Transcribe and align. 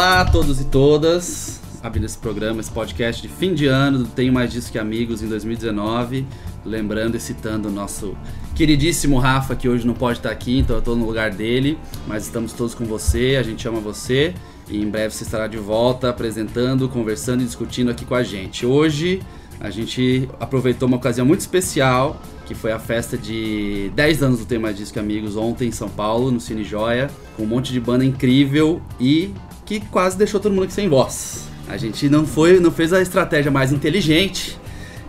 Olá 0.00 0.22
a 0.22 0.24
todos 0.24 0.58
e 0.62 0.64
todas. 0.64 1.60
Abrindo 1.82 2.06
esse 2.06 2.16
programa, 2.16 2.58
esse 2.58 2.70
podcast 2.70 3.20
de 3.20 3.28
fim 3.28 3.52
de 3.52 3.66
ano, 3.66 3.98
do 3.98 4.06
Tenho 4.06 4.32
Mais 4.32 4.50
Disso 4.50 4.72
Que 4.72 4.78
Amigos 4.78 5.22
em 5.22 5.28
2019. 5.28 6.26
Lembrando 6.64 7.18
e 7.18 7.20
citando 7.20 7.68
o 7.68 7.70
nosso 7.70 8.16
queridíssimo 8.54 9.18
Rafa, 9.18 9.54
que 9.54 9.68
hoje 9.68 9.86
não 9.86 9.92
pode 9.92 10.20
estar 10.20 10.30
aqui, 10.30 10.58
então 10.58 10.76
eu 10.76 10.78
estou 10.78 10.96
no 10.96 11.04
lugar 11.04 11.30
dele. 11.30 11.78
Mas 12.06 12.24
estamos 12.24 12.54
todos 12.54 12.74
com 12.74 12.86
você, 12.86 13.36
a 13.38 13.42
gente 13.42 13.68
ama 13.68 13.78
você. 13.78 14.32
E 14.70 14.80
em 14.80 14.88
breve 14.88 15.12
você 15.12 15.22
estará 15.22 15.46
de 15.46 15.58
volta 15.58 16.08
apresentando, 16.08 16.88
conversando 16.88 17.42
e 17.42 17.44
discutindo 17.44 17.90
aqui 17.90 18.06
com 18.06 18.14
a 18.14 18.22
gente. 18.22 18.64
Hoje 18.64 19.20
a 19.60 19.68
gente 19.68 20.26
aproveitou 20.40 20.88
uma 20.88 20.96
ocasião 20.96 21.26
muito 21.26 21.40
especial, 21.40 22.18
que 22.46 22.54
foi 22.54 22.72
a 22.72 22.78
festa 22.78 23.18
de 23.18 23.92
10 23.94 24.22
anos 24.22 24.46
do 24.46 24.72
Disso 24.72 24.94
Que 24.94 24.98
Amigos 24.98 25.36
ontem 25.36 25.68
em 25.68 25.72
São 25.72 25.90
Paulo, 25.90 26.30
no 26.30 26.40
Cine 26.40 26.64
Joia, 26.64 27.10
com 27.36 27.42
um 27.42 27.46
monte 27.46 27.70
de 27.70 27.78
banda 27.78 28.02
incrível 28.02 28.80
e 28.98 29.34
que 29.78 29.86
quase 29.86 30.18
deixou 30.18 30.40
todo 30.40 30.50
mundo 30.50 30.64
aqui 30.64 30.72
sem 30.72 30.88
voz. 30.88 31.48
A 31.68 31.76
gente 31.76 32.08
não 32.08 32.26
foi, 32.26 32.58
não 32.58 32.72
fez 32.72 32.92
a 32.92 33.00
estratégia 33.00 33.52
mais 33.52 33.72
inteligente 33.72 34.58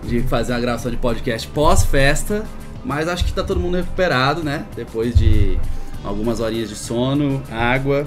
de 0.03 0.21
fazer 0.21 0.53
uma 0.53 0.59
gravação 0.59 0.91
de 0.91 0.97
podcast 0.97 1.47
pós-festa, 1.47 2.43
mas 2.85 3.07
acho 3.07 3.25
que 3.25 3.33
tá 3.33 3.43
todo 3.43 3.59
mundo 3.59 3.77
recuperado, 3.77 4.43
né? 4.43 4.65
Depois 4.75 5.15
de 5.15 5.57
algumas 6.03 6.39
horinhas 6.39 6.69
de 6.69 6.75
sono, 6.75 7.41
água. 7.51 8.05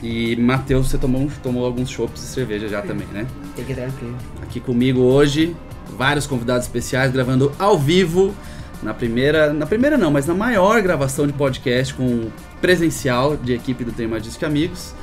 E 0.00 0.36
Matheus, 0.36 0.88
você 0.88 0.96
tomou, 0.96 1.28
tomou 1.42 1.66
alguns 1.66 1.90
chopps 1.90 2.22
e 2.22 2.26
cerveja 2.26 2.68
já 2.68 2.82
também, 2.82 3.08
né? 3.08 3.26
Tem 3.56 3.64
que 3.64 3.74
tranquilo. 3.74 4.16
Aqui 4.42 4.60
comigo 4.60 5.00
hoje, 5.00 5.56
vários 5.98 6.24
convidados 6.24 6.66
especiais 6.66 7.10
gravando 7.10 7.50
ao 7.58 7.76
vivo 7.76 8.32
na 8.80 8.94
primeira, 8.94 9.52
na 9.52 9.66
primeira 9.66 9.98
não, 9.98 10.12
mas 10.12 10.24
na 10.24 10.34
maior 10.34 10.80
gravação 10.82 11.26
de 11.26 11.32
podcast 11.32 11.92
com 11.94 12.30
presencial 12.60 13.36
de 13.36 13.54
equipe 13.54 13.82
do 13.82 13.90
Tem 13.90 14.06
Mais 14.06 14.22
Disso 14.22 14.38
que 14.38 14.44
Amigos. 14.44 14.94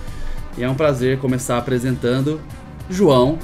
E 0.58 0.64
é 0.64 0.70
um 0.70 0.74
prazer 0.74 1.20
começar 1.20 1.58
apresentando 1.58 2.42
João, 2.90 3.38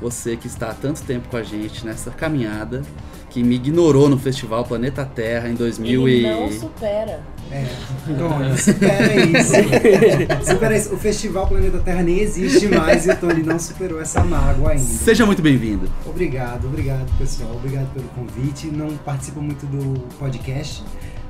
você 0.00 0.36
que 0.36 0.48
está 0.48 0.70
há 0.70 0.74
tanto 0.74 1.00
tempo 1.02 1.28
com 1.28 1.36
a 1.36 1.42
gente 1.42 1.86
nessa 1.86 2.10
caminhada, 2.10 2.82
que 3.30 3.42
me 3.42 3.54
ignorou 3.54 4.08
no 4.08 4.18
festival 4.18 4.64
Planeta 4.64 5.04
Terra 5.04 5.48
em 5.48 5.54
2000 5.54 6.08
Ele 6.08 6.26
e... 6.26 6.30
não 6.30 6.50
supera. 6.50 7.20
É, 7.52 7.64
Tony, 8.18 8.58
supera 8.58 9.14
isso. 9.14 9.52
supera 10.50 10.76
isso. 10.76 10.94
O 10.94 10.98
Festival 10.98 11.46
Planeta 11.46 11.78
Terra 11.78 12.02
nem 12.02 12.18
existe 12.18 12.66
mais 12.66 13.06
e 13.06 13.10
o 13.10 13.16
Tony 13.16 13.42
não 13.44 13.58
superou 13.58 14.00
essa 14.00 14.24
mágoa 14.24 14.70
ainda. 14.70 14.82
Seja 14.82 15.24
muito 15.24 15.42
bem-vindo. 15.42 15.88
Obrigado, 16.04 16.66
obrigado 16.66 17.06
pessoal. 17.18 17.52
Obrigado 17.54 17.92
pelo 17.92 18.08
convite. 18.08 18.66
Não 18.66 18.88
participo 18.96 19.40
muito 19.40 19.64
do 19.66 20.00
podcast, 20.16 20.82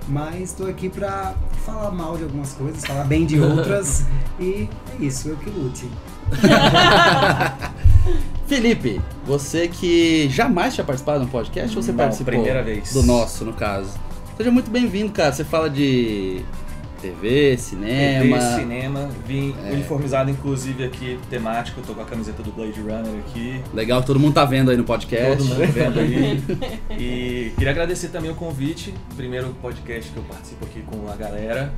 mas 0.08 0.50
estou 0.50 0.68
aqui 0.68 0.88
para 0.88 1.34
falar 1.64 1.90
mal 1.90 2.16
de 2.16 2.24
algumas 2.24 2.52
coisas, 2.52 2.84
falar 2.84 3.04
bem 3.04 3.26
de 3.26 3.40
outras 3.40 4.04
e 4.38 4.68
é 4.98 5.04
isso, 5.04 5.28
eu 5.28 5.36
que 5.36 5.50
lute. 5.50 5.88
Felipe, 8.46 9.00
você 9.26 9.68
que 9.68 10.28
jamais 10.30 10.74
tinha 10.74 10.84
participado 10.84 11.20
de 11.20 11.26
um 11.26 11.28
podcast 11.28 11.76
ou 11.76 11.82
você 11.82 11.90
Não, 11.90 11.98
participou? 11.98 12.32
primeira 12.32 12.62
vez. 12.62 12.92
Do 12.92 13.02
nosso, 13.02 13.44
no 13.44 13.52
caso. 13.52 13.90
Seja 14.36 14.50
muito 14.50 14.70
bem-vindo, 14.70 15.12
cara. 15.12 15.32
Você 15.32 15.44
fala 15.44 15.68
de 15.68 16.42
TV, 17.10 17.56
cinema. 17.56 18.38
TV, 18.38 18.60
cinema, 18.60 19.10
vim 19.26 19.54
É. 19.64 19.72
uniformizado 19.72 20.30
inclusive 20.30 20.84
aqui, 20.84 21.18
temático, 21.30 21.80
tô 21.82 21.94
com 21.94 22.00
a 22.00 22.04
camiseta 22.04 22.42
do 22.42 22.50
Blade 22.52 22.80
Runner 22.80 23.20
aqui. 23.26 23.62
Legal 23.72 24.02
todo 24.02 24.18
mundo 24.18 24.34
tá 24.34 24.44
vendo 24.44 24.70
aí 24.70 24.76
no 24.76 24.84
podcast. 24.84 25.36
Todo 25.36 25.46
mundo 25.46 25.72
vendo 25.72 26.00
aí. 26.00 26.42
E 26.98 27.52
queria 27.56 27.70
agradecer 27.70 28.08
também 28.08 28.30
o 28.30 28.34
convite. 28.34 28.92
Primeiro 29.16 29.54
podcast 29.60 30.10
que 30.10 30.16
eu 30.16 30.22
participo 30.24 30.64
aqui 30.64 30.82
com 30.82 31.10
a 31.10 31.14
galera. 31.16 31.72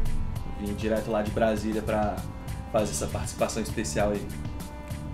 Vim 0.60 0.72
direto 0.74 1.10
lá 1.10 1.22
de 1.22 1.30
Brasília 1.30 1.82
pra 1.82 2.16
fazer 2.72 2.90
essa 2.92 3.06
participação 3.06 3.62
especial 3.62 4.10
aí. 4.12 4.22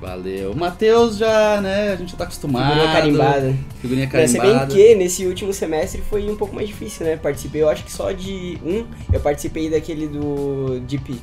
Valeu. 0.04 0.54
Matheus 0.54 1.16
já, 1.16 1.60
né? 1.60 1.92
A 1.92 1.96
gente 1.96 2.12
já 2.12 2.16
tá 2.18 2.24
acostumado. 2.24 2.68
Figurinha 2.72 2.92
carimbada. 2.92 3.56
Figurinha 3.80 4.08
Pra 4.08 4.28
ser 4.28 4.40
bem 4.40 4.50
carimbada. 4.52 4.74
que 4.74 4.94
nesse 4.94 5.26
último 5.26 5.52
semestre 5.52 6.02
foi 6.10 6.28
um 6.30 6.36
pouco 6.36 6.54
mais 6.54 6.68
difícil, 6.68 7.06
né? 7.06 7.16
Participei, 7.16 7.62
eu 7.62 7.68
acho 7.68 7.84
que 7.84 7.90
só 7.92 8.12
de 8.12 8.58
um. 8.64 8.84
Eu 9.12 9.20
participei 9.20 9.70
daquele 9.70 10.06
do 10.06 10.80
Deep. 10.80 11.20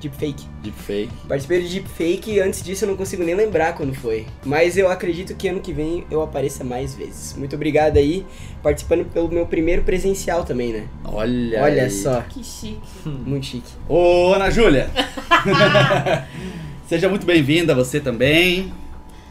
Deepfake. 0.00 0.44
Deepfake. 0.62 1.08
Participei 1.26 1.62
do 1.62 1.68
Deepfake 1.70 2.32
e 2.32 2.40
antes 2.40 2.62
disso 2.62 2.84
eu 2.84 2.88
não 2.90 2.96
consigo 2.96 3.24
nem 3.24 3.34
lembrar 3.34 3.72
quando 3.74 3.94
foi. 3.94 4.26
Mas 4.44 4.76
eu 4.76 4.90
acredito 4.90 5.34
que 5.34 5.48
ano 5.48 5.60
que 5.60 5.72
vem 5.72 6.04
eu 6.10 6.20
apareça 6.20 6.62
mais 6.62 6.94
vezes. 6.94 7.34
Muito 7.38 7.56
obrigado 7.56 7.96
aí, 7.96 8.26
participando 8.62 9.06
pelo 9.06 9.30
meu 9.30 9.46
primeiro 9.46 9.82
presencial 9.82 10.44
também, 10.44 10.74
né? 10.74 10.88
Olha 11.04 11.62
Olha 11.62 11.84
aí. 11.84 11.90
só, 11.90 12.20
Que 12.20 12.44
chique. 12.44 12.78
muito 13.06 13.46
chique. 13.46 13.72
Ô, 13.88 14.34
Ana 14.34 14.50
Júlia. 14.50 14.90
Seja 16.86 17.08
muito 17.08 17.24
bem-vinda, 17.24 17.74
você 17.74 17.98
também. 17.98 18.72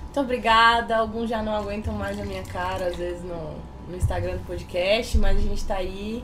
Muito 0.04 0.20
obrigada. 0.20 0.98
Alguns 0.98 1.30
já 1.30 1.44
não 1.44 1.56
aguentam 1.56 1.94
mais 1.94 2.20
a 2.20 2.26
minha 2.26 2.42
cara, 2.42 2.88
às 2.88 2.96
vezes 2.96 3.24
no, 3.24 3.56
no 3.88 3.96
Instagram 3.96 4.38
do 4.38 4.46
podcast, 4.46 5.18
mas 5.20 5.38
a 5.38 5.42
gente 5.42 5.64
tá 5.64 5.76
aí. 5.76 6.24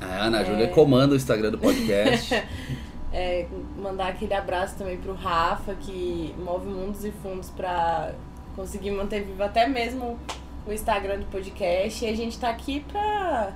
A 0.00 0.26
Ana 0.26 0.44
Júlia 0.44 0.68
comanda 0.68 1.14
o 1.14 1.16
Instagram 1.16 1.50
do 1.50 1.58
podcast. 1.58 2.42
É, 3.12 3.44
mandar 3.76 4.06
aquele 4.06 4.32
abraço 4.32 4.78
também 4.78 4.96
pro 4.96 5.12
Rafa, 5.14 5.74
que 5.74 6.32
move 6.38 6.68
mundos 6.68 7.04
e 7.04 7.10
fundos 7.10 7.50
pra 7.50 8.12
conseguir 8.54 8.92
manter 8.92 9.24
vivo 9.24 9.42
até 9.42 9.66
mesmo 9.66 10.16
o 10.64 10.72
Instagram 10.72 11.18
do 11.18 11.26
podcast. 11.26 12.04
E 12.04 12.08
a 12.08 12.14
gente 12.14 12.38
tá 12.38 12.50
aqui 12.50 12.84
pra 12.86 13.52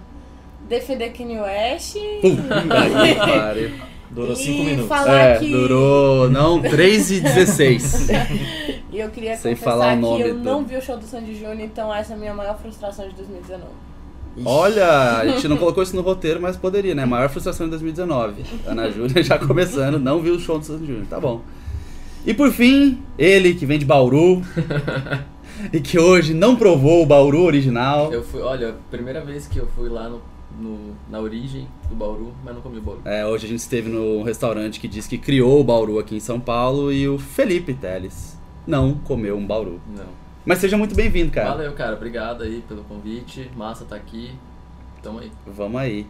defender 0.69 1.11
Kanye 1.11 1.39
West. 1.39 1.95
Aí, 1.97 3.15
pare. 3.15 3.81
Durou 4.11 4.33
E 4.33 4.37
5 4.37 4.63
minutos. 4.65 4.89
falar 4.89 5.19
É, 5.19 5.39
que- 5.39 5.51
durou, 5.51 6.31
não, 6.31 6.61
3 6.63 7.11
e 7.11 7.21
16. 7.21 8.09
E 8.95 9.01
eu 9.01 9.11
queria 9.11 9.37
Sem 9.37 9.57
falar 9.57 9.89
o 9.95 9.97
que 9.97 10.03
nome 10.03 10.23
eu 10.23 10.35
do- 10.37 10.45
não 10.45 10.65
vi 10.65 10.77
o 10.77 10.81
show 10.81 10.97
do 10.97 11.05
Sandy 11.05 11.35
Júnior, 11.35 11.59
então 11.63 11.93
essa 11.93 12.13
é 12.13 12.17
a 12.17 12.19
minha 12.19 12.33
maior 12.33 12.57
frustração 12.57 13.09
de 13.09 13.15
2019. 13.17 13.65
Olha, 14.45 15.19
a 15.19 15.27
gente 15.27 15.49
não 15.49 15.57
colocou 15.57 15.83
isso 15.83 15.97
no 15.97 16.03
roteiro, 16.03 16.41
mas 16.41 16.57
poderia, 16.57 16.95
né? 16.95 17.05
Maior 17.05 17.29
frustração 17.29 17.67
de 17.67 17.71
2019. 17.71 18.45
Ana 18.65 18.89
Júlia 18.93 19.21
já 19.23 19.37
começando, 19.37 19.99
não 19.99 20.21
viu 20.21 20.35
o 20.35 20.39
show 20.39 20.61
do 20.61 20.65
Santos 20.65 20.87
Júnior. 20.87 21.07
Tá 21.11 21.19
bom. 21.19 21.41
E 22.25 22.33
por 22.33 22.53
fim, 22.53 22.99
ele 23.19 23.55
que 23.55 23.67
vem 23.67 23.81
de 23.81 23.85
Bauru 23.85 24.43
e 25.73 25.81
que 25.81 25.99
hoje 25.99 26.33
não 26.33 26.55
provou 26.57 27.03
o 27.03 27.07
Bauru 27.07 27.43
original. 27.43 28.13
Eu 28.13 28.23
fui, 28.23 28.41
olha, 28.43 28.75
primeira 28.93 29.21
vez 29.21 29.47
que 29.49 29.59
eu 29.59 29.67
fui 29.75 29.89
lá 29.89 30.09
no, 30.09 30.23
no- 30.61 30.95
na 31.11 31.21
origem 31.21 31.67
do 31.89 31.95
Bauru, 31.95 32.33
mas 32.45 32.55
não 32.55 32.61
comi 32.63 32.79
o 32.79 32.83
Bauru. 32.83 33.01
É, 33.05 33.27
hoje 33.27 33.47
a 33.47 33.49
gente 33.49 33.61
esteve 33.61 33.89
no 33.89 34.23
restaurante 34.23 34.79
que 34.81 34.89
diz 34.89 35.07
que 35.07 35.19
criou 35.19 35.61
o 35.61 35.65
Bauru 35.65 35.99
aqui 35.99 36.17
em 36.17 36.21
São 36.21 36.39
Paulo 36.41 36.93
e 36.93 37.09
o 37.09 37.19
Felipe 37.19 37.75
Teles 37.75 38.39
não 38.67 38.95
comeu 38.95 39.37
um 39.37 39.47
Bauru. 39.47 39.81
Não. 39.97 40.07
Mas 40.47 40.59
seja 40.59 40.77
muito 40.77 40.95
bem-vindo, 40.95 41.31
cara. 41.33 41.51
Valeu, 41.51 41.73
cara. 41.73 41.95
Obrigado 41.97 42.43
aí 42.43 42.63
pelo 42.69 42.83
convite. 42.85 43.51
Massa 43.57 43.85
tá 43.85 43.97
aqui. 43.97 44.31
Tamo 45.03 45.19
aí. 45.21 45.31
Vamos 45.47 45.81
aí. 45.81 46.07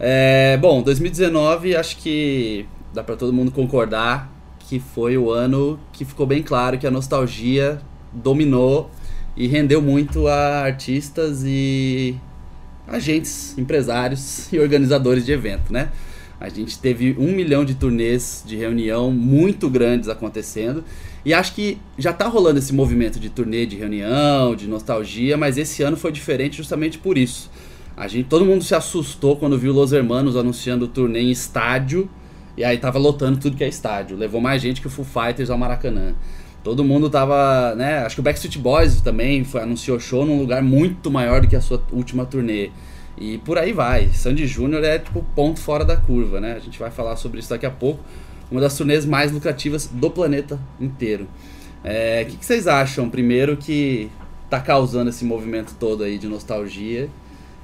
É, 0.00 0.56
bom, 0.58 0.82
2019 0.82 1.74
acho 1.76 1.96
que 1.98 2.66
dá 2.92 3.02
pra 3.02 3.16
todo 3.16 3.32
mundo 3.32 3.50
concordar 3.50 4.30
que 4.60 4.78
foi 4.80 5.16
o 5.16 5.30
ano 5.30 5.78
que 5.92 6.04
ficou 6.04 6.26
bem 6.26 6.42
claro 6.42 6.76
que 6.78 6.86
a 6.86 6.90
nostalgia 6.90 7.78
dominou 8.12 8.90
e 9.36 9.46
rendeu 9.46 9.80
muito 9.80 10.26
a 10.26 10.60
artistas 10.62 11.44
e 11.44 12.16
agentes, 12.86 13.56
empresários 13.58 14.50
e 14.52 14.58
organizadores 14.58 15.24
de 15.24 15.32
evento, 15.32 15.72
né? 15.72 15.90
A 16.38 16.48
gente 16.50 16.78
teve 16.78 17.16
um 17.18 17.32
milhão 17.32 17.64
de 17.64 17.74
turnês 17.74 18.44
de 18.46 18.56
reunião 18.56 19.10
muito 19.10 19.70
grandes 19.70 20.08
acontecendo. 20.08 20.84
E 21.24 21.32
acho 21.32 21.54
que 21.54 21.78
já 21.96 22.12
tá 22.12 22.28
rolando 22.28 22.58
esse 22.58 22.74
movimento 22.74 23.18
de 23.18 23.30
turnê 23.30 23.64
de 23.64 23.74
reunião, 23.74 24.54
de 24.54 24.68
nostalgia, 24.68 25.36
mas 25.36 25.56
esse 25.56 25.82
ano 25.82 25.96
foi 25.96 26.12
diferente 26.12 26.58
justamente 26.58 26.98
por 26.98 27.16
isso. 27.16 27.50
A 27.96 28.06
gente, 28.06 28.28
todo 28.28 28.44
mundo 28.44 28.62
se 28.62 28.74
assustou 28.74 29.36
quando 29.36 29.58
viu 29.58 29.72
Los 29.72 29.92
Hermanos 29.92 30.36
anunciando 30.36 30.84
o 30.84 30.88
turnê 30.88 31.20
em 31.20 31.30
estádio. 31.30 32.08
E 32.54 32.62
aí 32.62 32.76
tava 32.76 32.98
lotando 32.98 33.38
tudo 33.38 33.56
que 33.56 33.64
é 33.64 33.68
estádio. 33.68 34.16
Levou 34.16 34.40
mais 34.40 34.60
gente 34.60 34.82
que 34.82 34.86
o 34.86 34.90
Foo 34.90 35.04
Fighters 35.04 35.48
ao 35.48 35.56
Maracanã. 35.56 36.14
Todo 36.66 36.82
mundo 36.82 37.08
tava, 37.08 37.76
né? 37.76 37.98
Acho 37.98 38.16
que 38.16 38.20
o 38.20 38.24
Backstreet 38.24 38.58
Boys 38.58 39.00
também 39.00 39.44
foi, 39.44 39.62
anunciou 39.62 40.00
show 40.00 40.26
num 40.26 40.36
lugar 40.36 40.64
muito 40.64 41.12
maior 41.12 41.40
do 41.40 41.46
que 41.46 41.54
a 41.54 41.60
sua 41.60 41.80
última 41.92 42.26
turnê. 42.26 42.72
E 43.16 43.38
por 43.38 43.56
aí 43.56 43.72
vai. 43.72 44.08
Sandy 44.08 44.48
Júnior 44.48 44.82
é 44.82 44.98
tipo 44.98 45.24
ponto 45.36 45.60
fora 45.60 45.84
da 45.84 45.96
curva, 45.96 46.40
né? 46.40 46.54
A 46.54 46.58
gente 46.58 46.76
vai 46.76 46.90
falar 46.90 47.14
sobre 47.14 47.38
isso 47.38 47.50
daqui 47.50 47.66
a 47.66 47.70
pouco. 47.70 48.00
Uma 48.50 48.60
das 48.60 48.76
turnês 48.76 49.06
mais 49.06 49.30
lucrativas 49.30 49.86
do 49.86 50.10
planeta 50.10 50.58
inteiro. 50.80 51.28
É, 51.84 52.24
O 52.26 52.30
que, 52.32 52.36
que 52.38 52.44
vocês 52.44 52.66
acham, 52.66 53.08
primeiro, 53.08 53.56
que 53.56 54.10
tá 54.50 54.60
causando 54.60 55.10
esse 55.10 55.24
movimento 55.24 55.76
todo 55.78 56.02
aí 56.02 56.18
de 56.18 56.26
nostalgia? 56.26 57.08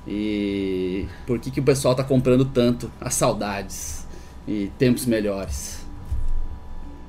E 0.06 1.08
por 1.26 1.40
que, 1.40 1.50
que 1.50 1.58
o 1.58 1.64
pessoal 1.64 1.96
tá 1.96 2.04
comprando 2.04 2.44
tanto 2.44 2.88
as 3.00 3.14
saudades 3.14 4.06
e 4.46 4.70
tempos 4.78 5.06
melhores? 5.06 5.84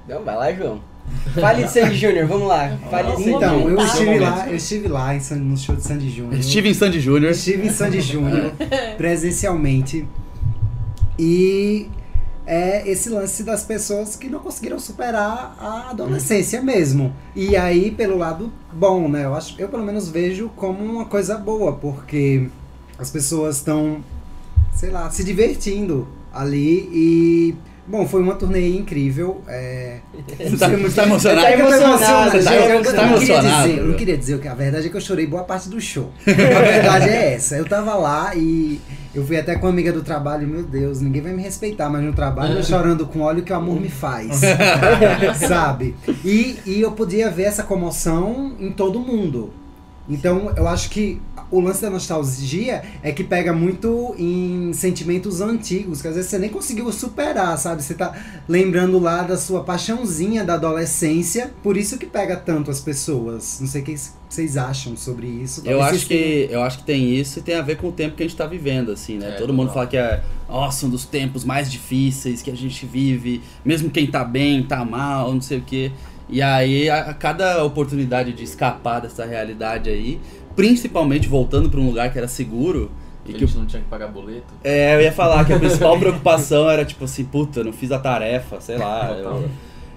Então, 0.07 0.23
vai 0.23 0.35
lá, 0.35 0.51
João. 0.51 0.92
Fale 1.33 1.63
de 1.63 1.71
Sandy 1.71 1.95
Júnior, 1.95 2.27
vamos 2.27 2.47
lá. 2.47 2.77
Fale 2.89 3.15
de 3.15 3.23
Sandy 3.23 3.35
Então, 3.35 3.69
eu 3.69 3.77
estive 3.77 4.19
lá, 4.19 4.47
eu 4.47 4.55
estive 4.55 4.87
lá 4.87 5.15
em 5.15 5.19
no 5.35 5.57
show 5.57 5.75
de 5.75 5.83
Sandy 5.83 6.09
Júnior. 6.09 6.39
Estive 6.39 6.69
em 6.69 6.73
Sandy 6.73 6.99
Júnior. 6.99 7.31
Estive 7.31 7.67
em 7.67 7.71
Sandy 7.71 8.01
Júnior 8.01 8.53
presencialmente 8.97 10.07
e 11.17 11.89
é 12.45 12.89
esse 12.89 13.09
lance 13.09 13.43
das 13.43 13.63
pessoas 13.63 14.15
que 14.15 14.27
não 14.27 14.39
conseguiram 14.39 14.79
superar 14.79 15.55
a 15.59 15.91
adolescência 15.91 16.61
mesmo. 16.61 17.13
E 17.35 17.55
aí, 17.55 17.91
pelo 17.91 18.17
lado 18.17 18.51
bom, 18.71 19.07
né? 19.07 19.25
Eu, 19.25 19.33
acho, 19.33 19.59
eu 19.59 19.69
pelo 19.69 19.83
menos 19.83 20.09
vejo 20.09 20.49
como 20.55 20.83
uma 20.83 21.05
coisa 21.05 21.37
boa, 21.37 21.73
porque 21.73 22.49
as 22.97 23.09
pessoas 23.09 23.57
estão, 23.57 24.03
sei 24.73 24.91
lá, 24.91 25.09
se 25.09 25.23
divertindo 25.23 26.07
ali 26.33 26.89
e. 26.91 27.55
Bom, 27.85 28.07
foi 28.07 28.21
uma 28.21 28.35
turnê 28.35 28.69
incrível. 28.77 29.41
É... 29.47 29.97
Você 30.39 30.55
tá, 30.57 30.69
você 30.69 30.95
tá 30.95 31.03
emocionado? 31.03 31.41
Tá 31.41 31.49
É 31.51 31.57
tô 31.57 31.63
emocionado, 31.63 32.43
tá- 32.43 32.55
Eu- 32.55 32.75
eu 32.75 32.83
tá 32.83 32.91
não 33.07 33.19
queria 33.19 33.35
emocionado, 33.35 33.67
dizer- 33.67 33.79
eu 33.79 33.87
não 33.87 33.93
queria 33.95 34.17
dizer 34.17 34.35
o 34.35 34.39
que 34.39 34.47
a 34.47 34.53
verdade 34.53 34.87
é 34.87 34.89
que 34.89 34.95
eu 34.95 35.01
chorei 35.01 35.27
boa 35.27 35.43
parte 35.43 35.67
do 35.67 35.81
show. 35.81 36.09
A 36.25 36.31
verdade 36.61 37.09
é 37.09 37.33
essa. 37.33 37.55
Eu 37.57 37.65
tava 37.65 37.93
lá 37.95 38.33
e 38.35 38.79
eu 39.13 39.25
fui 39.25 39.37
até 39.37 39.55
com 39.55 39.65
uma 39.67 39.71
amiga 39.73 39.91
do 39.91 40.01
trabalho, 40.01 40.47
meu 40.47 40.63
Deus, 40.63 41.01
ninguém 41.01 41.21
vai 41.21 41.33
me 41.33 41.41
respeitar, 41.43 41.89
mas 41.89 42.01
no 42.03 42.13
trabalho 42.13 42.55
eu 42.57 42.63
chorando 42.63 43.05
com 43.05 43.19
óleo 43.19 43.43
que 43.43 43.51
o 43.51 43.55
amor 43.55 43.79
me 43.81 43.89
faz. 43.89 44.39
sabe? 45.47 45.95
E, 46.23 46.57
e 46.65 46.81
eu 46.81 46.91
podia 46.93 47.29
ver 47.29 47.43
essa 47.43 47.63
comoção 47.63 48.53
em 48.59 48.71
todo 48.71 48.99
mundo. 48.99 49.51
Então, 50.09 50.51
eu 50.57 50.67
acho 50.67 50.89
que 50.89 51.21
o 51.53 51.59
lance 51.59 51.81
da 51.81 51.89
nostalgia 51.89 52.83
é 53.03 53.11
que 53.11 53.23
pega 53.23 53.53
muito 53.53 54.15
em 54.17 54.73
sentimentos 54.73 55.39
antigos, 55.39 56.01
que 56.01 56.07
às 56.07 56.15
vezes 56.15 56.31
você 56.31 56.39
nem 56.39 56.49
conseguiu 56.49 56.91
superar, 56.91 57.55
sabe? 57.59 57.83
Você 57.83 57.93
tá 57.93 58.15
lembrando 58.47 58.97
lá 58.97 59.21
da 59.21 59.37
sua 59.37 59.63
paixãozinha 59.63 60.43
da 60.43 60.55
adolescência, 60.55 61.51
por 61.61 61.77
isso 61.77 61.99
que 61.99 62.07
pega 62.07 62.35
tanto 62.35 62.71
as 62.71 62.81
pessoas. 62.81 63.59
Não 63.61 63.67
sei 63.67 63.83
o 63.83 63.85
que 63.85 63.95
vocês 64.27 64.57
acham 64.57 64.97
sobre 64.97 65.27
isso. 65.27 65.61
Eu 65.63 65.79
acho, 65.79 66.07
que, 66.07 66.47
eu 66.49 66.63
acho 66.63 66.79
que 66.79 66.85
tem 66.85 67.13
isso 67.13 67.37
e 67.37 67.41
tem 67.43 67.53
a 67.53 67.61
ver 67.61 67.77
com 67.77 67.89
o 67.89 67.91
tempo 67.91 68.15
que 68.15 68.23
a 68.23 68.27
gente 68.27 68.35
tá 68.35 68.47
vivendo, 68.47 68.91
assim, 68.91 69.19
né? 69.19 69.29
É, 69.29 69.31
Todo 69.33 69.53
mundo 69.53 69.71
fala 69.71 69.85
que 69.85 69.95
é, 69.95 70.23
nossa, 70.49 70.87
um 70.87 70.89
dos 70.89 71.05
tempos 71.05 71.45
mais 71.45 71.71
difíceis 71.71 72.41
que 72.41 72.49
a 72.49 72.55
gente 72.55 72.83
vive, 72.87 73.43
mesmo 73.63 73.91
quem 73.91 74.07
tá 74.07 74.23
bem, 74.23 74.63
tá 74.63 74.83
mal, 74.83 75.31
não 75.31 75.41
sei 75.41 75.59
o 75.59 75.61
quê. 75.61 75.91
E 76.29 76.41
aí, 76.41 76.89
a, 76.89 77.11
a 77.11 77.13
cada 77.13 77.63
oportunidade 77.63 78.33
de 78.33 78.43
escapar 78.43 79.01
dessa 79.01 79.23
realidade 79.23 79.89
aí, 79.89 80.19
principalmente 80.55 81.27
voltando 81.27 81.69
pra 81.69 81.79
um 81.79 81.85
lugar 81.85 82.11
que 82.11 82.17
era 82.17 82.27
seguro, 82.27 82.91
A 83.25 83.29
e 83.29 83.33
que 83.33 83.43
o 83.43 83.47
gente 83.47 83.57
não 83.57 83.65
tinha 83.65 83.81
que 83.81 83.87
pagar 83.87 84.07
boleto. 84.07 84.53
É, 84.63 84.95
eu 84.95 85.01
ia 85.01 85.11
falar 85.11 85.45
que 85.45 85.53
a 85.53 85.59
principal 85.59 85.97
preocupação 85.99 86.69
era 86.69 86.85
tipo 86.85 87.05
assim, 87.05 87.23
puta, 87.23 87.61
eu 87.61 87.65
não 87.65 87.73
fiz 87.73 87.91
a 87.91 87.99
tarefa, 87.99 88.59
sei 88.61 88.77
lá. 88.77 89.11
Eu, 89.11 89.49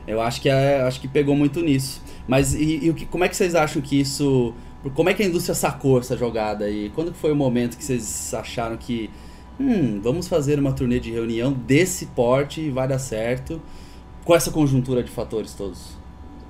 eu 0.06 0.20
acho 0.20 0.40
que 0.40 0.48
é, 0.48 0.82
acho 0.82 1.00
que 1.00 1.08
pegou 1.08 1.34
muito 1.34 1.60
nisso. 1.60 2.00
Mas 2.28 2.54
e, 2.54 2.84
e 2.84 2.90
o 2.90 2.94
que, 2.94 3.06
como 3.06 3.24
é 3.24 3.28
que 3.28 3.36
vocês 3.36 3.54
acham 3.54 3.80
que 3.82 4.00
isso. 4.00 4.54
Como 4.94 5.08
é 5.08 5.14
que 5.14 5.22
a 5.22 5.26
indústria 5.26 5.54
sacou 5.54 5.98
essa 5.98 6.16
jogada 6.16 6.64
aí? 6.64 6.90
Quando 6.94 7.10
que 7.10 7.18
foi 7.18 7.32
o 7.32 7.36
momento 7.36 7.76
que 7.76 7.84
vocês 7.84 8.32
acharam 8.34 8.76
que. 8.76 9.10
Hum, 9.58 10.00
vamos 10.02 10.28
fazer 10.28 10.58
uma 10.58 10.70
turnê 10.72 11.00
de 11.00 11.10
reunião 11.10 11.52
desse 11.52 12.06
porte 12.06 12.60
e 12.60 12.70
vai 12.70 12.86
dar 12.86 12.98
certo? 12.98 13.60
Com 14.24 14.34
essa 14.34 14.50
conjuntura 14.50 15.02
de 15.02 15.10
fatores 15.10 15.54
todos. 15.54 15.96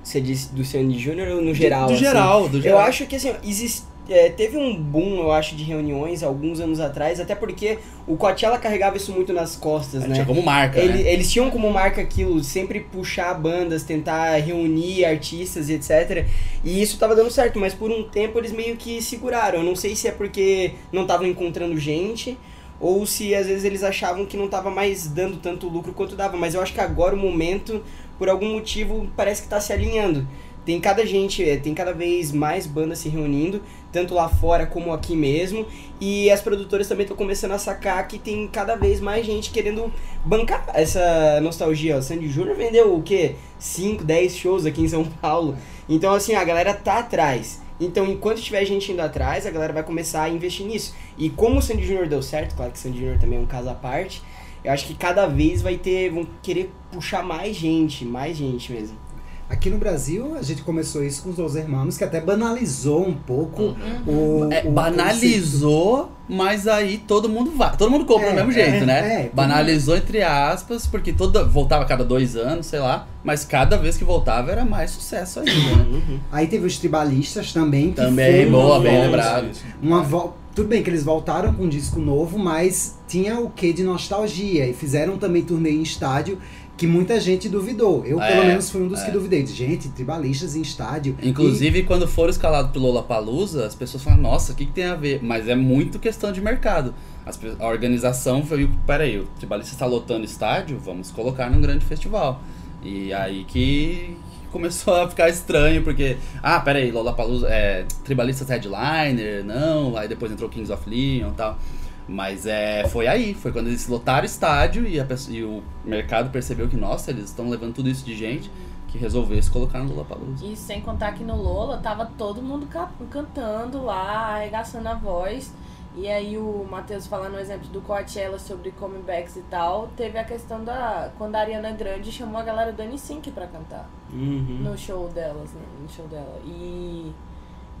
Você 0.03 0.21
disse 0.21 0.53
do 0.53 0.63
Sandy 0.63 0.99
Júnior 0.99 1.27
ou 1.29 1.41
no 1.41 1.53
geral? 1.53 1.87
Do 1.87 1.93
assim? 1.93 2.03
geral, 2.03 2.49
do 2.49 2.57
Eu 2.57 2.61
geral. 2.61 2.79
acho 2.81 3.05
que 3.05 3.15
assim, 3.15 3.33
existe, 3.43 3.83
é, 4.09 4.29
teve 4.29 4.57
um 4.57 4.75
boom, 4.75 5.19
eu 5.19 5.31
acho, 5.31 5.55
de 5.55 5.63
reuniões 5.63 6.23
alguns 6.23 6.59
anos 6.59 6.79
atrás, 6.79 7.19
até 7.19 7.35
porque 7.35 7.77
o 8.07 8.15
Coachella 8.15 8.57
carregava 8.57 8.97
isso 8.97 9.11
muito 9.11 9.33
nas 9.33 9.55
costas, 9.55 10.03
É, 10.03 10.07
né? 10.07 10.13
tinha 10.15 10.25
como 10.25 10.41
marca, 10.41 10.79
Ele- 10.79 11.03
né? 11.03 11.13
Eles 11.13 11.31
tinham 11.31 11.49
como 11.49 11.69
marca 11.71 12.01
aquilo, 12.01 12.43
sempre 12.43 12.79
puxar 12.79 13.33
bandas, 13.33 13.83
tentar 13.83 14.35
reunir 14.37 15.05
artistas 15.05 15.69
e 15.69 15.73
etc. 15.73 16.25
E 16.63 16.81
isso 16.81 16.97
tava 16.97 17.15
dando 17.15 17.31
certo, 17.31 17.59
mas 17.59 17.73
por 17.73 17.91
um 17.91 18.03
tempo 18.03 18.37
eles 18.39 18.51
meio 18.51 18.75
que 18.77 19.01
seguraram. 19.01 19.59
Eu 19.59 19.65
não 19.65 19.75
sei 19.75 19.95
se 19.95 20.07
é 20.07 20.11
porque 20.11 20.71
não 20.91 21.03
estavam 21.03 21.25
encontrando 21.27 21.77
gente, 21.77 22.37
ou 22.79 23.05
se 23.05 23.33
às 23.33 23.47
vezes 23.47 23.63
eles 23.63 23.83
achavam 23.83 24.25
que 24.25 24.37
não 24.37 24.47
tava 24.47 24.69
mais 24.69 25.07
dando 25.07 25.37
tanto 25.37 25.67
lucro 25.67 25.93
quanto 25.93 26.15
dava. 26.15 26.37
Mas 26.37 26.53
eu 26.53 26.61
acho 26.61 26.73
que 26.73 26.79
agora 26.81 27.15
o 27.15 27.19
momento, 27.19 27.83
por 28.19 28.29
algum 28.29 28.53
motivo, 28.53 29.07
parece 29.17 29.41
que 29.41 29.47
tá 29.47 29.59
se 29.59 29.73
alinhando. 29.73 30.27
Tem 30.63 30.79
cada 30.81 31.05
gente, 31.05 31.47
é, 31.47 31.55
tem 31.55 31.73
cada 31.73 31.93
vez 31.93 32.31
mais 32.33 32.67
bandas 32.67 32.99
se 32.99 33.07
reunindo, 33.07 33.61
tanto 33.97 34.13
lá 34.13 34.29
fora 34.29 34.67
como 34.67 34.93
aqui 34.93 35.15
mesmo. 35.15 35.65
E 35.99 36.29
as 36.29 36.39
produtoras 36.39 36.87
também 36.87 37.03
estão 37.03 37.17
começando 37.17 37.53
a 37.53 37.57
sacar 37.57 38.07
que 38.07 38.19
tem 38.19 38.47
cada 38.47 38.75
vez 38.75 38.99
mais 38.99 39.25
gente 39.25 39.49
querendo 39.49 39.91
bancar 40.23 40.63
essa 40.75 41.41
nostalgia. 41.41 41.97
O 41.97 42.01
Sandy 42.03 42.29
Júnior 42.29 42.55
vendeu 42.55 42.95
o 42.95 43.01
quê? 43.01 43.35
5, 43.57 44.03
10 44.03 44.35
shows 44.35 44.65
aqui 44.67 44.81
em 44.81 44.87
São 44.87 45.03
Paulo. 45.03 45.57
Então, 45.89 46.13
assim, 46.13 46.35
a 46.35 46.43
galera 46.43 46.75
tá 46.75 46.99
atrás. 46.99 47.59
Então, 47.79 48.05
enquanto 48.05 48.39
tiver 48.39 48.63
gente 48.65 48.91
indo 48.91 49.01
atrás, 49.01 49.47
a 49.47 49.51
galera 49.51 49.73
vai 49.73 49.83
começar 49.83 50.23
a 50.23 50.29
investir 50.29 50.67
nisso. 50.67 50.93
E 51.17 51.31
como 51.31 51.57
o 51.57 51.61
Sandy 51.61 51.83
Júnior 51.83 52.07
deu 52.07 52.21
certo, 52.21 52.55
claro 52.55 52.71
que 52.71 52.77
o 52.77 52.81
Sandy 52.81 52.99
Júnior 52.99 53.17
também 53.17 53.39
é 53.39 53.41
um 53.41 53.47
caso 53.47 53.69
à 53.69 53.73
parte, 53.73 54.21
eu 54.63 54.71
acho 54.71 54.85
que 54.85 54.93
cada 54.93 55.25
vez 55.25 55.63
vai 55.63 55.77
ter, 55.77 56.11
vão 56.11 56.27
querer 56.43 56.71
puxar 56.91 57.23
mais 57.23 57.55
gente, 57.55 58.05
mais 58.05 58.37
gente 58.37 58.71
mesmo. 58.71 59.06
Aqui 59.49 59.69
no 59.69 59.77
Brasil, 59.77 60.35
a 60.37 60.41
gente 60.41 60.61
começou 60.61 61.01
isso 61.03 61.23
com 61.23 61.29
os 61.29 61.37
Los 61.37 61.55
Hermanos, 61.55 61.97
que 61.97 62.03
até 62.03 62.19
banalizou 62.19 63.07
um 63.07 63.13
pouco 63.13 63.75
Uhum. 64.05 64.45
o, 64.47 64.53
É, 64.53 64.63
o 64.65 64.71
banalizou, 64.71 66.11
mas 66.27 66.67
aí 66.67 66.97
todo 66.97 67.29
mundo 67.29 67.51
vai. 67.51 67.75
Todo 67.77 67.89
mundo 67.89 68.05
compra 68.05 68.27
É, 68.27 68.29
do 68.31 68.35
mesmo 68.35 68.51
é, 68.51 68.53
jeito, 68.71 68.85
né? 68.85 69.23
é, 69.25 69.29
banalizou 69.33 69.95
entre 69.95 70.21
aspas, 70.21 70.85
porque 70.85 71.13
toda, 71.13 71.45
voltava 71.45 71.83
a 71.83 71.87
cada 71.87 72.03
dois 72.03 72.35
anos, 72.35 72.65
sei 72.65 72.79
lá. 72.79 73.07
Mas 73.23 73.45
cada 73.45 73.77
vez 73.77 73.97
que 73.97 74.03
voltava 74.03 74.51
era 74.51 74.65
mais 74.65 74.91
sucesso 74.91 75.39
ainda, 75.39 75.51
né? 75.53 75.85
conceito. 75.85 76.21
Aí 76.31 76.47
teve 76.47 76.65
os 76.65 76.77
tribalistas 76.77 77.53
também, 77.53 77.89
que 77.91 77.95
Também, 78.01 78.43
foi 78.43 78.51
boa, 78.51 78.65
uma 78.75 78.79
bem 78.81 78.91
volta- 78.91 79.05
lembrado. 79.05 79.49
Uma 79.81 80.03
vol- 80.03 80.37
Tudo 80.55 80.69
bem 80.69 80.81
que 80.81 80.89
eles 80.89 81.03
voltaram 81.03 81.53
com 81.53 81.63
um 81.65 81.69
disco 81.69 81.99
novo, 81.99 82.39
mas 82.39 82.97
tinha 83.07 83.39
o 83.39 83.47
quê 83.49 83.71
de 83.71 83.83
nostalgia. 83.83 84.67
E 84.67 84.73
fizeram 84.73 85.15
também 85.17 85.43
turnê 85.43 85.69
em 85.69 85.83
estádio 85.83 86.39
que 86.77 86.85
muita 86.85 87.19
gente 87.19 87.49
duvidou. 87.49 88.05
Eu, 88.05 88.21
É, 88.21 88.31
pelo 88.31 88.45
menos, 88.45 88.69
fui 88.69 88.81
um 88.83 88.87
dos 88.87 89.01
é. 89.01 89.05
que 89.05 89.11
duvidei. 89.11 89.45
Gente, 89.45 89.89
tribalistas 89.89 90.55
em 90.55 90.61
estádio. 90.61 91.17
Inclusive, 91.23 91.83
quando 91.83 92.07
foram 92.07 92.29
escalados 92.29 92.71
pelo 92.71 92.85
Lollapalooza, 92.85 93.65
as 93.65 93.73
pessoas 93.73 94.03
falam, 94.03 94.21
nossa, 94.21 94.53
o 94.53 94.55
que, 94.55 94.65
que 94.65 94.71
tem 94.71 94.85
a 94.85 94.95
ver? 94.95 95.19
Mas 95.23 95.47
é 95.47 95.55
muito 95.55 95.97
questão 95.97 96.31
de 96.31 96.39
mercado. 96.39 96.93
As 97.25 97.37
a 97.59 97.67
organização 97.67 98.45
foi, 98.45 98.69
peraí, 98.85 99.19
o 99.19 99.25
Tribalista 99.37 99.73
está 99.73 99.85
lotando 99.85 100.23
estádio, 100.23 100.79
vamos 100.79 101.11
colocar 101.11 101.49
num 101.49 101.59
grande 101.59 101.83
festival. 101.83 102.41
E 102.83 103.11
aí 103.11 103.43
que 103.45 104.15
começou 104.51 104.95
a 104.95 105.09
ficar 105.09 105.29
estranho, 105.29 105.83
porque, 105.83 106.17
ah, 106.41 106.59
peraí, 106.59 106.91
Lollapalooza, 106.91 107.47
é, 107.49 107.85
Tribalistas 108.03 108.49
Headliner, 108.49 109.43
não, 109.43 109.97
aí 109.97 110.07
depois 110.07 110.31
entrou 110.31 110.49
Kings 110.49 110.71
of 110.71 110.89
Leon 110.89 111.29
e 111.29 111.33
tal. 111.33 111.59
Mas 112.07 112.45
é, 112.45 112.87
foi 112.87 113.05
aí, 113.07 113.33
foi 113.33 113.51
quando 113.51 113.67
eles 113.67 113.87
lotaram 113.87 114.23
o 114.23 114.25
estádio 114.25 114.87
e, 114.87 114.99
a 114.99 115.05
e 115.29 115.43
o 115.43 115.61
mercado 115.83 116.29
percebeu 116.31 116.67
que, 116.69 116.77
nossa, 116.77 117.11
eles 117.11 117.25
estão 117.25 117.49
levando 117.49 117.73
tudo 117.75 117.89
isso 117.89 118.05
de 118.05 118.15
gente, 118.15 118.49
que 118.87 118.97
resolveu 118.97 119.41
se 119.43 119.51
colocar 119.51 119.79
no 119.79 119.89
Lollapalooza. 119.89 120.45
E 120.45 120.55
sem 120.55 120.79
contar 120.81 121.11
que 121.13 121.23
no 121.23 121.35
Lola 121.35 121.77
tava 121.79 122.05
todo 122.17 122.41
mundo 122.41 122.65
ca- 122.67 122.89
cantando 123.11 123.83
lá, 123.83 124.35
arregaçando 124.35 124.87
a 124.87 124.93
voz. 124.93 125.53
E 125.97 126.07
aí 126.07 126.37
o 126.37 126.65
Matheus 126.69 127.07
falando 127.07 127.33
no 127.33 127.39
exemplo 127.39 127.67
do 127.69 127.81
Coachella 127.81 128.37
sobre 128.37 128.69
comebacks 128.71 129.35
e 129.35 129.41
tal, 129.49 129.87
teve 129.97 130.17
a 130.19 130.23
questão 130.23 130.63
da. 130.63 131.09
Quando 131.17 131.35
a 131.35 131.39
Ariana 131.39 131.71
Grande 131.71 132.11
chamou 132.11 132.39
a 132.39 132.43
galera 132.43 132.71
do 132.71 132.83
N5 132.83 133.31
pra 133.33 133.47
cantar 133.47 133.89
Uhum. 134.13 134.59
no 134.61 134.77
show 134.77 135.09
delas, 135.09 135.51
né? 135.53 135.61
No 135.81 135.89
show 135.89 136.07
dela. 136.07 136.39
E, 136.45 137.11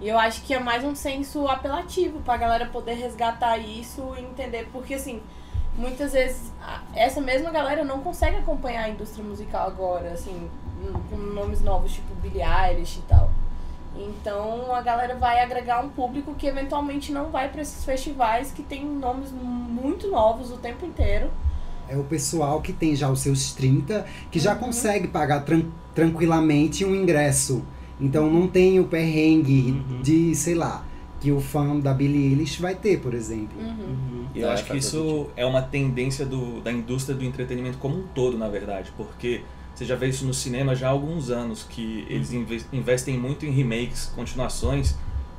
e 0.01 0.07
eu 0.07 0.17
acho 0.17 0.41
que 0.43 0.53
é 0.53 0.59
mais 0.59 0.83
um 0.83 0.93
senso 0.95 1.47
apelativo 1.47 2.19
pra 2.21 2.37
galera 2.37 2.65
poder 2.67 2.93
resgatar 2.93 3.57
isso 3.57 4.13
e 4.17 4.21
entender, 4.21 4.67
porque 4.71 4.93
assim, 4.95 5.21
muitas 5.77 6.13
vezes 6.13 6.51
essa 6.95 7.19
mesma 7.21 7.49
galera 7.51 7.83
não 7.83 7.99
consegue 8.01 8.37
acompanhar 8.37 8.83
a 8.85 8.89
indústria 8.89 9.23
musical 9.23 9.67
agora, 9.67 10.11
assim, 10.11 10.49
com 11.09 11.17
nomes 11.17 11.61
novos 11.61 11.93
tipo 11.93 12.13
Billie 12.15 12.43
Eilish 12.43 12.97
e 12.99 13.01
tal. 13.03 13.29
Então 13.95 14.75
a 14.75 14.81
galera 14.81 15.15
vai 15.15 15.39
agregar 15.41 15.83
um 15.83 15.89
público 15.89 16.35
que 16.35 16.45
eventualmente 16.45 17.11
não 17.11 17.31
vai 17.31 17.49
pra 17.49 17.61
esses 17.63 17.83
festivais 17.83 18.51
que 18.51 18.61
tem 18.61 18.85
nomes 18.85 19.31
muito 19.31 20.07
novos 20.09 20.51
o 20.51 20.57
tempo 20.57 20.85
inteiro. 20.85 21.31
É 21.89 21.97
o 21.97 22.03
pessoal 22.03 22.61
que 22.61 22.71
tem 22.73 22.95
já 22.95 23.09
os 23.09 23.21
seus 23.21 23.53
30, 23.53 24.05
que 24.29 24.39
já 24.39 24.53
Uhum. 24.53 24.59
consegue 24.59 25.07
pagar 25.07 25.39
tran- 25.45 25.65
tranquilamente 25.95 26.85
um 26.85 26.93
ingresso. 26.93 27.63
Então 27.99 28.29
não 28.31 28.47
tem 28.47 28.79
o 28.79 28.85
perrengue 28.85 29.71
Uhum. 29.89 30.01
de, 30.01 30.35
sei 30.35 30.53
lá, 30.55 30.85
que 31.19 31.31
o 31.31 31.39
fã 31.39 31.79
da 31.79 31.93
Billie 31.93 32.27
Eilish 32.31 32.61
vai 32.61 32.75
ter, 32.75 32.99
por 32.99 33.13
exemplo. 33.13 33.59
Uhum. 33.59 33.67
Uhum. 33.69 34.25
E 34.35 34.39
eu 34.41 34.49
É, 34.49 34.53
acho 34.53 34.65
que 34.65 34.77
isso 34.77 35.27
é 35.35 35.45
uma 35.45 35.61
tendência 35.63 36.25
do, 36.25 36.61
da 36.61 36.71
indústria 36.71 37.15
do 37.15 37.25
entretenimento 37.25 37.77
como 37.79 37.97
um 37.97 38.03
todo, 38.13 38.37
na 38.37 38.47
verdade, 38.47 38.91
porque 38.95 39.41
você 39.73 39.83
já 39.85 39.95
vê 39.95 40.07
isso 40.09 40.25
no 40.25 40.33
cinema 40.33 40.75
já 40.75 40.87
há 40.87 40.91
alguns 40.91 41.29
anos, 41.31 41.65
que 41.67 42.05
eles 42.09 42.31
inve- 42.33 42.65
investem 42.71 43.17
muito 43.17 43.45
em 43.45 43.51
remakes, 43.51 44.11
continuações, 44.15 44.95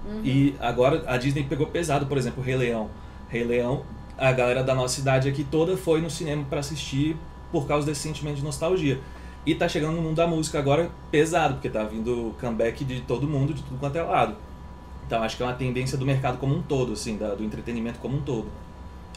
Uhum. 0.09 0.21
e 0.25 0.55
agora 0.59 1.05
a 1.07 1.17
Disney 1.17 1.45
pegou 1.45 1.67
pesado, 1.67 2.07
por 2.07 2.17
exemplo, 2.19 2.43
Rei 2.43 2.57
Leão. 2.57 2.89
Rei 3.29 3.45
Leão, 3.45 3.83
a 4.17 4.33
galera 4.33 4.65
da 4.65 4.75
nossa 4.75 4.95
cidade 4.97 5.29
aqui 5.29 5.45
toda 5.45 5.77
foi 5.77 6.01
no 6.01 6.11
cinema 6.11 6.45
para 6.49 6.59
assistir 6.61 7.17
por 7.53 7.67
causa 7.69 7.87
desse 7.87 8.01
sentimento 8.01 8.37
de 8.37 8.43
nostalgia. 8.45 8.99
E 9.47 9.55
tá 9.55 9.69
chegando 9.69 9.97
no 9.97 10.03
mundo 10.03 10.17
da 10.17 10.27
música 10.27 10.59
agora 10.59 10.91
pesado, 11.11 11.55
porque 11.55 11.69
tá 11.71 11.83
vindo 11.85 12.35
comeback 12.41 12.85
de 12.85 13.01
todo 13.01 13.27
mundo, 13.27 13.55
de 13.55 13.63
tudo 13.63 13.79
quanto 13.79 13.97
é 13.97 14.03
lado. 14.03 14.35
Então 15.07 15.23
acho 15.23 15.37
que 15.37 15.43
é 15.43 15.47
uma 15.47 15.55
tendência 15.55 15.97
do 15.97 16.05
mercado 16.05 16.37
como 16.39 16.55
um 16.55 16.61
todo, 16.63 16.93
assim, 16.93 17.17
da- 17.17 17.35
do 17.35 17.43
entretenimento 17.43 17.99
como 17.99 18.17
um 18.19 18.21
todo. 18.21 18.47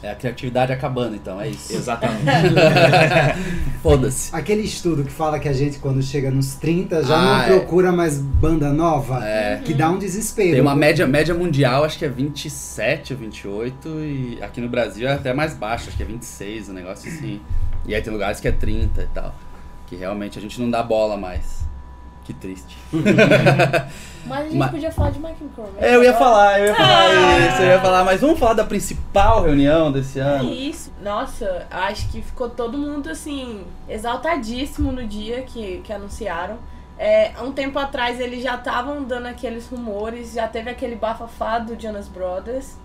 É 0.02 0.10
a 0.10 0.14
criatividade 0.16 0.72
acabando, 0.72 1.14
então, 1.14 1.40
é 1.40 1.48
isso. 1.48 1.72
Exatamente. 1.72 2.24
Foda-se. 3.82 4.34
Aquele 4.34 4.62
estudo 4.62 5.04
que 5.04 5.12
fala 5.12 5.38
que 5.38 5.48
a 5.48 5.52
gente, 5.52 5.78
quando 5.78 6.02
chega 6.02 6.30
nos 6.30 6.54
30, 6.54 7.04
já 7.04 7.14
Ah, 7.16 7.22
não 7.24 7.40
é. 7.42 7.46
procura 7.58 7.92
mais 7.92 8.18
banda 8.18 8.72
nova, 8.72 9.24
É. 9.24 9.60
que 9.64 9.72
dá 9.74 9.90
um 9.90 9.98
desespero. 9.98 10.52
Tem 10.52 10.60
uma 10.60 10.74
média, 10.74 11.06
média 11.06 11.34
mundial, 11.34 11.84
acho 11.84 11.98
que 11.98 12.04
é 12.04 12.08
27 12.08 13.12
ou 13.12 13.18
28, 13.20 13.88
e 14.00 14.38
aqui 14.42 14.60
no 14.60 14.68
Brasil 14.68 15.06
é 15.06 15.12
até 15.12 15.32
mais 15.32 15.54
baixo, 15.54 15.86
acho 15.88 15.96
que 15.96 16.02
é 16.02 16.06
26, 16.06 16.68
um 16.68 16.72
negócio 16.72 17.08
assim. 17.10 17.40
E 17.86 17.94
aí 17.94 18.02
tem 18.02 18.12
lugares 18.12 18.40
que 18.40 18.48
é 18.48 18.52
30 18.52 19.02
e 19.02 19.06
tal. 19.08 19.32
Que 19.92 19.96
realmente 19.98 20.38
a 20.38 20.40
gente 20.40 20.58
não 20.58 20.70
dá 20.70 20.82
bola 20.82 21.18
mais. 21.18 21.66
Que 22.24 22.32
triste. 22.32 22.78
Mas 24.24 24.38
a 24.38 24.42
gente 24.44 24.56
Mas- 24.56 24.70
podia 24.70 24.90
falar 24.90 25.10
de 25.10 25.18
Mike 25.18 25.44
Microman. 25.44 25.72
É, 25.78 25.94
eu 25.94 26.02
ia 26.02 26.14
falar, 26.14 26.58
eu 26.60 26.66
ia 26.68 26.74
falar 26.74 26.98
Ah. 27.02 27.38
isso, 27.40 27.60
eu 27.62 27.66
ia 27.66 27.80
falar, 27.80 28.04
mas 28.04 28.20
vamos 28.22 28.38
falar 28.38 28.54
da 28.54 28.64
principal 28.64 29.42
reunião 29.42 29.92
desse 29.92 30.18
É 30.18 30.22
ano. 30.22 30.50
isso. 30.50 30.90
Nossa, 31.02 31.66
acho 31.70 32.08
que 32.08 32.22
ficou 32.22 32.48
todo 32.48 32.78
mundo 32.78 33.10
assim, 33.10 33.66
exaltadíssimo 33.86 34.90
no 34.92 35.06
dia 35.06 35.42
que, 35.42 35.82
que 35.84 35.92
anunciaram. 35.92 36.56
É, 36.98 37.32
um 37.42 37.52
tempo 37.52 37.78
atrás 37.78 38.18
eles 38.18 38.42
já 38.42 38.54
estavam 38.54 39.02
dando 39.02 39.26
aqueles 39.26 39.66
rumores, 39.68 40.32
já 40.32 40.48
teve 40.48 40.70
aquele 40.70 40.94
bafafá 40.96 41.58
do 41.58 41.78
Jonas 41.78 42.08
Brothers, 42.08 42.78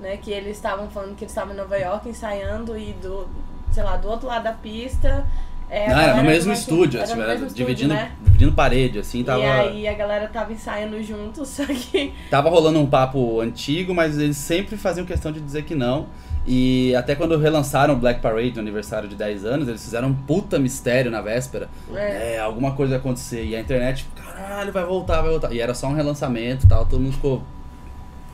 né? 0.00 0.16
Que 0.16 0.32
eles 0.32 0.56
estavam 0.56 0.88
falando 0.90 1.14
que 1.14 1.22
eles 1.22 1.30
estavam 1.32 1.52
em 1.54 1.56
Nova 1.56 1.76
York 1.76 2.08
ensaiando 2.08 2.76
e 2.76 2.94
do, 2.94 3.28
sei 3.70 3.84
lá, 3.84 3.96
do 3.96 4.08
outro 4.08 4.26
lado 4.26 4.42
da 4.44 4.52
pista. 4.52 5.24
É, 5.70 5.88
Não, 5.88 6.00
era 6.00 6.16
no 6.16 6.22
mesmo 6.24 6.52
estúdio, 6.52 6.98
era 6.98 7.04
assim, 7.04 7.20
era 7.20 7.32
mesmo 7.32 7.46
estúdio, 7.46 7.66
dividindo, 7.66 7.94
né? 7.94 8.12
dividindo 8.22 8.52
parede, 8.52 8.98
assim, 8.98 9.22
tava, 9.22 9.40
E 9.40 9.46
aí 9.46 9.88
a 9.88 9.94
galera 9.94 10.28
tava 10.28 10.52
ensaiando 10.52 11.02
junto, 11.02 11.44
só 11.46 11.64
que 11.66 12.12
tava 12.30 12.48
rolando 12.48 12.78
um 12.78 12.86
papo 12.86 13.40
antigo, 13.40 13.94
mas 13.94 14.18
eles 14.18 14.36
sempre 14.36 14.76
faziam 14.76 15.04
questão 15.04 15.30
de 15.30 15.40
dizer 15.40 15.64
que 15.64 15.74
não. 15.74 16.06
E 16.50 16.94
até 16.96 17.14
quando 17.14 17.36
relançaram 17.36 17.92
o 17.92 17.96
Black 17.98 18.22
Parade 18.22 18.54
no 18.54 18.60
aniversário 18.60 19.06
de 19.06 19.14
10 19.14 19.44
anos, 19.44 19.68
eles 19.68 19.84
fizeram 19.84 20.08
um 20.08 20.14
puta 20.14 20.58
mistério 20.58 21.10
na 21.10 21.20
véspera. 21.20 21.68
É. 21.94 22.36
É, 22.36 22.38
alguma 22.40 22.72
coisa 22.72 22.94
ia 22.94 22.98
acontecer. 22.98 23.44
E 23.44 23.54
a 23.54 23.60
internet, 23.60 24.06
caralho, 24.16 24.72
vai 24.72 24.82
voltar, 24.82 25.20
vai 25.20 25.30
voltar. 25.30 25.52
E 25.52 25.60
era 25.60 25.74
só 25.74 25.88
um 25.88 25.94
relançamento 25.94 26.64
e 26.64 26.68
tal, 26.68 26.86
todo 26.86 27.00
mundo 27.00 27.12
ficou 27.12 27.42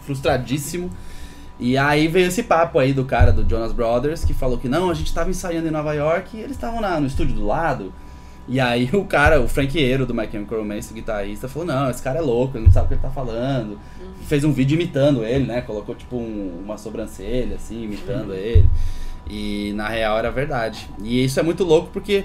frustradíssimo. 0.03 0.91
E 1.67 1.79
aí 1.79 2.09
veio 2.09 2.27
esse 2.27 2.43
papo 2.43 2.79
aí 2.79 2.93
do 2.93 3.07
cara 3.07 3.33
do 3.33 3.49
Jonas 3.49 3.73
Brothers, 3.73 4.23
que 4.23 4.35
falou 4.35 4.59
que 4.59 4.69
não, 4.69 4.91
a 4.91 4.95
gente 4.95 5.15
tava 5.15 5.31
ensaiando 5.31 5.67
em 5.67 5.71
Nova 5.71 5.95
York 5.95 6.37
e 6.37 6.41
eles 6.41 6.51
estavam 6.57 6.79
no 7.01 7.07
estúdio 7.07 7.35
do 7.35 7.47
lado. 7.47 7.91
E 8.47 8.61
aí 8.61 8.91
o 8.93 9.07
cara, 9.07 9.41
o 9.41 9.49
franqueiro 9.49 10.05
do 10.05 10.13
My 10.15 10.29
Chemical 10.31 10.59
Romance, 10.59 10.93
o 10.93 10.95
guitarrista, 10.95 11.49
falou, 11.49 11.67
não, 11.67 11.89
esse 11.89 12.03
cara 12.03 12.19
é 12.19 12.21
louco, 12.21 12.59
ele 12.59 12.67
não 12.67 12.71
sabe 12.71 12.85
o 12.85 12.89
que 12.89 12.95
ele 12.97 13.01
tá 13.01 13.09
falando. 13.09 13.79
Fez 14.27 14.45
um 14.45 14.53
vídeo 14.53 14.75
imitando 14.75 15.25
ele, 15.25 15.47
né? 15.47 15.63
Colocou 15.63 15.95
tipo 15.95 16.17
um- 16.17 16.61
uma 16.63 16.77
sobrancelha, 16.77 17.57
assim, 17.57 17.85
imitando 17.85 18.35
ele. 18.35 18.69
E 19.27 19.73
na 19.75 19.89
real 19.89 20.19
era 20.19 20.31
verdade. 20.31 20.87
E 21.03 21.25
isso 21.25 21.41
é 21.41 21.43
muito 21.43 21.65
louco 21.65 21.89
porque 21.95 22.25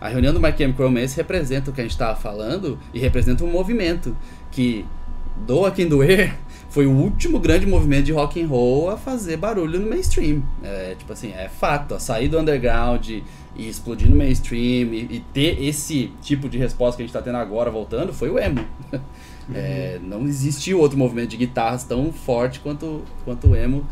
a 0.00 0.08
reunião 0.08 0.32
do 0.32 0.40
My 0.40 0.50
Chemical 0.56 0.86
Romance 0.86 1.14
representa 1.14 1.70
o 1.70 1.74
que 1.74 1.82
a 1.82 1.84
gente 1.84 1.98
tava 1.98 2.16
falando 2.16 2.78
e 2.94 2.98
representa 2.98 3.44
um 3.44 3.50
movimento 3.52 4.16
que, 4.50 4.86
doa 5.46 5.70
quem 5.70 5.86
doer, 5.86 6.34
foi 6.78 6.86
o 6.86 6.92
último 6.92 7.40
grande 7.40 7.66
movimento 7.66 8.04
de 8.04 8.12
rock 8.12 8.40
and 8.40 8.46
roll 8.46 8.88
a 8.88 8.96
fazer 8.96 9.36
barulho 9.36 9.80
no 9.80 9.90
mainstream. 9.90 10.44
É, 10.62 10.94
tipo 10.96 11.12
assim, 11.12 11.32
é 11.32 11.48
fato, 11.48 11.92
a 11.92 11.98
sair 11.98 12.28
do 12.28 12.38
underground 12.38 13.04
e 13.08 13.24
explodir 13.56 14.08
no 14.08 14.14
mainstream 14.14 14.94
e, 14.94 15.16
e 15.16 15.24
ter 15.34 15.60
esse 15.60 16.12
tipo 16.22 16.48
de 16.48 16.56
resposta 16.56 16.96
que 16.96 17.02
a 17.02 17.04
gente 17.04 17.12
tá 17.12 17.20
tendo 17.20 17.36
agora 17.38 17.68
voltando 17.68 18.14
foi 18.14 18.30
o 18.30 18.38
emo. 18.38 18.64
É, 19.54 19.98
não 20.02 20.26
existiu 20.26 20.78
outro 20.78 20.98
movimento 20.98 21.30
de 21.30 21.38
guitarras 21.38 21.82
tão 21.82 22.12
forte 22.12 22.60
quanto, 22.60 23.02
quanto 23.24 23.48
o 23.48 23.56
emo 23.56 23.82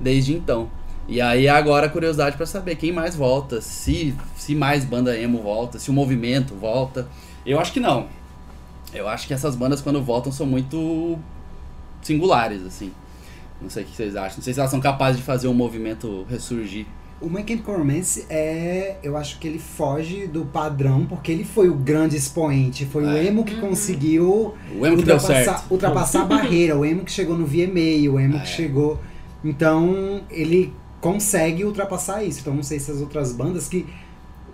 desde 0.00 0.32
então. 0.32 0.70
E 1.06 1.20
aí 1.20 1.46
agora 1.46 1.86
curiosidade 1.86 2.34
para 2.34 2.46
saber 2.46 2.76
quem 2.76 2.90
mais 2.90 3.14
volta, 3.14 3.60
se, 3.60 4.14
se 4.34 4.54
mais 4.54 4.86
banda 4.86 5.14
emo 5.14 5.42
volta, 5.42 5.78
se 5.78 5.90
o 5.90 5.92
movimento 5.92 6.54
volta. 6.54 7.06
Eu 7.44 7.60
acho 7.60 7.74
que 7.74 7.78
não. 7.78 8.06
Eu 8.94 9.06
acho 9.06 9.26
que 9.26 9.34
essas 9.34 9.54
bandas 9.54 9.82
quando 9.82 10.02
voltam 10.02 10.32
são 10.32 10.46
muito 10.46 11.18
singulares, 12.02 12.64
assim. 12.66 12.92
Não 13.60 13.70
sei 13.70 13.84
o 13.84 13.86
que 13.86 13.94
vocês 13.96 14.16
acham. 14.16 14.36
Não 14.38 14.42
sei 14.44 14.52
se 14.52 14.58
elas 14.60 14.70
são 14.70 14.80
capazes 14.80 15.18
de 15.20 15.22
fazer 15.26 15.48
um 15.48 15.54
movimento 15.54 16.26
ressurgir. 16.28 16.86
O 17.20 17.30
My 17.30 17.44
Chemical 17.46 17.76
Romance 17.78 18.26
é, 18.28 18.96
eu 19.00 19.16
acho 19.16 19.38
que 19.38 19.46
ele 19.46 19.60
foge 19.60 20.26
do 20.26 20.44
padrão, 20.44 21.06
porque 21.06 21.30
ele 21.30 21.44
foi 21.44 21.68
o 21.68 21.74
grande 21.74 22.16
expoente, 22.16 22.84
foi 22.84 23.04
o 23.04 23.10
É. 23.10 23.26
emo 23.26 23.44
que 23.44 23.54
conseguiu 23.60 24.54
O 24.76 24.84
emo 24.84 24.96
que 24.96 25.04
deu 25.04 25.14
ultrapassar, 25.14 25.44
certo. 25.44 25.70
ultrapassar 25.70 26.22
a 26.22 26.24
barreira, 26.26 26.76
o 26.76 26.84
emo 26.84 27.04
que 27.04 27.12
chegou 27.12 27.38
no 27.38 27.46
VMA, 27.46 28.10
o 28.12 28.18
emo 28.18 28.38
É. 28.38 28.40
que 28.40 28.48
chegou. 28.48 28.98
Então, 29.44 30.22
ele 30.30 30.72
consegue 31.00 31.64
ultrapassar 31.64 32.24
isso. 32.24 32.40
Então, 32.40 32.54
não 32.54 32.62
sei 32.64 32.80
se 32.80 32.90
as 32.90 33.00
outras 33.00 33.32
bandas 33.32 33.68
que 33.68 33.86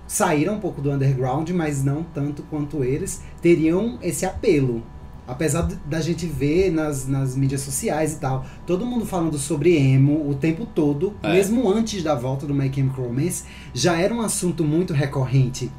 saíram 0.07 0.55
um 0.57 0.61
pouco 0.61 0.81
do 0.83 0.91
underground, 0.91 1.49
mas 1.51 1.83
não 1.83 2.03
tanto 2.03 2.43
quanto 2.51 2.85
eles, 2.85 3.23
teriam 3.41 3.99
esse 4.03 4.27
apelo. 4.27 4.83
Apesar 5.29 5.69
da 5.85 6.01
gente 6.01 6.25
ver 6.27 6.73
nas, 6.73 7.07
nas 7.07 7.37
mídias 7.37 7.61
sociais 7.61 8.15
e 8.15 8.19
tal, 8.19 8.47
todo 8.67 8.87
mundo 8.87 9.05
falando 9.05 9.37
sobre 9.39 9.77
emo 9.77 10.27
o 10.29 10.35
tempo 10.35 10.65
todo, 10.65 11.15
É. 11.23 11.35
mesmo 11.35 11.71
antes 11.71 12.03
da 12.03 12.15
volta 12.15 12.47
do 12.47 12.55
My 12.55 12.73
Chemical 12.75 13.05
Romance, 13.05 13.45
já 13.75 14.01
era 14.01 14.13
um 14.15 14.23
assunto 14.23 14.65
muito 14.65 14.95
recorrente. 14.95 15.71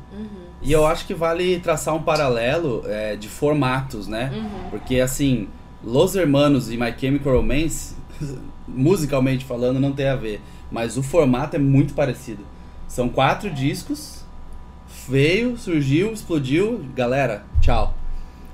E 0.61 0.71
eu 0.71 0.85
acho 0.85 1.07
que 1.07 1.13
vale 1.15 1.59
traçar 1.61 1.95
um 1.95 2.03
paralelo 2.03 2.83
é, 2.85 3.15
de 3.15 3.27
formatos, 3.27 4.07
né? 4.07 4.29
Porque 4.69 4.99
assim, 4.99 5.47
Los 5.83 6.15
Hermanos 6.15 6.69
e 6.71 6.77
My 6.77 6.93
Chemical 6.95 7.33
Romance, 7.37 7.95
musicalmente 8.67 9.45
falando, 9.45 9.79
não 9.79 9.91
tem 9.93 10.07
a 10.09 10.15
ver. 10.15 10.41
Mas 10.71 10.95
o 10.97 11.01
formato 11.01 11.55
é 11.55 11.59
muito 11.59 11.93
parecido. 11.95 12.43
São 12.87 13.09
quatro 13.09 13.49
discos, 13.49 14.23
veio, 15.07 15.57
surgiu, 15.57 16.11
explodiu, 16.11 16.83
galera, 16.95 17.45
tchau. 17.61 17.95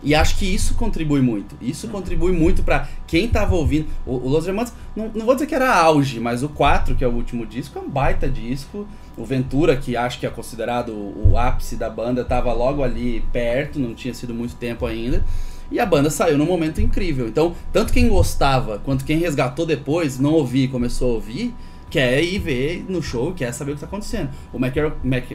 E 0.03 0.13
acho 0.13 0.37
que 0.37 0.45
isso 0.45 0.75
contribui 0.75 1.21
muito. 1.21 1.55
Isso 1.61 1.87
contribui 1.87 2.31
muito 2.31 2.63
pra 2.63 2.87
quem 3.07 3.27
tava 3.27 3.55
ouvindo. 3.55 3.87
O, 4.05 4.13
o 4.13 4.29
Los 4.29 4.47
Hermanos, 4.47 4.71
não, 4.95 5.09
não 5.13 5.25
vou 5.25 5.35
dizer 5.35 5.47
que 5.47 5.55
era 5.55 5.75
auge, 5.75 6.19
mas 6.19 6.43
o 6.43 6.49
4, 6.49 6.95
que 6.95 7.03
é 7.03 7.07
o 7.07 7.11
último 7.11 7.45
disco, 7.45 7.79
é 7.79 7.81
um 7.81 7.89
baita 7.89 8.29
disco. 8.29 8.87
O 9.17 9.25
Ventura, 9.25 9.75
que 9.75 9.97
acho 9.97 10.19
que 10.19 10.27
é 10.27 10.29
considerado 10.29 10.89
o, 10.89 11.31
o 11.31 11.37
ápice 11.37 11.75
da 11.75 11.89
banda, 11.89 12.23
tava 12.23 12.53
logo 12.53 12.83
ali 12.83 13.23
perto, 13.31 13.79
não 13.79 13.95
tinha 13.95 14.13
sido 14.13 14.33
muito 14.33 14.55
tempo 14.55 14.85
ainda. 14.85 15.23
E 15.71 15.79
a 15.79 15.85
banda 15.85 16.09
saiu 16.09 16.37
num 16.37 16.45
momento 16.45 16.79
incrível. 16.79 17.27
Então, 17.27 17.55
tanto 17.73 17.91
quem 17.91 18.07
gostava 18.07 18.79
quanto 18.79 19.03
quem 19.03 19.17
resgatou 19.17 19.65
depois, 19.65 20.19
não 20.19 20.33
ouvia 20.33 20.65
e 20.65 20.67
começou 20.67 21.11
a 21.11 21.13
ouvir, 21.15 21.53
quer 21.95 22.21
ir 22.21 22.39
ver 22.39 22.85
no 22.89 23.01
show, 23.01 23.33
quer 23.33 23.53
saber 23.53 23.71
o 23.71 23.75
que 23.75 23.77
está 23.77 23.87
acontecendo. 23.87 24.29
O 24.51 24.59
My, 24.59 24.67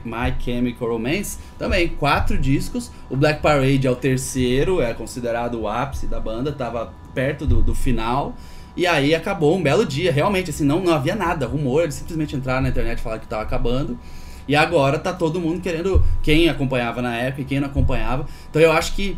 My- 0.05 0.35
Chemical 0.39 0.89
Romance 0.91 1.39
também, 1.59 1.89
quatro 1.89 2.37
discos. 2.37 2.91
O 3.09 3.17
Black 3.17 3.41
Parade 3.41 3.87
é 3.87 3.91
o 3.91 3.97
terceiro, 3.97 4.79
é 4.83 4.93
considerado 4.93 5.59
o 5.59 5.67
ápice 5.67 6.07
da 6.07 6.21
banda, 6.21 6.53
tava 6.53 6.93
perto 7.15 7.47
do, 7.47 7.63
do 7.63 7.75
final. 7.75 8.35
E 8.77 8.87
aí 8.87 9.15
acabou 9.15 9.57
um 9.57 9.63
belo 9.63 9.87
dia, 9.87 10.13
realmente, 10.13 10.51
assim, 10.51 10.65
não, 10.65 10.81
não 10.83 10.93
havia 10.93 11.15
nada, 11.15 11.47
rumor, 11.47 11.85
eles 11.85 11.95
simplesmente 11.95 12.37
entraram 12.37 12.61
na 12.61 12.69
internet 12.69 12.99
e 12.99 13.03
falaram 13.03 13.23
que 13.23 13.27
tava 13.29 13.43
acabando. 13.43 13.99
E 14.47 14.55
agora 14.55 14.99
tá 14.99 15.15
todo 15.15 15.41
mundo 15.41 15.63
querendo, 15.63 16.05
quem 16.23 16.51
acompanhava 16.51 17.01
na 17.01 17.17
época 17.17 17.41
e 17.41 17.45
quem 17.47 17.59
não 17.59 17.69
acompanhava. 17.69 18.27
Então 18.51 18.61
eu 18.61 18.71
acho 18.71 18.95
que 18.95 19.17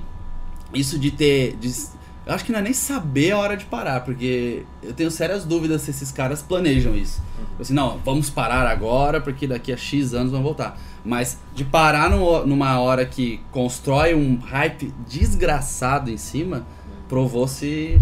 isso 0.73 0.97
de 0.97 1.11
ter. 1.11 1.57
de- 1.57 1.91
eu 2.27 2.33
acho 2.35 2.45
que 2.45 2.53
não 2.53 2.59
é 2.59 2.63
nem 2.63 2.73
saber 2.73 3.33
a 3.33 3.39
hora 3.39 3.57
de 3.57 3.65
parar, 3.65 4.01
porque 4.05 4.63
eu 4.83 4.93
tenho 4.93 5.11
sérias 5.11 5.45
dúvidas 5.45 5.83
se 5.83 5.91
esses 5.91 6.11
caras 6.13 6.43
planejam 6.43 6.95
isso. 6.97 7.21
Assim, 7.61 7.75
não, 7.75 7.99
vamos 8.05 8.31
parar 8.31 8.67
agora, 8.67 9.21
porque 9.21 9.47
daqui 9.47 9.73
a 9.73 9.77
X 9.77 10.15
anos 10.15 10.31
vão 10.33 10.43
voltar. 10.43 10.79
Mas 11.05 11.39
de 11.55 11.65
parar 11.65 12.09
no- 12.11 12.47
numa 12.47 12.81
hora 12.81 13.05
que 13.05 13.41
constrói 13.51 14.15
um 14.15 14.37
hype 14.39 14.93
desgraçado 15.09 16.11
em 16.11 16.17
cima, 16.17 16.65
provou-se 17.09 18.01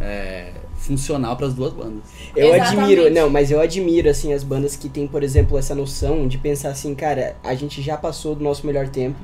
é, 0.00 0.52
funcional 0.76 1.36
para 1.36 1.46
as 1.46 1.54
duas 1.54 1.72
bandas. 1.72 2.02
Eu 2.34 2.54
Exatamente. 2.54 2.80
admiro, 2.80 3.10
não, 3.14 3.30
mas 3.30 3.50
eu 3.50 3.60
admiro, 3.60 4.08
assim, 4.08 4.32
as 4.32 4.42
bandas 4.42 4.74
que 4.76 4.88
têm, 4.88 5.06
por 5.06 5.22
exemplo, 5.22 5.56
essa 5.56 5.74
noção 5.74 6.26
de 6.26 6.38
pensar 6.38 6.70
assim, 6.70 6.94
cara, 6.94 7.36
a 7.44 7.54
gente 7.54 7.80
já 7.80 7.96
passou 7.96 8.34
do 8.34 8.42
nosso 8.42 8.66
melhor 8.66 8.88
tempo. 8.88 9.18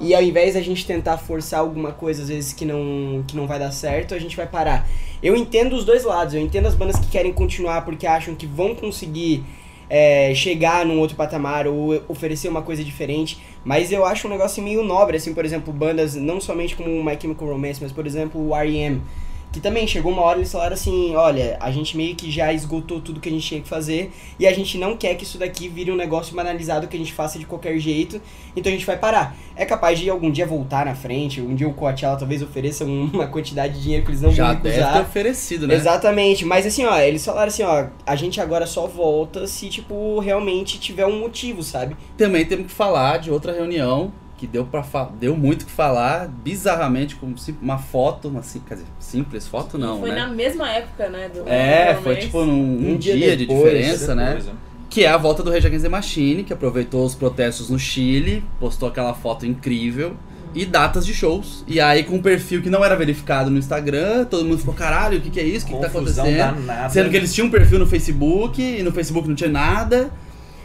E 0.00 0.14
ao 0.14 0.22
invés 0.22 0.54
da 0.54 0.60
gente 0.60 0.86
tentar 0.86 1.18
forçar 1.18 1.60
alguma 1.60 1.92
coisa, 1.92 2.22
às 2.22 2.28
vezes, 2.28 2.52
que 2.52 2.64
não, 2.64 3.24
que 3.26 3.36
não 3.36 3.46
vai 3.46 3.58
dar 3.58 3.70
certo, 3.70 4.14
a 4.14 4.18
gente 4.18 4.36
vai 4.36 4.46
parar. 4.46 4.88
Eu 5.22 5.34
entendo 5.36 5.74
os 5.74 5.84
dois 5.84 6.04
lados, 6.04 6.34
eu 6.34 6.40
entendo 6.40 6.66
as 6.66 6.74
bandas 6.74 6.98
que 6.98 7.08
querem 7.08 7.32
continuar 7.32 7.84
porque 7.84 8.06
acham 8.06 8.34
que 8.34 8.46
vão 8.46 8.74
conseguir 8.74 9.44
é, 9.90 10.32
chegar 10.34 10.84
num 10.84 10.98
outro 10.98 11.16
patamar 11.16 11.66
ou 11.66 12.02
oferecer 12.08 12.48
uma 12.48 12.62
coisa 12.62 12.84
diferente, 12.84 13.38
mas 13.64 13.90
eu 13.90 14.04
acho 14.04 14.28
um 14.28 14.30
negócio 14.30 14.62
meio 14.62 14.82
nobre, 14.82 15.16
assim, 15.16 15.34
por 15.34 15.44
exemplo, 15.44 15.72
bandas 15.72 16.14
não 16.14 16.40
somente 16.40 16.76
como 16.76 16.88
My 17.02 17.18
Chemical 17.20 17.48
Romance, 17.48 17.82
mas, 17.82 17.92
por 17.92 18.06
exemplo, 18.06 18.48
o 18.48 18.54
R.E.M., 18.54 19.02
que 19.50 19.60
também 19.60 19.86
chegou 19.86 20.12
uma 20.12 20.22
hora 20.22 20.38
eles 20.38 20.52
falaram 20.52 20.74
assim, 20.74 21.14
olha, 21.16 21.56
a 21.60 21.70
gente 21.70 21.96
meio 21.96 22.14
que 22.14 22.30
já 22.30 22.52
esgotou 22.52 23.00
tudo 23.00 23.18
que 23.18 23.28
a 23.28 23.32
gente 23.32 23.46
tinha 23.46 23.60
que 23.62 23.68
fazer 23.68 24.12
e 24.38 24.46
a 24.46 24.52
gente 24.52 24.76
não 24.76 24.96
quer 24.96 25.14
que 25.14 25.24
isso 25.24 25.38
daqui 25.38 25.68
vire 25.68 25.90
um 25.90 25.96
negócio 25.96 26.34
banalizado 26.36 26.86
que 26.86 26.94
a 26.94 26.98
gente 26.98 27.12
faça 27.14 27.38
de 27.38 27.46
qualquer 27.46 27.78
jeito, 27.78 28.20
então 28.54 28.70
a 28.70 28.74
gente 28.74 28.84
vai 28.84 28.96
parar. 28.98 29.34
É 29.56 29.64
capaz 29.64 29.98
de 29.98 30.08
algum 30.10 30.30
dia 30.30 30.46
voltar 30.46 30.84
na 30.84 30.94
frente, 30.94 31.40
um 31.40 31.54
dia 31.54 31.66
o 31.66 31.72
Coachella 31.72 32.16
talvez 32.16 32.42
ofereça 32.42 32.84
um- 32.84 33.10
uma 33.12 33.26
quantidade 33.26 33.74
de 33.74 33.82
dinheiro 33.82 34.04
que 34.04 34.10
eles 34.10 34.20
não 34.22 34.30
Já 34.30 34.52
vão 34.52 34.56
deve 34.62 34.76
recusar. 34.76 34.92
ter 34.94 35.00
oferecido, 35.08 35.66
né? 35.66 35.74
Exatamente, 35.74 36.44
mas 36.44 36.66
assim, 36.66 36.84
ó, 36.84 36.98
eles 36.98 37.24
falaram 37.24 37.48
assim, 37.48 37.62
ó, 37.62 37.86
a 38.06 38.16
gente 38.16 38.40
agora 38.40 38.66
só 38.66 38.86
volta 38.86 39.46
se, 39.46 39.68
tipo, 39.70 40.18
realmente 40.20 40.78
tiver 40.78 41.06
um 41.06 41.18
motivo, 41.18 41.62
sabe? 41.62 41.96
Também 42.16 42.44
temos 42.44 42.66
que 42.66 42.72
falar 42.72 43.16
de 43.18 43.30
outra 43.30 43.52
reunião 43.52 44.12
que 44.38 44.46
deu 44.46 44.64
para 44.64 44.82
deu 45.20 45.36
muito 45.36 45.62
o 45.62 45.66
que 45.66 45.70
falar, 45.72 46.28
bizarramente, 46.28 47.18
sim- 47.36 47.56
uma 47.60 47.76
foto, 47.76 48.28
uma 48.28 48.42
sim- 48.42 48.62
quer 48.66 48.74
dizer, 48.76 48.86
simples 48.98 49.46
foto 49.46 49.76
não, 49.76 49.98
Foi 50.00 50.10
né? 50.10 50.16
na 50.16 50.28
mesma 50.28 50.70
época, 50.70 51.08
né? 51.10 51.28
Do 51.28 51.46
É, 51.46 51.98
foi 52.02 52.16
tipo 52.16 52.44
num 52.44 52.52
um, 52.52 52.92
Um 52.92 52.96
dia, 52.96 53.14
dia 53.16 53.36
de 53.36 53.44
depois, 53.46 53.64
diferença, 53.64 54.14
né? 54.14 54.36
Depois, 54.36 54.56
Que 54.88 55.04
é 55.04 55.08
a 55.10 55.16
volta 55.18 55.42
do 55.42 55.50
Rage 55.50 55.66
Against 55.66 55.82
the 55.82 55.88
Machine, 55.90 56.44
que 56.44 56.52
aproveitou 56.52 57.04
os 57.04 57.14
protestos 57.14 57.68
no 57.68 57.78
Chile, 57.78 58.42
postou 58.58 58.88
aquela 58.88 59.12
foto 59.12 59.44
incrível 59.44 60.16
e 60.54 60.64
datas 60.64 61.04
de 61.04 61.12
shows. 61.12 61.62
E 61.66 61.78
aí 61.78 62.04
com 62.04 62.14
um 62.16 62.22
perfil 62.22 62.62
que 62.62 62.70
não 62.70 62.82
era 62.82 62.96
verificado 62.96 63.50
no 63.50 63.58
Instagram, 63.58 64.24
todo 64.24 64.44
mundo 64.46 64.58
ficou, 64.58 64.72
caralho, 64.72 65.18
o 65.18 65.20
que, 65.20 65.28
que 65.30 65.38
é 65.40 65.42
isso? 65.44 65.66
O 65.66 65.68
que, 65.68 65.74
que 65.74 65.80
tá 65.82 65.88
acontecendo? 65.88 66.34
danada. 66.36 66.88
Sendo 66.88 67.10
que 67.10 67.16
eles 67.16 67.34
tinham 67.34 67.48
um 67.48 67.50
perfil 67.50 67.78
no 67.80 67.86
Facebook 67.86 68.62
e 68.62 68.82
no 68.82 68.90
Facebook 68.92 69.28
não 69.28 69.34
tinha 69.34 69.50
nada. 69.50 70.10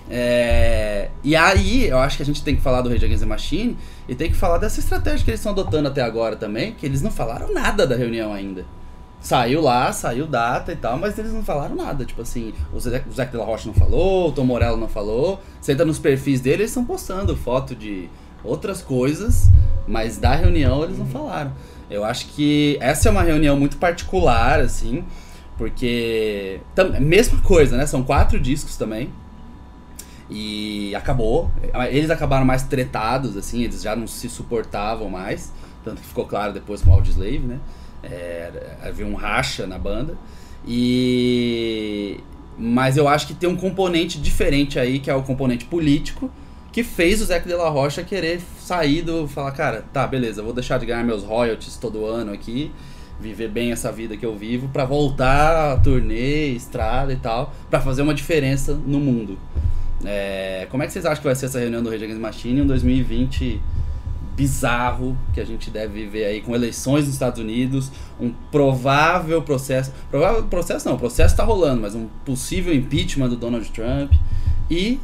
É, 0.09 1.09
E 1.23 1.35
aí, 1.35 1.87
eu 1.87 1.97
acho 1.97 2.17
que 2.17 2.23
a 2.23 2.25
gente 2.25 2.43
tem 2.43 2.55
que 2.55 2.61
falar 2.61 2.81
do 2.81 2.89
Rage 2.89 3.05
Against 3.05 3.21
the 3.23 3.27
Machine 3.29 3.77
e 4.07 4.13
tem 4.15 4.29
que 4.29 4.35
falar 4.37 4.57
dessa 4.57 4.79
estratégia 4.79 5.23
que 5.23 5.29
eles 5.31 5.39
estão 5.39 5.53
adotando 5.53 5.87
até 5.87 6.01
agora 6.01 6.35
também, 6.35 6.73
que 6.73 6.85
eles 6.85 7.01
não 7.01 7.11
falaram 7.11 7.53
nada 7.53 7.87
da 7.87 7.95
reunião 7.95 8.33
ainda. 8.33 8.65
Saiu 9.21 9.61
lá, 9.61 9.91
saiu 9.93 10.27
data 10.27 10.73
e 10.73 10.75
tal, 10.75 10.97
mas 10.97 11.17
eles 11.17 11.31
não 11.31 11.41
falaram 11.43 11.75
nada. 11.75 12.03
Tipo 12.03 12.21
assim, 12.23 12.53
o 12.73 12.79
Zé, 12.79 13.01
o 13.09 13.09
de 13.09 13.37
la 13.37 13.45
Rocha 13.45 13.67
não 13.67 13.73
falou, 13.73 14.27
o 14.27 14.31
Tom 14.33 14.43
Morello 14.43 14.75
não 14.75 14.89
falou. 14.89 15.41
Você 15.61 15.71
entra 15.71 15.85
nos 15.85 15.97
perfis 15.97 16.41
deles, 16.41 16.59
eles 16.59 16.69
estão 16.71 16.83
postando 16.83 17.33
foto 17.37 17.73
de 17.73 18.09
outras 18.43 18.81
coisas, 18.81 19.49
mas 19.87 20.17
da 20.17 20.35
reunião 20.35 20.83
eles 20.83 20.97
não 20.99 21.05
falaram. 21.05 21.53
Eu 21.89 22.03
acho 22.03 22.25
que 22.27 22.77
essa 22.81 23.07
é 23.07 23.11
uma 23.11 23.23
reunião 23.23 23.57
muito 23.57 23.77
particular, 23.77 24.59
assim, 24.59 25.05
porque. 25.57 26.59
tam- 26.75 26.99
mesma 26.99 27.39
coisa, 27.41 27.77
né? 27.77 27.85
São 27.85 28.03
quatro 28.03 28.37
discos 28.37 28.75
também. 28.75 29.09
E 30.29 30.95
acabou. 30.95 31.51
Eles 31.89 32.09
acabaram 32.09 32.45
mais 32.45 32.63
tretados, 32.63 33.35
assim, 33.37 33.63
eles 33.63 33.81
já 33.81 33.95
não 33.95 34.07
se 34.07 34.29
suportavam 34.29 35.09
mais. 35.09 35.51
Tanto 35.83 36.01
que 36.01 36.07
ficou 36.07 36.25
claro 36.25 36.53
depois 36.53 36.81
com 36.81 36.91
o 36.91 36.93
Audioslave, 36.93 37.39
né? 37.39 37.59
É, 38.01 38.77
havia 38.81 39.05
um 39.05 39.15
racha 39.15 39.67
na 39.67 39.77
banda. 39.77 40.17
E. 40.67 42.19
Mas 42.57 42.97
eu 42.97 43.07
acho 43.07 43.27
que 43.27 43.33
tem 43.33 43.49
um 43.49 43.55
componente 43.55 44.19
diferente 44.19 44.77
aí, 44.77 44.99
que 44.99 45.09
é 45.09 45.15
o 45.15 45.23
componente 45.23 45.65
político, 45.65 46.29
que 46.71 46.83
fez 46.83 47.21
o 47.21 47.25
Zeca 47.25 47.47
de 47.47 47.55
la 47.55 47.69
Rocha 47.69 48.03
querer 48.03 48.41
sair 48.59 49.01
do. 49.01 49.27
falar, 49.27 49.51
cara, 49.51 49.83
tá, 49.91 50.05
beleza, 50.05 50.43
vou 50.43 50.53
deixar 50.53 50.77
de 50.77 50.85
ganhar 50.85 51.03
meus 51.03 51.23
royalties 51.23 51.77
todo 51.77 52.05
ano 52.05 52.31
aqui, 52.31 52.71
viver 53.19 53.49
bem 53.49 53.71
essa 53.71 53.91
vida 53.91 54.15
que 54.15 54.25
eu 54.25 54.35
vivo, 54.35 54.69
pra 54.69 54.85
voltar 54.85 55.73
a 55.73 55.77
turnê, 55.77 56.49
estrada 56.49 57.11
e 57.11 57.17
tal, 57.17 57.53
pra 57.69 57.81
fazer 57.81 58.03
uma 58.03 58.13
diferença 58.13 58.73
no 58.73 58.99
mundo. 58.99 59.37
É, 60.05 60.67
como 60.69 60.83
é 60.83 60.85
que 60.87 60.93
vocês 60.93 61.05
acham 61.05 61.17
que 61.21 61.23
vai 61.27 61.35
ser 61.35 61.45
essa 61.45 61.59
reunião 61.59 61.81
do 61.81 61.89
Rage 61.89 62.03
Against 62.03 62.19
Machine 62.21 62.59
em 62.59 62.63
um 62.63 62.67
2020 62.67 63.61
bizarro 64.35 65.15
que 65.33 65.39
a 65.39 65.45
gente 65.45 65.69
deve 65.69 65.93
viver 65.93 66.25
aí 66.25 66.41
com 66.41 66.55
eleições 66.55 67.05
nos 67.05 67.13
Estados 67.13 67.39
Unidos, 67.39 67.91
um 68.19 68.31
provável 68.51 69.41
processo, 69.43 69.91
provável 70.09 70.43
processo 70.45 70.87
não, 70.87 70.95
o 70.95 70.99
processo 70.99 71.35
tá 71.37 71.43
rolando, 71.43 71.81
mas 71.81 71.93
um 71.93 72.07
possível 72.25 72.73
impeachment 72.73 73.29
do 73.29 73.35
Donald 73.35 73.69
Trump 73.71 74.11
e 74.69 74.99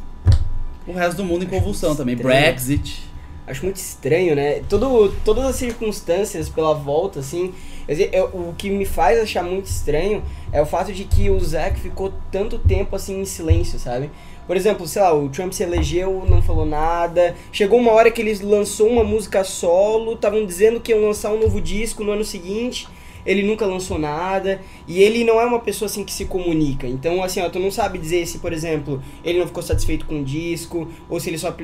o 0.86 0.92
resto 0.92 1.18
do 1.18 1.24
mundo 1.24 1.44
em 1.44 1.48
convulsão 1.48 1.94
também, 1.94 2.16
Estranho. 2.16 2.40
Brexit. 2.42 3.08
Acho 3.46 3.64
muito 3.64 3.76
estranho, 3.76 4.34
né? 4.36 4.62
Todo, 4.68 5.12
todas 5.24 5.44
as 5.44 5.56
circunstâncias 5.56 6.48
pela 6.48 6.74
volta, 6.74 7.20
assim. 7.20 7.52
quer 7.86 7.92
dizer, 7.92 8.10
eu- 8.12 8.26
o 8.26 8.54
que 8.56 8.70
me 8.70 8.84
faz 8.84 9.20
achar 9.20 9.42
muito 9.42 9.66
estranho 9.66 10.22
é 10.52 10.60
o 10.62 10.66
fato 10.66 10.92
de 10.92 11.04
que 11.04 11.28
o 11.30 11.40
Zack 11.40 11.80
ficou 11.80 12.12
tanto 12.30 12.58
tempo 12.58 12.94
assim 12.94 13.20
em 13.20 13.24
silêncio, 13.24 13.78
sabe? 13.78 14.10
Por 14.50 14.56
exemplo, 14.56 14.84
sei 14.84 15.00
lá, 15.00 15.14
o 15.14 15.28
Trump 15.28 15.52
se 15.52 15.62
elegeu, 15.62 16.24
não 16.28 16.42
falou 16.42 16.66
nada. 16.66 17.36
Chegou 17.52 17.78
uma 17.78 17.92
hora 17.92 18.10
que 18.10 18.20
ele 18.20 18.34
lançou 18.42 18.88
uma 18.88 19.04
música 19.04 19.44
solo, 19.44 20.14
estavam 20.14 20.44
dizendo 20.44 20.80
que 20.80 20.90
iam 20.90 21.00
lançar 21.00 21.32
um 21.32 21.38
novo 21.38 21.60
disco 21.60 22.02
no 22.02 22.10
ano 22.10 22.24
seguinte. 22.24 22.88
Ele 23.24 23.44
nunca 23.44 23.64
lançou 23.64 23.96
nada. 23.96 24.60
E 24.88 25.00
ele 25.00 25.22
não 25.22 25.40
é 25.40 25.46
uma 25.46 25.60
pessoa 25.60 25.86
assim 25.86 26.02
que 26.02 26.12
se 26.12 26.24
comunica. 26.24 26.84
Então, 26.84 27.22
assim, 27.22 27.40
ó, 27.40 27.48
tu 27.48 27.60
não 27.60 27.70
sabe 27.70 27.96
dizer 27.96 28.26
se, 28.26 28.40
por 28.40 28.52
exemplo, 28.52 29.00
ele 29.24 29.38
não 29.38 29.46
ficou 29.46 29.62
satisfeito 29.62 30.04
com 30.04 30.18
o 30.18 30.24
disco, 30.24 30.88
ou 31.08 31.20
se 31.20 31.30
ele 31.30 31.38
só 31.38 31.54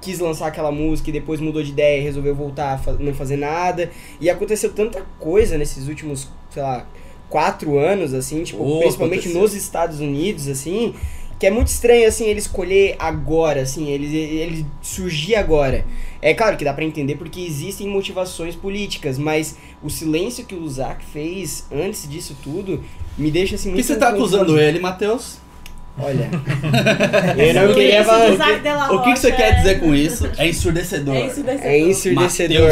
quis 0.00 0.18
lançar 0.18 0.48
aquela 0.48 0.72
música 0.72 1.10
e 1.10 1.12
depois 1.12 1.38
mudou 1.40 1.62
de 1.62 1.70
ideia 1.70 2.00
e 2.00 2.02
resolveu 2.02 2.34
voltar 2.34 2.82
a 2.88 2.92
não 2.94 3.14
fazer 3.14 3.36
nada. 3.36 3.88
E 4.20 4.28
aconteceu 4.28 4.72
tanta 4.72 5.00
coisa 5.20 5.56
nesses 5.56 5.86
últimos, 5.86 6.28
sei 6.50 6.64
lá, 6.64 6.88
quatro 7.28 7.78
anos, 7.78 8.14
assim, 8.14 8.42
tipo, 8.42 8.62
Oh, 8.62 8.80
principalmente 8.80 9.20
aconteceu. 9.20 9.42
nos 9.42 9.54
Estados 9.54 10.00
Unidos, 10.00 10.48
assim, 10.48 10.94
que 11.38 11.46
é 11.46 11.50
muito 11.50 11.68
estranho, 11.68 12.08
assim, 12.08 12.26
ele 12.26 12.38
escolher 12.38 12.96
agora, 12.98 13.62
assim, 13.62 13.88
ele, 13.88 14.16
ele 14.16 14.66
surgir 14.80 15.34
agora. 15.34 15.84
É 16.22 16.32
claro 16.32 16.56
que 16.56 16.64
dá 16.64 16.72
pra 16.72 16.84
entender 16.84 17.16
porque 17.16 17.40
existem 17.40 17.86
motivações 17.88 18.56
políticas, 18.56 19.18
mas 19.18 19.56
o 19.82 19.90
silêncio 19.90 20.44
que 20.46 20.54
o 20.54 20.68
Zac 20.68 21.04
fez 21.04 21.66
antes 21.70 22.08
disso 22.08 22.36
tudo 22.42 22.82
me 23.18 23.30
deixa 23.30 23.54
assim 23.54 23.70
muito 23.70 23.80
que 23.80 23.86
você 23.86 23.96
tá 23.96 24.08
acusando 24.08 24.58
ele, 24.58 24.80
Matheus? 24.80 25.38
Olha. 25.98 26.28
eu 27.38 27.54
não 27.54 27.70
O 27.70 27.74
queria 27.74 28.04
falar. 28.04 28.92
O 28.92 29.02
que, 29.02 29.12
que 29.14 29.18
você 29.18 29.32
quer 29.32 29.50
é- 29.50 29.52
dizer 29.56 29.80
com 29.80 29.94
isso? 29.94 30.28
É 30.36 30.48
ensurdecedor. 30.48 31.14
É 31.16 31.26
ensurdecedor. 31.26 31.66
É 31.66 31.78
ensurdecedor. 31.78 32.70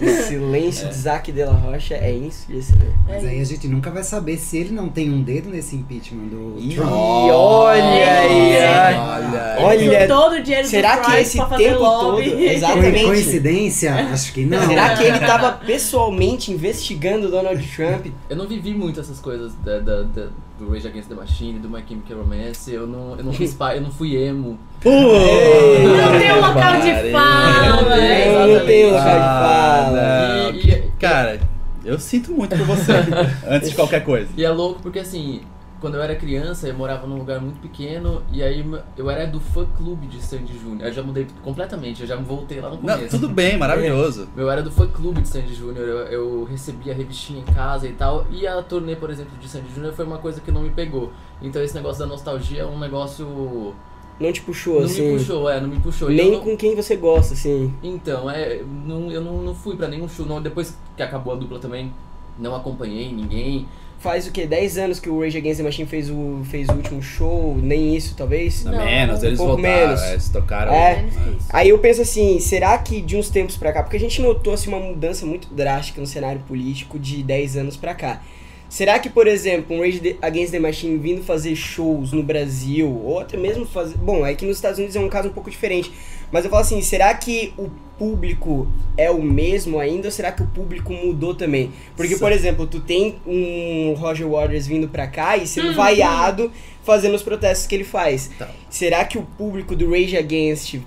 O 0.00 0.22
silêncio 0.26 0.88
de 0.88 0.94
Zac 0.94 1.30
de 1.30 1.44
la 1.44 1.52
Rocha 1.52 1.94
é 1.94 2.12
ensurdecedor. 2.12 2.88
Mas 3.06 3.24
aí 3.24 3.40
a 3.40 3.44
gente 3.44 3.68
nunca 3.68 3.90
vai 3.90 4.02
saber 4.02 4.38
se 4.38 4.56
ele 4.56 4.70
não 4.70 4.88
tem 4.88 5.10
um 5.10 5.22
dedo 5.22 5.50
nesse 5.50 5.76
impeachment 5.76 6.28
do 6.28 6.56
Ih, 6.58 6.74
Trump. 6.74 6.88
E 6.90 7.30
olha 7.30 8.20
aí. 8.20 8.56
Olha. 8.96 9.56
Olha, 9.60 10.08
todo 10.08 10.32
o 10.36 10.42
dinheiro 10.42 10.66
será 10.66 10.96
do 10.96 11.10
que 11.10 11.16
esse 11.18 11.38
tempo 11.56 11.78
lobby. 11.80 12.30
todo- 12.30 12.40
Exatamente. 12.40 12.98
Foi 13.00 13.04
coincidência? 13.06 13.94
Acho 13.94 14.32
que 14.32 14.44
não. 14.46 14.66
Será 14.66 14.96
que 14.96 15.02
ele 15.04 15.18
tava 15.18 15.52
pessoalmente 15.52 16.50
investigando 16.50 17.28
o 17.28 17.30
Donald 17.30 17.62
Trump? 17.76 18.06
Eu 18.30 18.36
não 18.36 18.48
vivi 18.48 18.72
muito 18.74 18.98
essas 18.98 19.20
coisas 19.20 19.52
da, 19.62 19.78
da- 19.78 20.02
da- 20.02 20.28
do 20.62 20.72
Rage 20.72 20.86
Against 20.86 21.08
the 21.08 21.14
Machine, 21.14 21.58
do 21.58 21.68
My 21.68 21.82
Chemical 21.86 22.18
Romance. 22.18 22.72
Eu 22.72 22.86
não, 22.86 23.16
eu 23.16 23.24
não 23.24 23.32
fiz 23.32 23.56
eu 23.74 23.80
não 23.80 23.90
fui 23.90 24.16
emo. 24.16 24.58
Não 24.84 26.18
tem 26.18 26.32
um 26.32 26.40
local 26.40 26.80
de 26.80 27.10
fala. 27.12 27.96
É, 27.96 28.58
Não 28.58 28.66
tem 28.66 28.86
local 28.86 29.04
de 29.04 29.08
Ah, 29.10 29.84
fala. 29.86 30.50
E- 30.54 30.70
e- 30.70 30.92
Cara, 31.00 31.40
eu 31.84 31.98
sinto 31.98 32.32
muito 32.32 32.56
por 32.56 32.64
você. 32.66 32.92
antes 33.48 33.70
de 33.70 33.74
qualquer 33.76 34.04
coisa. 34.04 34.28
E 34.36 34.44
é 34.44 34.50
louco 34.50 34.80
porque 34.82 35.00
assim, 35.00 35.40
quando 35.82 35.96
eu 35.96 36.02
era 36.02 36.14
criança, 36.16 36.68
eu 36.68 36.74
morava 36.74 37.06
num 37.06 37.18
lugar 37.18 37.40
muito 37.40 37.58
pequeno 37.60 38.22
e 38.32 38.42
aí 38.42 38.64
eu 38.96 39.10
era 39.10 39.26
do 39.26 39.40
fã 39.40 39.66
clube 39.76 40.06
de 40.06 40.22
Sandy 40.22 40.56
Júnior. 40.56 40.86
Eu 40.88 40.92
já 40.92 41.02
mudei 41.02 41.26
completamente, 41.42 42.00
eu 42.02 42.06
já 42.06 42.16
voltei 42.16 42.60
lá 42.60 42.70
no 42.70 42.76
Não, 42.76 42.94
começo. 42.94 43.18
tudo 43.18 43.28
bem, 43.28 43.58
maravilhoso. 43.58 44.28
Eu 44.36 44.48
era 44.50 44.62
do 44.62 44.70
fã 44.70 44.86
clube 44.86 45.20
de 45.20 45.28
Sandy 45.28 45.52
Júnior, 45.54 45.86
eu, 45.86 45.98
eu 46.06 46.44
recebia 46.44 46.92
a 46.92 46.96
revistinha 46.96 47.40
em 47.40 47.44
casa 47.52 47.86
e 47.88 47.92
tal. 47.92 48.24
E 48.30 48.46
a 48.46 48.62
turnê, 48.62 48.94
por 48.96 49.10
exemplo, 49.10 49.36
de 49.38 49.48
Sandy 49.48 49.74
Júnior 49.74 49.92
foi 49.92 50.04
uma 50.06 50.18
coisa 50.18 50.40
que 50.40 50.50
não 50.52 50.62
me 50.62 50.70
pegou. 50.70 51.10
Então 51.42 51.60
esse 51.60 51.74
negócio 51.74 51.98
da 51.98 52.06
nostalgia 52.06 52.62
é 52.62 52.66
um 52.66 52.78
negócio. 52.78 53.74
Não 54.20 54.32
te 54.32 54.40
puxou, 54.42 54.78
não 54.80 54.86
assim. 54.86 55.12
me 55.12 55.18
puxou, 55.18 55.50
é, 55.50 55.60
não 55.60 55.68
me 55.68 55.80
puxou. 55.80 56.08
Nem 56.08 56.26
eu 56.28 56.32
não- 56.34 56.40
com 56.40 56.56
quem 56.56 56.76
você 56.76 56.94
gosta, 56.96 57.34
assim. 57.34 57.74
Então, 57.82 58.30
é, 58.30 58.62
não, 58.62 59.10
eu 59.10 59.20
não, 59.20 59.42
não 59.42 59.54
fui 59.54 59.74
pra 59.76 59.88
nenhum 59.88 60.08
show. 60.08 60.24
Não, 60.24 60.40
depois 60.40 60.78
que 60.96 61.02
acabou 61.02 61.32
a 61.32 61.36
dupla 61.36 61.58
também, 61.58 61.92
não 62.38 62.54
acompanhei 62.54 63.12
ninguém. 63.12 63.66
Faz 64.02 64.26
o 64.26 64.32
quê? 64.32 64.46
10 64.46 64.78
anos 64.78 64.98
que 64.98 65.08
o 65.08 65.20
Rage 65.20 65.38
Against 65.38 65.58
the 65.58 65.62
Machine 65.62 65.88
fez 65.88 66.10
o, 66.10 66.42
fez 66.50 66.68
o 66.68 66.72
último 66.72 67.00
show? 67.00 67.56
Nem 67.62 67.94
isso, 67.94 68.16
talvez? 68.16 68.64
Não, 68.64 68.84
menos, 68.84 69.22
eles 69.22 69.38
um 69.38 69.44
pouco 69.46 69.62
voltaram. 69.62 69.86
menos. 69.86 70.02
é, 70.02 70.12
Eles 70.12 70.28
tocaram. 70.28 70.72
É. 70.72 71.04
Que. 71.04 71.38
Aí 71.50 71.68
eu 71.68 71.78
penso 71.78 72.02
assim, 72.02 72.40
será 72.40 72.76
que 72.78 73.00
de 73.00 73.16
uns 73.16 73.30
tempos 73.30 73.56
pra 73.56 73.72
cá, 73.72 73.80
porque 73.82 73.96
a 73.96 74.00
gente 74.00 74.20
notou 74.20 74.54
assim, 74.54 74.68
uma 74.68 74.80
mudança 74.80 75.24
muito 75.24 75.46
drástica 75.54 76.00
no 76.00 76.06
cenário 76.06 76.40
político 76.48 76.98
de 76.98 77.22
10 77.22 77.56
anos 77.58 77.76
pra 77.76 77.94
cá. 77.94 78.20
Será 78.68 78.98
que, 78.98 79.10
por 79.10 79.26
exemplo, 79.26 79.76
um 79.76 79.80
Rage 79.82 80.16
Against 80.22 80.50
the 80.50 80.58
Machine 80.58 80.96
vindo 80.96 81.22
fazer 81.22 81.54
shows 81.54 82.10
no 82.10 82.22
Brasil, 82.22 82.88
ou 83.04 83.20
até 83.20 83.36
mesmo 83.36 83.66
fazer. 83.66 83.98
Bom, 83.98 84.26
é 84.26 84.34
que 84.34 84.46
nos 84.46 84.56
Estados 84.56 84.78
Unidos 84.78 84.96
é 84.96 85.00
um 85.00 85.10
caso 85.10 85.28
um 85.28 85.32
pouco 85.32 85.50
diferente. 85.50 85.92
Mas 86.32 86.44
eu 86.44 86.50
falo 86.50 86.62
assim, 86.62 86.80
será 86.80 87.12
que 87.14 87.52
o 87.58 87.70
público 87.98 88.66
é 88.96 89.10
o 89.10 89.22
mesmo 89.22 89.78
ainda 89.78 90.08
ou 90.08 90.10
será 90.10 90.32
que 90.32 90.42
o 90.42 90.46
público 90.46 90.92
mudou 90.92 91.34
também? 91.34 91.70
Porque, 91.94 92.16
por 92.16 92.32
exemplo, 92.32 92.66
tu 92.66 92.80
tem 92.80 93.16
um 93.26 93.94
Roger 93.96 94.26
Waters 94.26 94.66
vindo 94.66 94.88
pra 94.88 95.06
cá 95.06 95.36
e 95.36 95.46
sendo 95.46 95.74
vaiado 95.74 96.50
fazendo 96.82 97.14
os 97.14 97.22
protestos 97.22 97.66
que 97.66 97.74
ele 97.74 97.84
faz. 97.84 98.30
Tá. 98.38 98.48
Será 98.68 99.04
que 99.04 99.18
o 99.18 99.22
público 99.22 99.76
do 99.76 99.90
Rage 99.90 100.16
Against 100.16 100.80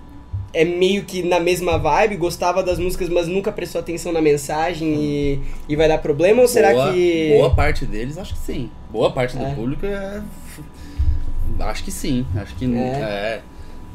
é 0.52 0.66
meio 0.66 1.04
que 1.04 1.22
na 1.22 1.40
mesma 1.40 1.78
vibe, 1.78 2.16
gostava 2.16 2.64
das 2.64 2.80
músicas, 2.80 3.08
mas 3.10 3.28
nunca 3.28 3.52
prestou 3.52 3.80
atenção 3.80 4.12
na 4.12 4.22
mensagem 4.22 4.96
e, 4.96 5.40
e 5.70 5.76
vai 5.76 5.88
dar 5.88 6.00
problema? 6.00 6.42
Ou 6.42 6.48
será 6.48 6.72
boa, 6.72 6.92
que. 6.92 7.34
Boa 7.38 7.54
parte 7.54 7.86
deles, 7.86 8.18
acho 8.18 8.34
que 8.34 8.40
sim. 8.40 8.70
Boa 8.90 9.12
parte 9.12 9.38
do 9.38 9.46
É. 9.46 9.54
público 9.54 9.86
é. 9.86 10.22
Acho 11.60 11.84
que 11.84 11.92
sim. 11.92 12.26
Acho 12.36 12.56
que. 12.56 12.66
É. 12.66 12.78
É. 12.78 13.42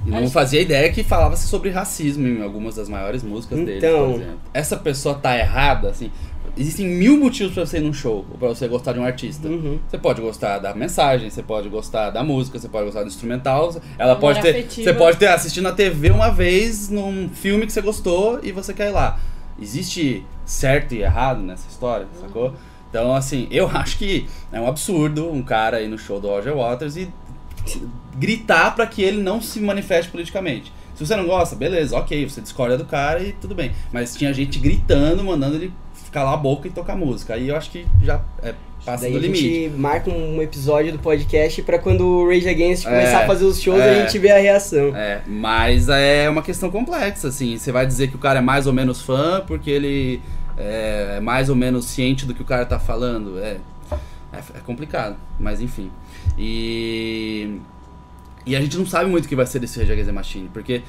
E 0.06 0.10
não 0.10 0.30
fazia 0.30 0.60
ideia 0.60 0.90
que 0.92 1.02
falava-se 1.04 1.46
sobre 1.46 1.70
racismo 1.70 2.26
em 2.26 2.42
algumas 2.42 2.74
das 2.76 2.88
maiores 2.88 3.22
músicas 3.22 3.58
Então. 3.58 4.12
por 4.12 4.20
exemplo. 4.20 4.40
Essa 4.54 4.76
pessoa 4.76 5.14
tá 5.14 5.36
errada, 5.36 5.90
assim. 5.90 6.10
Existem 6.56 6.86
mil 6.86 7.16
motivos 7.16 7.54
pra 7.54 7.64
você 7.64 7.76
ir 7.78 7.80
num 7.80 7.92
show, 7.92 8.26
ou 8.30 8.36
pra 8.38 8.48
você 8.48 8.66
gostar 8.66 8.92
de 8.92 8.98
um 8.98 9.04
artista. 9.04 9.46
Uhum. 9.46 9.78
Você 9.88 9.98
pode 9.98 10.20
gostar 10.20 10.58
da 10.58 10.74
mensagem, 10.74 11.30
você 11.30 11.42
pode 11.42 11.68
gostar 11.68 12.10
da 12.10 12.24
música, 12.24 12.58
você 12.58 12.68
pode 12.68 12.86
gostar 12.86 13.02
do 13.02 13.06
instrumental. 13.08 13.68
Ela 13.98 14.14
Memória 14.14 14.20
pode 14.20 14.40
ter. 14.42 14.50
afetiva. 14.50 14.90
Você 14.90 14.94
pode 14.98 15.16
ter 15.18 15.26
assistido 15.28 15.62
na 15.62 15.72
TV 15.72 16.10
uma 16.10 16.30
vez 16.30 16.88
num 16.88 17.28
filme 17.28 17.66
que 17.66 17.72
você 17.72 17.80
gostou 17.80 18.40
e 18.42 18.50
você 18.52 18.74
quer 18.74 18.88
ir 18.88 18.92
lá. 18.92 19.20
Existe 19.60 20.24
certo 20.44 20.94
e 20.94 21.02
errado 21.02 21.40
nessa 21.40 21.68
história, 21.68 22.06
sacou? 22.20 22.54
Então, 22.88 23.14
assim, 23.14 23.46
eu 23.50 23.68
acho 23.72 23.96
que 23.98 24.26
é 24.50 24.60
um 24.60 24.66
absurdo 24.66 25.30
um 25.30 25.42
cara 25.42 25.80
ir 25.80 25.88
no 25.88 25.96
show 25.98 26.18
do 26.20 26.26
Roger 26.28 26.56
Waters 26.56 26.96
e 26.96 27.08
gritar 28.16 28.75
pra 28.75 28.87
que 28.87 29.03
ele 29.03 29.23
não 29.23 29.40
se 29.40 29.61
manifeste 29.61 30.11
politicamente. 30.11 30.73
Se 30.94 31.07
você 31.07 31.16
não 31.16 31.27
gosta, 31.27 31.57
beleza, 31.57 31.96
ok, 31.96 32.29
você 32.29 32.40
discorda 32.40 32.77
do 32.77 32.85
cara 32.85 33.23
e 33.23 33.33
tudo 33.33 33.55
bem. 33.55 33.73
Mas 33.92 34.14
tinha 34.14 34.33
gente 34.35 34.59
gritando, 34.59 35.25
mandando 35.25 35.57
ele 35.57 35.73
calar 36.12 36.35
a 36.35 36.37
boca 36.37 36.66
e 36.68 36.70
tocar 36.70 36.96
música. 36.96 37.35
Aí 37.35 37.49
eu 37.49 37.57
acho 37.57 37.70
que 37.70 37.87
já 38.03 38.20
é, 38.42 38.53
passa 38.85 39.05
Daí 39.05 39.12
do 39.12 39.18
a 39.18 39.20
limite. 39.20 39.40
gente 39.42 39.77
marca 39.79 40.11
um 40.11 40.42
episódio 40.42 40.92
do 40.92 40.99
podcast 40.99 41.62
pra 41.62 41.79
quando 41.79 42.05
o 42.05 42.29
Rage 42.29 42.49
Against 42.49 42.85
É, 42.85 42.90
começar 42.90 43.20
a 43.23 43.27
fazer 43.27 43.44
os 43.44 43.61
shows 43.62 43.81
é. 43.81 43.90
a 43.90 44.03
gente 44.03 44.18
ver 44.18 44.33
a 44.33 44.38
reação. 44.38 44.94
É, 44.94 45.23
mas 45.27 45.88
é 45.88 46.29
uma 46.29 46.42
questão 46.42 46.68
complexa, 46.70 47.29
assim. 47.29 47.57
Você 47.57 47.70
vai 47.70 47.87
dizer 47.87 48.09
que 48.09 48.16
o 48.16 48.18
cara 48.18 48.40
é 48.40 48.42
mais 48.42 48.66
ou 48.66 48.73
menos 48.73 49.01
fã 49.01 49.42
porque 49.46 49.70
ele 49.70 50.20
é 50.59 51.20
mais 51.20 51.49
ou 51.49 51.55
menos 51.57 51.87
ciente 51.87 52.27
do 52.27 52.35
que 52.35 52.42
o 52.42 52.44
cara 52.44 52.66
tá 52.66 52.79
falando. 52.79 53.38
É, 53.38 53.57
é, 54.33 54.38
é 54.57 54.61
complicado, 54.66 55.16
mas 55.38 55.61
enfim. 55.61 55.90
E. 56.38 57.59
E 58.46 58.56
a 58.56 58.61
gente 58.61 58.76
não 58.78 58.87
sabe 58.87 59.11
muito 59.11 59.26
o 59.26 59.28
que 59.28 59.37
vai 59.37 59.46
ser 59.46 59.59
desse 59.59 59.78
Rage 59.78 59.92
Against 59.92 60.09
the 60.09 60.12
Machine, 60.12 60.50
porque 60.52 60.83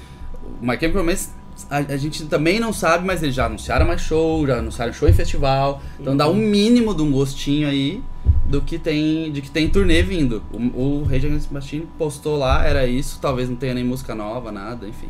o 0.62 0.66
My 0.66 0.80
Chemical 0.80 1.02
Romance 1.02 1.30
a, 1.70 1.78
a 1.78 1.98
gente 1.98 2.26
também 2.26 2.60
não 2.60 2.74
sabe, 2.74 3.06
mas 3.06 3.22
eles 3.22 3.36
já 3.36 3.46
anunciaram 3.46 3.86
mais 3.86 4.02
show, 4.02 4.46
já 4.48 4.58
anunciaram 4.58 4.94
show 4.94 5.08
em 5.08 5.14
festival, 5.14 5.82
então 6.00 6.16
dá 6.16 6.30
um 6.30 6.36
mínimo 6.36 6.96
de 6.96 7.02
um 7.02 7.12
gostinho 7.12 7.68
aí 7.68 8.02
do 8.46 8.62
que 8.62 8.80
tem, 8.80 9.32
de 9.32 9.42
que 9.42 9.50
tem 9.50 9.70
turnê 9.70 10.02
vindo. 10.02 10.42
O, 10.52 10.58
o 10.58 11.04
Rage 11.04 11.28
Against 11.28 11.50
the 11.50 11.54
Machine 11.54 11.88
postou 11.98 12.38
lá, 12.38 12.66
era 12.66 12.86
isso, 12.88 13.20
talvez 13.22 13.50
não 13.50 13.56
tenha 13.56 13.74
nem 13.74 13.84
música 13.84 14.16
nova, 14.16 14.52
nada, 14.52 14.88
enfim. 14.88 15.10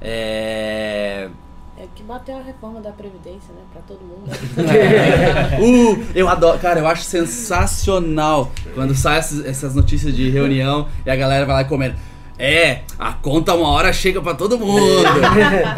É... 0.00 1.28
É 1.78 1.86
que 1.94 2.02
bateu 2.02 2.38
a 2.38 2.42
reforma 2.42 2.80
da 2.80 2.90
Previdência, 2.90 3.52
né? 3.54 3.60
Pra 3.72 3.82
todo 3.82 4.00
mundo. 4.00 4.30
Uh, 5.60 6.04
eu 6.14 6.28
adoro, 6.28 6.58
cara, 6.58 6.80
eu 6.80 6.86
acho 6.86 7.02
sensacional 7.02 8.50
quando 8.74 8.94
saem 8.94 9.18
essas, 9.18 9.74
notícias 9.74 10.14
de 10.14 10.30
reunião 10.30 10.88
e 11.04 11.10
a 11.10 11.16
galera 11.16 11.44
vai 11.44 11.56
lá 11.56 11.62
e 11.62 11.64
comenta. 11.66 11.96
É, 12.38 12.80
a 12.98 13.12
conta 13.12 13.54
uma 13.54 13.68
hora 13.68 13.92
chega 13.92 14.20
pra 14.20 14.34
todo 14.34 14.58
mundo. 14.58 15.06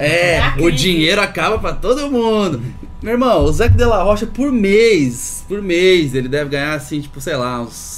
É, 0.01 0.41
o 0.61 0.71
dinheiro 0.71 1.21
acaba 1.21 1.59
pra 1.59 1.73
todo 1.73 2.11
mundo. 2.11 2.61
Meu 3.01 3.13
irmão, 3.13 3.45
o 3.45 3.53
Zeca 3.53 3.77
de 3.77 3.85
la 3.85 4.03
Rocha 4.03 4.27
por 4.27 4.51
mês, 4.51 5.45
por 5.49 5.63
mês, 5.63 6.15
ele 6.15 6.29
deve 6.29 6.51
ganhar 6.51 6.75
assim, 6.75 7.01
tipo, 7.01 7.21
sei 7.21 7.37
lá, 7.37 7.61
uns. 7.61 7.98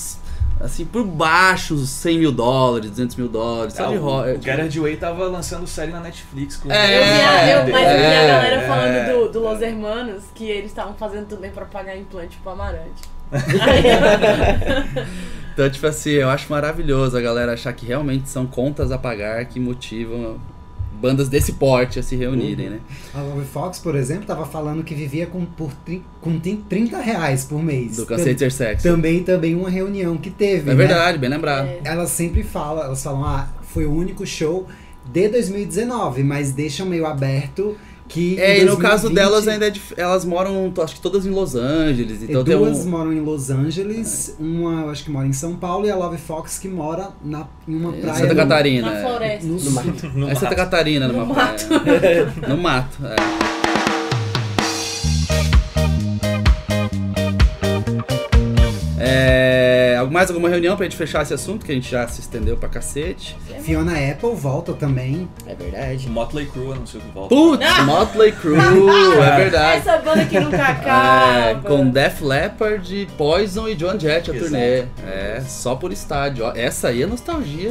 Assim, 0.60 0.84
por 0.84 1.04
baixo, 1.04 1.74
uns 1.74 1.88
100 1.88 2.18
mil 2.18 2.32
dólares, 2.32 2.90
200 2.90 3.16
mil 3.16 3.28
dólares, 3.28 3.72
de 3.72 3.82
o, 3.82 4.38
o 4.38 4.42
Gerard 4.42 4.78
Way 4.78 4.96
tava 4.98 5.26
lançando 5.26 5.66
série 5.66 5.90
na 5.90 6.00
Netflix 6.00 6.58
com 6.58 6.70
É, 6.70 6.98
Eu 6.98 7.02
vi 7.02 7.20
a, 7.22 7.50
eu, 7.50 7.72
mas 7.72 7.88
eu 7.88 7.98
vi 7.98 8.04
a 8.04 8.22
é, 8.22 8.28
galera 8.28 8.56
é. 8.56 8.66
falando 8.66 9.10
do, 9.10 9.32
do 9.32 9.40
Los 9.40 9.62
Hermanos 9.62 10.24
que 10.34 10.44
eles 10.44 10.70
estavam 10.70 10.94
fazendo 10.94 11.26
também 11.28 11.50
pra 11.50 11.64
pagar 11.64 11.96
implante 11.96 12.36
pro 12.42 12.52
Amarante. 12.52 13.08
Então, 15.52 15.68
tipo 15.68 15.86
assim, 15.86 16.10
eu 16.10 16.30
acho 16.30 16.50
maravilhoso 16.50 17.18
a 17.18 17.20
galera 17.20 17.52
achar 17.52 17.72
que 17.72 17.84
realmente 17.84 18.28
são 18.28 18.46
contas 18.46 18.90
a 18.90 18.96
pagar 18.96 19.44
que 19.44 19.58
motivam 19.60 20.40
bandas 21.00 21.28
desse 21.28 21.52
porte 21.54 21.98
a 21.98 22.02
se 22.02 22.14
reunirem, 22.16 22.70
né? 22.70 22.80
A 23.14 23.20
Love 23.22 23.46
Fox, 23.46 23.78
por 23.78 23.94
exemplo, 23.96 24.24
tava 24.26 24.44
falando 24.46 24.84
que 24.84 24.94
vivia 24.94 25.26
com, 25.26 25.44
por, 25.44 25.70
com 26.20 26.38
tri- 26.38 26.62
30 26.68 26.98
reais 27.00 27.44
por 27.44 27.62
mês. 27.62 27.96
Do 27.96 28.06
Cansei 28.06 28.34
de 28.34 28.50
Sexo. 28.50 28.82
Também, 28.86 29.22
também 29.22 29.54
uma 29.54 29.70
reunião 29.70 30.16
que 30.16 30.30
teve, 30.30 30.62
É 30.70 30.74
né? 30.74 30.74
verdade, 30.74 31.18
bem 31.18 31.30
lembrado. 31.30 31.66
É. 31.66 31.80
Elas 31.84 32.10
sempre 32.10 32.42
falam, 32.42 32.84
elas 32.84 33.02
falam, 33.02 33.24
ah, 33.24 33.48
foi 33.62 33.86
o 33.86 33.92
único 33.92 34.26
show 34.26 34.66
de 35.12 35.28
2019, 35.28 36.22
mas 36.22 36.52
deixam 36.52 36.86
meio 36.86 37.06
aberto 37.06 37.76
que. 38.10 38.38
É, 38.40 38.58
e 38.60 38.64
no 38.64 38.76
caso 38.76 39.08
2020 39.08 39.14
delas 39.14 39.48
ainda 39.48 39.66
é 39.66 39.70
dif- 39.70 39.94
elas 39.96 40.24
moram, 40.24 40.72
acho 40.82 40.96
que 40.96 41.00
todas 41.00 41.24
em 41.24 41.30
Los 41.30 41.54
Angeles, 41.54 42.22
então 42.22 42.42
tem 42.44 42.56
duas 42.56 42.84
um... 42.84 42.90
moram 42.90 43.12
em 43.12 43.20
Los 43.20 43.48
Angeles, 43.50 44.36
uma 44.38 44.82
eu 44.82 44.90
acho 44.90 45.04
que 45.04 45.10
mora 45.10 45.26
em 45.26 45.32
São 45.32 45.54
Paulo 45.56 45.86
e 45.86 45.90
a 45.90 45.96
Love 45.96 46.18
Fox 46.18 46.58
que 46.58 46.68
mora 46.68 47.08
na, 47.24 47.46
em 47.68 47.74
uma 47.76 47.96
em 47.96 48.00
praia. 48.00 48.16
Santa 48.18 48.34
no- 48.34 48.40
Catarina. 48.40 48.90
na 48.90 48.98
é. 48.98 49.02
floresta. 49.02 49.46
No, 49.46 49.54
No 49.60 49.70
mato. 49.70 50.06
no 50.14 50.28
É 50.28 50.34
Santa 50.34 50.44
mato. 50.46 50.56
Catarina, 50.56 51.06
No 51.08 51.12
numa 51.14 51.34
mato. 51.34 51.66
praia. 51.66 52.32
no 52.48 52.56
mato, 52.58 52.98
é. 53.06 53.50
É, 59.02 59.39
mais 60.04 60.28
alguma 60.30 60.48
reunião 60.48 60.76
pra 60.76 60.84
gente 60.84 60.96
fechar 60.96 61.22
esse 61.22 61.34
assunto, 61.34 61.64
que 61.66 61.72
a 61.72 61.74
gente 61.74 61.90
já 61.90 62.06
se 62.08 62.20
estendeu 62.20 62.56
pra 62.56 62.68
cacete? 62.68 63.36
Fiona 63.62 63.92
Apple 63.92 64.34
volta 64.34 64.72
também. 64.72 65.28
É 65.46 65.54
verdade. 65.54 66.08
Motley 66.08 66.46
Crue 66.46 66.72
anunciou 66.72 67.02
que 67.02 67.10
volta. 67.12 67.34
Putz, 67.34 67.78
Motley 67.84 68.32
Crue, 68.32 68.56
é 68.58 69.36
verdade. 69.36 69.78
Essa 69.78 69.98
banda 69.98 70.24
que 70.24 70.38
nunca 70.40 70.56
É, 70.60 71.52
acaba. 71.52 71.68
com 71.68 71.88
Def 71.90 72.20
Leppard, 72.22 73.08
Poison 73.18 73.68
e 73.68 73.74
John 73.74 73.98
Jett 73.98 74.30
a 74.30 74.34
Exato. 74.34 74.38
turnê. 74.50 74.84
É, 75.06 75.42
só 75.46 75.74
por 75.74 75.92
estádio. 75.92 76.44
Ó, 76.44 76.52
Essa 76.54 76.88
aí 76.88 77.02
é 77.02 77.06
nostalgia 77.06 77.70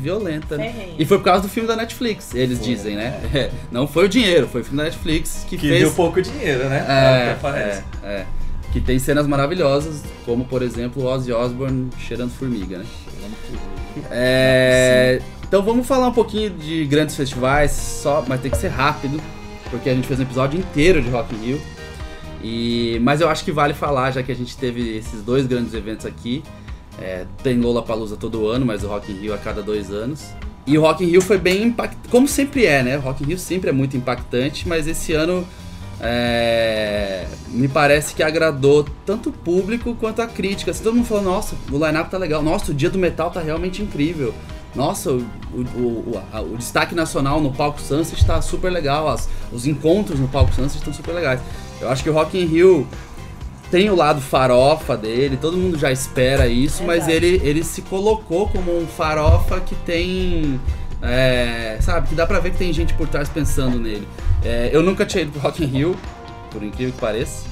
violenta. 0.00 0.56
né? 0.56 0.72
Ferrenha. 0.72 0.94
E 0.98 1.04
foi 1.04 1.18
por 1.18 1.24
causa 1.24 1.42
do 1.42 1.48
filme 1.48 1.68
da 1.68 1.76
Netflix, 1.76 2.34
eles 2.34 2.60
dizem, 2.60 2.96
né? 2.96 3.18
É, 3.34 3.50
não 3.70 3.86
foi 3.86 4.06
o 4.06 4.08
dinheiro, 4.08 4.46
foi 4.48 4.60
o 4.60 4.64
filme 4.64 4.78
da 4.78 4.84
Netflix 4.84 5.44
que, 5.48 5.56
Que 5.56 5.68
fez. 5.68 5.80
deu 5.82 5.92
pouco 5.92 6.20
dinheiro, 6.22 6.68
né? 6.68 6.84
É, 6.88 7.30
É, 7.30 7.36
parece. 7.40 7.82
é, 8.02 8.08
é. 8.08 8.26
Que 8.72 8.80
tem 8.80 8.98
cenas 8.98 9.26
maravilhosas, 9.26 10.02
como 10.24 10.44
por 10.44 10.62
exemplo 10.62 11.02
o 11.02 11.06
Ozzy 11.06 11.32
Osbourne 11.32 11.90
cheirando 11.98 12.30
formiga, 12.30 12.78
né? 12.78 12.84
É, 14.10 15.20
então 15.46 15.62
vamos 15.62 15.86
falar 15.86 16.08
um 16.08 16.12
pouquinho 16.12 16.50
de 16.50 16.84
grandes 16.84 17.16
festivais, 17.16 17.70
só, 17.70 18.24
mas 18.28 18.40
tem 18.40 18.50
que 18.50 18.58
ser 18.58 18.68
rápido, 18.68 19.20
porque 19.70 19.88
a 19.88 19.94
gente 19.94 20.06
fez 20.06 20.20
um 20.20 20.22
episódio 20.22 20.58
inteiro 20.60 21.00
de 21.00 21.08
Rock 21.08 21.34
in 21.34 21.38
Rio. 21.38 21.60
E, 22.42 22.98
mas 23.02 23.20
eu 23.20 23.28
acho 23.28 23.44
que 23.44 23.50
vale 23.50 23.74
falar, 23.74 24.10
já 24.10 24.22
que 24.22 24.30
a 24.30 24.34
gente 24.34 24.56
teve 24.56 24.96
esses 24.96 25.22
dois 25.22 25.46
grandes 25.46 25.74
eventos 25.74 26.06
aqui. 26.06 26.42
É, 27.00 27.26
tem 27.42 27.58
Lollapalooza 27.58 28.16
todo 28.16 28.48
ano, 28.48 28.66
mas 28.66 28.82
o 28.84 28.88
Rock 28.88 29.10
in 29.10 29.16
Rio 29.16 29.34
a 29.34 29.38
cada 29.38 29.62
dois 29.62 29.90
anos. 29.90 30.26
E 30.66 30.76
o 30.76 30.82
Rock 30.82 31.02
in 31.02 31.08
Rio 31.08 31.22
foi 31.22 31.38
bem 31.38 31.64
impactante, 31.64 32.08
como 32.10 32.28
sempre 32.28 32.66
é, 32.66 32.82
né? 32.82 32.98
O 32.98 33.00
Rock 33.00 33.22
in 33.24 33.28
Rio 33.28 33.38
sempre 33.38 33.70
é 33.70 33.72
muito 33.72 33.96
impactante, 33.96 34.68
mas 34.68 34.86
esse 34.86 35.14
ano 35.14 35.46
é, 36.00 37.26
me 37.48 37.68
parece 37.68 38.14
que 38.14 38.22
agradou 38.22 38.84
tanto 39.04 39.30
o 39.30 39.32
público 39.32 39.94
quanto 39.94 40.22
a 40.22 40.26
crítica. 40.26 40.70
Assim, 40.70 40.82
todo 40.82 40.94
mundo 40.94 41.06
falou, 41.06 41.24
nossa, 41.24 41.56
o 41.70 41.74
line-up 41.84 42.10
tá 42.10 42.18
legal, 42.18 42.42
nossa, 42.42 42.70
o 42.72 42.74
dia 42.74 42.90
do 42.90 42.98
metal 42.98 43.30
tá 43.30 43.40
realmente 43.40 43.82
incrível. 43.82 44.32
Nossa, 44.74 45.10
o, 45.10 45.24
o, 45.54 46.20
o, 46.32 46.52
o 46.52 46.56
destaque 46.56 46.94
nacional 46.94 47.40
no 47.40 47.52
palco 47.52 47.80
Sunset 47.80 48.24
tá 48.24 48.40
super 48.42 48.70
legal, 48.70 49.08
as- 49.08 49.28
os 49.52 49.66
encontros 49.66 50.20
no 50.20 50.28
palco 50.28 50.54
Sunset 50.54 50.76
estão 50.78 50.92
super 50.92 51.12
legais. 51.12 51.40
Eu 51.80 51.88
acho 51.88 52.02
que 52.02 52.10
o 52.10 52.12
Rock 52.12 52.38
in 52.38 52.44
Rio 52.44 52.86
tem 53.70 53.90
o 53.90 53.94
lado 53.96 54.20
farofa 54.20 54.96
dele, 54.96 55.36
todo 55.36 55.56
mundo 55.56 55.78
já 55.78 55.90
espera 55.90 56.46
isso, 56.48 56.82
mas 56.84 56.98
Exato. 57.08 57.12
ele, 57.12 57.40
ele 57.44 57.64
se 57.64 57.82
colocou 57.82 58.48
como 58.48 58.76
um 58.78 58.86
farofa 58.86 59.58
que 59.60 59.74
tem. 59.74 60.60
É, 61.02 61.78
sabe, 61.80 62.08
que 62.08 62.14
dá 62.14 62.26
pra 62.26 62.40
ver 62.40 62.50
que 62.50 62.58
tem 62.58 62.72
gente 62.72 62.94
por 62.94 63.08
trás 63.08 63.28
pensando 63.28 63.78
nele. 63.78 64.06
É, 64.44 64.70
eu 64.72 64.82
nunca 64.82 65.06
tinha 65.06 65.22
ido 65.22 65.32
pro 65.32 65.40
Rock 65.40 65.62
in 65.62 65.66
Rio, 65.66 65.96
por 66.50 66.62
incrível 66.62 66.92
que 66.92 67.00
pareça. 67.00 67.46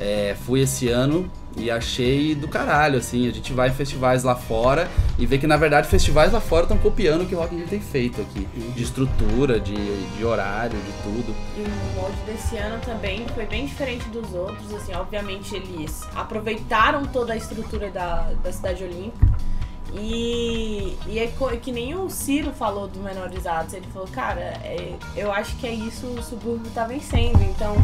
É, 0.00 0.36
fui 0.46 0.60
esse 0.60 0.88
ano 0.88 1.28
e 1.56 1.70
achei 1.70 2.34
do 2.34 2.46
caralho, 2.46 2.98
assim. 2.98 3.28
A 3.28 3.32
gente 3.32 3.52
vai 3.52 3.68
em 3.68 3.72
festivais 3.72 4.22
lá 4.22 4.36
fora 4.36 4.88
e 5.18 5.26
vê 5.26 5.38
que 5.38 5.46
na 5.46 5.56
verdade 5.56 5.88
festivais 5.88 6.32
lá 6.32 6.40
fora 6.40 6.62
estão 6.62 6.78
copiando 6.78 7.22
o 7.22 7.26
que 7.26 7.34
o 7.34 7.38
Rock 7.38 7.54
in 7.54 7.58
Rio 7.58 7.68
tem 7.68 7.80
feito 7.80 8.20
aqui. 8.20 8.46
De 8.74 8.82
estrutura, 8.82 9.58
de, 9.58 9.74
de 10.16 10.24
horário, 10.24 10.78
de 10.78 10.92
tudo. 11.02 11.34
E 11.56 11.62
o 11.62 12.00
molde 12.00 12.16
desse 12.26 12.56
ano 12.56 12.80
também 12.84 13.26
foi 13.34 13.46
bem 13.46 13.66
diferente 13.66 14.08
dos 14.08 14.32
outros, 14.34 14.72
assim, 14.72 14.94
obviamente 14.94 15.54
eles 15.56 16.06
aproveitaram 16.14 17.04
toda 17.06 17.32
a 17.32 17.36
estrutura 17.36 17.90
da, 17.90 18.30
da 18.42 18.52
cidade 18.52 18.84
olímpica. 18.84 19.26
E, 19.94 20.96
e 21.06 21.18
é 21.18 21.32
que 21.60 21.72
nem 21.72 21.94
o 21.94 22.10
Ciro 22.10 22.52
falou 22.52 22.86
do 22.86 23.00
Menorizados, 23.00 23.72
ele 23.72 23.86
falou, 23.86 24.08
cara, 24.08 24.40
é, 24.40 24.94
eu 25.16 25.32
acho 25.32 25.56
que 25.56 25.66
é 25.66 25.72
isso 25.72 26.06
o 26.06 26.22
subúrbio 26.22 26.70
tá 26.72 26.84
vencendo, 26.84 27.42
então 27.42 27.74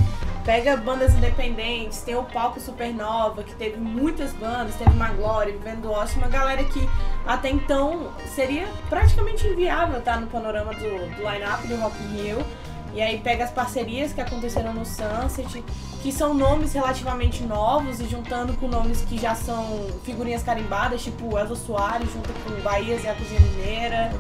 pega 0.45 0.77
bandas 0.77 1.15
independentes, 1.15 2.03
tem 2.03 2.15
o 2.15 2.23
palco 2.23 2.61
Supernova, 2.61 3.43
que 3.43 3.55
teve 3.55 3.79
muitas 3.79 4.33
bandas, 4.35 4.75
teve 4.75 4.91
Maglore, 4.91 5.53
Vivendo 5.53 5.91
Ócio, 5.91 6.19
uma 6.19 6.29
galera 6.29 6.63
que 6.63 6.89
até 7.27 7.49
então 7.49 8.13
seria 8.35 8.69
praticamente 8.91 9.47
inviável 9.47 9.99
estar 9.99 10.21
no 10.21 10.27
panorama 10.27 10.75
do, 10.75 11.17
do 11.17 11.23
line-up 11.23 11.67
do 11.67 11.77
Rock 11.77 11.97
in 12.03 12.23
Rio. 12.23 12.45
E 12.95 13.03
aí 13.03 13.19
pega 13.19 13.45
as 13.45 13.51
parcerias 13.51 14.13
que 14.13 14.21
aconteceram 14.21 14.73
no 14.73 14.85
Sunset, 14.87 15.65
que 16.01 16.13
são 16.13 16.33
nomes 16.33 16.73
relativamente 16.73 17.43
novos 17.43 17.99
e 18.01 18.07
juntando 18.07 18.53
com 18.55 18.69
nomes 18.69 19.03
que 19.03 19.19
já 19.19 19.35
são 19.35 19.87
figurinhas 20.05 20.43
carimbadas, 20.45 21.03
tipo 21.03 21.37
Elza 21.37 21.57
Soares 21.57 22.09
junto 22.13 22.33
com 22.33 22.61
Bahias 22.63 23.03
e 23.03 23.09
a 23.09 23.15
Cozinha 23.15 23.41
Mineira, 23.41 24.13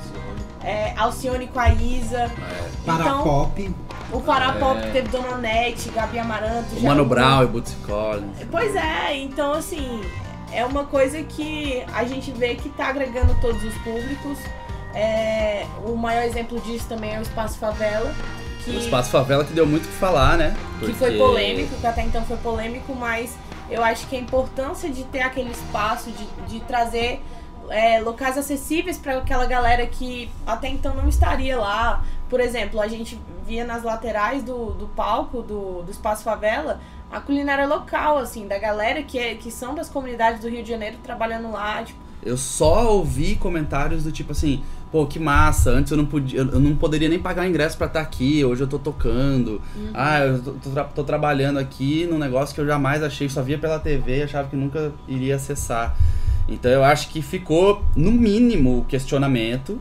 é, 0.64 0.92
Alcione 0.96 1.46
com 1.46 1.60
a 1.60 1.68
Isa. 1.68 2.30
Para 2.84 3.04
Então, 3.04 3.22
pop. 3.22 3.74
O 4.12 4.20
Parapop 4.20 4.78
É. 4.80 4.90
teve 4.90 5.08
Dona 5.08 5.36
Nete, 5.38 5.88
Gabi 5.90 6.18
Amaranto, 6.18 6.74
O 6.76 6.82
Mano 6.82 7.04
Brown 7.04 7.44
e 7.44 7.46
Bootsy 7.46 7.76
Collins. 7.86 8.38
Pois 8.50 8.74
é, 8.74 9.16
então 9.18 9.52
assim, 9.52 10.00
é 10.52 10.64
uma 10.64 10.84
coisa 10.84 11.22
que 11.22 11.82
a 11.94 12.04
gente 12.04 12.30
vê 12.32 12.54
que 12.56 12.68
tá 12.70 12.88
agregando 12.88 13.36
todos 13.40 13.62
os 13.62 13.74
públicos. 13.78 14.38
É, 14.94 15.64
o 15.84 15.96
maior 15.96 16.22
exemplo 16.22 16.60
disso 16.60 16.86
também 16.88 17.14
é 17.14 17.18
o 17.18 17.22
Espaço 17.22 17.58
Favela, 17.58 18.14
que, 18.64 18.70
O 18.70 18.78
Espaço 18.78 19.10
Favela 19.10 19.44
que 19.44 19.52
deu 19.52 19.66
muito 19.66 19.84
o 19.84 19.88
que 19.88 19.94
falar, 19.94 20.36
né? 20.38 20.56
que 20.80 20.92
foi 20.92 21.10
Porque- 21.10 21.18
polêmico, 21.18 21.74
que 21.76 21.86
até 21.86 22.02
então 22.02 22.24
foi 22.24 22.36
polêmico, 22.38 22.94
mas 22.94 23.36
eu 23.70 23.82
acho 23.82 24.06
que 24.08 24.16
a 24.16 24.18
importância 24.18 24.90
de 24.90 25.04
ter 25.04 25.20
aquele 25.20 25.50
espaço, 25.50 26.10
de, 26.10 26.26
de 26.48 26.60
trazer 26.60 27.22
é, 27.70 28.00
locais 28.00 28.36
acessíveis 28.36 28.98
para 28.98 29.18
aquela 29.18 29.46
galera 29.46 29.86
que 29.86 30.30
até 30.46 30.68
então 30.68 30.94
não 30.94 31.08
estaria 31.08 31.58
lá. 31.58 32.04
Por 32.28 32.40
exemplo, 32.40 32.80
a 32.80 32.88
gente 32.88 33.18
via 33.46 33.64
nas 33.64 33.82
laterais 33.82 34.42
do, 34.42 34.72
do 34.72 34.86
palco 34.88 35.42
do, 35.42 35.82
do 35.82 35.90
Espaço 35.90 36.24
Favela 36.24 36.80
a 37.10 37.20
culinária 37.20 37.66
local, 37.66 38.18
assim, 38.18 38.48
da 38.48 38.58
galera 38.58 39.02
que, 39.02 39.18
é, 39.18 39.34
que 39.36 39.50
são 39.50 39.74
das 39.74 39.88
comunidades 39.88 40.40
do 40.40 40.48
Rio 40.48 40.62
de 40.62 40.68
Janeiro 40.68 40.96
trabalhando 41.02 41.50
lá, 41.52 41.82
tipo, 41.84 41.98
Eu 42.22 42.36
só 42.36 42.90
ouvi 42.92 43.36
comentários 43.36 44.02
do 44.02 44.10
tipo 44.10 44.32
assim, 44.32 44.64
pô, 44.94 45.06
que 45.06 45.18
massa, 45.18 45.70
antes 45.70 45.90
eu 45.90 45.98
não 45.98 46.06
podia, 46.06 46.38
eu 46.38 46.60
não 46.60 46.76
poderia 46.76 47.08
nem 47.08 47.18
pagar 47.18 47.44
o 47.44 47.48
ingresso 47.48 47.76
pra 47.76 47.88
estar 47.88 48.00
aqui, 48.00 48.44
hoje 48.44 48.62
eu 48.62 48.68
tô 48.68 48.78
tocando. 48.78 49.60
Ah, 49.92 50.20
eu 50.20 50.40
tô, 50.40 50.52
tô 50.52 50.84
tô 50.84 51.02
trabalhando 51.02 51.58
aqui 51.58 52.06
num 52.06 52.16
negócio 52.16 52.54
que 52.54 52.60
eu 52.60 52.66
jamais 52.66 53.02
achei, 53.02 53.28
só 53.28 53.42
via 53.42 53.58
pela 53.58 53.80
TV 53.80 54.18
e 54.18 54.22
achava 54.22 54.48
que 54.48 54.54
nunca 54.54 54.92
iria 55.08 55.34
acessar. 55.34 55.96
Então 56.48 56.70
eu 56.70 56.84
acho 56.84 57.08
que 57.08 57.20
ficou, 57.22 57.82
no 57.96 58.12
mínimo, 58.12 58.78
o 58.78 58.84
questionamento. 58.84 59.80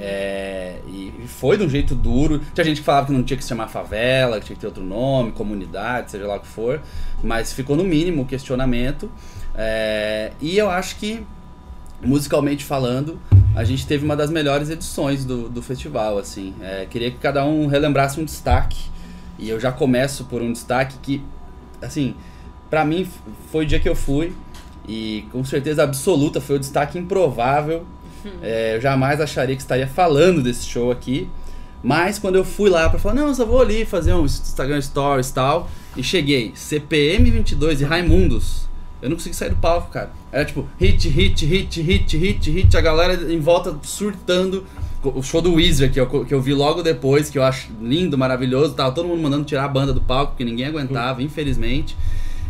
É, 0.00 0.78
e 0.88 1.10
e 1.22 1.28
foi 1.28 1.56
de 1.56 1.64
um 1.64 1.68
jeito 1.68 1.94
duro. 1.94 2.40
Tinha 2.54 2.64
gente 2.64 2.80
que 2.80 2.84
falava 2.84 3.06
que 3.06 3.12
não 3.12 3.22
tinha 3.22 3.36
que 3.36 3.42
se 3.42 3.48
chamar 3.48 3.68
favela, 3.68 4.40
que 4.40 4.46
tinha 4.46 4.54
que 4.54 4.60
ter 4.60 4.66
outro 4.66 4.82
nome, 4.82 5.32
comunidade, 5.32 6.10
seja 6.10 6.26
lá 6.26 6.36
o 6.36 6.40
que 6.40 6.46
for. 6.46 6.80
Mas 7.22 7.52
ficou 7.52 7.76
no 7.76 7.84
mínimo 7.84 8.22
o 8.22 8.26
questionamento. 8.26 9.10
É, 9.54 10.32
e 10.40 10.56
eu 10.56 10.70
acho 10.70 10.96
que, 10.96 11.24
musicalmente 12.02 12.64
falando, 12.64 13.18
a 13.54 13.64
gente 13.64 13.86
teve 13.86 14.04
uma 14.04 14.16
das 14.16 14.30
melhores 14.30 14.70
edições 14.70 15.24
do, 15.24 15.48
do 15.48 15.62
festival. 15.62 16.18
assim. 16.18 16.54
É, 16.60 16.86
queria 16.88 17.10
que 17.10 17.18
cada 17.18 17.44
um 17.44 17.66
relembrasse 17.66 18.20
um 18.20 18.24
destaque. 18.24 18.90
E 19.38 19.48
eu 19.48 19.58
já 19.58 19.72
começo 19.72 20.24
por 20.24 20.42
um 20.42 20.52
destaque 20.52 20.96
que, 21.02 21.22
assim, 21.80 22.14
pra 22.68 22.84
mim 22.84 23.08
foi 23.50 23.64
o 23.64 23.68
dia 23.68 23.80
que 23.80 23.88
eu 23.88 23.96
fui. 23.96 24.32
E 24.88 25.24
com 25.30 25.44
certeza 25.44 25.82
absoluta 25.82 26.40
foi 26.40 26.56
o 26.56 26.58
destaque 26.58 26.98
improvável. 26.98 27.86
É, 28.42 28.76
eu 28.76 28.80
jamais 28.80 29.20
acharia 29.20 29.56
que 29.56 29.62
estaria 29.62 29.86
falando 29.86 30.42
desse 30.42 30.66
show 30.66 30.90
aqui. 30.90 31.28
Mas 31.82 32.18
quando 32.18 32.36
eu 32.36 32.44
fui 32.44 32.68
lá 32.68 32.88
pra 32.90 32.98
falar, 32.98 33.14
não, 33.14 33.28
eu 33.28 33.34
só 33.34 33.46
vou 33.46 33.60
ali 33.60 33.86
fazer 33.86 34.12
um 34.12 34.24
Instagram 34.24 34.80
Stories 34.80 35.30
e 35.30 35.34
tal. 35.34 35.70
E 35.96 36.02
cheguei, 36.02 36.52
CPM 36.54 37.30
22 37.30 37.80
e 37.80 37.84
Raimundos. 37.84 38.68
Eu 39.02 39.08
não 39.08 39.16
consegui 39.16 39.34
sair 39.34 39.50
do 39.50 39.56
palco, 39.56 39.90
cara. 39.90 40.10
Era 40.30 40.44
tipo, 40.44 40.66
hit, 40.78 41.08
hit, 41.08 41.46
hit, 41.46 41.80
hit, 41.80 42.16
hit, 42.16 42.50
hit. 42.50 42.76
A 42.76 42.80
galera 42.80 43.32
em 43.32 43.40
volta 43.40 43.76
surtando. 43.82 44.66
O 45.02 45.22
show 45.22 45.40
do 45.40 45.54
Weezer, 45.54 45.90
que 45.90 45.98
eu, 45.98 46.06
que 46.26 46.34
eu 46.34 46.42
vi 46.42 46.52
logo 46.52 46.82
depois, 46.82 47.30
que 47.30 47.38
eu 47.38 47.42
acho 47.42 47.70
lindo, 47.80 48.18
maravilhoso. 48.18 48.74
Tava 48.74 48.92
todo 48.92 49.08
mundo 49.08 49.22
mandando 49.22 49.44
tirar 49.44 49.64
a 49.64 49.68
banda 49.68 49.94
do 49.94 50.00
palco, 50.00 50.32
porque 50.32 50.44
ninguém 50.44 50.66
aguentava, 50.66 51.22
infelizmente. 51.22 51.96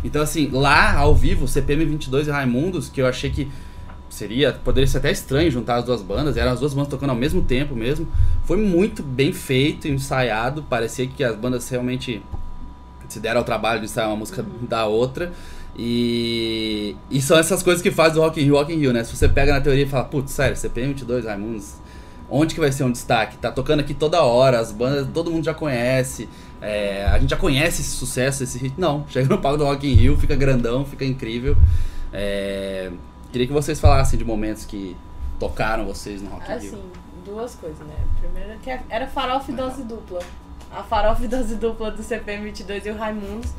Então, 0.03 0.21
assim, 0.21 0.49
lá 0.51 0.97
ao 0.97 1.15
vivo, 1.15 1.47
CPM 1.47 1.85
22 1.85 2.27
e 2.27 2.31
Raimundos, 2.31 2.89
que 2.89 3.01
eu 3.01 3.07
achei 3.07 3.29
que 3.29 3.47
seria 4.09 4.51
poderia 4.51 4.87
ser 4.87 4.97
até 4.97 5.09
estranho 5.09 5.49
juntar 5.49 5.77
as 5.77 5.85
duas 5.85 6.01
bandas 6.01 6.35
eram 6.35 6.51
as 6.51 6.59
duas 6.59 6.73
bandas 6.73 6.89
tocando 6.89 7.11
ao 7.11 7.15
mesmo 7.15 7.41
tempo 7.41 7.73
mesmo 7.73 8.07
foi 8.43 8.57
muito 8.57 9.01
bem 9.01 9.31
feito 9.31 9.87
ensaiado 9.87 10.63
parecia 10.63 11.07
que 11.07 11.23
as 11.23 11.35
bandas 11.35 11.67
realmente 11.69 12.21
se 13.07 13.19
deram 13.21 13.39
ao 13.39 13.45
trabalho 13.45 13.79
de 13.79 13.85
ensaiar 13.85 14.09
uma 14.09 14.17
música 14.17 14.45
da 14.61 14.85
outra 14.85 15.31
e, 15.77 16.95
e 17.09 17.21
são 17.21 17.37
essas 17.37 17.63
coisas 17.63 17.81
que 17.81 17.91
faz 17.91 18.17
o 18.17 18.21
Rock 18.21 18.41
in 18.41 18.45
Rio 18.45 18.55
Rock 18.55 18.73
in 18.73 18.77
Rio 18.77 18.93
né 18.93 19.03
se 19.03 19.15
você 19.15 19.27
pega 19.27 19.53
na 19.53 19.61
teoria 19.61 19.83
e 19.83 19.87
fala 19.87 20.03
putz 20.03 20.31
sério 20.31 20.55
CPM 20.55 20.89
22 20.89 21.25
Raimundos 21.25 21.75
onde 22.29 22.53
que 22.53 22.59
vai 22.59 22.71
ser 22.71 22.83
um 22.83 22.91
destaque 22.91 23.37
tá 23.37 23.51
tocando 23.51 23.79
aqui 23.79 23.93
toda 23.93 24.21
hora 24.21 24.59
as 24.59 24.71
bandas 24.71 25.07
todo 25.13 25.31
mundo 25.31 25.45
já 25.45 25.53
conhece 25.53 26.27
é, 26.61 27.05
a 27.05 27.17
gente 27.17 27.29
já 27.29 27.37
conhece 27.37 27.81
esse 27.81 27.91
sucesso 27.91 28.43
esse 28.43 28.57
hit 28.57 28.75
não 28.77 29.05
chega 29.07 29.29
no 29.29 29.41
palco 29.41 29.57
do 29.57 29.63
Rock 29.63 29.87
in 29.87 29.95
Rio 29.95 30.17
fica 30.17 30.35
grandão 30.35 30.85
fica 30.85 31.05
incrível 31.05 31.55
é, 32.13 32.91
Queria 33.31 33.47
que 33.47 33.53
vocês 33.53 33.79
falassem 33.79 34.19
de 34.19 34.25
momentos 34.25 34.65
que 34.65 34.95
tocaram 35.39 35.85
vocês 35.85 36.21
no 36.21 36.29
Rock 36.29 36.51
in 36.51 36.57
Rio. 36.57 36.73
Assim, 36.73 36.83
duas 37.23 37.55
coisas, 37.55 37.79
né? 37.79 37.95
Primeiro 38.19 38.59
que 38.59 38.69
era 38.89 39.07
farofa 39.07 39.51
e 39.51 39.55
dose 39.55 39.83
dupla. 39.83 40.19
A 40.69 40.83
farofa 40.83 41.23
e 41.23 41.27
dose 41.29 41.55
dupla 41.55 41.91
do 41.91 42.03
CPM22 42.03 42.85
e 42.85 42.89
o 42.89 42.97
Raimundos. 42.97 43.51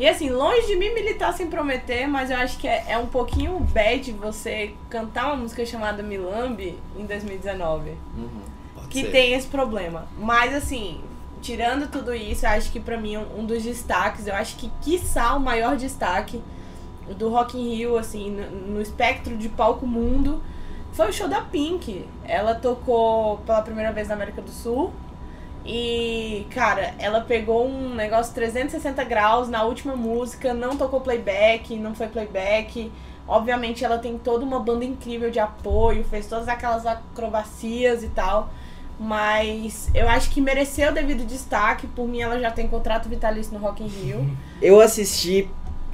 E 0.00 0.08
assim, 0.08 0.30
longe 0.30 0.66
de 0.66 0.76
mim 0.76 0.94
militar 0.94 1.30
sem 1.34 1.48
prometer, 1.48 2.08
mas 2.08 2.30
eu 2.30 2.38
acho 2.38 2.56
que 2.56 2.66
é, 2.66 2.86
é 2.88 2.96
um 2.96 3.08
pouquinho 3.08 3.60
bad 3.60 4.10
você 4.12 4.72
cantar 4.88 5.26
uma 5.26 5.36
música 5.36 5.66
chamada 5.66 6.02
Milambi 6.02 6.78
em 6.96 7.04
2019. 7.04 7.90
Uhum. 8.16 8.30
Que 8.88 9.02
ser. 9.02 9.10
tem 9.10 9.34
esse 9.34 9.46
problema. 9.46 10.08
Mas 10.16 10.54
assim, 10.54 11.02
tirando 11.42 11.90
tudo 11.90 12.14
isso, 12.14 12.46
eu 12.46 12.50
acho 12.50 12.72
que 12.72 12.80
pra 12.80 12.96
mim 12.96 13.18
um, 13.18 13.40
um 13.40 13.44
dos 13.44 13.62
destaques, 13.62 14.26
eu 14.26 14.34
acho 14.34 14.56
que 14.56 14.72
quiçá 14.80 15.36
o 15.36 15.40
maior 15.40 15.76
destaque 15.76 16.40
do 17.18 17.28
Rock 17.28 17.58
in 17.58 17.74
Rio, 17.74 17.98
assim, 17.98 18.30
no, 18.30 18.76
no 18.76 18.80
espectro 18.80 19.36
de 19.36 19.50
palco 19.50 19.86
mundo, 19.86 20.42
foi 20.92 21.10
o 21.10 21.12
show 21.12 21.28
da 21.28 21.42
Pink. 21.42 22.06
Ela 22.24 22.54
tocou 22.54 23.36
pela 23.44 23.60
primeira 23.60 23.92
vez 23.92 24.08
na 24.08 24.14
América 24.14 24.40
do 24.40 24.50
Sul. 24.50 24.94
E, 25.64 26.46
cara, 26.50 26.94
ela 26.98 27.20
pegou 27.20 27.66
um 27.66 27.94
negócio 27.94 28.34
360 28.34 29.04
graus 29.04 29.48
na 29.48 29.62
última 29.62 29.94
música, 29.94 30.54
não 30.54 30.76
tocou 30.76 31.00
playback, 31.00 31.76
não 31.76 31.94
foi 31.94 32.08
playback. 32.08 32.90
Obviamente 33.28 33.84
ela 33.84 33.98
tem 33.98 34.18
toda 34.18 34.44
uma 34.44 34.58
banda 34.58 34.84
incrível 34.84 35.30
de 35.30 35.38
apoio, 35.38 36.02
fez 36.04 36.26
todas 36.26 36.48
aquelas 36.48 36.86
acrobacias 36.86 38.02
e 38.02 38.08
tal. 38.08 38.50
Mas 38.98 39.88
eu 39.94 40.08
acho 40.08 40.30
que 40.30 40.40
mereceu 40.40 40.90
o 40.90 40.94
devido 40.94 41.24
destaque. 41.24 41.86
Por 41.86 42.06
mim, 42.06 42.20
ela 42.20 42.38
já 42.38 42.50
tem 42.50 42.68
contrato 42.68 43.08
vitalício 43.08 43.52
no 43.52 43.58
Rock 43.58 43.82
in 43.82 43.86
Rio. 43.86 44.30
Eu 44.60 44.80
assisti 44.80 45.48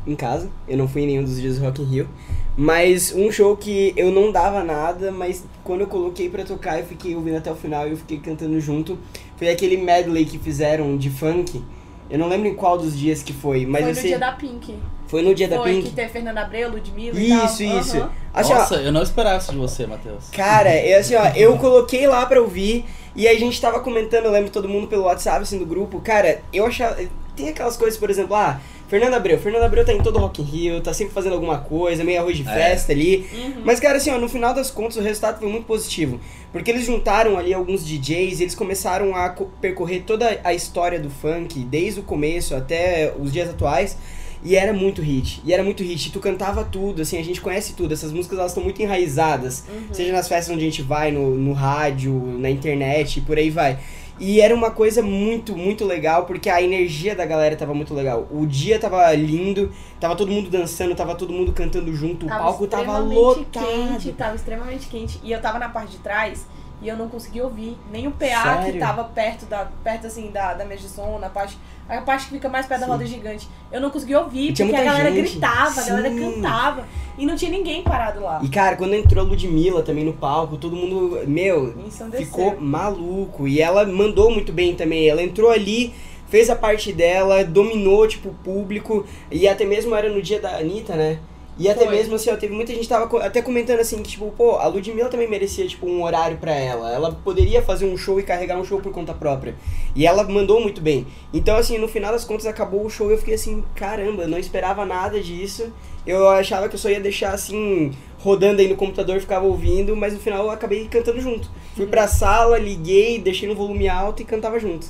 em 0.07 0.15
casa, 0.15 0.49
eu 0.69 0.77
não 0.77 0.87
fui 0.87 1.03
em 1.03 1.07
nenhum 1.07 1.25
dos 1.25 1.41
dias 1.41 1.59
do 1.59 1.65
Rock 1.65 1.83
in 1.83 1.85
Rio, 1.85 2.09
mas 2.57 3.13
um 3.13 3.31
show 3.31 3.57
que 3.57 3.93
eu 3.97 4.13
não 4.13 4.31
dava 4.31 4.63
nada, 4.63 5.11
mas 5.11 5.45
quando 5.65 5.81
eu 5.81 5.87
coloquei 5.89 6.29
pra 6.29 6.45
tocar, 6.45 6.79
eu 6.79 6.87
fiquei 6.87 7.15
ouvindo 7.17 7.37
até 7.37 7.51
o 7.51 7.57
final 7.57 7.89
e 7.89 7.91
eu 7.91 7.97
fiquei 7.97 8.19
cantando 8.19 8.59
junto, 8.61 8.97
foi 9.37 9.49
aquele 9.49 9.77
medley 9.77 10.25
que 10.25 10.39
fizeram 10.39 10.97
de 10.97 11.11
funk. 11.11 11.63
Eu 12.09 12.19
não 12.19 12.29
lembro 12.29 12.47
em 12.49 12.55
qual 12.55 12.79
dos 12.79 12.97
dias 12.97 13.23
que 13.23 13.33
foi, 13.33 13.67
mas 13.67 13.83
foi 13.83 13.91
no 13.91 13.95
sei- 13.97 14.09
dia 14.11 14.19
da 14.19 14.33
Pink. 14.33 14.75
foi 15.09 15.23
no 15.23 15.35
dia 15.35 15.49
da 15.49 15.57
foi 15.57 15.73
Pink. 15.75 15.89
que 15.89 15.95
teve 15.97 16.09
Fernanda 16.09 16.41
Abreu, 16.43 16.71
Ludmilla 16.71 17.21
e 17.21 17.29
tal. 17.29 17.45
Isso, 17.47 17.63
isso. 17.65 17.97
Aham. 17.97 18.11
Assim, 18.33 18.53
ó, 18.53 18.59
Nossa, 18.59 18.75
eu 18.77 18.93
não 18.93 19.03
esperava 19.03 19.39
isso 19.39 19.51
de 19.53 19.59
você, 19.59 19.87
Matheus. 19.87 20.29
Cara, 20.31 20.75
eu, 20.85 21.01
assim, 21.01 21.15
ó, 21.17 21.27
eu 21.35 21.57
coloquei 21.59 22.07
lá 22.07 22.25
pra 22.27 22.41
ouvir 22.41 22.85
e 23.17 23.27
aí 23.27 23.37
a 23.37 23.41
gente 23.41 23.61
tava 23.61 23.81
comentando, 23.81 24.27
eu 24.27 24.31
lembro 24.31 24.51
todo 24.51 24.69
mundo 24.69 24.87
pelo 24.87 25.03
WhatsApp, 25.05 25.43
assim, 25.43 25.59
do 25.59 25.67
grupo. 25.67 26.01
Cara, 26.01 26.41
eu 26.53 26.65
achava. 26.67 26.97
Tem 27.35 27.49
aquelas 27.49 27.77
coisas, 27.77 27.99
por 27.99 28.09
exemplo, 28.09 28.35
ah, 28.37 28.61
Fernanda 28.89 29.17
Abreu. 29.17 29.39
Fernanda 29.39 29.67
Abreu 29.67 29.85
tá 29.85 29.93
em 29.93 30.01
todo 30.01 30.19
Rock 30.19 30.41
in 30.41 30.45
Rio, 30.45 30.81
tá 30.81 30.95
sempre 30.95 31.13
fazendo 31.13 31.33
alguma 31.35 31.59
coisa, 31.59 32.03
meio 32.05 32.21
arroz 32.21 32.37
de 32.37 32.49
É. 32.49 32.53
festa 32.53 32.93
ali. 32.93 33.27
Uhum. 33.33 33.63
Mas, 33.65 33.79
cara, 33.81 33.97
assim, 33.99 34.11
ó, 34.11 34.19
no 34.19 34.29
final 34.29 34.55
das 34.55 34.71
contas 34.71 34.97
o 34.97 35.01
resultado 35.03 35.39
foi 35.41 35.49
muito 35.49 35.67
positivo. 35.67 36.19
Porque 36.59 36.71
eles 36.71 36.85
juntaram 36.85 37.37
ali 37.39 37.53
alguns 37.55 37.85
DJs, 37.87 38.41
eles 38.41 38.55
começaram 38.55 39.15
a 39.15 39.29
co- 39.31 39.49
percorrer 39.61 40.03
toda 40.07 40.41
a 40.43 40.53
história 40.55 40.99
do 40.99 41.11
funk, 41.11 41.61
desde 41.61 42.01
o 42.01 42.03
começo 42.03 42.55
até 42.55 43.13
os 43.19 43.33
dias 43.33 43.49
atuais. 43.51 43.97
E 44.45 44.55
era 44.55 44.73
muito 44.73 45.03
hit. 45.03 45.41
E 45.45 45.53
era 45.53 45.63
muito 45.65 45.83
hit. 45.83 46.09
E 46.09 46.13
tu 46.13 46.21
cantava 46.21 46.63
tudo, 46.63 47.03
assim, 47.03 47.19
a 47.19 47.25
gente 47.25 47.41
conhece 47.41 47.73
tudo. 47.73 47.93
Essas 47.95 48.13
músicas, 48.13 48.39
elas 48.39 48.53
estão 48.53 48.63
muito 48.63 48.81
enraizadas. 48.81 49.65
Seja 49.93 50.13
nas 50.13 50.29
festas 50.29 50.55
onde 50.55 50.63
a 50.65 50.69
gente 50.69 50.83
vai, 50.83 51.11
no, 51.11 51.35
no 51.35 51.53
rádio, 51.53 52.13
na 52.39 52.49
internet, 52.49 53.17
e 53.19 53.23
por 53.23 53.39
aí 53.39 53.51
vai. 53.51 53.79
E 54.19 54.41
era 54.41 54.55
uma 54.55 54.71
coisa 54.71 55.03
muito, 55.03 55.55
muito 55.55 55.85
legal, 55.85 56.25
porque 56.25 56.49
a 56.49 56.63
energia 56.63 57.15
da 57.15 57.27
galera 57.27 57.55
tava 57.55 57.75
muito 57.75 57.93
legal. 57.93 58.27
O 58.31 58.47
dia 58.47 58.79
tava 58.79 59.13
lindo, 59.15 59.71
tava 60.01 60.17
todo 60.17 60.31
mundo 60.31 60.49
dançando, 60.49 60.95
tava 60.95 61.15
todo 61.15 61.33
mundo 61.33 61.53
cantando 61.53 61.93
junto, 61.95 62.25
o 62.25 62.29
palco 62.29 62.67
tava 62.67 62.83
extremamente 62.85 63.15
lotado. 63.15 63.67
Quente, 63.67 64.13
tava 64.13 64.35
extremamente 64.35 64.87
quente. 64.89 65.21
E 65.23 65.33
eu 65.33 65.41
tava 65.41 65.59
na 65.59 65.69
parte 65.69 65.93
de 65.93 65.99
trás. 65.99 66.47
E 66.81 66.89
eu 66.89 66.97
não 66.97 67.09
consegui 67.09 67.41
ouvir. 67.41 67.77
Nem 67.91 68.07
o 68.07 68.11
PA 68.11 68.59
que 68.59 68.65
Sério? 68.65 68.81
tava 68.81 69.05
perto 69.05 69.47
da. 69.47 69.67
perto 69.83 70.07
assim 70.07 70.31
da, 70.31 70.55
da 70.55 70.65
mesa 70.65 70.83
de 70.83 70.89
som, 70.89 71.19
na 71.19 71.29
parte. 71.29 71.57
A 71.89 72.01
parte 72.01 72.27
que 72.27 72.33
fica 72.33 72.49
mais 72.49 72.67
perto 72.67 72.81
da 72.81 72.87
Sim. 72.87 72.93
roda 72.93 73.07
gigante. 73.07 73.49
Eu 73.71 73.81
não 73.81 73.91
consegui 73.91 74.15
ouvir, 74.15 74.49
porque 74.49 74.75
a 74.75 74.85
galera 74.85 75.13
gente. 75.13 75.31
gritava, 75.31 75.81
a 75.81 75.85
galera 75.85 76.11
Sim. 76.11 76.21
cantava. 76.21 76.85
E 77.17 77.25
não 77.25 77.37
tinha 77.37 77.51
ninguém 77.51 77.83
parado 77.83 78.21
lá. 78.21 78.41
E 78.43 78.49
cara, 78.49 78.77
quando 78.77 78.95
entrou 78.95 79.25
a 79.25 79.29
Ludmilla 79.29 79.83
também 79.83 80.05
no 80.05 80.13
palco, 80.13 80.57
todo 80.57 80.75
mundo, 80.75 81.21
meu, 81.27 81.75
ficou 82.17 82.61
maluco. 82.61 83.47
E 83.47 83.61
ela 83.61 83.87
mandou 83.87 84.31
muito 84.31 84.53
bem 84.53 84.75
também. 84.75 85.09
Ela 85.09 85.23
entrou 85.23 85.51
ali, 85.51 85.95
fez 86.29 86.51
a 86.51 86.57
parte 86.57 86.93
dela, 86.93 87.45
dominou, 87.45 88.07
tipo, 88.09 88.31
o 88.31 88.35
público. 88.35 89.07
E 89.31 89.47
até 89.49 89.65
mesmo 89.65 89.95
era 89.95 90.11
no 90.11 90.21
dia 90.21 90.41
da 90.41 90.59
Anitta, 90.59 90.97
né? 90.97 91.21
E 91.59 91.71
até 91.71 91.87
Foi. 91.87 91.95
mesmo, 91.95 92.17
assim, 92.17 92.31
ó, 92.31 92.37
teve 92.37 92.55
muita 92.55 92.73
gente 92.73 92.83
que 92.83 92.89
tava 92.89 93.25
até 93.25 93.41
comentando 93.41 93.81
assim, 93.81 94.03
que, 94.03 94.11
tipo, 94.11 94.31
pô, 94.37 94.57
a 94.57 94.67
Ludmilla 94.67 95.09
também 95.09 95.29
merecia, 95.29 95.67
tipo, 95.67 95.87
um 95.87 96.03
horário 96.03 96.37
pra 96.37 96.55
ela. 96.55 96.93
Ela 96.93 97.13
poderia 97.13 97.63
fazer 97.63 97.87
um 97.87 97.97
show 97.97 98.21
e 98.21 98.23
carregar 98.23 98.59
um 98.59 98.65
show 98.65 98.79
por 98.81 98.93
conta 98.93 99.15
própria. 99.15 99.55
E 99.95 100.07
ela 100.07 100.23
mandou 100.25 100.61
muito 100.61 100.83
bem. 100.83 101.07
Então, 101.33 101.57
assim, 101.57 101.79
no 101.79 101.89
final 101.89 102.13
das 102.13 102.25
contas, 102.25 102.45
acabou 102.45 102.85
o 102.85 102.91
show 102.91 103.09
e 103.09 103.15
eu 103.15 103.19
fiquei 103.19 103.35
assim, 103.35 103.65
caramba, 103.75 104.27
não 104.27 104.39
esperava 104.39 104.85
nada 104.85 105.19
disso. 105.19 105.73
Eu 106.07 106.29
achava 106.29 106.69
que 106.69 106.75
eu 106.75 106.79
só 106.79 106.91
ia 106.91 107.01
deixar, 107.01 107.33
assim, 107.33 107.93
rodando 108.19 108.61
aí 108.61 108.69
no 108.69 108.77
computador, 108.77 109.19
ficava 109.19 109.47
ouvindo, 109.47 109.97
mas 109.97 110.13
no 110.13 110.21
final 110.21 110.45
eu 110.45 110.51
acabei 110.51 110.87
cantando 110.89 111.21
junto. 111.21 111.51
Fui 111.75 111.87
pra 111.87 112.07
sala, 112.07 112.59
liguei, 112.59 113.19
deixei 113.19 113.49
no 113.49 113.55
volume 113.55 113.89
alto 113.89 114.21
e 114.21 114.27
cantava 114.27 114.61
junto. 114.61 114.87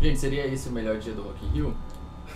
Gente, 0.00 0.18
seria 0.18 0.44
esse 0.46 0.68
o 0.68 0.72
melhor 0.72 0.98
dia 0.98 1.12
do 1.12 1.22
Rock 1.22 1.44
in 1.46 1.48
Rio? 1.50 1.74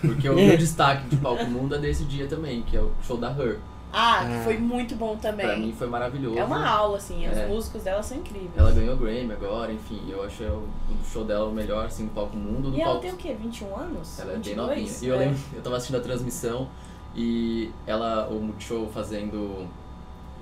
Porque 0.01 0.29
o 0.29 0.35
meu 0.35 0.57
destaque 0.57 1.07
de 1.09 1.15
palco 1.17 1.45
mundo 1.45 1.75
é 1.75 1.77
desse 1.79 2.03
dia 2.05 2.27
também, 2.27 2.61
que 2.63 2.75
é 2.77 2.81
o 2.81 2.91
show 3.05 3.17
da 3.17 3.29
Her. 3.31 3.57
Ah, 3.91 4.25
que 4.25 4.33
Ah. 4.35 4.41
foi 4.43 4.57
muito 4.57 4.95
bom 4.95 5.15
também. 5.15 5.45
Pra 5.47 5.55
mim 5.57 5.73
foi 5.77 5.87
maravilhoso. 5.87 6.37
É 6.37 6.43
uma 6.43 6.67
aula, 6.67 6.97
assim, 6.97 7.25
as 7.25 7.37
É. 7.37 7.47
músicas 7.47 7.83
dela 7.83 8.03
são 8.03 8.17
incríveis. 8.17 8.51
Ela 8.55 8.71
ganhou 8.71 8.95
o 8.95 8.97
Grammy 8.97 9.31
agora, 9.31 9.71
enfim, 9.71 10.01
eu 10.09 10.23
achei 10.23 10.45
o, 10.47 10.57
o 10.91 11.05
show 11.11 11.23
dela 11.23 11.45
o 11.45 11.51
melhor, 11.53 11.85
assim, 11.85 12.05
do 12.05 12.11
palco 12.11 12.35
mundo. 12.35 12.69
Do 12.69 12.77
E 12.77 12.81
ela 12.81 12.91
palco... 12.91 13.01
tem 13.01 13.11
o 13.13 13.15
quê? 13.15 13.35
21 13.41 13.75
anos? 13.77 14.19
Ela 14.19 14.31
é 14.31 14.33
bem 14.33 14.41
22? 14.43 14.67
novinha. 14.67 14.91
E 15.01 15.07
eu 15.07 15.15
É. 15.15 15.19
lembro, 15.19 15.39
eu 15.55 15.61
tava 15.61 15.77
assistindo 15.77 15.95
a 15.95 16.01
transmissão 16.01 16.67
e 17.15 17.71
ela, 17.87 18.27
o 18.29 18.35
Multishow 18.41 18.89
fazendo. 18.93 19.65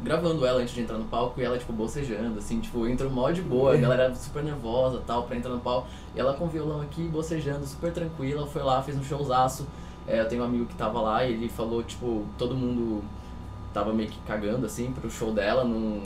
Gravando 0.04 0.46
ela 0.46 0.62
antes 0.62 0.74
de 0.74 0.82
entrar 0.82 0.98
no 0.98 1.06
palco 1.06 1.40
e 1.40 1.44
ela, 1.44 1.58
tipo, 1.58 1.72
bocejando, 1.74 2.40
assim, 2.40 2.60
tipo, 2.60 2.88
entrou 2.88 3.10
mó 3.10 3.32
de 3.32 3.42
boa, 3.42 3.74
a 3.74 3.78
galera 3.78 4.14
super 4.16 4.44
nervosa 4.44 5.02
tal, 5.06 5.24
pra 5.24 5.36
entrar 5.36 5.52
no 5.52 5.60
palco. 5.60 5.88
E 6.16 6.20
ela 6.20 6.34
com 6.34 6.46
o 6.46 6.48
violão 6.48 6.82
aqui, 6.82 7.04
bocejando, 7.08 7.66
super 7.66 7.92
tranquila, 7.92 8.46
foi 8.48 8.62
lá, 8.64 8.82
fez 8.82 8.98
um 8.98 9.04
showzaço. 9.04 9.66
É, 10.08 10.22
eu 10.22 10.28
tenho 10.28 10.44
um 10.44 10.46
amigo 10.46 10.66
que 10.66 10.76
tava 10.76 11.02
lá 11.02 11.26
e 11.26 11.34
ele 11.34 11.50
falou, 11.50 11.82
tipo, 11.84 12.26
todo 12.38 12.56
mundo 12.56 13.04
tava 13.74 13.92
meio 13.94 14.10
que 14.10 14.20
cagando, 14.22 14.66
assim, 14.66 14.92
pro 14.92 15.10
show 15.10 15.34
dela, 15.34 15.64
não. 15.64 16.02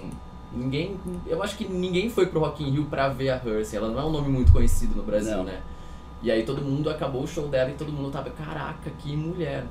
Ninguém. 0.52 1.00
Eu 1.28 1.44
acho 1.44 1.56
que 1.56 1.68
ninguém 1.68 2.10
foi 2.10 2.26
pro 2.26 2.40
Rock 2.40 2.64
in 2.64 2.72
Rio 2.72 2.86
pra 2.86 3.10
ver 3.10 3.30
a 3.30 3.36
Her, 3.36 3.62
assim, 3.62 3.78
ela 3.78 3.90
não 3.90 4.00
é 4.00 4.04
um 4.06 4.12
nome 4.12 4.30
muito 4.30 4.52
conhecido 4.52 4.96
no 4.96 5.04
Brasil, 5.04 5.38
Não. 5.38 5.44
né? 5.44 5.62
E 6.24 6.32
aí 6.32 6.44
todo 6.44 6.62
mundo 6.62 6.90
acabou 6.90 7.24
o 7.24 7.28
show 7.28 7.48
dela 7.48 7.70
e 7.70 7.74
todo 7.74 7.92
mundo 7.92 8.12
tava, 8.12 8.30
caraca, 8.32 8.90
que 8.98 9.16
mulher. 9.16 9.66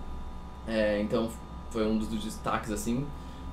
É, 0.66 1.00
então 1.00 1.28
foi 1.70 1.86
um 1.86 1.98
dos 1.98 2.08
destaques, 2.08 2.70
assim, 2.70 3.04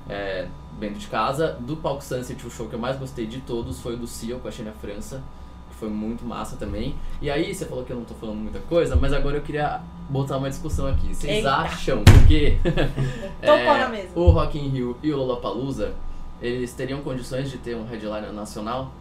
é, 0.08 0.46
dentro 0.78 0.98
de 0.98 1.06
casa. 1.06 1.56
Do 1.60 1.76
Palco 1.76 2.02
Sunset, 2.02 2.46
o 2.46 2.50
show 2.50 2.68
que 2.68 2.74
eu 2.74 2.78
mais 2.78 2.96
gostei 2.96 3.26
de 3.26 3.40
todos 3.40 3.80
foi 3.80 3.94
o 3.94 3.96
do 3.96 4.06
Seal 4.06 4.38
com 4.38 4.48
a 4.48 4.50
Xenia 4.50 4.72
França, 4.72 5.22
que 5.70 5.76
foi 5.76 5.88
muito 5.88 6.24
massa 6.24 6.56
também. 6.56 6.94
E 7.20 7.30
aí, 7.30 7.54
você 7.54 7.66
falou 7.66 7.84
que 7.84 7.92
eu 7.92 7.96
não 7.96 8.04
tô 8.04 8.14
falando 8.14 8.36
muita 8.36 8.60
coisa, 8.60 8.96
mas 8.96 9.12
agora 9.12 9.36
eu 9.36 9.42
queria 9.42 9.80
botar 10.08 10.36
uma 10.36 10.48
discussão 10.48 10.86
aqui. 10.86 11.14
Vocês 11.14 11.38
Eita. 11.38 11.54
acham 11.54 12.02
que 12.26 12.58
mesa. 13.90 14.08
o 14.14 14.30
Rock 14.30 14.58
in 14.58 14.68
Rio 14.68 14.96
e 15.02 15.12
o 15.12 15.16
Lollapalooza, 15.16 15.94
eles 16.40 16.72
teriam 16.72 17.00
condições 17.00 17.50
de 17.50 17.58
ter 17.58 17.76
um 17.76 17.84
headliner 17.86 18.32
nacional? 18.32 18.92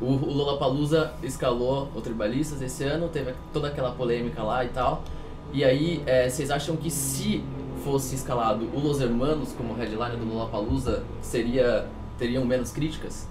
O, 0.00 0.06
o 0.06 0.32
Lollapalooza 0.32 1.12
escalou 1.22 1.88
o 1.94 2.00
Tribalistas 2.00 2.60
esse 2.60 2.82
ano, 2.84 3.08
teve 3.08 3.34
toda 3.52 3.68
aquela 3.68 3.92
polêmica 3.92 4.42
lá 4.42 4.64
e 4.64 4.68
tal. 4.68 5.04
E 5.52 5.62
aí, 5.64 6.02
é, 6.06 6.28
vocês 6.28 6.50
acham 6.50 6.76
que 6.76 6.90
se 6.90 7.44
fosse 7.84 8.14
escalado 8.14 8.68
o 8.74 8.78
Los 8.80 9.00
Hermanos 9.00 9.52
como 9.56 9.74
headliner 9.74 10.16
do 10.16 10.24
Lollapalooza, 10.24 11.02
seria, 11.20 11.86
teriam 12.18 12.44
menos 12.44 12.70
críticas? 12.70 13.28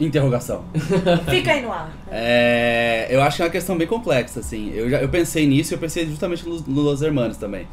Interrogação. 0.00 0.64
Fica 1.28 1.52
aí 1.52 1.62
no 1.62 1.72
ar. 1.72 1.92
É, 2.10 3.08
eu 3.10 3.20
acho 3.22 3.36
que 3.36 3.42
é 3.42 3.44
uma 3.46 3.50
questão 3.50 3.76
bem 3.76 3.86
complexa, 3.86 4.40
assim. 4.40 4.70
Eu, 4.72 4.88
já, 4.88 5.00
eu 5.02 5.08
pensei 5.08 5.44
nisso 5.46 5.72
e 5.72 5.74
eu 5.74 5.78
pensei 5.78 6.06
justamente 6.06 6.48
no, 6.48 6.60
no 6.60 6.82
Los 6.82 7.02
Hermanos 7.02 7.36
também. 7.36 7.66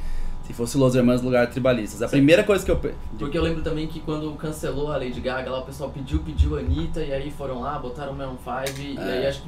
Se 0.47 0.53
fosse 0.53 0.77
Los 0.77 0.95
Hermanos 0.95 1.21
no 1.21 1.27
lugar 1.27 1.45
de 1.47 1.51
tribalistas. 1.53 2.01
A 2.01 2.07
primeira 2.07 2.43
coisa 2.43 2.63
que 2.65 2.71
eu. 2.71 2.79
Porque 3.19 3.37
eu 3.37 3.43
lembro 3.43 3.61
também 3.61 3.87
que 3.87 3.99
quando 3.99 4.31
cancelou 4.33 4.91
a 4.91 4.97
Lady 4.97 5.19
Gaga, 5.21 5.49
lá 5.51 5.59
o 5.59 5.65
pessoal 5.65 5.89
pediu, 5.91 6.19
pediu 6.19 6.55
a 6.55 6.59
Anitta, 6.59 7.03
e 7.03 7.11
aí 7.13 7.31
foram 7.31 7.61
lá, 7.61 7.77
botaram 7.79 8.13
o 8.13 8.15
Maroon 8.15 8.35
5, 8.37 8.79
e 8.81 8.97
É. 8.97 9.01
aí 9.01 9.27
acho 9.27 9.41
que 9.41 9.47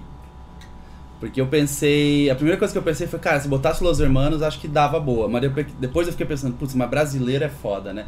Porque 1.19 1.41
eu 1.41 1.47
pensei. 1.47 2.29
A 2.29 2.35
primeira 2.35 2.57
coisa 2.57 2.71
que 2.71 2.77
eu 2.77 2.83
pensei 2.83 3.07
foi, 3.07 3.19
cara, 3.19 3.39
se 3.39 3.47
botasse 3.47 3.83
Los 3.83 3.99
Hermanos, 3.99 4.41
acho 4.41 4.59
que 4.59 4.67
dava 4.67 4.99
boa. 4.99 5.27
Mas 5.27 5.41
depois, 5.79 6.07
eu 6.07 6.13
fiquei 6.13 6.27
pensando, 6.27 6.55
putz, 6.55 6.75
mas 6.75 6.89
brasileiro 6.89 7.43
é 7.43 7.49
foda, 7.49 7.91
né? 7.91 8.05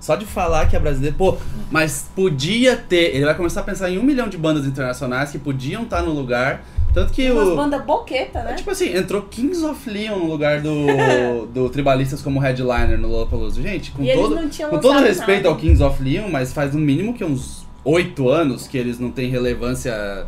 Só 0.00 0.16
de 0.16 0.24
falar 0.24 0.68
que 0.68 0.76
é 0.76 0.80
brasileiro. 0.80 1.16
Pô, 1.16 1.36
mas 1.70 2.10
podia 2.14 2.76
ter. 2.76 3.14
Ele 3.14 3.24
vai 3.24 3.36
começar 3.36 3.60
a 3.60 3.64
pensar 3.64 3.90
em 3.90 3.98
um 3.98 4.02
milhão 4.02 4.28
de 4.28 4.36
bandas 4.36 4.66
internacionais 4.66 5.30
que 5.30 5.38
podiam 5.38 5.82
estar 5.82 6.02
no 6.02 6.12
lugar. 6.12 6.64
Tanto 6.92 7.12
que 7.12 7.30
Umas 7.30 7.48
o. 7.48 7.56
bandas 7.56 7.82
boqueta, 7.84 8.42
né? 8.42 8.54
Tipo 8.54 8.70
assim, 8.70 8.94
entrou 8.94 9.22
Kings 9.22 9.64
of 9.64 9.88
Leon 9.88 10.18
no 10.18 10.26
lugar 10.26 10.60
do, 10.60 11.46
do 11.52 11.68
Tribalistas 11.70 12.20
como 12.20 12.38
headliner 12.38 12.98
no 12.98 13.08
Lollapalooza. 13.08 13.62
Gente, 13.62 13.92
com 13.92 14.02
e 14.02 14.10
eles 14.10 14.22
todo, 14.22 14.34
não 14.34 14.48
tinham 14.48 14.70
com 14.70 14.78
todo 14.78 15.00
respeito 15.00 15.44
nada. 15.44 15.48
ao 15.48 15.56
Kings 15.56 15.82
of 15.82 16.02
Leon, 16.02 16.28
mas 16.28 16.52
faz 16.52 16.74
no 16.74 16.80
mínimo 16.80 17.14
que 17.14 17.24
uns 17.24 17.66
oito 17.84 18.28
anos 18.28 18.66
que 18.66 18.76
eles 18.76 18.98
não 18.98 19.10
têm 19.10 19.30
relevância, 19.30 20.26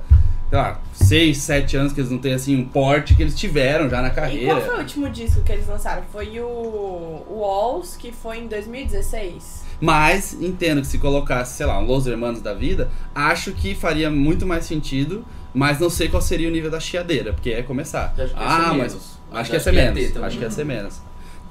sei 0.54 0.60
lá, 0.60 0.80
seis, 0.92 1.38
sete 1.38 1.76
anos 1.76 1.92
que 1.92 2.00
eles 2.00 2.12
não 2.12 2.18
têm 2.18 2.32
assim 2.32 2.56
um 2.56 2.64
porte 2.64 3.16
que 3.16 3.22
eles 3.22 3.34
tiveram 3.34 3.90
já 3.90 4.00
na 4.00 4.08
E 4.08 4.10
qual 4.12 4.14
carreira. 4.14 4.60
foi 4.60 4.76
o 4.76 4.78
último 4.78 5.10
disco 5.10 5.42
que 5.42 5.50
eles 5.50 5.66
lançaram? 5.66 6.04
Foi 6.12 6.38
o 6.38 7.24
Walls, 7.28 7.96
que 7.96 8.12
foi 8.12 8.38
em 8.38 8.46
2016. 8.46 9.64
Mas 9.80 10.32
entendo 10.34 10.80
que 10.80 10.86
se 10.86 10.98
colocasse, 10.98 11.56
sei 11.56 11.66
lá, 11.66 11.80
um 11.80 11.84
Los 11.84 12.06
Hermanos 12.06 12.40
da 12.40 12.54
vida, 12.54 12.88
acho 13.12 13.52
que 13.52 13.74
faria 13.74 14.08
muito 14.08 14.46
mais 14.46 14.64
sentido, 14.64 15.24
mas 15.52 15.80
não 15.80 15.90
sei 15.90 16.08
qual 16.08 16.22
seria 16.22 16.48
o 16.48 16.52
nível 16.52 16.70
da 16.70 16.78
chiadeira, 16.78 17.32
porque 17.32 17.50
é 17.50 17.62
começar. 17.62 18.14
acho 18.16 18.32
que 18.32 18.40
ia 18.40 18.46
ah, 18.46 18.74
mas 18.74 18.92
menos. 18.92 19.18
acho 19.32 19.50
que 19.50 19.56
ia 19.56 19.60
ser 19.60 19.72
menos. 19.72 20.16
Acho 20.22 20.38
que 20.38 20.44
ia 20.44 20.50
ser 20.50 20.64
menos. 20.64 21.02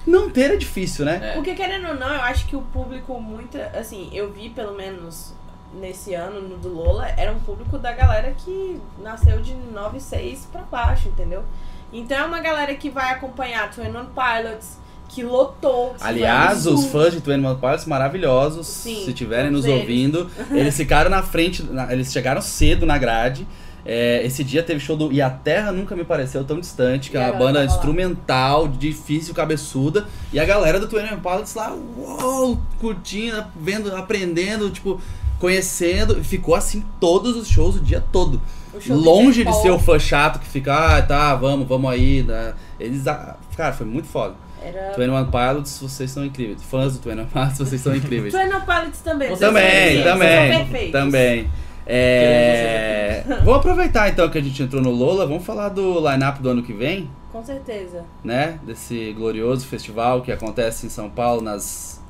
Não 0.08 0.30
ter 0.30 0.52
é 0.52 0.56
difícil, 0.56 1.04
né? 1.04 1.20
É. 1.22 1.34
Porque 1.34 1.54
querendo 1.54 1.90
ou 1.90 1.96
não, 1.96 2.08
eu 2.08 2.22
acho 2.22 2.46
que 2.48 2.56
o 2.56 2.62
público 2.62 3.20
muito. 3.20 3.58
Assim, 3.78 4.10
eu 4.14 4.32
vi 4.32 4.50
pelo 4.50 4.76
menos 4.76 5.34
nesse 5.80 6.14
ano 6.14 6.42
no 6.42 6.58
do 6.58 6.70
Lola, 6.70 7.08
era 7.18 7.32
um 7.32 7.40
público 7.40 7.78
da 7.78 7.92
galera 7.92 8.34
que 8.46 8.80
nasceu 9.02 9.42
de 9.42 9.54
96 9.56 10.48
pra 10.52 10.62
baixo, 10.62 11.08
entendeu? 11.10 11.44
Então 11.92 12.18
é 12.18 12.24
uma 12.24 12.40
galera 12.40 12.74
que 12.76 12.90
vai 12.90 13.12
acompanhar 13.12 13.70
Twin 13.72 13.88
One 13.96 14.08
Pilots, 14.16 14.78
que 15.10 15.24
lotou. 15.24 15.94
que 15.96 16.04
Aliás, 16.04 16.66
os 16.66 16.86
fãs 16.88 17.14
de 17.14 17.22
Twenty 17.22 17.46
One 17.46 17.60
Pilots 17.60 17.86
maravilhosos, 17.86 18.66
Sim, 18.66 19.04
se 19.04 19.10
estiverem 19.12 19.52
nos 19.52 19.66
eles. 19.66 19.80
ouvindo, 19.82 20.30
eles 20.52 20.76
ficaram 20.76 21.10
na 21.10 21.22
frente, 21.22 21.62
na- 21.64 21.92
eles 21.94 22.12
chegaram 22.12 22.42
cedo 22.42 22.86
na 22.86 22.98
grade. 22.98 23.48
É, 23.86 24.26
esse 24.26 24.46
dia 24.46 24.64
teve 24.64 24.80
show 24.80 24.96
do 24.96 25.12
E 25.12 25.22
a 25.22 25.30
Terra 25.30 25.74
Nunca 25.74 25.94
Me 25.94 26.06
Pareceu 26.06 26.44
Tão 26.46 26.58
Distante, 26.58 27.12
que 27.12 27.18
E 27.18 27.20
é 27.20 27.26
a 27.26 27.32
uma 27.32 27.38
banda 27.38 27.66
instrumental, 27.66 28.66
difícil, 28.68 29.34
cabeçuda. 29.36 30.08
E 30.32 30.40
a 30.40 30.46
galera 30.46 30.80
do 30.80 30.96
One 30.98 31.10
Pilots 31.18 31.54
lá, 31.54 31.76
uou, 31.98 32.58
curtindo, 32.80 33.44
vendo, 33.56 33.94
aprendendo, 33.96 34.70
tipo, 34.70 35.02
conhecendo. 35.44 36.18
E 36.18 36.24
ficou 36.24 36.56
assim 36.56 36.86
todos 37.02 37.36
os 37.36 37.50
shows 37.50 37.76
o 37.76 37.82
dia 37.82 38.02
todo. 38.14 38.42
O 38.74 38.80
show 38.80 38.96
do 38.96 39.04
Longe 39.04 39.44
de 39.44 39.54
ser 39.62 39.72
o 39.72 39.78
fã 39.78 40.00
chato 40.00 40.40
que 40.40 40.48
fica, 40.48 40.74
ah, 40.74 41.02
tá, 41.02 41.36
vamos, 41.36 41.68
vamos 41.68 41.92
aí. 41.92 42.24
né? 42.24 42.54
Eles, 42.80 43.06
ah, 43.06 43.36
cara, 43.58 43.74
foi 43.74 43.86
muito 43.86 44.08
foda. 44.08 44.36
Era... 44.64 44.94
Twenty 44.94 45.12
One 45.12 45.30
Pilots, 45.30 45.80
vocês 45.82 46.10
são 46.10 46.24
incríveis. 46.24 46.64
Fãs 46.64 46.94
do 46.94 47.00
Twenty 47.00 47.20
One 47.20 47.30
Pilots, 47.30 47.58
vocês 47.58 47.82
são 47.82 47.94
incríveis. 47.94 48.32
Twin 48.34 48.46
One 48.46 48.66
Pilots 48.66 49.02
também. 49.02 49.28
Vocês 49.28 49.40
são 49.40 49.50
também, 49.50 50.04
perfeitos, 50.04 50.12
também, 50.12 50.92
também. 50.92 51.52
É... 51.86 53.26
Vamos 53.44 53.58
aproveitar 53.58 54.08
então 54.08 54.30
que 54.30 54.38
a 54.38 54.42
gente 54.42 54.64
entrou 54.64 54.82
no 54.82 54.92
Lola, 54.92 55.28
vamos 55.28 55.46
falar 55.46 55.68
do 55.68 56.00
line-up 56.10 56.42
do 56.42 56.50
ano 56.50 56.64
que 56.64 56.72
vem, 56.72 57.10
Com 57.34 57.44
certeza. 57.44 58.06
né? 58.24 58.58
Desse 58.66 59.12
glorioso 59.12 59.68
festival 59.68 60.22
que 60.22 60.32
acontece 60.32 60.86
em 60.86 60.90
São 60.90 61.10
Paulo 61.10 61.42
nas 61.42 62.02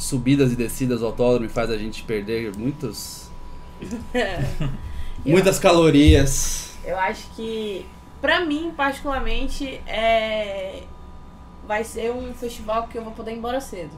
subidas 0.00 0.52
e 0.52 0.56
descidas 0.56 1.00
do 1.00 1.06
autódromo 1.06 1.46
e 1.46 1.48
faz 1.48 1.70
a 1.70 1.76
gente 1.76 2.02
perder 2.02 2.56
muitos, 2.56 3.28
Eu- 4.14 5.32
muitas 5.32 5.58
calorias. 5.58 6.74
Eu 6.84 6.98
acho 6.98 7.28
que, 7.36 7.84
pra 8.20 8.40
mim, 8.40 8.72
particularmente, 8.76 9.80
é... 9.86 10.82
vai 11.66 11.84
ser 11.84 12.10
um 12.10 12.32
festival 12.32 12.88
que 12.88 12.96
eu 12.96 13.04
vou 13.04 13.12
poder 13.12 13.32
ir 13.32 13.36
embora 13.38 13.60
cedo. 13.60 13.92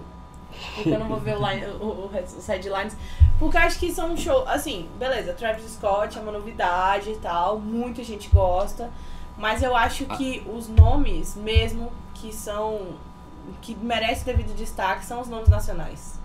Porque 0.75 0.91
eu 0.91 0.99
não 0.99 1.09
vou 1.09 1.19
ver 1.21 1.37
o 1.37 1.49
line, 1.49 1.65
o, 1.81 1.85
o, 1.85 2.11
os 2.39 2.47
headlines. 2.47 2.97
Porque 3.39 3.57
eu 3.57 3.61
acho 3.63 3.79
que 3.79 3.93
são 3.93 4.17
shows. 4.17 4.47
Assim, 4.49 4.89
beleza, 4.99 5.33
Travis 5.33 5.65
Scott 5.71 6.19
é 6.19 6.21
uma 6.21 6.33
novidade 6.33 7.11
e 7.11 7.17
tal. 7.17 7.59
Muita 7.59 8.03
gente 8.05 8.29
gosta. 8.29 8.91
Mas 9.39 9.63
eu 9.63 9.75
acho 9.75 10.05
que 10.07 10.43
os 10.53 10.69
nomes 10.69 11.37
mesmo 11.37 11.91
que 12.15 12.35
são. 12.35 12.97
Que 13.61 13.75
merecem 13.77 14.25
devido 14.25 14.55
destaque 14.57 15.05
são 15.05 15.21
os 15.21 15.29
nomes 15.29 15.49
nacionais. 15.49 16.21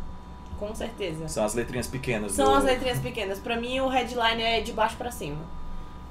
Com 0.60 0.74
certeza. 0.74 1.28
São 1.28 1.46
as 1.46 1.54
letrinhas 1.54 1.88
pequenas. 1.88 2.32
São 2.32 2.48
do... 2.52 2.56
as 2.56 2.64
letrinhas 2.64 3.00
pequenas. 3.00 3.40
Pra 3.40 3.56
mim, 3.56 3.80
o 3.80 3.88
headline 3.88 4.42
é 4.42 4.62
de 4.62 4.74
baixo 4.74 4.96
pra 4.98 5.12
cima. 5.12 5.38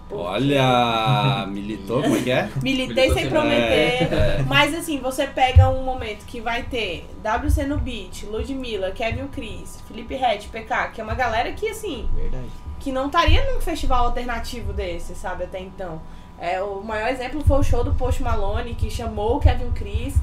Porque- 0.09 0.23
Olha, 0.25 1.47
militou, 1.49 2.01
como 2.01 2.17
é 2.17 2.23
que 2.23 2.31
é? 2.31 2.49
Militei 2.63 3.13
sem- 3.13 3.29
prometer. 3.29 4.13
É, 4.13 4.37
é. 4.39 4.45
Mas 4.47 4.73
assim, 4.73 5.01
você 5.01 5.27
pega 5.27 5.69
um 5.69 5.83
momento 5.83 6.25
que 6.27 6.41
vai 6.41 6.63
ter 6.63 7.09
WC 7.25 7.65
no 7.67 7.77
beat, 7.79 8.23
Ludmilla, 8.23 8.93
Kevin 8.93 9.27
Cris, 9.27 9.83
Felipe 9.89 10.15
Red, 10.15 10.43
PK, 10.53 10.91
que 10.95 11.01
é 11.01 11.05
uma 11.05 11.15
galera 11.17 11.51
que 11.53 11.69
assim, 11.69 12.09
Verdade. 12.15 12.47
que 12.79 12.93
não 12.93 13.07
estaria 13.07 13.53
num 13.53 13.61
festival 13.61 14.05
alternativo 14.07 14.73
desse, 14.73 15.17
sabe, 15.17 15.43
até 15.43 15.59
então. 15.61 16.01
É, 16.39 16.63
o 16.63 16.81
maior 16.85 17.09
exemplo 17.09 17.43
foi 17.45 17.59
o 17.59 17.63
show 17.65 17.83
do 17.83 17.93
Post 17.95 18.23
Malone, 18.23 18.77
que 18.77 18.89
chamou 18.89 19.39
o 19.39 19.41
Kevin 19.41 19.73
Cris. 19.73 20.15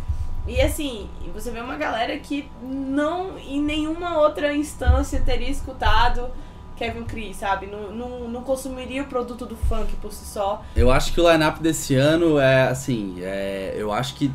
E 0.48 0.60
assim, 0.62 1.08
você 1.34 1.52
vê 1.52 1.60
uma 1.62 1.78
galera 1.78 2.18
que 2.18 2.48
não 2.62 3.38
em 3.40 3.62
nenhuma 3.62 4.20
outra 4.20 4.54
instância 4.54 5.22
teria 5.26 5.50
escutado 5.50 6.28
Kevin 6.76 7.04
Cris, 7.04 7.38
sabe? 7.38 7.68
Não, 7.68 7.92
não, 7.92 8.28
não 8.30 8.42
consumiria 8.44 9.04
o 9.04 9.06
produto 9.06 9.46
do 9.46 9.56
funk 9.56 9.94
por 10.02 10.12
si 10.12 10.26
só. 10.26 10.64
Eu 10.76 10.92
acho 10.92 11.14
que 11.14 11.22
o 11.22 11.32
line-up 11.32 11.62
desse 11.62 11.96
ano 11.96 12.38
é 12.40 12.64
assim, 12.64 13.16
é, 13.22 13.74
eu 13.78 13.94
acho 13.94 14.16
que 14.16 14.30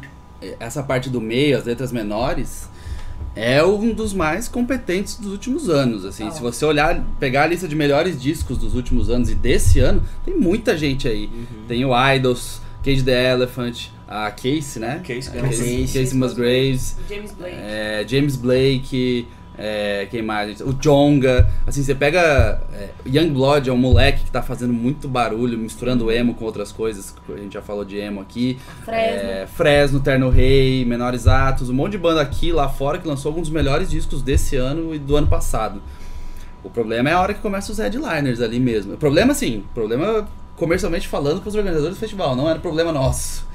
essa 0.58 0.82
parte 0.82 1.10
do 1.10 1.20
meio, 1.20 1.58
as 1.58 1.64
letras 1.64 1.92
menores, 1.92 2.70
é 3.36 3.62
um 3.62 3.92
dos 3.92 4.14
mais 4.14 4.48
competentes 4.48 5.16
dos 5.16 5.32
últimos 5.32 5.68
anos. 5.68 6.04
Assim, 6.06 6.28
Ah. 6.28 6.30
se 6.30 6.40
você 6.40 6.64
olhar, 6.64 7.04
pegar 7.20 7.42
a 7.42 7.46
lista 7.48 7.68
de 7.68 7.76
melhores 7.76 8.20
discos 8.20 8.56
dos 8.56 8.74
últimos 8.74 9.10
anos 9.10 9.28
e 9.30 9.34
desse 9.34 9.78
ano, 9.80 10.02
tem 10.24 10.34
muita 10.34 10.76
gente 10.76 11.06
aí. 11.06 11.28
Tem 11.66 11.84
o 11.84 11.90
Idols, 12.14 12.60
Cage 12.82 13.02
the 13.02 13.32
Elephant, 13.32 13.88
a 14.08 14.30
Casey, 14.30 14.80
né? 14.80 15.02
Casey, 15.06 15.38
A 15.38 15.42
Casey. 15.42 15.82
Casey, 15.82 16.00
Casey 16.00 16.18
Musgraves, 16.18 16.96
James 17.08 17.32
Blake. 17.32 17.56
é, 17.56 18.04
James 18.08 18.36
Blake, 18.36 19.28
é, 19.58 20.06
quem 20.08 20.22
mais? 20.22 20.60
O 20.60 20.72
Jonga. 20.72 21.50
Assim, 21.66 21.82
você 21.82 21.94
pega. 21.94 22.62
É, 22.72 22.90
Youngblood 23.06 23.68
é 23.68 23.72
um 23.72 23.76
moleque 23.76 24.24
que 24.24 24.30
tá 24.30 24.40
fazendo 24.40 24.72
muito 24.72 25.08
barulho, 25.08 25.58
misturando 25.58 26.10
emo 26.12 26.34
com 26.34 26.44
outras 26.44 26.70
coisas. 26.70 27.12
A 27.28 27.36
gente 27.36 27.54
já 27.54 27.60
falou 27.60 27.84
de 27.84 27.96
emo 27.98 28.20
aqui. 28.20 28.56
Fresno. 28.84 29.28
É, 29.28 29.46
Fresno, 29.46 30.00
Terno 30.00 30.30
Rei, 30.30 30.84
Menores 30.84 31.26
Atos, 31.26 31.68
um 31.68 31.74
monte 31.74 31.92
de 31.92 31.98
banda 31.98 32.22
aqui 32.22 32.52
lá 32.52 32.68
fora 32.68 32.98
que 32.98 33.08
lançou 33.08 33.30
alguns 33.30 33.48
dos 33.48 33.54
melhores 33.54 33.90
discos 33.90 34.22
desse 34.22 34.54
ano 34.54 34.94
e 34.94 34.98
do 34.98 35.16
ano 35.16 35.26
passado. 35.26 35.82
O 36.62 36.70
problema 36.70 37.10
é 37.10 37.12
a 37.12 37.20
hora 37.20 37.34
que 37.34 37.40
começa 37.40 37.72
os 37.72 37.78
headliners 37.78 38.40
ali 38.40 38.60
mesmo. 38.60 38.94
O 38.94 38.96
problema, 38.96 39.32
assim, 39.32 39.64
problema 39.74 40.28
comercialmente 40.56 41.08
falando 41.08 41.40
com 41.40 41.48
os 41.48 41.54
organizadores 41.54 41.96
do 41.96 42.00
festival, 42.00 42.36
não 42.36 42.48
era 42.48 42.58
problema 42.58 42.92
nosso. 42.92 43.46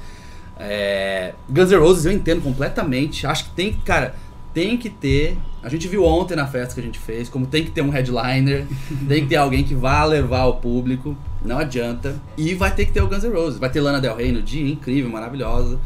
É, 0.58 1.34
Guns 1.48 1.70
N' 1.70 1.78
Roses 1.78 2.04
eu 2.04 2.12
entendo 2.12 2.40
completamente. 2.42 3.26
Acho 3.26 3.44
que 3.44 3.50
tem, 3.50 3.72
cara, 3.84 4.14
tem 4.52 4.76
que 4.76 4.88
ter. 4.88 5.36
A 5.62 5.68
gente 5.68 5.88
viu 5.88 6.04
ontem 6.04 6.36
na 6.36 6.46
festa 6.46 6.74
que 6.74 6.80
a 6.80 6.84
gente 6.84 6.98
fez, 6.98 7.28
como 7.28 7.46
tem 7.46 7.64
que 7.64 7.70
ter 7.70 7.82
um 7.82 7.90
headliner, 7.90 8.66
tem 9.08 9.22
que 9.22 9.28
ter 9.28 9.36
alguém 9.36 9.64
que 9.64 9.74
vá 9.74 10.04
levar 10.04 10.44
o 10.46 10.54
público, 10.54 11.16
não 11.44 11.58
adianta. 11.58 12.14
E 12.36 12.54
vai 12.54 12.72
ter 12.74 12.84
que 12.86 12.92
ter 12.92 13.02
o 13.02 13.08
Guns 13.08 13.24
N' 13.24 13.32
Roses. 13.32 13.58
Vai 13.58 13.70
ter 13.70 13.80
Lana 13.80 14.00
Del 14.00 14.14
Rey 14.16 14.30
no 14.32 14.42
dia, 14.42 14.70
incrível, 14.70 15.10
maravilhosa. 15.10 15.78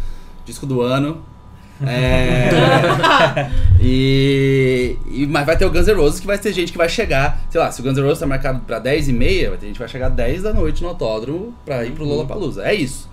Disco 0.44 0.66
do 0.66 0.80
ano. 0.82 1.22
É, 1.80 2.50
e, 3.80 4.96
e- 5.06 5.26
Mas 5.28 5.46
vai 5.46 5.56
ter 5.56 5.64
o 5.64 5.70
Guns 5.70 5.86
N' 5.86 5.94
Roses 5.94 6.18
que 6.20 6.26
vai 6.26 6.36
ter 6.36 6.52
gente 6.52 6.72
que 6.72 6.78
vai 6.78 6.88
chegar. 6.88 7.40
Sei 7.50 7.60
lá, 7.60 7.70
se 7.70 7.80
o 7.80 7.84
Guns 7.84 7.96
N' 7.96 8.02
Roses 8.02 8.18
tá 8.18 8.26
marcado 8.26 8.60
pra 8.60 8.78
10 8.78 9.08
e 9.08 9.12
meia, 9.12 9.50
vai 9.50 9.58
ter 9.58 9.66
gente 9.66 9.74
que 9.74 9.80
vai 9.80 9.88
chegar 9.88 10.08
10 10.08 10.42
da 10.42 10.52
noite 10.52 10.82
no 10.82 10.88
autódromo 10.88 11.54
pra 11.64 11.84
ir 11.84 11.92
pro 11.92 12.04
Lollapalooza. 12.04 12.64
É 12.64 12.74
isso. 12.74 13.08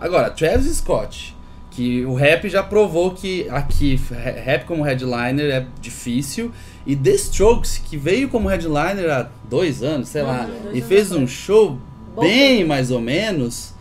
Agora, 0.00 0.30
Travis 0.30 0.76
Scott, 0.76 1.36
que 1.70 2.04
o 2.06 2.14
rap 2.14 2.48
já 2.48 2.62
provou 2.62 3.10
que 3.12 3.48
aqui 3.50 3.96
ra- 4.10 4.30
rap 4.42 4.64
como 4.64 4.82
headliner 4.82 5.50
é 5.54 5.66
difícil. 5.80 6.50
E 6.86 6.96
The 6.96 7.10
Strokes, 7.10 7.78
que 7.78 7.96
veio 7.96 8.28
como 8.28 8.48
headliner 8.48 9.10
há 9.10 9.28
dois 9.48 9.82
anos, 9.82 10.08
sei 10.08 10.22
lá, 10.22 10.48
e 10.72 10.80
fez 10.80 11.12
um 11.12 11.26
show 11.26 11.78
Bom. 12.14 12.22
bem 12.22 12.64
mais 12.64 12.90
ou 12.90 13.00
menos. 13.00 13.74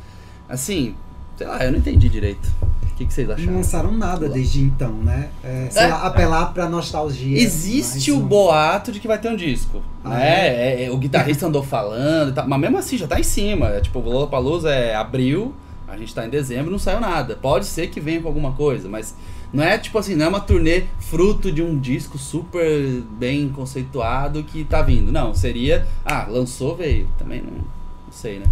Assim, 0.47 0.93
sei 1.37 1.47
lá, 1.47 1.63
eu 1.63 1.71
não 1.71 1.79
entendi 1.79 2.09
direito. 2.09 2.47
O 2.83 2.95
que, 2.99 3.05
que 3.05 3.13
vocês 3.13 3.25
Não 3.29 3.35
acharam? 3.35 3.53
lançaram 3.55 3.91
nada 3.93 4.27
desde 4.27 4.59
então, 4.61 4.91
né? 4.91 5.29
É, 5.41 5.67
sei 5.71 5.83
É. 5.83 5.87
lá, 5.87 6.05
apelar 6.07 6.53
pra 6.53 6.67
nostalgia. 6.67 7.39
Existe 7.39 8.11
o 8.11 8.17
um- 8.17 8.27
boato 8.27 8.91
de 8.91 8.99
que 8.99 9.07
vai 9.07 9.17
ter 9.17 9.29
um 9.29 9.37
disco. 9.37 9.81
Ah, 10.03 10.09
né? 10.09 10.47
É, 10.47 10.83
é, 10.85 10.91
o 10.91 10.97
guitarrista 10.97 11.47
andou 11.47 11.63
falando 11.63 12.31
e 12.31 12.33
tal. 12.33 12.45
Mas 12.45 12.59
mesmo 12.59 12.77
assim, 12.77 12.97
já 12.97 13.07
tá 13.07 13.17
em 13.17 13.23
cima. 13.23 13.69
É, 13.69 13.79
tipo, 13.79 13.99
o 13.99 14.03
Lollapalooza 14.03 14.69
é 14.69 14.93
abril, 14.95 15.55
a 15.89 15.97
gente 15.97 16.13
tá 16.13 16.25
em 16.25 16.29
dezembro, 16.29 16.71
não 16.71 16.79
saiu 16.79 16.99
nada. 16.99 17.35
Pode 17.35 17.65
ser 17.65 17.87
que 17.87 17.99
venha 17.99 18.21
com 18.21 18.27
alguma 18.27 18.51
coisa, 18.53 18.87
mas 18.87 19.15
não 19.51 19.63
é 19.63 19.77
tipo 19.77 19.97
assim, 19.97 20.15
não 20.15 20.25
é 20.25 20.29
uma 20.29 20.39
turnê 20.39 20.83
fruto 20.99 21.51
de 21.51 21.61
um 21.61 21.77
disco 21.79 22.17
super 22.17 23.01
bem 23.17 23.49
conceituado 23.49 24.43
que 24.43 24.63
tá 24.63 24.81
vindo. 24.81 25.11
Não, 25.11 25.33
seria. 25.33 25.87
Ah, 26.05 26.27
lançou, 26.29 26.75
veio. 26.75 27.07
Também 27.17 27.41
não, 27.41 27.53
não 27.53 28.11
sei, 28.11 28.39
né? 28.39 28.45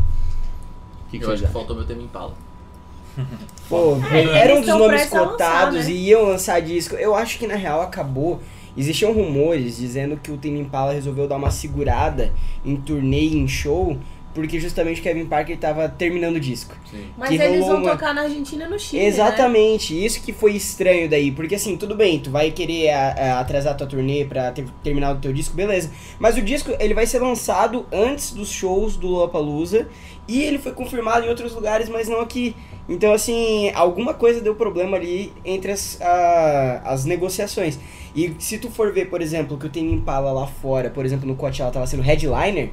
O 1.06 1.10
que, 1.10 1.20
que 1.20 1.24
Eu 1.24 1.30
acho 1.30 1.38
vocês 1.38 1.50
que 1.50 1.54
faltou 1.54 1.76
meu 1.76 1.86
tema 1.86 2.02
Impala. 2.02 2.34
Pô, 3.70 3.98
É, 4.12 4.24
era 4.24 4.56
um 4.56 4.62
dos 4.62 4.70
nomes 4.70 5.02
a 5.02 5.04
lançar, 5.04 5.20
cotados 5.20 5.86
né? 5.86 5.92
e 5.92 6.10
iam 6.10 6.24
lançar 6.24 6.60
disco. 6.62 6.96
Eu 6.96 7.16
acho 7.16 7.38
que 7.38 7.48
na 7.48 7.56
real 7.56 7.82
acabou. 7.82 8.42
Existiam 8.76 9.12
rumores 9.12 9.78
dizendo 9.78 10.18
que 10.18 10.32
o 10.32 10.38
Tame 10.38 10.60
Impala 10.60 10.94
resolveu 10.94 11.28
dar 11.28 11.38
uma 11.38 11.50
segurada 11.50 12.32
em 12.64 12.76
turnê 12.76 13.22
e 13.22 13.38
em 13.38 13.48
show, 13.48 13.98
porque 14.38 14.60
justamente 14.60 15.00
o 15.02 15.04
Kevin 15.04 15.26
Parker 15.26 15.58
tava 15.58 15.90
terminando 15.90 16.36
o 16.36 16.40
disco. 16.40 16.76
Sim. 16.92 17.08
Mas 17.18 17.30
que 17.30 17.36
eles 17.42 17.66
vão 17.66 17.78
uma- 17.82 17.90
tocar 17.92 18.14
na 18.14 18.22
Argentina 18.22 18.66
e 18.66 18.70
no 18.70 18.78
Chile. 18.80 19.02
Né? 19.02 19.08
Exatamente, 19.08 20.06
isso 20.06 20.22
que 20.22 20.32
foi 20.32 20.54
estranho 20.56 21.10
daí, 21.10 21.32
porque 21.32 21.56
assim, 21.56 21.76
tudo 21.76 21.96
bem, 21.96 22.20
tu 22.20 22.30
vai 22.30 22.52
querer 22.52 22.92
a- 22.92 23.08
a- 23.14 23.40
atrasar 23.40 23.76
tua 23.76 23.88
turnê 23.88 24.26
pra 24.26 24.52
ter, 24.52 24.64
terminar 24.84 25.16
o 25.16 25.20
teu 25.20 25.34
disco, 25.34 25.56
beleza. 25.56 25.90
Mas 26.20 26.38
o 26.38 26.42
disco, 26.44 26.72
ele 26.80 26.94
vai 26.94 27.08
ser 27.08 27.18
lançado 27.20 27.88
antes 27.92 28.32
dos 28.32 28.50
shows 28.52 28.96
do 28.96 29.08
Lollapalooza 29.08 29.88
e 30.28 30.44
ele 30.44 30.60
foi 30.60 30.74
confirmado 30.74 31.26
em 31.26 31.30
outros 31.30 31.56
lugares, 31.56 31.90
mas 31.90 32.08
não 32.08 32.20
aqui. 32.22 32.56
Então, 32.88 33.12
assim, 33.14 33.72
alguma 33.74 34.14
coisa 34.14 34.40
deu 34.40 34.54
problema 34.56 34.96
ali 34.98 35.34
entre 35.44 35.72
as, 35.72 36.00
a- 36.00 36.82
as 36.86 37.06
negociações. 37.06 37.80
E 38.16 38.34
se 38.40 38.58
tu 38.58 38.70
for 38.72 38.94
ver, 38.94 39.10
por 39.10 39.22
exemplo, 39.22 39.58
que 39.58 39.66
o 39.66 39.70
Tame 39.70 39.92
Impala 39.92 40.32
lá 40.32 40.48
fora, 40.48 40.90
por 40.90 41.06
exemplo, 41.06 41.28
no 41.28 41.36
Coachella 41.36 41.70
tava 41.72 41.86
sendo 41.86 42.02
headliner, 42.04 42.70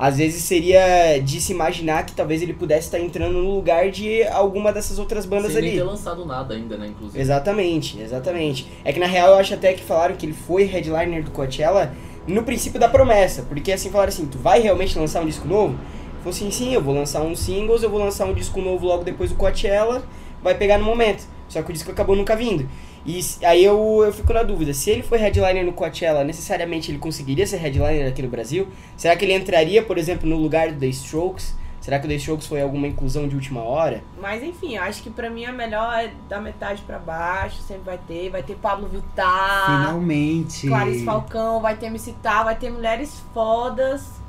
às 0.00 0.16
vezes 0.16 0.44
seria 0.44 1.18
de 1.18 1.42
se 1.42 1.52
imaginar 1.52 2.06
que 2.06 2.14
talvez 2.14 2.40
ele 2.40 2.54
pudesse 2.54 2.86
estar 2.86 2.98
entrando 2.98 3.34
no 3.34 3.54
lugar 3.54 3.90
de 3.90 4.22
alguma 4.28 4.72
dessas 4.72 4.98
outras 4.98 5.26
bandas 5.26 5.52
Sem 5.52 5.58
ali. 5.58 5.72
ter 5.72 5.82
lançado 5.82 6.24
nada 6.24 6.54
ainda, 6.54 6.78
né, 6.78 6.86
inclusive. 6.86 7.20
Exatamente, 7.20 8.00
exatamente. 8.00 8.66
É 8.82 8.94
que 8.94 8.98
na 8.98 9.04
real 9.04 9.32
eu 9.32 9.34
acho 9.36 9.52
até 9.52 9.74
que 9.74 9.82
falaram 9.82 10.16
que 10.16 10.24
ele 10.24 10.32
foi 10.32 10.64
headliner 10.64 11.22
do 11.22 11.30
Coachella 11.30 11.92
no 12.26 12.42
princípio 12.42 12.80
da 12.80 12.88
promessa, 12.88 13.42
porque 13.42 13.70
assim 13.70 13.90
falaram 13.90 14.08
assim, 14.08 14.24
tu 14.24 14.38
vai 14.38 14.60
realmente 14.60 14.98
lançar 14.98 15.20
um 15.20 15.26
disco 15.26 15.46
novo? 15.46 15.78
Falou 16.20 16.30
assim, 16.30 16.50
sim, 16.50 16.72
eu 16.72 16.80
vou 16.80 16.94
lançar 16.94 17.20
uns 17.20 17.38
singles, 17.38 17.82
eu 17.82 17.90
vou 17.90 18.00
lançar 18.00 18.24
um 18.24 18.32
disco 18.32 18.58
novo 18.62 18.86
logo 18.86 19.04
depois 19.04 19.28
do 19.28 19.36
Coachella, 19.36 20.02
vai 20.42 20.54
pegar 20.54 20.78
no 20.78 20.84
momento. 20.84 21.28
Só 21.46 21.60
que 21.60 21.68
o 21.68 21.74
disco 21.74 21.90
acabou 21.90 22.16
nunca 22.16 22.34
vindo. 22.34 22.66
E 23.04 23.20
aí 23.44 23.64
eu, 23.64 24.02
eu 24.04 24.12
fico 24.12 24.32
na 24.32 24.42
dúvida, 24.42 24.74
se 24.74 24.90
ele 24.90 25.02
foi 25.02 25.18
headliner 25.18 25.64
no 25.64 25.72
Coachella, 25.72 26.22
necessariamente 26.22 26.90
ele 26.90 26.98
conseguiria 26.98 27.46
ser 27.46 27.56
headliner 27.56 28.08
aqui 28.08 28.22
no 28.22 28.28
Brasil? 28.28 28.68
Será 28.96 29.16
que 29.16 29.24
ele 29.24 29.34
entraria, 29.34 29.82
por 29.82 29.96
exemplo, 29.96 30.28
no 30.28 30.36
lugar 30.36 30.70
do 30.70 30.78
The 30.78 30.86
Strokes? 30.88 31.58
Será 31.80 31.98
que 31.98 32.04
o 32.04 32.08
The 32.10 32.16
Strokes 32.16 32.46
foi 32.46 32.60
alguma 32.60 32.86
inclusão 32.86 33.26
de 33.26 33.34
última 33.34 33.62
hora? 33.62 34.02
Mas 34.20 34.42
enfim, 34.42 34.76
eu 34.76 34.82
acho 34.82 35.02
que 35.02 35.08
pra 35.08 35.30
mim 35.30 35.46
a 35.46 35.52
melhor 35.52 35.98
é 35.98 36.10
da 36.28 36.38
metade 36.38 36.82
pra 36.82 36.98
baixo, 36.98 37.62
sempre 37.62 37.84
vai 37.84 37.98
ter. 38.06 38.28
Vai 38.28 38.42
ter 38.42 38.54
Pablo 38.56 38.86
Vittar, 38.86 39.64
Finalmente. 39.64 40.68
Clarice 40.68 41.04
Falcão, 41.06 41.62
vai 41.62 41.76
ter 41.76 41.86
MC 41.86 42.12
Tá, 42.22 42.42
vai 42.42 42.54
ter 42.54 42.68
mulheres 42.70 43.22
fodas. 43.32 44.20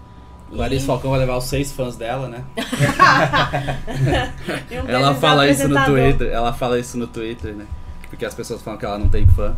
Clarice 0.50 0.84
E- 0.84 0.88
Falcão 0.88 1.12
vai 1.12 1.20
levar 1.20 1.36
os 1.38 1.44
seis 1.44 1.74
fãs 1.74 1.98
dela, 1.98 2.30
né? 2.30 2.42
um 4.72 4.90
Ela 4.90 5.14
fala 5.16 5.50
isso 5.50 5.68
no. 5.68 5.86
Twitter. 5.86 6.32
Ela 6.32 6.54
fala 6.54 6.80
isso 6.80 6.98
no 6.98 7.08
Twitter, 7.08 7.54
né? 7.54 7.66
Porque 8.12 8.26
as 8.26 8.36
pessoas 8.36 8.62
falam 8.62 8.78
que 8.78 8.86
ela 8.86 9.00
não 9.00 9.08
tem 9.08 9.26
fã. 9.26 9.56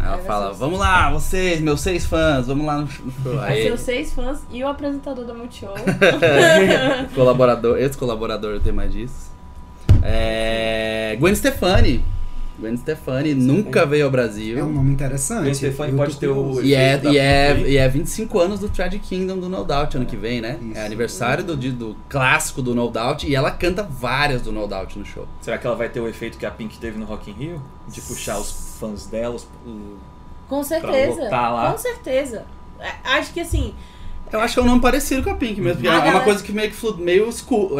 Ela 0.00 0.16
Aí 0.16 0.24
fala, 0.24 0.52
vamos 0.52 0.78
lá, 0.78 1.10
vocês, 1.10 1.60
meus 1.60 1.80
seis 1.80 2.04
fãs, 2.04 2.46
vamos 2.48 2.66
lá 2.66 2.80
no 2.80 2.88
show. 2.88 3.06
Vai 3.36 3.52
Aí, 3.52 3.62
ser 3.62 3.72
os 3.72 3.80
seis 3.80 4.12
fãs 4.12 4.40
e 4.50 4.62
o 4.62 4.68
apresentador 4.68 5.24
da 5.24 5.32
Multishow. 5.32 5.74
colaborador, 7.14 7.78
ex-colaborador 7.78 8.60
tem 8.60 8.72
mais 8.72 8.92
disso. 8.92 9.32
É, 10.02 11.16
Gwen 11.18 11.34
Stefani. 11.34 12.04
Gwen 12.58 12.76
Stefani 12.76 13.34
nunca 13.34 13.86
veio 13.86 14.02
ao 14.04 14.06
É 14.06 14.08
um 14.08 14.12
Brasil. 14.12 14.66
nome 14.66 14.92
interessante. 14.92 15.42
Gwen 15.42 15.54
Stefani 15.54 15.92
pode 15.96 16.16
ter 16.16 16.26
o-. 16.28 16.60
E 16.60 16.74
é, 16.74 16.94
efeito 16.94 17.14
e, 17.14 17.18
é, 17.18 17.60
e 17.68 17.76
é 17.76 17.88
25 17.88 18.38
anos 18.40 18.58
do 18.60 18.68
Tragic 18.68 19.06
Kingdom 19.06 19.38
do 19.38 19.48
No 19.48 19.64
Doubt 19.64 19.96
ano 19.96 20.04
que 20.06 20.16
vem, 20.16 20.40
né? 20.40 20.58
Isso. 20.60 20.76
É 20.78 20.84
aniversário 20.84 21.44
do, 21.44 21.56
do 21.56 21.96
clássico 22.08 22.60
do 22.60 22.74
No 22.74 22.88
Doubt 22.90 23.26
e 23.28 23.34
ela 23.34 23.50
canta 23.52 23.82
várias 23.84 24.42
do 24.42 24.50
No 24.50 24.66
Doubt 24.66 24.98
no 24.98 25.04
show. 25.04 25.26
Será 25.40 25.56
que 25.56 25.66
ela 25.66 25.76
vai 25.76 25.88
ter 25.88 26.00
o 26.00 26.08
efeito 26.08 26.36
que 26.36 26.44
a 26.46 26.50
Pink 26.50 26.78
teve 26.78 26.98
no 26.98 27.04
Rock 27.04 27.30
in 27.30 27.34
Rio? 27.34 27.62
De 27.86 28.00
puxar 28.00 28.38
os 28.38 28.76
fãs 28.80 29.06
dela, 29.06 29.36
os- 29.36 29.46
Com 30.48 30.62
certeza. 30.64 31.28
Com 31.30 31.78
certeza. 31.78 32.44
É, 32.80 32.92
Acho 33.18 33.32
que 33.32 33.40
assim, 33.40 33.74
Eu 34.30 34.40
acho 34.40 34.52
que 34.54 34.60
é 34.60 34.62
um 34.62 34.66
nome 34.66 34.80
parecido 34.82 35.22
com 35.22 35.30
a 35.30 35.34
Pink 35.34 35.58
mesmo, 35.60 35.76
porque 35.76 35.88
A 35.88 35.92
é 35.92 35.94
uma 35.96 36.04
galera- 36.04 36.24
coisa 36.24 36.42
que 36.44 36.52
meio 36.52 36.68
que 36.70 36.76
flu- 36.76 36.96
meio 36.98 37.28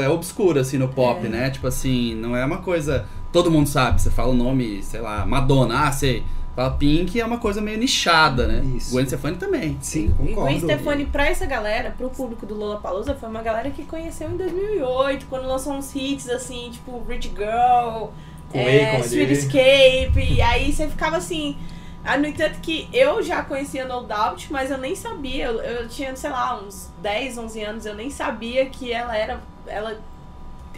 é 0.00 0.08
obscura 0.08 0.62
assim 0.62 0.78
no 0.78 0.88
pop, 0.88 1.28
né? 1.28 1.50
Tipo 1.50 1.66
assim, 1.66 2.14
não 2.14 2.34
é 2.34 2.42
uma 2.44 2.58
coisa 2.58 3.06
todo 3.32 3.50
mundo 3.50 3.68
sabe, 3.68 4.00
você 4.00 4.10
fala 4.10 4.30
o 4.30 4.34
nome, 4.34 4.82
sei 4.82 5.00
lá, 5.00 5.24
Madonna, 5.26 5.86
ah, 5.86 5.92
sei. 5.92 6.24
A 6.56 6.70
Pink 6.70 7.20
é 7.20 7.24
uma 7.24 7.38
coisa 7.38 7.60
meio 7.60 7.78
nichada, 7.78 8.48
né? 8.48 8.64
Isso. 8.76 8.90
Gwen 8.90 9.06
Stefani 9.06 9.36
também. 9.36 9.78
Sim, 9.80 10.06
E 10.06 10.08
concordo. 10.08 10.40
Gwen 10.40 10.58
Stefani, 10.58 11.06
pra 11.06 11.28
essa 11.28 11.46
galera, 11.46 11.94
pro 11.96 12.10
público 12.10 12.44
do 12.44 12.56
Lollapalooza, 12.56 13.14
foi 13.14 13.28
uma 13.28 13.42
galera 13.42 13.70
que 13.70 13.84
conheceu 13.84 14.28
em 14.28 14.36
2008, 14.36 15.26
quando 15.26 15.46
lançou 15.46 15.74
uns 15.74 15.94
hits 15.94 16.28
assim, 16.28 16.70
tipo 16.72 17.00
Rich 17.08 17.28
Girl, 17.28 18.08
Com 18.50 18.58
é, 18.58 18.98
Sweet. 18.98 19.32
Escape, 19.32 20.20
e 20.32 20.42
aí 20.42 20.72
você 20.72 20.88
ficava 20.88 21.16
assim... 21.16 21.56
Ah, 22.04 22.16
No 22.16 22.26
entanto 22.26 22.58
que 22.60 22.88
eu 22.92 23.22
já 23.22 23.42
conhecia 23.44 23.84
No 23.86 24.02
Doubt, 24.02 24.50
mas 24.50 24.68
eu 24.70 24.78
nem 24.78 24.96
sabia, 24.96 25.46
eu, 25.46 25.60
eu 25.60 25.88
tinha, 25.88 26.16
sei 26.16 26.30
lá, 26.30 26.60
uns 26.60 26.90
10, 27.00 27.38
11 27.38 27.62
anos, 27.62 27.86
eu 27.86 27.94
nem 27.94 28.10
sabia 28.10 28.66
que 28.66 28.92
ela 28.92 29.16
era, 29.16 29.40
ela 29.66 29.96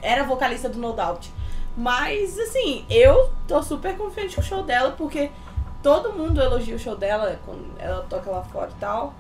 era 0.03 0.25
vocalista 0.25 0.69
do 0.69 0.79
No 0.79 0.93
Doubt. 0.93 1.31
Mas, 1.81 2.39
assim, 2.39 2.85
eu 2.91 3.31
tô 3.49 3.63
super 3.63 3.97
confiante 3.97 4.35
com 4.37 4.41
o 4.43 4.45
show 4.45 4.63
dela, 4.63 4.91
porque 4.99 5.31
todo 5.83 6.13
mundo 6.13 6.41
elogia 6.41 6.77
o 6.77 6.79
show 6.79 6.95
dela 6.97 7.39
quando 7.47 7.65
ela 7.79 8.05
toca 8.09 8.31
lá 8.31 8.43
fora 8.43 8.71
e 8.77 8.81
tal. 8.81 9.15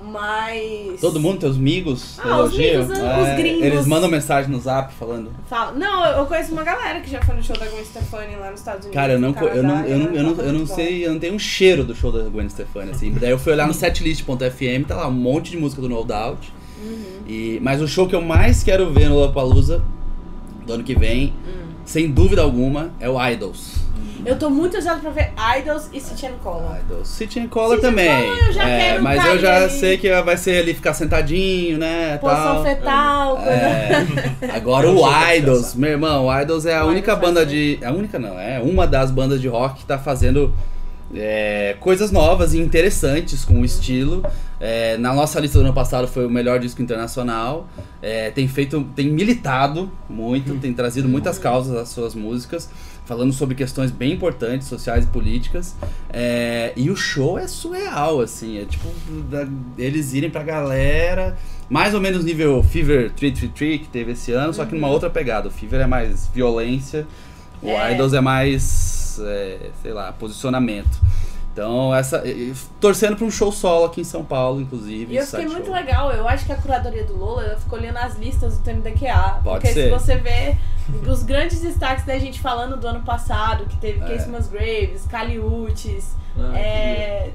Mas. 0.00 1.00
Todo 1.00 1.18
mundo, 1.18 1.40
teus 1.40 1.56
amigos, 1.56 2.18
Ah, 2.20 2.42
os 2.42 2.52
elogiam? 2.54 2.82
amigos, 2.84 2.98
os 2.98 3.36
gringos. 3.36 3.62
Eles 3.64 3.86
mandam 3.86 4.08
mensagem 4.08 4.50
no 4.50 4.60
zap 4.60 4.92
falando. 4.94 5.30
Fala. 5.48 5.72
Não, 5.72 6.06
eu 6.06 6.24
conheço 6.26 6.52
uma 6.52 6.62
galera 6.62 7.00
que 7.00 7.10
já 7.10 7.20
foi 7.20 7.34
no 7.34 7.42
show 7.42 7.56
da 7.58 7.66
Gwen 7.66 7.84
Stefani 7.84 8.36
lá 8.36 8.50
nos 8.50 8.60
Estados 8.60 8.84
Unidos. 8.86 8.94
Cara, 8.94 9.14
eu 9.14 9.18
não, 9.20 9.32
co- 9.34 9.46
eu 9.46 9.62
não, 9.62 9.70
Canadá, 9.82 9.88
eu 9.88 9.98
não, 9.98 10.06
eu 10.14 10.22
não, 10.22 10.44
eu 10.44 10.52
não 10.52 10.66
sei, 10.66 11.04
eu 11.06 11.12
não 11.12 11.18
tenho 11.18 11.34
um 11.34 11.38
cheiro 11.38 11.82
do 11.84 11.94
show 11.96 12.12
da 12.12 12.22
Gwen 12.28 12.48
Stefani, 12.48 12.92
assim. 12.92 13.12
Daí 13.12 13.30
eu 13.30 13.38
fui 13.38 13.52
olhar 13.52 13.66
no 13.66 13.74
setlist.fm, 13.74 14.86
tá 14.86 14.96
lá 14.96 15.08
um 15.08 15.12
monte 15.12 15.50
de 15.50 15.56
música 15.56 15.82
do 15.82 15.88
No 15.88 16.04
Doubt. 16.04 16.52
Uhum. 16.80 17.04
E, 17.26 17.58
mas 17.60 17.82
o 17.82 17.88
show 17.88 18.06
que 18.06 18.14
eu 18.14 18.22
mais 18.22 18.62
quero 18.62 18.90
ver 18.92 19.08
no 19.08 19.16
Lollapalooza 19.16 19.82
do 20.64 20.72
ano 20.74 20.84
que 20.84 20.94
vem, 20.94 21.34
Hum. 21.46 21.67
Sem 21.88 22.10
dúvida 22.10 22.42
alguma, 22.42 22.90
é 23.00 23.08
o 23.08 23.16
Idols. 23.30 23.78
Eu 24.26 24.36
tô 24.38 24.50
muito 24.50 24.76
ansiosa 24.76 24.98
pra 25.00 25.10
ver 25.10 25.32
Idols 25.58 25.88
e 25.92 26.00
City 26.00 26.26
and 26.26 26.36
Color. 26.42 26.76
Idols. 26.84 27.08
City 27.08 27.40
and 27.40 27.48
Color 27.48 27.76
City 27.76 27.86
and 27.86 27.90
também. 27.90 28.24
Color 28.26 28.46
eu 28.48 28.52
já 28.52 28.68
É, 28.68 28.78
quero 28.90 29.02
mas 29.02 29.22
cair 29.22 29.30
eu 29.34 29.38
já 29.38 29.56
ali. 29.56 29.70
sei 29.70 29.96
que 29.96 30.22
vai 30.22 30.36
ser 30.36 30.58
ali 30.60 30.74
ficar 30.74 30.92
sentadinho, 30.92 31.78
né? 31.78 32.18
Posição 32.18 32.54
tal. 32.56 32.64
fetal, 32.64 33.36
coisa. 33.36 33.50
É. 33.52 34.06
Agora 34.54 34.86
É 34.86 34.90
o 34.90 35.34
Idols, 35.36 35.74
meu 35.74 35.90
irmão, 35.90 36.26
o 36.26 36.40
Idols 36.40 36.66
é 36.66 36.76
a 36.76 36.84
O 36.84 36.88
única 36.88 37.16
banda 37.16 37.46
de. 37.46 37.78
A 37.82 37.90
única 37.92 38.18
não, 38.18 38.38
é 38.38 38.60
uma 38.60 38.86
das 38.86 39.10
bandas 39.10 39.40
de 39.40 39.48
rock 39.48 39.80
que 39.80 39.86
tá 39.86 39.98
fazendo 39.98 40.52
é, 41.14 41.76
coisas 41.80 42.10
novas 42.10 42.54
e 42.54 42.58
interessantes 42.58 43.44
com 43.44 43.60
o 43.60 43.64
estilo. 43.64 44.22
É, 44.60 44.96
na 44.98 45.14
nossa 45.14 45.38
lista 45.40 45.58
do 45.58 45.64
ano 45.64 45.72
passado 45.74 46.08
foi 46.08 46.26
o 46.26 46.30
melhor 46.30 46.58
disco 46.58 46.82
internacional. 46.82 47.68
É, 48.02 48.30
tem 48.30 48.46
feito. 48.48 48.84
tem 48.94 49.08
militado 49.08 49.90
muito, 50.08 50.54
tem 50.60 50.72
trazido 50.72 51.08
muitas 51.08 51.38
causas 51.38 51.76
às 51.76 51.88
suas 51.88 52.14
músicas. 52.14 52.68
Falando 53.06 53.32
sobre 53.32 53.54
questões 53.54 53.90
bem 53.90 54.12
importantes, 54.12 54.68
sociais 54.68 55.04
e 55.04 55.06
políticas. 55.08 55.74
É, 56.10 56.72
e 56.76 56.90
o 56.90 56.96
show 56.96 57.38
é 57.38 57.46
surreal, 57.46 58.20
assim. 58.20 58.58
É 58.58 58.64
tipo, 58.66 58.88
da- 59.30 59.48
eles 59.78 60.12
irem 60.12 60.28
pra 60.28 60.42
galera. 60.42 61.34
Mais 61.70 61.94
ou 61.94 62.00
menos 62.00 62.22
nível 62.24 62.62
Fever 62.62 63.10
333 63.12 63.80
que 63.80 63.88
teve 63.88 64.12
esse 64.12 64.32
ano, 64.32 64.52
só 64.52 64.64
que 64.66 64.74
numa 64.74 64.88
outra 64.88 65.08
pegada. 65.08 65.48
O 65.48 65.50
Fever 65.50 65.80
é 65.80 65.86
mais 65.86 66.26
violência, 66.34 67.06
o 67.62 67.68
É. 67.70 67.94
Idols 67.94 68.12
é 68.12 68.20
mais, 68.20 68.62
é, 69.20 69.70
sei 69.82 69.92
lá, 69.92 70.12
posicionamento. 70.12 70.98
Então, 71.52 71.92
essa. 71.92 72.22
Torcendo 72.80 73.16
pra 73.16 73.24
um 73.26 73.30
show 73.32 73.50
solo 73.50 73.86
aqui 73.86 74.02
em 74.02 74.04
São 74.04 74.24
Paulo, 74.24 74.60
inclusive. 74.60 75.12
E 75.12 75.16
eu 75.16 75.26
fiquei 75.26 75.46
muito 75.48 75.66
show. 75.66 75.74
legal, 75.74 76.12
eu 76.12 76.28
acho 76.28 76.46
que 76.46 76.52
a 76.52 76.56
curadoria 76.56 77.02
do 77.02 77.16
Lola 77.18 77.42
ela 77.44 77.58
ficou 77.58 77.78
olhando 77.78 77.96
as 77.96 78.16
listas 78.16 78.58
do 78.58 78.62
TMDQA. 78.62 79.40
Pode 79.42 79.60
porque 79.60 79.72
ser. 79.72 79.84
se 79.84 79.90
você 79.90 80.16
vê 80.16 80.56
os 81.04 81.24
grandes 81.24 81.60
destaques 81.60 82.04
da 82.04 82.16
gente 82.16 82.40
falando 82.40 82.76
do 82.76 82.86
ano 82.86 83.00
passado, 83.02 83.64
que 83.66 83.76
teve 83.78 83.98
É. 84.04 84.06
Casey 84.06 84.30
Musgraves, 84.30 85.04
Caliutes, 85.10 86.14
Ah, 86.38 86.56
é, 86.56 87.32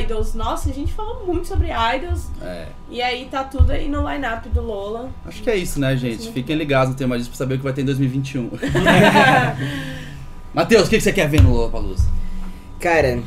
Idols, 0.00 0.32
nossa, 0.32 0.70
a 0.70 0.72
gente 0.72 0.94
falou 0.94 1.26
muito 1.26 1.46
sobre 1.46 1.68
Idols. 1.68 2.30
É. 2.40 2.68
E 2.88 3.02
aí 3.02 3.28
tá 3.30 3.44
tudo 3.44 3.70
aí 3.70 3.86
no 3.86 4.10
line-up 4.10 4.48
do 4.48 4.62
Lola. 4.62 5.10
Acho 5.26 5.42
que 5.42 5.50
é 5.50 5.56
isso, 5.56 5.78
né, 5.78 5.94
gente? 5.94 6.32
Fiquem 6.32 6.56
ligados 6.56 6.88
no 6.88 6.94
tema 6.96 7.18
disso 7.18 7.28
pra 7.28 7.36
saber 7.36 7.56
o 7.56 7.58
que 7.58 7.64
vai 7.64 7.74
ter 7.74 7.82
em 7.82 7.84
2021. 7.84 8.48
Matheus, 10.58 10.88
o 10.88 10.90
que 10.90 10.96
que 10.96 11.02
você 11.04 11.12
quer 11.12 11.28
ver 11.28 11.40
no 11.40 11.52
Lollapalooza? 11.54 12.08
Cara, 12.80 13.20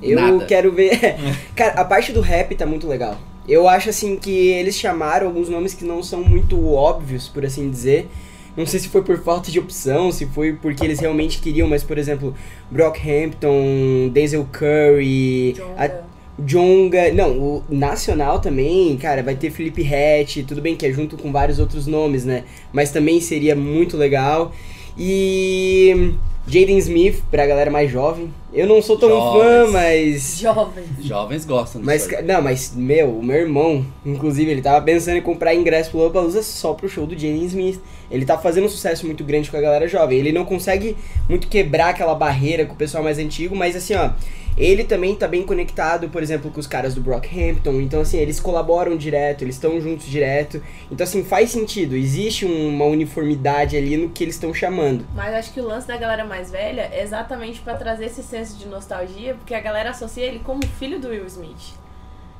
eu 0.00 0.20
Nada. 0.20 0.44
quero 0.44 0.70
ver. 0.70 1.16
Cara, 1.56 1.72
a 1.80 1.84
parte 1.84 2.12
do 2.12 2.20
rap 2.20 2.54
tá 2.54 2.64
muito 2.64 2.86
legal. 2.86 3.18
Eu 3.48 3.68
acho 3.68 3.90
assim 3.90 4.14
que 4.14 4.30
eles 4.30 4.76
chamaram 4.76 5.26
alguns 5.26 5.48
nomes 5.48 5.74
que 5.74 5.84
não 5.84 6.00
são 6.00 6.22
muito 6.22 6.64
óbvios, 6.72 7.26
por 7.26 7.44
assim 7.44 7.68
dizer. 7.68 8.08
Não 8.56 8.64
sei 8.66 8.78
se 8.78 8.88
foi 8.88 9.02
por 9.02 9.18
falta 9.18 9.50
de 9.50 9.58
opção, 9.58 10.12
se 10.12 10.26
foi 10.26 10.52
porque 10.52 10.84
eles 10.84 11.00
realmente 11.00 11.40
queriam, 11.40 11.68
mas 11.68 11.82
por 11.82 11.98
exemplo, 11.98 12.32
Brockhampton, 12.70 14.08
Denzel 14.12 14.46
Curry, 14.52 15.56
a- 15.76 15.88
Jonga. 15.88 16.06
Jonga, 16.38 17.12
não, 17.12 17.32
o 17.36 17.64
nacional 17.68 18.38
também, 18.38 18.96
cara, 18.96 19.24
vai 19.24 19.34
ter 19.34 19.50
Felipe 19.50 19.82
Rett, 19.82 20.44
tudo 20.44 20.62
bem 20.62 20.76
que 20.76 20.86
é 20.86 20.92
junto 20.92 21.16
com 21.16 21.32
vários 21.32 21.58
outros 21.58 21.88
nomes, 21.88 22.24
né? 22.24 22.44
Mas 22.72 22.92
também 22.92 23.20
seria 23.20 23.56
muito 23.56 23.96
legal. 23.96 24.52
E 24.96 26.14
Jaden 26.48 26.78
Smith 26.78 27.22
pra 27.30 27.46
galera 27.46 27.70
mais 27.70 27.90
jovem. 27.90 28.32
Eu 28.56 28.66
não 28.66 28.80
sou 28.80 28.98
tão 28.98 29.10
fã, 29.10 29.66
Jovens. 29.66 29.72
mas 29.72 30.38
Jovem. 30.38 30.84
Jovens 31.00 31.44
gostam 31.44 31.82
disso 31.82 31.86
mas 31.86 32.12
aí. 32.12 32.24
não, 32.24 32.40
mas 32.40 32.74
meu, 32.74 33.18
o 33.18 33.22
meu 33.22 33.36
irmão, 33.36 33.84
inclusive, 34.04 34.50
ele 34.50 34.62
tava 34.62 34.82
pensando 34.82 35.18
em 35.18 35.22
comprar 35.22 35.54
ingresso 35.54 35.90
pro 35.90 35.98
Lollapalooza 35.98 36.42
só 36.42 36.72
pro 36.72 36.88
show 36.88 37.06
do 37.06 37.12
Jaden 37.12 37.44
Smith. 37.44 37.80
Ele 38.10 38.24
tá 38.24 38.38
fazendo 38.38 38.64
um 38.64 38.70
sucesso 38.70 39.04
muito 39.04 39.22
grande 39.24 39.50
com 39.50 39.56
a 39.58 39.60
galera 39.60 39.86
jovem. 39.86 40.18
Ele 40.18 40.32
não 40.32 40.44
consegue 40.44 40.96
muito 41.28 41.48
quebrar 41.48 41.90
aquela 41.90 42.14
barreira 42.14 42.64
com 42.64 42.72
o 42.72 42.76
pessoal 42.76 43.04
mais 43.04 43.18
antigo, 43.18 43.54
mas 43.54 43.76
assim, 43.76 43.94
ó, 43.94 44.10
ele 44.56 44.84
também 44.84 45.14
tá 45.14 45.28
bem 45.28 45.42
conectado, 45.42 46.08
por 46.08 46.22
exemplo, 46.22 46.50
com 46.50 46.58
os 46.58 46.66
caras 46.66 46.94
do 46.94 47.00
Brockhampton. 47.02 47.80
Então, 47.80 48.00
assim, 48.00 48.16
eles 48.16 48.40
colaboram 48.40 48.96
direto, 48.96 49.42
eles 49.42 49.56
estão 49.56 49.78
juntos 49.80 50.06
direto. 50.06 50.62
Então, 50.90 51.04
assim, 51.04 51.22
faz 51.22 51.50
sentido. 51.50 51.94
Existe 51.94 52.46
uma 52.46 52.86
uniformidade 52.86 53.76
ali 53.76 53.96
no 53.98 54.08
que 54.08 54.24
eles 54.24 54.36
estão 54.36 54.54
chamando. 54.54 55.06
Mas 55.14 55.34
acho 55.34 55.52
que 55.52 55.60
o 55.60 55.66
lance 55.66 55.86
da 55.86 55.96
galera 55.98 56.24
mais 56.24 56.50
velha 56.50 56.88
é 56.90 57.02
exatamente 57.02 57.60
pra 57.60 57.74
trazer 57.74 58.06
esse 58.06 58.22
senso 58.22 58.45
de 58.54 58.66
nostalgia, 58.68 59.34
porque 59.34 59.54
a 59.54 59.60
galera 59.60 59.90
associa 59.90 60.24
ele 60.24 60.40
como 60.40 60.64
filho 60.66 61.00
do 61.00 61.08
Will 61.08 61.26
Smith. 61.26 61.74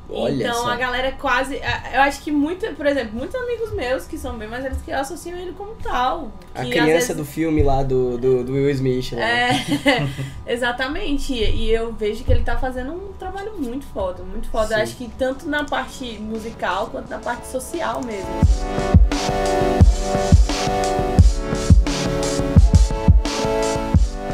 Olha 0.09 0.44
então 0.44 0.62
só. 0.62 0.68
a 0.70 0.76
galera 0.76 1.11
quase. 1.18 1.57
a- 1.57 1.94
Eu 1.96 2.00
acho 2.02 2.20
que 2.22 2.30
muito, 2.30 2.64
por 2.76 2.86
exemplo, 2.86 3.11
muitos 3.18 3.34
amigos 3.34 3.72
meus 3.72 4.07
que 4.07 4.16
são 4.16 4.38
bem 4.38 4.46
mais 4.46 4.62
velhos 4.62 4.80
que 4.82 4.92
eu 4.92 4.98
associam 5.00 5.36
ele 5.36 5.52
como 5.59 5.74
tal. 5.82 6.30
A 6.54 6.61
criança 6.61 6.92
vezes- 6.92 7.16
do 7.16 7.24
filme 7.24 7.61
lá 7.64 7.82
do, 7.82 8.16
do, 8.16 8.44
do 8.44 8.52
Will 8.52 8.70
Smith. 8.70 9.11
Né? 9.14 9.50
É, 9.50 10.07
exatamente. 10.54 11.32
E 11.34 11.72
eu 11.72 11.92
vejo 11.92 12.22
que 12.22 12.30
ele 12.30 12.42
tá 12.44 12.57
fazendo 12.57 12.92
um 12.92 13.12
trabalho 13.18 13.54
muito 13.59 13.84
foda, 13.86 14.22
muito 14.22 14.48
foda. 14.48 14.76
Eu 14.78 14.82
acho 14.84 14.94
que 14.94 15.09
tanto 15.18 15.48
na 15.48 15.64
parte 15.64 16.04
musical 16.20 16.86
quanto 16.86 17.11
na 17.11 17.18
parte 17.18 17.48
social 17.48 18.00
mesmo. 18.04 18.30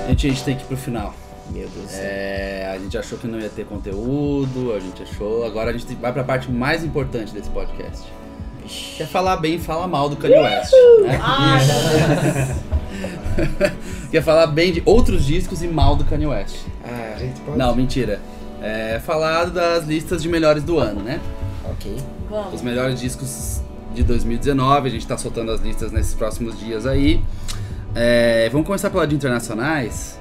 Gente, 0.08 0.26
a 0.26 0.30
gente 0.30 0.44
tem 0.44 0.56
que 0.56 0.62
ir 0.64 0.66
pro 0.66 0.76
final. 0.76 1.14
Meu 1.52 1.68
Deus 1.68 1.86
do 1.86 1.90
céu. 1.90 2.00
É, 2.02 2.72
a 2.74 2.78
gente 2.78 2.96
achou 2.96 3.18
que 3.18 3.26
não 3.26 3.38
ia 3.38 3.48
ter 3.48 3.66
conteúdo, 3.66 4.72
a 4.74 4.80
gente 4.80 5.02
achou. 5.02 5.44
Agora 5.44 5.70
a 5.70 5.72
gente 5.72 5.94
vai 5.96 6.12
pra 6.12 6.24
parte 6.24 6.50
mais 6.50 6.82
importante 6.82 7.32
desse 7.32 7.50
podcast. 7.50 8.02
Quer 8.96 9.06
falar 9.06 9.36
bem, 9.36 9.58
fala 9.58 9.86
mal 9.86 10.08
do 10.08 10.16
Kanye 10.16 10.38
West. 10.38 10.72
Né? 11.02 11.18
Ah, 11.20 11.58
Quer 14.10 14.22
falar 14.22 14.46
bem 14.46 14.72
de 14.72 14.82
outros 14.84 15.24
discos 15.24 15.62
e 15.62 15.68
mal 15.68 15.96
do 15.96 16.04
Kanye 16.04 16.26
West. 16.26 16.56
Ah, 16.84 17.14
A 17.16 17.18
gente 17.18 17.40
pode. 17.40 17.58
Não, 17.58 17.74
mentira. 17.74 18.20
É, 18.62 19.00
falar 19.04 19.46
das 19.46 19.84
listas 19.84 20.22
de 20.22 20.28
melhores 20.28 20.62
do 20.62 20.78
ano, 20.78 21.02
né? 21.02 21.20
ok. 21.64 21.96
vamos. 22.30 22.54
Os 22.54 22.62
melhores 22.62 23.00
discos 23.00 23.60
de 23.92 24.02
2019, 24.04 24.88
a 24.88 24.90
gente 24.90 25.06
tá 25.06 25.18
soltando 25.18 25.50
as 25.50 25.60
listas 25.60 25.90
nesses 25.90 26.14
próximos 26.14 26.58
dias 26.58 26.86
aí. 26.86 27.20
É, 27.94 28.48
vamos 28.50 28.66
começar 28.66 28.88
pela 28.90 29.06
de 29.06 29.14
internacionais. 29.14 30.20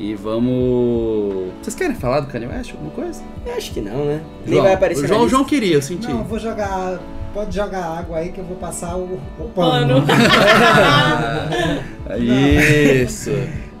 E 0.00 0.14
vamos. 0.14 1.52
Vocês 1.62 1.74
querem 1.76 1.94
falar 1.94 2.20
do 2.20 2.26
Kanye 2.28 2.46
West? 2.46 2.70
Alguma 2.72 2.90
coisa? 2.90 3.20
Eu 3.46 3.54
acho 3.54 3.70
que 3.70 3.82
não, 3.82 4.06
né? 4.06 4.20
Nem 4.46 4.54
João, 4.54 4.64
vai 4.64 4.72
aparecer 4.74 5.04
o 5.04 5.08
João. 5.08 5.28
João 5.28 5.44
queria, 5.44 5.74
eu 5.74 5.82
senti. 5.82 6.08
Não, 6.08 6.20
eu 6.20 6.24
vou 6.24 6.38
jogar. 6.38 6.98
Pode 7.34 7.54
jogar 7.54 7.84
água 7.98 8.16
aí 8.18 8.32
que 8.32 8.38
eu 8.38 8.44
vou 8.44 8.56
passar 8.56 8.96
o, 8.96 9.20
o 9.38 9.44
Pano. 9.54 10.02
pano. 10.02 10.06
Ah, 12.12 12.18
Isso. 12.18 13.30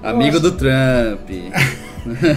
Amigo 0.02 0.38
do 0.38 0.52
Trump. 0.52 1.28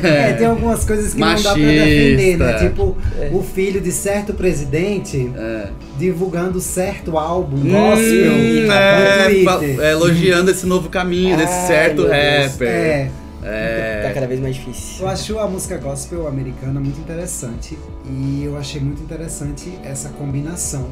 É, 0.03 0.33
tem 0.33 0.45
algumas 0.45 0.83
coisas 0.83 1.13
que 1.13 1.21
não 1.21 1.29
dá 1.35 1.41
pra 1.41 1.53
defender, 1.53 2.37
né? 2.37 2.45
Machista. 2.51 2.67
Tipo, 2.67 2.97
o 3.31 3.41
filho 3.41 3.79
de 3.79 3.93
certo 3.93 4.33
presidente 4.33 5.31
É. 5.37 5.67
divulgando 5.97 6.59
certo 6.59 7.17
álbum 7.17 7.55
gospel 7.61 8.33
Hum, 8.33 8.69
é, 8.69 9.43
fa- 9.45 9.59
é, 9.63 9.91
elogiando 9.93 10.51
esse 10.51 10.65
novo 10.65 10.89
caminho, 10.89 11.37
desse 11.37 11.65
certo 11.67 12.01
rapper. 12.03 12.67
É, 12.67 13.09
É. 13.43 14.03
Tá 14.07 14.13
cada 14.13 14.27
vez 14.27 14.39
mais 14.39 14.55
difícil. 14.55 15.03
eu 15.03 15.09
acho 15.09 15.39
a 15.39 15.47
música 15.47 15.77
gospel 15.77 16.27
americana 16.27 16.79
muito 16.79 16.99
interessante 16.99 17.77
e 18.05 18.43
eu 18.43 18.57
achei 18.57 18.81
muito 18.81 19.01
interessante 19.01 19.77
essa 19.83 20.09
combinação 20.09 20.89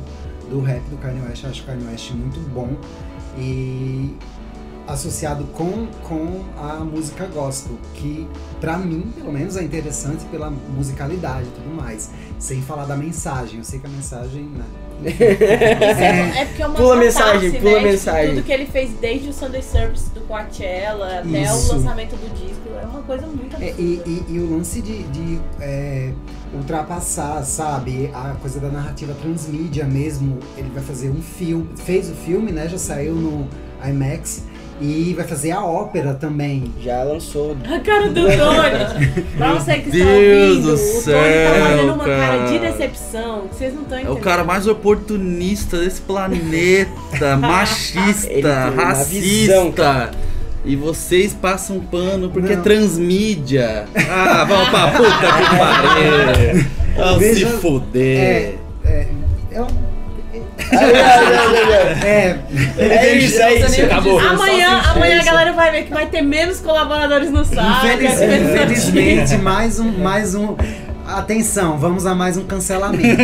do 0.50 0.62
rap 0.62 0.82
do 0.90 0.98
Kanye 0.98 1.22
West. 1.22 1.44
Eu 1.44 1.50
acho 1.50 1.64
o 1.64 1.66
Kanye 1.66 1.86
West 1.88 2.12
muito 2.12 2.40
bom 2.50 2.76
e 3.38 4.16
associado 4.88 5.46
com, 5.54 5.88
com 6.04 6.44
a 6.58 6.84
música 6.84 7.26
gospel, 7.28 7.78
que 7.94 8.28
pra 8.60 8.78
mim, 8.78 9.12
pelo 9.16 9.32
menos, 9.32 9.56
é 9.56 9.64
interessante 9.64 10.26
pela 10.26 10.50
musicalidade 10.50 11.48
e 11.48 11.52
tudo 11.52 11.74
mais. 11.74 12.12
Sem 12.38 12.62
falar 12.62 12.86
da 12.86 12.96
mensagem, 12.96 13.60
eu 13.60 13.64
sei 13.64 13.80
que 13.80 13.88
a 13.88 13.90
mensagem, 13.90 14.44
né? 14.44 14.66
Isso 15.10 15.24
é, 15.24 16.42
é 16.42 16.46
porque 16.46 16.62
é 16.62 16.68
uma 16.68 16.76
Pula 16.76 16.96
mensagem, 16.96 17.52
pula 17.52 17.64
né? 17.72 17.76
Tipo, 17.78 17.88
mensagem. 17.92 18.30
tudo 18.36 18.44
que 18.44 18.52
ele 18.52 18.66
fez 18.66 18.92
desde 19.00 19.30
o 19.30 19.34
Sunday 19.34 19.62
Service 19.62 20.10
do 20.12 20.22
Coachella 20.22 21.20
até 21.20 21.44
Isso. 21.44 21.72
o 21.72 21.76
lançamento 21.78 22.12
do 22.16 22.30
disco 22.36 22.70
é 22.82 22.86
uma 22.86 23.02
coisa 23.02 23.26
muito 23.28 23.56
É, 23.62 23.74
e, 23.78 24.02
e- 24.06 24.26
e 24.30 24.40
o 24.40 24.56
lance 24.58 24.82
de, 24.82 25.04
de, 25.04 25.40
é, 25.60 26.12
ultrapassar, 26.54 27.44
sabe? 27.44 28.10
A 28.14 28.36
coisa 28.42 28.60
da 28.60 28.70
narrativa 28.70 29.14
transmídia 29.22 29.86
mesmo. 29.86 30.40
Ele 30.58 30.70
vai 30.74 30.84
fazer 30.84 31.10
um 31.10 31.22
filme. 31.22 31.70
Fez 31.78 32.10
o 32.10 32.14
filme, 32.16 32.52
né? 32.52 32.68
Já 32.70 32.78
saiu 32.78 33.16
no 33.16 33.48
IMAX. 33.88 34.44
E 34.82 35.14
vai 35.16 35.28
fazer 35.28 35.52
a 35.52 35.64
ópera 35.64 36.16
também. 36.16 36.74
Já 36.82 37.04
lançou. 37.04 37.56
A 37.64 37.80
cara 37.80 38.10
do 38.10 38.22
Tony. 38.24 39.24
pra 39.38 39.54
você 39.54 39.76
que 39.78 39.90
está 39.96 40.06
Deus 40.06 40.50
ouvindo, 40.58 40.68
do 40.68 40.74
o 40.74 40.78
céu, 40.78 41.14
Tony 41.22 41.34
tá 41.62 41.68
fazendo 41.70 41.94
uma 41.94 42.06
cara, 42.06 42.38
cara. 42.38 42.46
de 42.52 42.60
decepção. 42.60 43.42
que 43.48 43.56
Vocês 43.56 43.74
não 43.76 43.82
estão 43.84 43.98
É 43.98 44.02
entendendo. 44.02 44.18
o 44.20 44.22
cara 44.22 44.44
mais 44.44 44.66
oportunista 44.68 45.78
desse 45.78 46.02
planeta, 46.02 47.38
machista, 47.38 48.70
racista. 48.76 50.12
E 50.64 50.76
vocês 50.76 51.34
passam 51.34 51.80
pano 51.80 52.30
porque 52.30 52.54
é 52.54 52.56
Não. 52.56 52.64
transmídia. 52.64 53.86
Ah, 54.10 54.46
vamos 54.48 54.70
pra 54.70 54.88
puta 54.92 55.10
que 55.10 55.58
pariu. 55.58 56.66
Vamos 56.96 57.24
se 57.38 57.46
fuder. 57.46 58.18
É. 58.20 58.56
É. 58.86 59.08
é, 62.04 62.38
É 62.80 63.18
isso, 63.18 63.42
é 63.42 63.56
isso. 63.60 63.86
Acabou. 63.86 64.20
Amanhã, 64.20 64.82
amanhã 64.96 65.22
a 65.22 65.24
galera 65.24 65.54
vai 65.54 65.72
ver 65.72 65.84
que 65.84 65.94
vai 65.94 66.06
ter 66.08 66.22
menos 66.22 66.60
colaboradores 66.60 67.32
no 67.32 67.44
site. 67.46 68.06
infelizmente, 68.06 69.38
mais 69.38 69.80
um, 69.80 69.92
mais 69.92 70.36
um. 70.36 70.56
Atenção, 71.08 71.78
vamos 71.78 72.06
a 72.06 72.16
mais 72.16 72.38
um 72.38 72.46
cancelamento. 72.46 73.22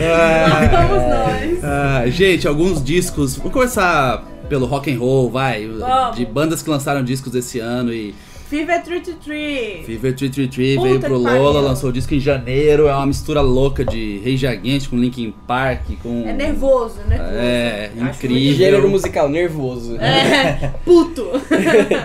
Lá 0.00 0.60
vamos 0.70 1.02
nós. 1.08 1.64
Ah, 1.64 2.02
gente, 2.08 2.48
alguns 2.48 2.82
discos. 2.82 3.36
Vamos 3.36 3.52
começar 3.52 4.24
pelo 4.48 4.66
rock 4.66 4.92
and 4.92 4.98
roll, 4.98 5.30
vai. 5.30 5.68
Vamos. 5.68 6.16
De 6.16 6.26
bandas 6.26 6.62
que 6.62 6.70
lançaram 6.70 7.04
discos 7.04 7.34
esse 7.34 7.60
ano 7.60 7.92
e 7.92 8.14
Fever 8.50 8.82
333. 8.82 9.86
Fever 9.86 10.12
333 10.16 10.76
Puta 10.76 10.88
veio 10.88 11.00
pro 11.00 11.16
Lola, 11.18 11.52
pariu. 11.52 11.60
lançou 11.68 11.90
o 11.90 11.92
disco 11.92 12.12
em 12.14 12.18
janeiro, 12.20 12.88
é 12.88 12.94
uma 12.94 13.06
mistura 13.06 13.40
louca 13.40 13.84
de 13.84 14.20
Rage 14.24 14.44
Against 14.46 14.90
com 14.90 14.96
Linkin 14.96 15.32
Park, 15.46 15.82
com... 16.02 16.24
É 16.26 16.32
nervoso, 16.32 16.96
nervoso. 17.08 17.30
É, 17.32 17.90
Acho 18.00 18.10
incrível. 18.26 18.54
Gênero 18.56 18.88
musical, 18.90 19.28
nervoso. 19.28 19.96
É, 20.00 20.72
puto. 20.84 21.20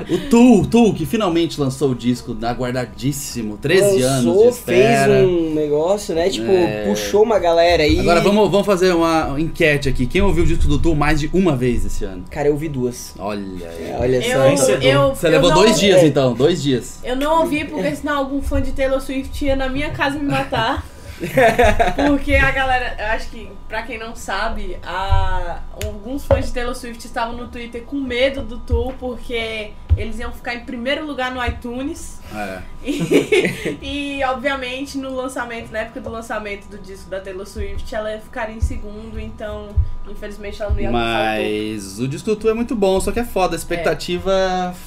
O 0.07 0.17
Tu, 0.29 0.61
o 0.61 0.67
Tu, 0.67 0.93
que 0.93 1.05
finalmente 1.05 1.59
lançou 1.59 1.91
o 1.91 1.95
disco, 1.95 2.37
aguardadíssimo, 2.43 3.57
13 3.57 4.01
anos 4.03 4.25
Lançou, 4.25 4.43
de 4.43 4.49
espera. 4.49 5.05
fez 5.15 5.27
um 5.27 5.53
negócio, 5.55 6.13
né? 6.13 6.29
Tipo, 6.29 6.51
É. 6.51 6.85
puxou 6.87 7.23
uma 7.23 7.39
galera 7.39 7.81
aí. 7.83 7.99
Agora 7.99 8.21
vamos, 8.21 8.51
vamos 8.51 8.65
fazer 8.65 8.93
uma 8.93 9.35
enquete 9.39 9.89
aqui. 9.89 10.05
Quem 10.05 10.21
ouviu 10.21 10.43
o 10.43 10.47
disco 10.47 10.67
do 10.67 10.77
Tu 10.77 10.93
mais 10.95 11.19
de 11.19 11.29
uma 11.33 11.55
vez 11.55 11.85
esse 11.85 12.05
ano? 12.05 12.23
Cara, 12.29 12.47
eu 12.49 12.53
ouvi 12.53 12.69
duas. 12.69 13.13
Olha 13.17 13.39
aí. 13.69 13.87
É, 13.89 13.97
Olha 13.99 14.21
só. 14.21 14.27
Eu, 14.27 14.81
eu, 14.81 15.15
Você 15.15 15.27
eu 15.27 15.31
levou 15.31 15.49
não- 15.49 15.57
dois 15.57 15.79
dias 15.79 16.03
é. 16.03 16.07
então, 16.07 16.34
dois 16.35 16.61
dias. 16.61 16.99
Eu 17.03 17.15
não 17.15 17.41
ouvi 17.41 17.65
porque 17.65 17.95
senão 17.95 18.17
algum 18.17 18.41
fã 18.41 18.61
de 18.61 18.71
Taylor 18.71 19.01
Swift 19.01 19.43
ia 19.45 19.55
na 19.55 19.69
minha 19.69 19.91
casa 19.91 20.17
me 20.17 20.29
matar. 20.29 20.85
Porque 21.95 22.35
a 22.35 22.51
galera, 22.51 22.95
eu 22.99 23.05
acho 23.07 23.29
que, 23.29 23.49
pra 23.69 23.83
quem 23.83 23.97
não 23.97 24.15
sabe, 24.15 24.77
a, 24.83 25.61
alguns 25.85 26.25
fãs 26.25 26.47
de 26.47 26.53
Taylor 26.53 26.75
Swift 26.75 27.05
estavam 27.05 27.37
no 27.37 27.47
Twitter 27.47 27.83
com 27.83 27.95
medo 27.95 28.41
do 28.41 28.57
tour 28.59 28.93
porque 28.99 29.71
eles 29.97 30.19
iam 30.19 30.31
ficar 30.31 30.55
em 30.55 30.61
primeiro 30.65 31.05
lugar 31.05 31.33
no 31.33 31.43
iTunes. 31.45 32.19
É. 32.33 32.59
E, 33.81 34.19
e, 34.19 34.23
obviamente, 34.23 34.97
no 34.97 35.13
lançamento, 35.15 35.71
na 35.71 35.79
época 35.79 35.99
do 36.01 36.09
lançamento 36.09 36.67
do 36.67 36.77
disco 36.77 37.09
da 37.09 37.19
Taylor 37.19 37.45
Swift, 37.45 37.93
ela 37.95 38.11
ia 38.11 38.19
ficar 38.19 38.49
em 38.51 38.59
segundo, 38.61 39.19
então, 39.19 39.69
infelizmente, 40.07 40.61
ela 40.61 40.71
não 40.71 40.79
ia 40.79 40.89
o. 40.89 40.93
Mas 40.93 41.99
o 41.99 42.07
disco 42.07 42.29
do 42.29 42.35
Tu 42.35 42.49
é 42.49 42.53
muito 42.53 42.75
bom, 42.75 42.99
só 42.99 43.11
que 43.11 43.19
é 43.19 43.23
foda. 43.23 43.55
A 43.55 43.57
expectativa. 43.57 44.31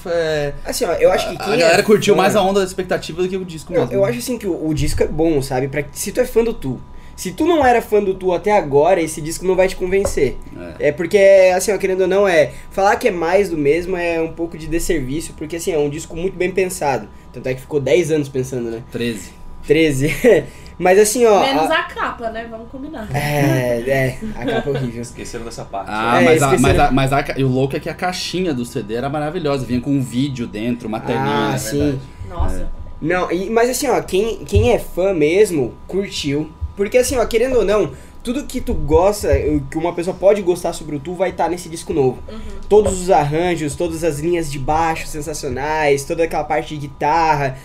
É... 0.07 0.55
Assim, 0.65 0.85
ó, 0.85 0.93
eu 0.93 1.11
acho 1.11 1.29
que 1.31 1.37
quem 1.37 1.55
A 1.55 1.57
galera 1.57 1.81
é 1.81 1.83
curtiu 1.83 2.15
fã- 2.15 2.23
mais 2.23 2.37
a 2.37 2.43
onda 2.43 2.61
da 2.61 2.67
expectativa 2.67 3.23
do 3.23 3.29
que 3.29 3.37
o 3.37 3.45
disco 3.45 3.73
Não, 3.73 3.81
mesmo. 3.81 3.95
eu 3.95 4.05
acho 4.05 4.19
assim 4.19 4.39
que 4.39 4.47
o, 4.47 4.69
o 4.69 4.73
disco 4.75 5.03
é 5.03 5.07
bom, 5.07 5.41
sabe? 5.43 5.69
Pra, 5.69 5.83
se 5.93 6.13
tu 6.13 6.21
é 6.21 6.25
fã 6.25 6.45
do 6.45 6.53
Tu. 6.55 6.81
Se 7.19 7.33
tu 7.33 7.45
não 7.47 7.67
era 7.67 7.83
fã 7.83 8.01
do 8.01 8.15
Tu 8.15 8.33
até 8.33 8.53
agora, 8.57 9.01
esse 9.03 9.21
disco 9.21 9.45
não 9.45 9.57
vai 9.57 9.67
te 9.67 9.75
convencer. 9.75 10.39
É 10.79 10.93
porque, 10.93 11.19
assim, 11.53 11.73
ó, 11.73 11.77
querendo 11.77 12.03
ou 12.03 12.07
não, 12.07 12.29
é. 12.29 12.53
Falar 12.71 12.95
que 12.95 13.09
é 13.09 13.11
mais 13.11 13.49
do 13.51 13.59
mesmo 13.59 13.97
é 13.97 14.21
um 14.21 14.33
pouco 14.33 14.57
de 14.57 14.69
desserviço, 14.69 15.33
porque 15.37 15.57
assim, 15.57 15.73
é 15.73 15.79
um 15.79 15.91
disco 15.91 16.15
muito 16.15 16.37
bem 16.37 16.53
pensado. 16.53 17.09
Tanto 17.33 17.49
é 17.49 17.55
que 17.55 17.61
ficou 17.61 17.81
10 17.81 18.13
anos 18.13 18.29
pensando, 18.29 18.71
né? 18.71 18.85
13. 18.93 19.31
13. 19.67 20.15
Mas 20.79 20.97
assim, 20.97 21.27
ó. 21.27 21.41
Menos 21.41 21.69
a- 21.69 21.75
a 21.81 21.83
capa, 21.83 22.31
né? 22.31 22.47
Vamos 22.49 22.71
combinar. 22.71 23.09
É, 23.13 23.81
é, 23.89 24.19
a 24.37 24.45
capa 24.47 24.71
é 24.71 24.73
horrível. 24.75 25.03
Esqueceram 25.03 25.45
dessa 25.45 25.65
parte. 25.65 25.89
Ah, 25.93 26.23
É, 26.23 26.25
mas, 26.25 26.41
a, 26.41 26.57
mas, 26.57 26.79
a, 26.79 26.91
mas 26.93 27.13
a 27.13 27.25
e 27.37 27.43
o 27.43 27.49
louco 27.49 27.75
é 27.77 27.81
que 27.81 27.89
a 27.91 27.95
caixinha 27.95 28.55
do 28.55 28.65
CD 28.65 28.95
era 28.95 29.09
maravilhosa. 29.09 29.67
Vinha 29.67 29.81
com 29.81 29.91
um 29.91 30.01
vídeo 30.01 30.47
dentro, 30.47 30.87
uma 30.87 31.01
telinha. 31.01 31.51
Ah, 31.53 31.59
sim. 31.59 31.79
verdade. 31.81 32.01
Nossa. 32.29 32.71
Não, 33.03 33.33
e- 33.33 33.51
mas 33.51 33.69
assim, 33.71 33.89
ó, 33.89 34.01
quem, 34.03 34.45
quem 34.45 34.71
é 34.73 34.79
fã 34.79 35.13
mesmo, 35.13 35.75
curtiu. 35.89 36.49
Porque 36.79 36.97
assim, 36.97 37.17
ó, 37.17 37.27
querendo 37.27 37.57
ou 37.57 37.65
não, 37.65 37.91
tudo 38.23 38.45
que 38.45 38.61
tu 38.61 38.73
gosta, 38.73 39.29
que 39.69 39.77
uma 39.77 39.93
pessoa 39.93 40.15
pode 40.15 40.41
gostar 40.43 40.73
sobre 40.73 40.95
o 40.95 41.01
Tu 41.01 41.13
vai 41.13 41.31
estar 41.31 41.49
nesse 41.49 41.69
disco 41.69 41.93
novo. 41.93 42.23
Todos 42.69 43.03
os 43.03 43.11
arranjos, 43.11 43.75
todas 43.75 44.05
as 44.05 44.21
linhas 44.21 44.49
de 44.49 44.61
baixo 44.61 45.09
sensacionais, 45.09 46.05
toda 46.05 46.23
aquela 46.23 46.45
parte 46.45 46.77
de 46.79 46.87
guitarra, 46.87 47.59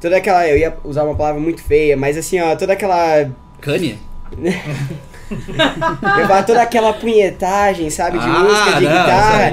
toda 0.00 0.16
aquela. 0.16 0.46
Eu 0.46 0.56
ia 0.56 0.78
usar 0.84 1.02
uma 1.02 1.16
palavra 1.16 1.40
muito 1.40 1.60
feia, 1.64 1.96
mas 1.96 2.16
assim, 2.16 2.38
ó, 2.38 2.54
toda 2.54 2.74
aquela. 2.74 3.28
Kanye? 3.60 3.98
Falar 6.00 6.42
toda 6.44 6.62
aquela 6.62 6.92
punhetagem, 6.92 7.88
sabe? 7.90 8.18
De 8.18 8.24
Ah, 8.24 8.38
música, 8.40 8.78
de 8.78 8.84
não, 8.84 8.90
guitarra. 8.90 9.52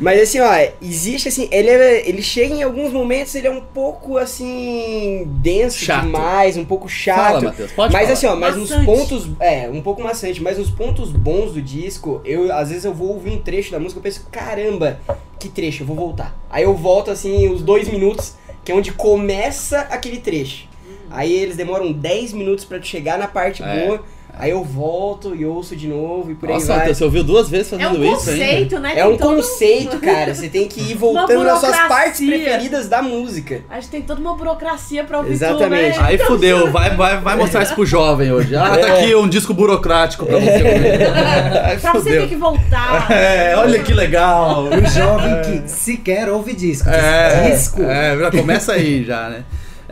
Mas 0.00 0.20
assim, 0.22 0.40
ó, 0.40 0.50
existe 0.80 1.28
assim, 1.28 1.48
ele, 1.50 1.68
é- 1.70 2.08
ele 2.08 2.22
chega 2.22 2.54
em 2.54 2.62
alguns 2.62 2.92
momentos, 2.92 3.34
ele 3.34 3.46
é 3.46 3.50
um 3.50 3.60
pouco 3.60 4.18
assim, 4.18 5.24
denso 5.26 5.78
Chato. 5.84 6.02
demais, 6.04 6.56
um 6.56 6.64
pouco 6.64 6.88
chato. 6.88 7.16
Fala, 7.32 7.40
Matheus. 7.42 7.72
Pode 7.72 7.92
mas 7.92 8.02
falar. 8.02 8.12
assim, 8.14 8.26
ó, 8.26 8.36
mas 8.36 8.56
nos 8.56 8.70
Maçante. 8.70 8.86
pontos. 8.86 9.28
É, 9.40 9.68
um 9.70 9.80
pouco 9.82 10.02
maçante, 10.02 10.42
mas 10.42 10.58
nos 10.58 10.70
pontos 10.70 11.10
bons 11.10 11.52
do 11.52 11.60
disco, 11.62 12.20
eu 12.24 12.52
às 12.52 12.68
vezes 12.68 12.84
eu 12.84 12.94
vou 12.94 13.08
ouvir 13.14 13.30
um 13.30 13.38
trecho 13.38 13.72
da 13.72 13.78
música 13.80 14.00
e 14.00 14.02
penso, 14.02 14.26
caramba, 14.30 14.98
que 15.38 15.48
trecho, 15.48 15.82
eu 15.82 15.86
vou 15.86 15.96
voltar. 15.96 16.36
Aí 16.50 16.62
eu 16.64 16.74
volto 16.74 17.10
assim, 17.10 17.48
os 17.48 17.62
dois 17.62 17.88
minutos, 17.88 18.34
que 18.64 18.70
é 18.70 18.74
onde 18.74 18.92
começa 18.92 19.80
aquele 19.90 20.18
trecho. 20.18 20.70
Aí 21.10 21.32
eles 21.32 21.56
demoram 21.56 21.92
10 21.92 22.32
minutos 22.32 22.64
pra 22.64 22.78
tu 22.78 22.86
chegar 22.86 23.18
na 23.18 23.26
parte 23.28 23.62
É. 23.62 23.86
boa. 23.86 24.02
Aí 24.42 24.50
eu 24.50 24.64
volto 24.64 25.36
e 25.36 25.46
ouço 25.46 25.76
de 25.76 25.86
novo 25.86 26.32
e 26.32 26.34
por 26.34 26.48
aí 26.48 26.54
Nossa, 26.56 26.66
vai. 26.66 26.78
Matheus, 26.78 26.98
você 26.98 27.04
ouviu 27.04 27.22
duas 27.22 27.48
vezes 27.48 27.72
É 27.72 27.76
fazendo 27.78 28.00
um 28.00 28.04
isso 28.12 28.28
ainda? 28.28 28.44
conceito, 28.44 28.78
né? 28.80 28.92
É 28.96 29.06
um 29.06 29.16
todo- 29.16 29.36
conceito, 29.36 29.98
cara. 30.00 30.34
Você 30.34 30.48
tem 30.48 30.66
que 30.66 30.80
ir 30.80 30.94
voltando 30.98 31.44
nas 31.44 31.60
suas 31.60 31.76
partes 31.86 32.26
preferidas 32.26 32.88
da 32.88 33.00
música. 33.00 33.60
A 33.70 33.76
gente 33.78 33.88
tem 33.90 34.02
toda 34.02 34.20
uma 34.20 34.34
burocracia 34.34 35.04
pra 35.04 35.18
ouvir 35.18 35.30
Exatamente. 35.30 35.92
tudo, 35.92 36.02
né? 36.02 36.08
Aí 36.08 36.18
fudeu, 36.18 36.72
vai, 36.72 36.90
vai, 36.96 37.20
vai 37.20 37.36
mostrar 37.36 37.62
isso 37.62 37.72
pro 37.76 37.86
jovem 37.86 38.32
hoje. 38.32 38.56
Ah, 38.56 38.76
tá 38.76 38.86
aqui 38.94 39.14
um 39.14 39.28
disco 39.28 39.54
burocrático 39.54 40.26
pra 40.26 40.38
você 40.40 40.50
ouvir. 40.54 41.62
Aí 41.64 41.78
Pra 41.78 41.92
você 41.92 42.10
ter 42.10 42.28
que 42.28 42.34
voltar. 42.34 43.12
É, 43.12 43.54
olha 43.56 43.78
que 43.80 43.94
legal. 43.94 44.64
O 44.64 44.86
jovem 44.90 45.40
que 45.62 45.70
sequer 45.70 46.28
ouve 46.28 46.52
disco. 46.52 46.88
É, 46.88 47.48
disco. 47.52 47.80
é, 47.80 48.18
já 48.18 48.30
começa 48.32 48.72
aí 48.72 49.04
já, 49.04 49.28
né? 49.28 49.44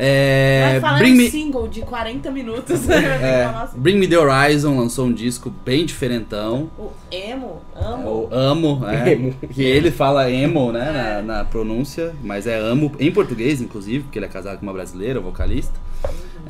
É, 0.03 0.71
Vai 0.71 0.81
falar 0.81 0.99
Bring 1.01 1.15
Me, 1.15 1.31
single 1.31 1.69
de 1.69 1.83
40 1.83 2.31
minutos. 2.31 2.89
é, 2.89 3.45
Nossa. 3.53 3.77
Bring 3.77 3.97
Me 3.97 4.09
The 4.09 4.19
Horizon 4.19 4.79
lançou 4.79 5.07
um 5.07 5.13
disco 5.13 5.53
bem 5.63 5.85
diferentão. 5.85 6.71
O 6.79 6.91
emo, 7.11 7.61
amo. 7.77 8.03
Eu 8.09 8.29
amo, 8.33 8.87
é, 8.87 9.13
Emo. 9.13 9.35
que 9.53 9.63
ele 9.63 9.91
fala 9.91 10.31
emo, 10.31 10.73
né, 10.73 10.91
na, 10.91 11.37
na 11.37 11.45
pronúncia, 11.45 12.15
mas 12.25 12.47
é 12.47 12.59
amo 12.59 12.91
em 12.99 13.13
português, 13.13 13.61
inclusive, 13.61 14.05
porque 14.05 14.19
ele 14.19 14.25
é 14.25 14.29
casado 14.29 14.59
com 14.59 14.63
uma 14.63 14.73
brasileira, 14.73 15.21
vocalista. 15.21 15.75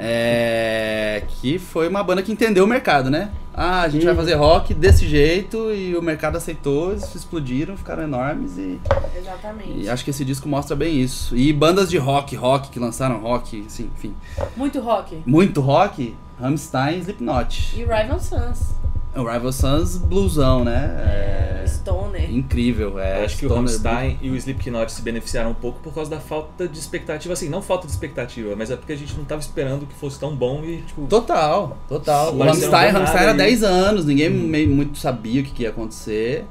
É, 0.02 1.22
que 1.28 1.58
foi 1.58 1.86
uma 1.88 2.02
banda 2.02 2.22
que 2.22 2.32
entendeu 2.32 2.64
o 2.64 2.66
mercado, 2.66 3.10
né? 3.10 3.30
Ah, 3.52 3.82
a 3.82 3.88
gente 3.88 4.04
vai 4.06 4.14
fazer 4.14 4.34
rock 4.34 4.72
desse 4.72 5.06
jeito 5.06 5.70
e 5.72 5.94
o 5.94 6.00
mercado 6.00 6.36
aceitou, 6.36 6.92
eles 6.92 7.14
explodiram, 7.14 7.76
ficaram 7.76 8.02
enormes 8.04 8.56
e, 8.56 8.80
Exatamente. 9.14 9.72
e 9.80 9.88
acho 9.88 10.02
que 10.02 10.10
esse 10.10 10.24
disco 10.24 10.48
mostra 10.48 10.74
bem 10.74 10.98
isso. 10.98 11.36
E 11.36 11.52
bandas 11.52 11.90
de 11.90 11.98
rock, 11.98 12.34
rock, 12.34 12.70
que 12.70 12.78
lançaram 12.78 13.20
rock, 13.20 13.62
assim, 13.66 13.90
enfim, 13.94 14.14
Muito 14.56 14.80
rock. 14.80 15.22
muito 15.26 15.60
rock, 15.60 16.16
Rammstein 16.40 17.00
Slipknot. 17.00 17.74
E 17.76 17.80
Rival 17.80 18.18
Sons. 18.20 18.74
O 19.16 19.24
Rival 19.24 19.52
Sons, 19.52 19.96
blusão, 19.96 20.64
né? 20.64 21.62
É, 21.64 21.64
Stoner. 21.66 22.30
incrível, 22.32 22.98
é. 22.98 23.20
Eu 23.20 23.24
acho 23.24 23.36
que 23.38 23.46
o 23.46 23.48
Stoner 23.48 23.64
Rammstein 23.70 24.18
e 24.22 24.30
o 24.30 24.36
Slipknot 24.36 24.92
se 24.92 25.02
beneficiaram 25.02 25.50
um 25.50 25.54
pouco 25.54 25.80
por 25.80 25.92
causa 25.92 26.10
da 26.10 26.20
falta 26.20 26.68
de 26.68 26.78
expectativa. 26.78 27.32
Assim, 27.34 27.48
não 27.48 27.60
falta 27.60 27.86
de 27.86 27.92
expectativa, 27.92 28.54
mas 28.56 28.70
é 28.70 28.76
porque 28.76 28.92
a 28.92 28.96
gente 28.96 29.14
não 29.16 29.24
tava 29.24 29.40
esperando 29.40 29.84
que 29.86 29.94
fosse 29.94 30.18
tão 30.18 30.34
bom 30.34 30.62
e, 30.64 30.82
tipo... 30.82 31.06
Total, 31.06 31.76
total. 31.88 32.30
Sim, 32.30 32.36
o 32.36 32.42
Rammstein, 32.44 32.90
Rammstein 32.92 33.22
era 33.22 33.32
e- 33.32 33.36
10 33.36 33.62
anos, 33.64 34.04
ninguém 34.04 34.30
meio, 34.30 34.70
muito 34.70 34.96
sabia 34.98 35.40
o 35.40 35.44
que, 35.44 35.50
que 35.50 35.62
ia 35.64 35.70
acontecer. 35.70 36.44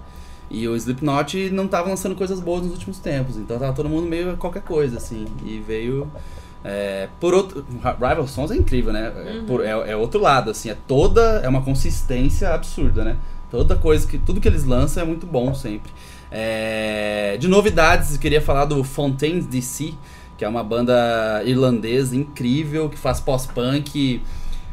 E 0.51 0.68
o 0.68 0.76
Slipknot 0.76 1.51
não 1.51 1.68
tava 1.68 1.88
lançando 1.89 2.16
coisas 2.16 2.39
boas 2.39 2.64
nos 2.64 2.72
últimos 2.74 2.99
tempos, 2.99 3.38
então 3.38 3.57
tava 3.60 3.72
todo 3.72 3.88
mundo 3.88 4.07
meio 4.07 4.36
qualquer 4.36 4.64
coisa, 4.64 4.97
assim. 4.97 5.26
E 5.45 5.60
veio. 5.60 6.12
É, 6.64 7.07
por 7.20 7.34
outro. 7.34 7.66
Rival 7.99 8.28
Sons 8.28 8.51
é 8.51 8.55
incrível, 8.55 8.91
né? 8.93 9.12
É, 9.16 9.41
por- 9.47 9.64
é, 9.66 9.70
é 9.91 9.95
outro 9.95 10.20
lado, 10.22 10.51
assim. 10.51 10.70
É 10.70 10.78
toda. 10.88 11.22
É 11.43 11.47
uma 11.47 11.62
consistência 11.62 12.49
absurda, 12.53 13.03
né? 13.03 13.18
Toda 13.51 13.76
coisa 13.76 14.07
que. 14.07 14.18
Tudo 14.18 14.39
que 14.41 14.47
eles 14.47 14.64
lançam 14.64 15.03
é 15.03 15.05
muito 15.05 15.26
bom 15.26 15.53
sempre. 15.53 15.91
É, 16.32 17.38
de 17.39 17.47
novidades, 17.47 18.14
eu 18.14 18.20
queria 18.20 18.41
falar 18.41 18.66
do 18.66 18.84
Fontaines 18.84 19.45
DC, 19.45 19.93
que 20.38 20.45
é 20.45 20.47
uma 20.47 20.64
banda 20.64 21.41
irlandesa 21.45 22.16
incrível 22.16 22.89
que 22.89 22.97
faz 22.97 23.20
pós-punk. 23.20 24.22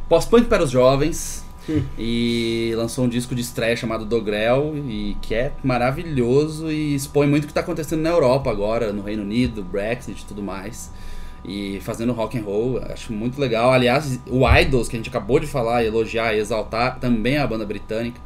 Pós-punk 0.08 0.46
para 0.48 0.62
os 0.62 0.70
jovens. 0.70 1.44
E 1.98 2.72
lançou 2.76 3.06
um 3.06 3.08
disco 3.08 3.34
de 3.34 3.40
estreia 3.40 3.74
chamado 3.74 4.04
Dogrel, 4.04 4.74
e 4.76 5.16
que 5.20 5.34
é 5.34 5.50
maravilhoso 5.64 6.70
e 6.70 6.94
expõe 6.94 7.26
muito 7.26 7.42
o 7.42 7.46
que 7.46 7.50
está 7.50 7.60
acontecendo 7.60 8.02
na 8.02 8.10
Europa 8.10 8.48
agora, 8.50 8.92
no 8.92 9.02
Reino 9.02 9.24
Unido, 9.24 9.64
Brexit 9.64 10.22
e 10.22 10.24
tudo 10.26 10.40
mais. 10.42 10.92
E 11.44 11.80
fazendo 11.80 12.12
rock 12.12 12.38
and 12.38 12.42
roll, 12.42 12.80
acho 12.90 13.12
muito 13.12 13.40
legal. 13.40 13.72
Aliás, 13.72 14.20
o 14.28 14.48
Idols, 14.48 14.88
que 14.88 14.96
a 14.96 14.98
gente 14.98 15.08
acabou 15.08 15.38
de 15.38 15.46
falar, 15.46 15.84
elogiar 15.84 16.34
e 16.34 16.38
exaltar, 16.38 16.98
também 16.98 17.36
é 17.36 17.40
uma 17.40 17.46
banda 17.46 17.64
britânica. 17.64 18.20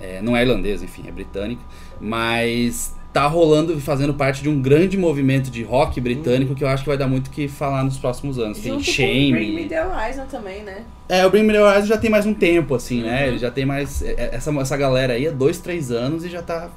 É, 0.00 0.20
não 0.22 0.36
é 0.36 0.42
irlandesa, 0.42 0.84
enfim, 0.84 1.04
é 1.06 1.10
britânica. 1.10 1.62
Mas 2.00 2.96
tá 3.12 3.26
rolando 3.26 3.72
e 3.72 3.80
fazendo 3.80 4.12
parte 4.14 4.42
de 4.42 4.48
um 4.48 4.60
grande 4.60 4.96
movimento 4.96 5.50
de 5.50 5.62
rock 5.62 6.00
britânico 6.00 6.54
que 6.54 6.62
eu 6.62 6.68
acho 6.68 6.82
que 6.82 6.88
vai 6.88 6.98
dar 6.98 7.08
muito 7.08 7.28
o 7.28 7.30
que 7.30 7.48
falar 7.48 7.82
nos 7.82 7.96
próximos 7.96 8.38
anos. 8.38 8.58
Tem 8.58 8.72
Junto 8.72 8.84
com 8.84 8.90
o 8.90 8.94
Shame. 8.94 9.32
Bring 9.32 9.54
Me 9.54 9.64
The 9.64 9.86
Horizon 9.86 10.26
também, 10.26 10.62
né? 10.62 10.84
É, 11.08 11.26
o 11.26 11.30
Bring 11.30 11.42
Me 11.42 11.52
The 11.52 11.60
Horizon 11.60 11.86
já 11.86 11.98
tem 11.98 12.10
mais 12.10 12.26
um 12.26 12.34
tempo, 12.34 12.74
assim, 12.74 13.02
né? 13.02 13.22
Uhum. 13.22 13.28
Ele 13.28 13.38
já 13.38 13.50
tem 13.50 13.64
mais. 13.64 14.02
é, 14.02 14.12
é, 14.12 14.30
Essa, 14.34 14.52
essa 14.60 14.76
galera 14.76 15.14
aí 15.14 15.26
é 15.26 15.32
dois, 15.32 15.58
três 15.58 15.90
anos 15.90 16.24
e 16.24 16.28
já 16.28 16.42
tá. 16.42 16.70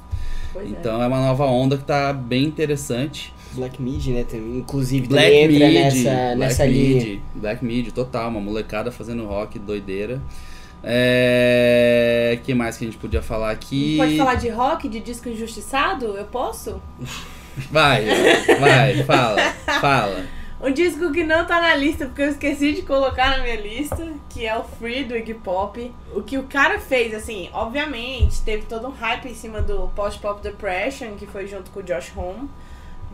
Pois 0.52 0.68
então 0.68 1.02
é. 1.02 1.06
uma 1.06 1.20
nova 1.20 1.44
onda 1.46 1.76
que 1.76 1.84
tá 1.84 2.12
bem 2.12 2.44
interessante. 2.44 3.32
Black 3.54 3.80
Mid, 3.80 4.06
né? 4.08 4.24
Inclusive, 4.32 5.06
Black 5.06 5.34
entra 5.34 5.66
Mid, 5.66 5.74
nessa, 5.74 6.02
Black 6.02 6.36
nessa 6.36 6.66
linha. 6.66 7.04
Mid, 7.04 7.20
Black 7.34 7.64
Mid, 7.64 7.90
total, 7.92 8.28
uma 8.28 8.40
molecada 8.40 8.90
fazendo 8.90 9.24
rock, 9.26 9.58
doideira. 9.58 10.20
É. 10.84 12.40
que 12.42 12.54
mais 12.54 12.76
que 12.76 12.84
a 12.84 12.88
gente 12.88 12.98
podia 12.98 13.22
falar 13.22 13.50
aqui? 13.50 13.96
Pode 13.96 14.16
falar 14.16 14.34
de 14.34 14.48
rock, 14.48 14.88
de 14.88 15.00
disco 15.00 15.28
injustiçado? 15.28 16.06
Eu 16.16 16.24
posso? 16.24 16.82
Vai, 17.70 18.04
vai, 18.58 19.04
fala, 19.04 19.36
fala. 19.80 20.24
Um 20.62 20.70
disco 20.70 21.10
que 21.10 21.24
não 21.24 21.44
tá 21.44 21.60
na 21.60 21.74
lista, 21.74 22.06
porque 22.06 22.22
eu 22.22 22.28
esqueci 22.28 22.72
de 22.72 22.82
colocar 22.82 23.36
na 23.36 23.42
minha 23.42 23.60
lista, 23.60 24.12
que 24.30 24.46
é 24.46 24.56
o 24.56 24.62
Free 24.62 25.02
do 25.02 25.16
Iggy 25.16 25.34
Pop. 25.34 25.92
O 26.14 26.22
que 26.22 26.38
o 26.38 26.44
cara 26.44 26.78
fez, 26.78 27.12
assim, 27.12 27.50
obviamente, 27.52 28.40
teve 28.42 28.64
todo 28.66 28.86
um 28.86 28.92
hype 28.92 29.28
em 29.28 29.34
cima 29.34 29.60
do 29.60 29.88
Post 29.88 30.20
Pop 30.20 30.40
Depression, 30.40 31.16
que 31.16 31.26
foi 31.26 31.48
junto 31.48 31.72
com 31.72 31.80
o 31.80 31.82
Josh 31.82 32.12
Homme. 32.16 32.48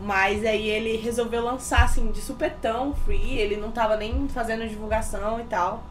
Mas 0.01 0.45
aí 0.45 0.69
ele 0.69 0.95
resolveu 0.97 1.43
lançar, 1.43 1.83
assim, 1.83 2.11
de 2.11 2.21
supetão, 2.21 2.93
Free. 3.05 3.37
Ele 3.37 3.57
não 3.57 3.71
tava 3.71 3.97
nem 3.97 4.27
fazendo 4.29 4.67
divulgação 4.67 5.39
e 5.39 5.43
tal. 5.43 5.83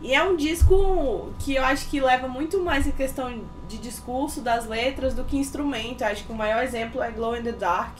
E 0.00 0.14
é 0.14 0.22
um 0.22 0.36
disco 0.36 1.32
que 1.38 1.54
eu 1.54 1.64
acho 1.64 1.88
que 1.88 2.00
leva 2.00 2.26
muito 2.26 2.60
mais 2.60 2.86
em 2.86 2.90
questão 2.90 3.40
de 3.68 3.78
discurso 3.78 4.40
das 4.40 4.66
letras 4.66 5.14
do 5.14 5.22
que 5.22 5.36
instrumento. 5.36 6.02
Eu 6.02 6.08
acho 6.08 6.24
que 6.24 6.32
o 6.32 6.34
maior 6.34 6.64
exemplo 6.64 7.00
é 7.00 7.10
Glow 7.10 7.36
in 7.36 7.42
the 7.42 7.52
Dark, 7.52 7.96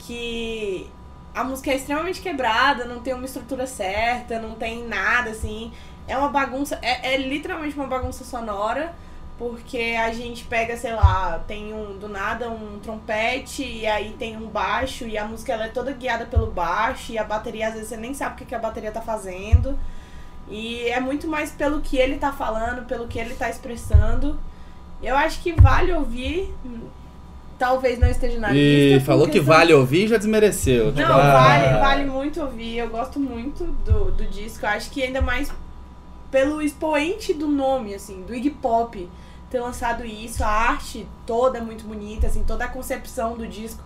que 0.00 0.90
a 1.34 1.42
música 1.42 1.70
é 1.70 1.76
extremamente 1.76 2.20
quebrada, 2.20 2.84
não 2.84 3.00
tem 3.00 3.14
uma 3.14 3.24
estrutura 3.24 3.66
certa, 3.66 4.38
não 4.38 4.54
tem 4.54 4.86
nada 4.86 5.30
assim. 5.30 5.72
É 6.06 6.16
uma 6.18 6.28
bagunça, 6.28 6.78
é, 6.82 7.14
é 7.14 7.16
literalmente 7.16 7.74
uma 7.74 7.86
bagunça 7.86 8.22
sonora, 8.22 8.94
porque 9.36 9.96
a 10.00 10.12
gente 10.12 10.44
pega, 10.44 10.76
sei 10.76 10.94
lá, 10.94 11.42
tem 11.46 11.74
um 11.74 11.98
do 11.98 12.08
nada 12.08 12.48
um 12.48 12.78
trompete 12.78 13.64
e 13.64 13.86
aí 13.86 14.14
tem 14.16 14.36
um 14.36 14.46
baixo 14.46 15.06
e 15.06 15.18
a 15.18 15.24
música 15.24 15.52
ela 15.52 15.64
é 15.64 15.68
toda 15.68 15.92
guiada 15.92 16.24
pelo 16.24 16.46
baixo 16.46 17.12
e 17.12 17.18
a 17.18 17.24
bateria 17.24 17.66
às 17.68 17.74
vezes 17.74 17.88
você 17.88 17.96
nem 17.96 18.14
sabe 18.14 18.34
o 18.34 18.38
que, 18.38 18.44
que 18.44 18.54
a 18.54 18.58
bateria 18.58 18.92
tá 18.92 19.00
fazendo. 19.00 19.76
E 20.48 20.86
é 20.88 21.00
muito 21.00 21.26
mais 21.26 21.50
pelo 21.50 21.80
que 21.80 21.96
ele 21.96 22.16
tá 22.16 22.32
falando, 22.32 22.86
pelo 22.86 23.08
que 23.08 23.18
ele 23.18 23.34
tá 23.34 23.50
expressando. 23.50 24.38
Eu 25.02 25.16
acho 25.16 25.40
que 25.40 25.52
vale 25.52 25.92
ouvir. 25.92 26.54
Talvez 27.58 27.98
não 27.98 28.08
esteja 28.08 28.38
na 28.38 28.52
E 28.52 28.92
lista. 28.92 29.00
por 29.00 29.06
falou 29.06 29.28
que 29.28 29.40
vale 29.40 29.72
ouvir 29.72 30.04
e 30.04 30.08
já 30.08 30.16
desmereceu. 30.16 30.92
Tipo, 30.92 31.08
Não, 31.08 31.18
ah, 31.18 31.32
vale, 31.32 31.78
vale 31.78 32.04
muito 32.04 32.40
ouvir. 32.40 32.78
Eu 32.78 32.88
gosto 32.88 33.18
muito 33.18 33.64
do, 33.64 34.10
do 34.10 34.26
disco. 34.26 34.64
Eu 34.66 34.70
acho 34.70 34.90
que 34.90 35.02
ainda 35.02 35.20
mais 35.22 35.52
pelo 36.30 36.60
expoente 36.60 37.32
do 37.32 37.46
nome, 37.46 37.94
assim, 37.94 38.22
do 38.22 38.34
Iggy 38.34 38.50
Pop 38.50 39.08
ter 39.54 39.60
lançado 39.60 40.04
isso. 40.04 40.42
A 40.42 40.48
arte 40.48 41.06
toda 41.26 41.58
é 41.58 41.60
muito 41.60 41.84
bonita, 41.84 42.26
assim, 42.26 42.42
toda 42.44 42.64
a 42.64 42.68
concepção 42.68 43.36
do 43.36 43.46
disco. 43.46 43.80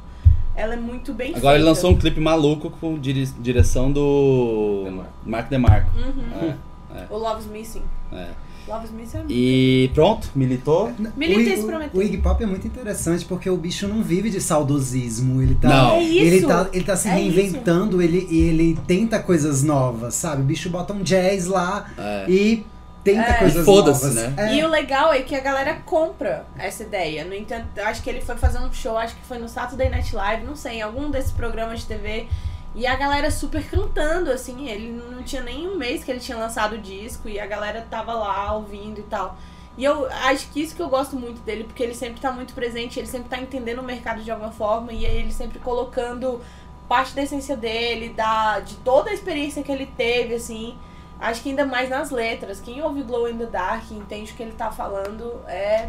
Ela 0.56 0.74
é 0.74 0.76
muito 0.76 1.12
bem 1.12 1.34
Agora 1.36 1.56
ele 1.56 1.64
feita. 1.64 1.68
lançou 1.68 1.90
um 1.90 1.96
clipe 1.96 2.18
maluco 2.20 2.70
com 2.70 2.98
dire- 2.98 3.28
direção 3.38 3.92
do 3.92 4.82
DeMarco. 4.84 5.12
Mark 5.24 5.48
DeMarco. 5.48 5.90
Uhum. 5.96 6.54
É, 6.94 7.06
O 7.10 7.16
Love's 7.18 7.46
Missing. 7.46 7.82
é. 8.12 8.28
Love's 8.66 8.90
Missing 8.90 9.16
é 9.16 9.20
muito 9.20 9.32
E 9.32 9.90
pronto, 9.94 10.28
militou. 10.34 10.92
Milita 11.16 11.60
o, 11.60 11.66
prometeu. 11.66 12.02
Iggy 12.02 12.18
Pop 12.18 12.42
é 12.42 12.46
muito 12.46 12.66
interessante 12.66 13.24
porque 13.24 13.48
o 13.48 13.56
bicho 13.56 13.86
não 13.88 14.02
vive 14.02 14.28
de 14.30 14.40
saudosismo. 14.40 15.40
Ele 15.40 15.54
tá, 15.54 15.68
Não. 15.68 15.90
É 15.92 16.02
isso. 16.02 16.24
ele 16.24 16.46
tá, 16.46 16.68
ele 16.72 16.84
tá 16.84 16.96
se 16.96 17.08
É 17.08 17.12
reinventando, 17.12 18.02
ele, 18.02 18.26
e 18.30 18.40
ele 18.40 18.78
tenta 18.86 19.18
coisas 19.20 19.62
novas, 19.62 20.14
sabe? 20.14 20.42
O 20.42 20.44
bicho 20.44 20.68
bota 20.70 20.92
um 20.92 21.02
jazz 21.02 21.46
lá 21.46 21.86
É. 21.96 22.26
e 22.28 22.66
tenta 23.14 23.30
É. 23.30 23.34
coisas 23.38 23.66
novas. 23.66 24.14
né? 24.14 24.34
É. 24.36 24.54
E 24.54 24.64
o 24.64 24.68
legal 24.68 25.12
é 25.12 25.22
que 25.22 25.34
a 25.34 25.40
galera 25.40 25.74
compra 25.84 26.46
essa 26.58 26.82
ideia. 26.82 27.24
No 27.24 27.34
entanto, 27.34 27.66
acho 27.78 28.02
que 28.02 28.10
ele 28.10 28.20
foi 28.20 28.36
fazer 28.36 28.58
um 28.58 28.72
show, 28.72 28.96
acho 28.98 29.14
que 29.16 29.24
foi 29.24 29.38
no 29.38 29.48
Saturday 29.48 29.88
Night 29.88 30.14
Live, 30.14 30.44
não 30.44 30.56
sei, 30.56 30.74
em 30.78 30.82
algum 30.82 31.10
desses 31.10 31.32
programas 31.32 31.80
de 31.80 31.86
TV. 31.86 32.28
E 32.74 32.86
a 32.86 32.94
galera 32.96 33.30
super 33.30 33.64
cantando, 33.68 34.30
assim. 34.30 34.68
Ele 34.68 34.90
não 35.10 35.22
tinha 35.22 35.42
nem 35.42 35.66
um 35.68 35.76
mês 35.76 36.04
que 36.04 36.10
ele 36.10 36.20
tinha 36.20 36.36
lançado 36.38 36.74
o 36.74 36.78
disco 36.78 37.28
e 37.28 37.40
a 37.40 37.46
galera 37.46 37.86
tava 37.90 38.12
lá 38.12 38.52
ouvindo 38.54 39.00
e 39.00 39.04
tal. 39.04 39.36
E 39.76 39.84
eu 39.84 40.06
acho 40.10 40.48
que 40.50 40.60
isso 40.60 40.74
que 40.74 40.82
eu 40.82 40.88
gosto 40.88 41.14
muito 41.16 41.40
dele, 41.42 41.62
porque 41.64 41.82
ele 41.82 41.94
sempre 41.94 42.20
tá 42.20 42.32
muito 42.32 42.52
presente, 42.52 42.98
ele 42.98 43.06
sempre 43.06 43.28
tá 43.28 43.38
entendendo 43.38 43.78
o 43.78 43.82
mercado 43.84 44.20
de 44.22 44.30
alguma 44.30 44.50
forma 44.50 44.92
e 44.92 45.06
aí 45.06 45.18
ele 45.18 45.32
sempre 45.32 45.60
colocando 45.60 46.40
parte 46.88 47.14
da 47.14 47.22
essência 47.22 47.56
dele, 47.56 48.08
da, 48.08 48.58
de 48.60 48.74
toda 48.76 49.10
a 49.10 49.14
experiência 49.14 49.62
que 49.62 49.70
ele 49.70 49.86
teve, 49.96 50.34
assim. 50.34 50.76
Acho 51.20 51.42
que 51.42 51.50
ainda 51.50 51.66
mais 51.66 51.88
nas 51.90 52.10
letras. 52.10 52.60
Quem 52.60 52.80
ouve 52.82 53.02
Glow 53.02 53.28
in 53.28 53.36
the 53.38 53.46
Dark 53.46 53.90
entende 53.90 54.32
o 54.32 54.34
que 54.34 54.42
ele 54.42 54.52
tá 54.52 54.70
falando 54.70 55.40
é. 55.46 55.88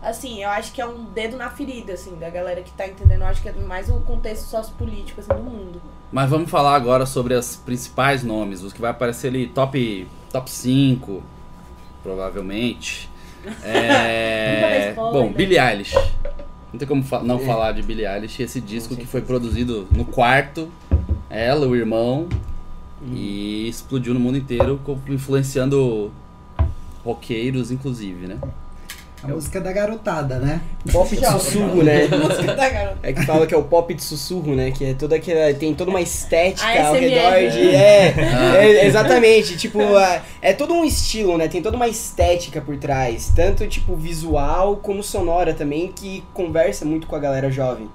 Assim, 0.00 0.44
eu 0.44 0.48
acho 0.50 0.72
que 0.72 0.80
é 0.80 0.86
um 0.86 1.06
dedo 1.06 1.36
na 1.36 1.50
ferida, 1.50 1.92
assim, 1.94 2.14
da 2.16 2.30
galera 2.30 2.62
que 2.62 2.70
tá 2.72 2.86
entendendo. 2.86 3.22
Eu 3.22 3.26
acho 3.26 3.42
que 3.42 3.48
é 3.48 3.52
mais 3.52 3.88
o 3.88 3.94
contexto 4.00 4.44
sociopolítico, 4.44 5.20
assim, 5.20 5.32
do 5.34 5.42
mundo. 5.42 5.82
Mas 6.12 6.30
vamos 6.30 6.48
falar 6.48 6.76
agora 6.76 7.04
sobre 7.04 7.34
os 7.34 7.56
principais 7.56 8.22
nomes, 8.22 8.62
os 8.62 8.72
que 8.72 8.80
vai 8.80 8.92
aparecer 8.92 9.26
ali 9.26 9.48
top, 9.48 10.06
top 10.32 10.48
5, 10.48 11.20
provavelmente. 12.02 13.10
É, 13.64 14.90
spoiler, 14.94 15.12
bom, 15.12 15.26
né? 15.28 15.32
Billie 15.36 15.58
Eilish. 15.58 15.94
Não 16.72 16.78
tem 16.78 16.86
como 16.86 17.02
fa- 17.02 17.20
não 17.22 17.36
É. 17.36 17.44
falar 17.44 17.72
de 17.72 17.82
Billie 17.82 18.06
Eilish, 18.06 18.40
esse 18.42 18.60
disco 18.60 18.94
que 18.96 19.06
foi 19.06 19.22
produzido 19.22 19.88
no 19.90 20.04
quarto, 20.04 20.70
ela, 21.28 21.66
o 21.66 21.74
irmão, 21.74 22.28
e 23.02 23.68
explodiu 23.68 24.14
no 24.14 24.20
mundo 24.20 24.38
inteiro, 24.38 24.80
influenciando 25.08 26.12
roqueiros, 27.04 27.70
inclusive, 27.70 28.26
né? 28.26 28.38
A 29.22 29.28
música 29.28 29.60
da 29.60 29.72
garotada, 29.72 30.38
né? 30.38 30.60
Pop 30.92 31.16
de 31.16 31.26
sussurro, 31.26 31.82
né? 31.82 32.06
Música 32.06 32.54
da 32.54 32.68
garota. 32.68 32.98
É 33.02 33.12
que 33.12 33.26
fala 33.26 33.46
que 33.48 33.54
é 33.54 33.56
o 33.56 33.64
pop 33.64 33.92
de 33.92 34.02
sussurro, 34.02 34.54
né? 34.54 34.70
Que 34.70 34.84
é 34.84 34.94
toda 34.94 35.16
aquela. 35.16 35.52
Tem 35.54 35.74
toda 35.74 35.90
uma 35.90 36.00
estética 36.00 36.86
ao 36.86 36.94
redor 36.94 37.50
de. 37.50 37.74
É, 37.74 38.14
é, 38.56 38.86
exatamente. 38.86 39.56
Tipo, 39.56 39.80
é, 39.98 40.22
é 40.40 40.52
todo 40.52 40.72
um 40.72 40.84
estilo, 40.84 41.36
né? 41.36 41.48
Tem 41.48 41.60
toda 41.60 41.76
uma 41.76 41.88
estética 41.88 42.60
por 42.60 42.76
trás. 42.76 43.32
Tanto, 43.34 43.66
tipo, 43.66 43.96
visual 43.96 44.76
como 44.76 45.02
sonora 45.02 45.52
também, 45.52 45.90
que 45.90 46.22
conversa 46.32 46.84
muito 46.84 47.08
com 47.08 47.16
a 47.16 47.18
galera 47.18 47.50
jovem. 47.50 47.88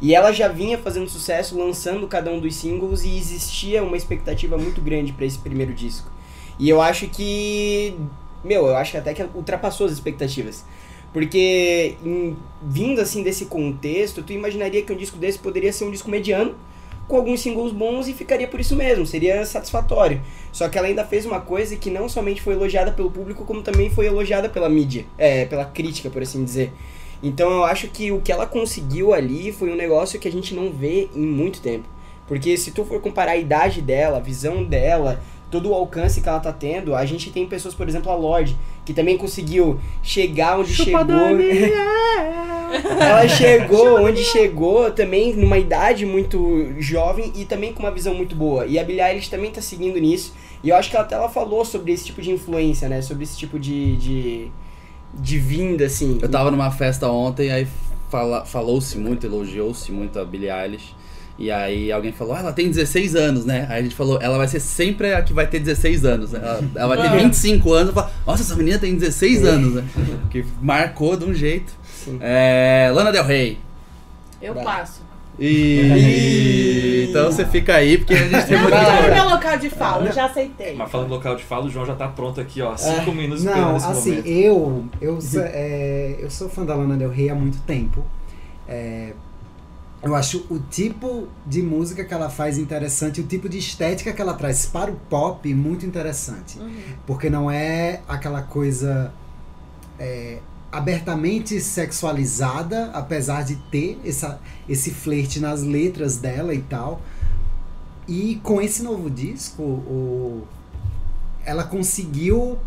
E 0.00 0.14
ela 0.14 0.30
já 0.32 0.46
vinha 0.48 0.78
fazendo 0.78 1.08
sucesso, 1.08 1.58
lançando 1.58 2.06
cada 2.06 2.30
um 2.30 2.38
dos 2.38 2.54
singles, 2.54 3.04
e 3.04 3.16
existia 3.16 3.82
uma 3.82 3.96
expectativa 3.96 4.56
muito 4.56 4.80
grande 4.80 5.12
pra 5.12 5.26
esse 5.26 5.38
primeiro 5.38 5.74
disco. 5.74 6.10
E 6.58 6.68
eu 6.68 6.80
acho 6.80 7.08
que. 7.08 7.94
Meu, 8.44 8.66
eu 8.66 8.76
acho 8.76 8.96
até 8.96 9.12
que 9.12 9.22
ultrapassou 9.34 9.86
as 9.86 9.92
expectativas. 9.92 10.64
Porque, 11.12 11.96
em- 12.04 12.36
vindo 12.62 13.00
assim 13.00 13.22
desse 13.22 13.46
contexto, 13.46 14.22
tu 14.22 14.32
imaginaria 14.32 14.82
que 14.82 14.92
um 14.92 14.96
disco 14.96 15.16
desse 15.16 15.38
poderia 15.38 15.72
ser 15.72 15.84
um 15.84 15.90
disco 15.90 16.10
mediano, 16.10 16.54
com 17.08 17.16
alguns 17.16 17.40
singles 17.40 17.72
bons 17.72 18.06
e 18.06 18.12
ficaria 18.12 18.46
por 18.46 18.60
isso 18.60 18.76
mesmo, 18.76 19.06
seria 19.06 19.44
satisfatório. 19.46 20.20
Só 20.52 20.68
que 20.68 20.76
ela 20.76 20.86
ainda 20.86 21.04
fez 21.04 21.24
uma 21.24 21.40
coisa 21.40 21.74
que 21.76 21.90
não 21.90 22.08
somente 22.08 22.42
foi 22.42 22.52
elogiada 22.54 22.92
pelo 22.92 23.10
público, 23.10 23.44
como 23.44 23.62
também 23.62 23.88
foi 23.88 24.06
elogiada 24.06 24.48
pela 24.48 24.68
mídia, 24.68 25.06
é, 25.16 25.46
pela 25.46 25.64
crítica, 25.64 26.10
por 26.10 26.22
assim 26.22 26.44
dizer. 26.44 26.72
Então 27.22 27.50
eu 27.50 27.64
acho 27.64 27.88
que 27.88 28.12
o 28.12 28.20
que 28.20 28.30
ela 28.30 28.46
conseguiu 28.46 29.12
ali 29.12 29.52
foi 29.52 29.72
um 29.72 29.76
negócio 29.76 30.20
que 30.20 30.28
a 30.28 30.32
gente 30.32 30.54
não 30.54 30.70
vê 30.70 31.08
em 31.14 31.26
muito 31.26 31.60
tempo. 31.60 31.88
Porque 32.26 32.56
se 32.56 32.70
tu 32.70 32.84
for 32.84 33.00
comparar 33.00 33.32
a 33.32 33.36
idade 33.36 33.80
dela, 33.80 34.18
a 34.18 34.20
visão 34.20 34.62
dela, 34.62 35.20
todo 35.50 35.70
o 35.70 35.74
alcance 35.74 36.20
que 36.20 36.28
ela 36.28 36.40
tá 36.40 36.52
tendo, 36.52 36.94
a 36.94 37.04
gente 37.06 37.30
tem 37.30 37.46
pessoas, 37.46 37.74
por 37.74 37.88
exemplo, 37.88 38.12
a 38.12 38.14
Lorde, 38.14 38.56
que 38.84 38.92
também 38.92 39.16
conseguiu 39.16 39.80
chegar 40.02 40.58
onde 40.58 40.74
chegou. 40.74 41.00
ela 43.00 43.26
chegou 43.28 44.00
onde 44.02 44.22
chegou 44.24 44.90
também 44.90 45.34
numa 45.34 45.58
idade 45.58 46.04
muito 46.04 46.74
jovem 46.78 47.32
e 47.34 47.44
também 47.44 47.72
com 47.72 47.80
uma 47.80 47.90
visão 47.90 48.14
muito 48.14 48.36
boa. 48.36 48.66
E 48.66 48.78
a 48.78 48.84
Billie 48.84 49.02
Eilish 49.02 49.30
também 49.30 49.50
tá 49.50 49.62
seguindo 49.62 49.98
nisso. 49.98 50.34
E 50.62 50.68
eu 50.68 50.76
acho 50.76 50.90
que 50.90 50.96
ela 50.96 51.04
até 51.04 51.14
ela 51.14 51.28
falou 51.28 51.64
sobre 51.64 51.92
esse 51.92 52.04
tipo 52.04 52.20
de 52.20 52.30
influência, 52.30 52.88
né? 52.88 53.00
Sobre 53.00 53.24
esse 53.24 53.38
tipo 53.38 53.58
de, 53.58 53.96
de, 53.96 54.50
de 55.18 55.38
vinda, 55.38 55.84
assim. 55.84 56.18
Eu 56.20 56.28
tava 56.28 56.50
numa 56.50 56.70
festa 56.70 57.08
ontem, 57.08 57.50
aí 57.50 57.66
fala, 58.10 58.44
falou-se 58.44 58.98
muito, 58.98 59.26
elogiou-se 59.26 59.90
muito 59.92 60.18
a 60.18 60.24
Billie 60.24 60.50
Eilish. 60.50 60.96
E 61.38 61.52
aí 61.52 61.92
alguém 61.92 62.10
falou, 62.10 62.34
ah, 62.34 62.40
ela 62.40 62.52
tem 62.52 62.68
16 62.68 63.14
anos, 63.14 63.44
né? 63.44 63.66
Aí 63.70 63.78
a 63.78 63.82
gente 63.82 63.94
falou, 63.94 64.18
ela 64.20 64.36
vai 64.36 64.48
ser 64.48 64.58
sempre 64.58 65.14
a 65.14 65.22
que 65.22 65.32
vai 65.32 65.46
ter 65.46 65.60
16 65.60 66.04
anos, 66.04 66.32
né? 66.32 66.40
Ela, 66.42 66.64
ela 66.74 66.96
vai 66.96 67.10
ter 67.10 67.16
25 67.16 67.72
anos, 67.72 67.94
fala, 67.94 68.10
nossa, 68.26 68.42
essa 68.42 68.56
menina 68.56 68.76
tem 68.78 68.96
16 68.96 69.44
anos, 69.44 69.74
né? 69.74 69.84
Que 70.30 70.44
marcou 70.60 71.16
de 71.16 71.24
um 71.24 71.32
jeito. 71.32 71.72
É, 72.20 72.90
Lana 72.92 73.12
Del 73.12 73.24
Rey. 73.24 73.58
Eu 74.42 74.54
passo. 74.54 75.07
E... 75.38 77.06
Então 77.08 77.30
você 77.30 77.44
fica 77.44 77.74
aí, 77.74 77.98
porque 77.98 78.14
a 78.14 78.28
gente 78.28 78.46
tem 78.46 78.56
Não, 78.56 78.62
muito 78.62 78.74
não 78.74 78.90
é 78.90 79.14
meu 79.14 79.28
local 79.28 79.56
de 79.56 79.70
fala, 79.70 80.06
eu 80.06 80.12
já 80.12 80.26
aceitei. 80.26 80.74
Mas 80.74 80.90
falando 80.90 81.10
local 81.10 81.36
de 81.36 81.44
fala, 81.44 81.66
o 81.66 81.70
João 81.70 81.86
já 81.86 81.94
tá 81.94 82.08
pronto 82.08 82.40
aqui, 82.40 82.60
ó. 82.60 82.76
Cinco 82.76 83.12
minutos 83.12 83.44
Não, 83.44 83.76
assim, 83.76 84.10
momento. 84.10 84.26
eu, 84.26 84.84
eu, 85.00 85.20
sou, 85.20 85.42
é, 85.42 86.16
eu 86.18 86.30
sou 86.30 86.48
fã 86.48 86.64
da 86.64 86.74
Lana 86.74 86.96
Del 86.96 87.10
Rey 87.10 87.30
há 87.30 87.34
muito 87.34 87.58
tempo. 87.62 88.04
É, 88.68 89.12
eu 90.02 90.14
acho 90.14 90.44
o 90.48 90.58
tipo 90.58 91.28
de 91.46 91.62
música 91.62 92.04
que 92.04 92.14
ela 92.14 92.30
faz 92.30 92.58
interessante, 92.58 93.20
o 93.20 93.24
tipo 93.24 93.48
de 93.48 93.58
estética 93.58 94.12
que 94.12 94.22
ela 94.22 94.34
traz 94.34 94.66
para 94.66 94.90
o 94.90 94.94
pop 94.94 95.52
muito 95.54 95.84
interessante. 95.84 96.58
Uhum. 96.58 96.72
Porque 97.06 97.28
não 97.28 97.50
é 97.50 98.00
aquela 98.08 98.42
coisa 98.42 99.12
é, 99.98 100.38
abertamente 100.70 101.60
sexualizada, 101.60 102.90
apesar 102.92 103.44
de 103.44 103.56
ter 103.70 103.98
essa, 104.04 104.38
esse 104.68 104.90
flerte 104.90 105.40
nas 105.40 105.62
letras 105.62 106.16
dela 106.16 106.54
e 106.54 106.60
tal. 106.62 107.00
E 108.06 108.40
com 108.42 108.60
esse 108.60 108.82
novo 108.82 109.10
disco, 109.10 109.62
o, 109.62 110.42
ela 111.44 111.64
conseguiu 111.64 112.58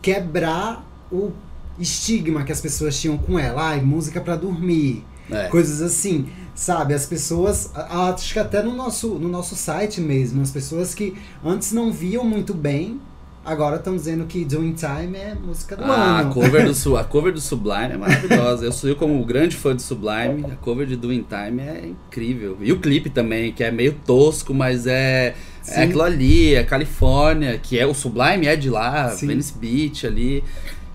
quebrar 0.00 0.84
o 1.10 1.30
estigma 1.78 2.44
que 2.44 2.52
as 2.52 2.60
pessoas 2.60 2.98
tinham 2.98 3.16
com 3.18 3.38
ela. 3.38 3.68
Ai, 3.68 3.80
música 3.80 4.20
pra 4.20 4.36
dormir. 4.36 5.04
É. 5.30 5.48
Coisas 5.48 5.80
assim, 5.80 6.28
sabe? 6.54 6.94
As 6.94 7.06
pessoas, 7.06 7.70
acho 7.74 8.32
que 8.32 8.38
até 8.38 8.62
no 8.62 8.74
nosso, 8.74 9.08
no 9.14 9.28
nosso 9.28 9.54
site 9.54 10.00
mesmo, 10.00 10.42
as 10.42 10.50
pessoas 10.50 10.94
que 10.94 11.16
antes 11.44 11.72
não 11.72 11.92
viam 11.92 12.24
muito 12.24 12.52
bem, 12.52 13.00
agora 13.44 13.76
estão 13.76 13.94
dizendo 13.96 14.24
que 14.26 14.44
Doing 14.44 14.74
Time 14.74 15.16
é 15.18 15.34
música 15.34 15.76
do 15.76 15.84
Ah, 15.84 16.18
a 16.18 16.20
ano. 16.20 16.32
cover 16.32 16.64
do, 16.70 16.96
a 16.96 17.04
cover 17.04 17.32
do 17.32 17.40
Sublime 17.40 17.92
é 17.92 17.96
maravilhosa. 17.96 18.64
Eu 18.64 18.72
sou 18.72 18.88
eu 18.90 18.96
como 18.96 19.24
grande 19.24 19.56
fã 19.56 19.74
do 19.74 19.82
Sublime, 19.82 20.44
a 20.50 20.56
cover 20.56 20.86
de 20.86 20.96
Doing 20.96 21.24
Time 21.28 21.60
é 21.62 21.86
incrível. 21.86 22.56
E 22.60 22.72
o 22.72 22.78
clipe 22.78 23.10
também, 23.10 23.52
que 23.52 23.62
é 23.64 23.70
meio 23.70 23.94
tosco, 24.06 24.52
mas 24.54 24.86
é, 24.86 25.34
Sim. 25.62 25.72
é 25.80 25.82
aquilo 25.84 26.02
ali, 26.02 26.54
é 26.54 26.62
Califórnia, 26.64 27.58
que 27.58 27.78
é 27.78 27.86
o 27.86 27.94
Sublime 27.94 28.46
é 28.46 28.56
de 28.56 28.70
lá, 28.70 29.08
Sim. 29.10 29.26
Venice 29.28 29.56
Beach 29.58 30.06
ali. 30.06 30.44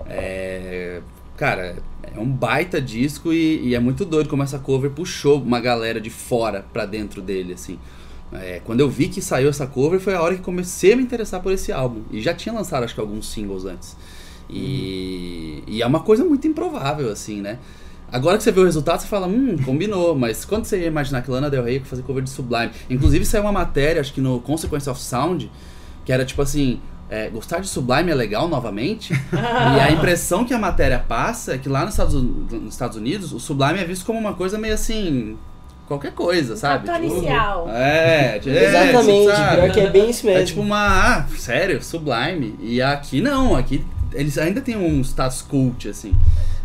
É, 0.10 1.02
cara, 1.36 1.76
é 2.16 2.20
um 2.20 2.26
baita 2.26 2.80
disco 2.82 3.34
e, 3.34 3.68
e 3.68 3.76
é 3.76 3.80
muito 3.80 4.06
doido 4.06 4.30
como 4.30 4.42
essa 4.44 4.58
cover 4.58 4.90
puxou 4.92 5.42
uma 5.42 5.60
galera 5.60 6.00
de 6.00 6.10
fora 6.10 6.66
pra 6.72 6.86
dentro 6.86 7.22
dele, 7.22 7.54
assim. 7.54 7.78
É, 8.34 8.62
quando 8.64 8.82
eu 8.82 8.90
vi 8.90 9.08
que 9.08 9.22
saiu 9.22 9.50
essa 9.50 9.66
cover 9.66 10.00
foi 10.00 10.14
a 10.14 10.22
hora 10.22 10.36
que 10.36 10.42
comecei 10.42 10.94
a 10.94 10.96
me 10.98 11.04
interessar 11.04 11.42
por 11.42 11.52
esse 11.52 11.72
álbum. 11.72 12.02
E 12.12 12.22
já 12.22 12.34
tinha 12.34 12.54
lançado 12.54 12.84
acho 12.84 12.94
que 12.94 13.00
alguns 13.00 13.30
singles 13.30 13.66
antes. 13.66 13.96
E, 14.50 15.64
e 15.68 15.82
é 15.82 15.86
uma 15.86 16.02
coisa 16.02 16.24
muito 16.24 16.48
improvável, 16.48 17.12
assim, 17.12 17.42
né? 17.42 17.60
Agora 18.12 18.38
que 18.38 18.44
você 18.44 18.52
vê 18.52 18.62
o 18.62 18.66
resultado, 18.66 19.02
você 19.02 19.08
fala, 19.08 19.28
hum, 19.28 19.58
combinou. 19.66 20.16
Mas 20.18 20.46
quando 20.46 20.66
você 20.66 20.80
ia 20.80 20.88
imaginar 20.88 21.22
que 21.22 21.30
Lana 21.30 21.50
Del 21.50 21.64
Rey 21.64 21.76
ia 21.76 21.86
fazer 21.86 22.04
cover 22.04 22.24
de 22.24 22.30
Sublime? 22.30 22.72
Inclusive 22.90 23.26
saiu 23.26 23.44
uma 23.44 23.52
matéria, 23.52 24.00
acho 24.00 24.14
que 24.14 24.22
no 24.22 24.40
Consequence 24.40 24.90
of 24.90 25.00
Sound, 25.00 25.52
que 26.06 26.12
era 26.12 26.24
tipo 26.24 26.42
assim, 26.42 26.80
é, 27.10 27.30
gostar 27.30 27.60
de 27.60 27.68
Sublime 27.68 28.12
é 28.12 28.16
legal 28.16 28.48
novamente? 28.48 29.14
e 29.34 29.80
a 29.80 29.92
impressão 29.92 30.46
que 30.46 30.54
a 30.54 30.60
matéria 30.60 31.00
passa 31.00 31.56
é 31.56 31.58
que 31.58 31.68
lá 31.68 31.84
nos 31.84 31.94
Estados, 31.94 32.14
nos 32.14 32.74
Estados 32.74 32.98
Unidos, 32.98 33.34
o 33.34 33.40
Sublime 33.40 33.80
é 33.80 33.86
visto 33.86 34.06
como 34.06 34.18
uma 34.18 34.34
coisa 34.34 34.58
meio 34.58 34.74
assim, 34.74 35.38
qualquer 35.88 36.12
coisa, 36.14 36.56
sabe? 36.56 36.86
Tipo, 36.92 36.98
inicial. 37.18 37.70
é, 37.70 38.40
é, 38.46 38.66
Exatamente, 38.66 39.36
sabe? 39.36 39.56
pior 39.56 39.72
que 39.72 39.80
é 39.80 39.90
bem 39.90 40.10
isso 40.10 40.26
mesmo. 40.26 40.42
É 40.42 40.46
tipo 40.46 40.62
uma. 40.62 41.18
Ah, 41.18 41.26
sério, 41.38 41.82
Sublime. 41.84 42.56
E 42.62 42.82
aqui 42.82 43.22
não, 43.22 43.56
aqui 43.56 43.84
eles 44.14 44.38
ainda 44.38 44.62
têm 44.62 44.76
um 44.78 45.02
status 45.02 45.42
cult, 45.42 45.88
assim. 45.90 46.14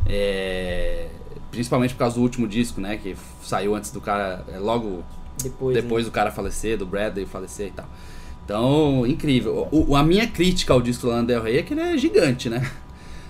É, 0.07 1.07
principalmente 1.51 1.95
por 1.95 2.01
causa 2.01 2.17
do 2.17 2.23
último 2.23 2.47
disco, 2.49 2.81
né? 2.81 2.99
Que 3.03 3.17
saiu 3.43 3.75
antes 3.75 3.91
do 3.91 4.01
cara. 4.01 4.45
é, 4.53 4.59
logo 4.59 5.03
Depois, 5.43 5.75
né? 5.77 5.81
depois 5.83 6.05
do 6.05 6.11
cara 6.11 6.31
falecer, 6.31 6.77
do 6.77 6.87
Bradley 6.87 7.25
falecer 7.27 7.69
e 7.69 7.71
tal. 7.71 7.87
Então, 8.45 9.07
incrível. 9.07 9.69
O, 9.71 9.93
o- 9.93 9.97
a 9.97 10.03
minha 10.03 10.27
crítica 10.27 10.73
ao 10.73 10.81
disco 10.83 11.07
do 11.07 11.11
Lana 11.13 11.25
Del 11.25 11.43
Rey 11.43 11.59
é 11.59 11.63
que 11.63 11.75
ele 11.75 11.81
é 11.81 11.97
gigante, 11.97 12.51
né? 12.51 12.69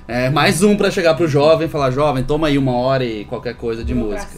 É 0.08 0.28
mais 0.30 0.62
um 0.62 0.76
pra 0.76 0.90
chegar 0.90 1.14
pro 1.14 1.28
jovem 1.28 1.68
e 1.68 1.70
falar, 1.70 1.90
jovem, 1.90 2.24
toma 2.24 2.48
aí 2.48 2.58
uma 2.58 2.72
hora 2.72 3.04
e 3.04 3.24
qualquer 3.24 3.54
coisa 3.54 3.84
de 3.84 3.94
música. 3.94 4.32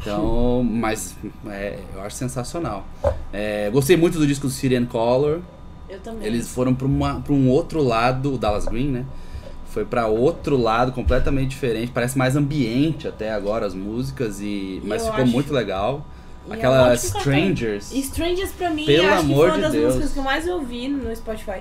Então, 0.00 0.62
mas 0.64 1.16
é, 1.46 1.78
eu 1.94 2.02
acho 2.02 2.16
sensacional. 2.16 2.86
É, 3.32 3.68
gostei 3.70 3.96
muito 3.96 4.18
do 4.18 4.26
disco 4.26 4.46
do 4.46 4.52
Syrian 4.52 4.86
Color. 4.86 5.40
Eu 5.88 5.98
também. 6.00 6.26
Eles 6.26 6.48
foram 6.48 6.74
pra 6.74 6.86
um 6.86 7.48
outro 7.50 7.82
lado, 7.82 8.34
o 8.34 8.38
Dallas 8.38 8.66
Green, 8.66 8.88
né? 8.90 9.04
Foi 9.70 9.84
pra 9.84 10.06
outro 10.06 10.56
lado 10.56 10.92
completamente 10.92 11.50
diferente. 11.50 11.92
Parece 11.92 12.16
mais 12.16 12.36
ambiente 12.36 13.06
até 13.06 13.30
agora 13.32 13.66
as 13.66 13.74
músicas, 13.74 14.40
e 14.40 14.80
mas 14.84 15.02
Eu 15.02 15.08
ficou 15.10 15.24
acho- 15.24 15.32
muito 15.32 15.52
legal. 15.52 16.04
E 16.46 16.52
é 16.52 16.54
Aquela. 16.54 16.94
Strangers. 16.94 17.92
Strangers 17.92 18.50
pra 18.52 18.70
mim, 18.70 18.86
Pelo 18.86 19.08
acho 19.08 19.26
que 19.26 19.34
foi 19.34 19.48
uma 19.50 19.58
das 19.58 19.72
Deus. 19.72 19.84
músicas 19.94 20.12
que 20.12 20.18
eu 20.18 20.22
mais 20.22 20.48
ouvi 20.48 20.88
no 20.88 21.14
Spotify. 21.14 21.60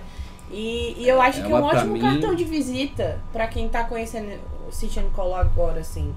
E, 0.50 0.96
e 0.98 1.08
eu 1.10 1.22
acho 1.22 1.40
É 1.42 1.44
que 1.44 1.52
é 1.52 1.56
um 1.56 1.62
ótimo 1.62 1.94
mim- 1.94 2.00
cartão 2.00 2.34
de 2.34 2.46
visita 2.46 3.20
pra 3.34 3.48
quem 3.48 3.68
tá 3.68 3.84
conhecendo 3.84 4.30
o 4.68 4.72
City 4.72 5.00
and 5.02 5.10
Call 5.14 5.36
agora, 5.36 5.82
assim. 5.82 6.14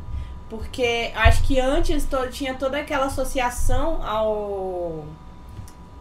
Porque 0.51 1.13
acho 1.15 1.45
que 1.45 1.59
antes 1.61 2.05
to- 2.05 2.29
tinha 2.29 2.55
toda 2.55 2.77
aquela 2.79 3.07
associação 3.07 4.03
ao. 4.05 5.05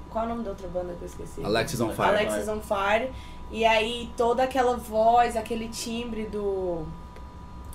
Qual 0.09 0.23
é 0.23 0.27
o 0.27 0.29
nome 0.29 0.43
da 0.43 0.49
outra 0.49 0.67
banda 0.67 0.93
que 0.95 1.03
eu 1.03 1.07
esqueci? 1.07 1.43
Alexis 1.43 1.79
on 1.79 1.91
Fire. 1.91 2.07
Alexis 2.07 2.47
on 2.49 2.59
Fire. 2.59 3.11
E 3.51 3.63
aí 3.63 4.09
toda 4.17 4.43
aquela 4.43 4.75
voz, 4.75 5.37
aquele 5.37 5.67
timbre 5.69 6.25
do. 6.25 6.83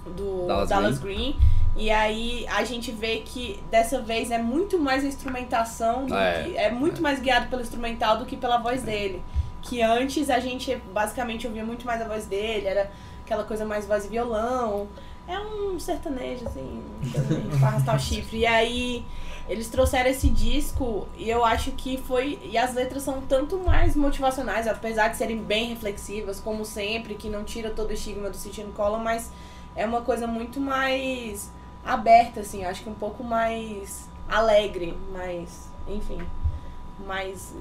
do 0.04 0.46
Dallas 0.48 0.68
Dallas, 0.68 0.98
Green. 0.98 1.36
E 1.76 1.90
aí 1.90 2.46
a 2.48 2.62
gente 2.64 2.90
vê 2.92 3.18
que 3.18 3.60
dessa 3.70 4.00
vez 4.00 4.30
é 4.30 4.38
muito 4.38 4.78
mais 4.78 5.04
a 5.04 5.08
instrumentação, 5.08 6.06
do 6.06 6.14
É, 6.14 6.42
que, 6.44 6.56
é 6.56 6.70
muito 6.70 7.00
mais 7.02 7.18
guiado 7.20 7.48
pelo 7.48 7.62
instrumental 7.62 8.18
do 8.18 8.24
que 8.24 8.36
pela 8.36 8.58
voz 8.58 8.82
dele. 8.82 9.22
Que 9.62 9.80
antes 9.82 10.28
a 10.30 10.38
gente 10.38 10.76
basicamente 10.92 11.46
ouvia 11.46 11.64
muito 11.64 11.86
mais 11.86 12.00
a 12.02 12.04
voz 12.06 12.26
dele, 12.26 12.66
era 12.66 12.90
aquela 13.24 13.42
coisa 13.44 13.64
mais 13.64 13.86
voz 13.86 14.04
e 14.04 14.08
violão. 14.08 14.86
É 15.26 15.38
um 15.38 15.78
sertanejo, 15.80 16.46
assim, 16.46 16.82
pra 17.58 17.68
arrastar 17.68 17.96
o 17.96 17.98
chifre. 17.98 18.38
E 18.38 18.46
aí 18.46 19.04
eles 19.48 19.68
trouxeram 19.68 20.10
esse 20.10 20.28
disco 20.28 21.06
e 21.16 21.28
eu 21.28 21.44
acho 21.44 21.72
que 21.72 21.96
foi. 21.98 22.38
E 22.42 22.56
as 22.56 22.74
letras 22.74 23.02
são 23.02 23.20
tanto 23.22 23.58
mais 23.58 23.96
motivacionais, 23.96 24.66
apesar 24.66 25.08
de 25.08 25.16
serem 25.16 25.38
bem 25.38 25.68
reflexivas, 25.68 26.40
como 26.40 26.64
sempre, 26.64 27.14
que 27.14 27.28
não 27.28 27.44
tira 27.44 27.70
todo 27.70 27.90
o 27.90 27.92
estigma 27.92 28.30
do 28.30 28.36
and 28.36 28.72
Cola, 28.72 28.98
mas 28.98 29.30
é 29.76 29.84
uma 29.86 30.02
coisa 30.02 30.26
muito 30.26 30.60
mais 30.60 31.50
aberta, 31.84 32.40
assim, 32.40 32.64
acho 32.64 32.82
que 32.82 32.88
um 32.88 32.94
pouco 32.94 33.22
mais 33.22 34.08
alegre, 34.28 34.96
mais. 35.12 35.70
enfim. 35.86 36.18
Mais. 37.06 37.54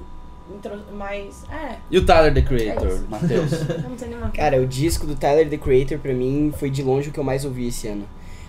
Intro- 0.52 0.92
mais. 0.96 1.44
É, 1.50 1.76
E 1.90 1.98
o 1.98 2.04
Tyler, 2.04 2.32
The 2.34 2.40
É 2.40 2.42
Creator, 2.42 2.88
isso. 2.88 3.06
Matheus. 3.08 3.50
não. 4.20 4.30
Cara, 4.32 4.60
o 4.60 4.66
disco 4.66 5.06
do 5.06 5.14
Tyler, 5.14 5.48
The 5.48 5.58
Creator, 5.58 5.98
pra 5.98 6.12
mim, 6.12 6.52
foi 6.58 6.70
de 6.70 6.82
longe 6.82 7.10
o 7.10 7.12
que 7.12 7.18
eu 7.20 7.24
mais 7.24 7.44
ouvi 7.44 7.68
esse 7.68 7.86
ano. 7.88 8.06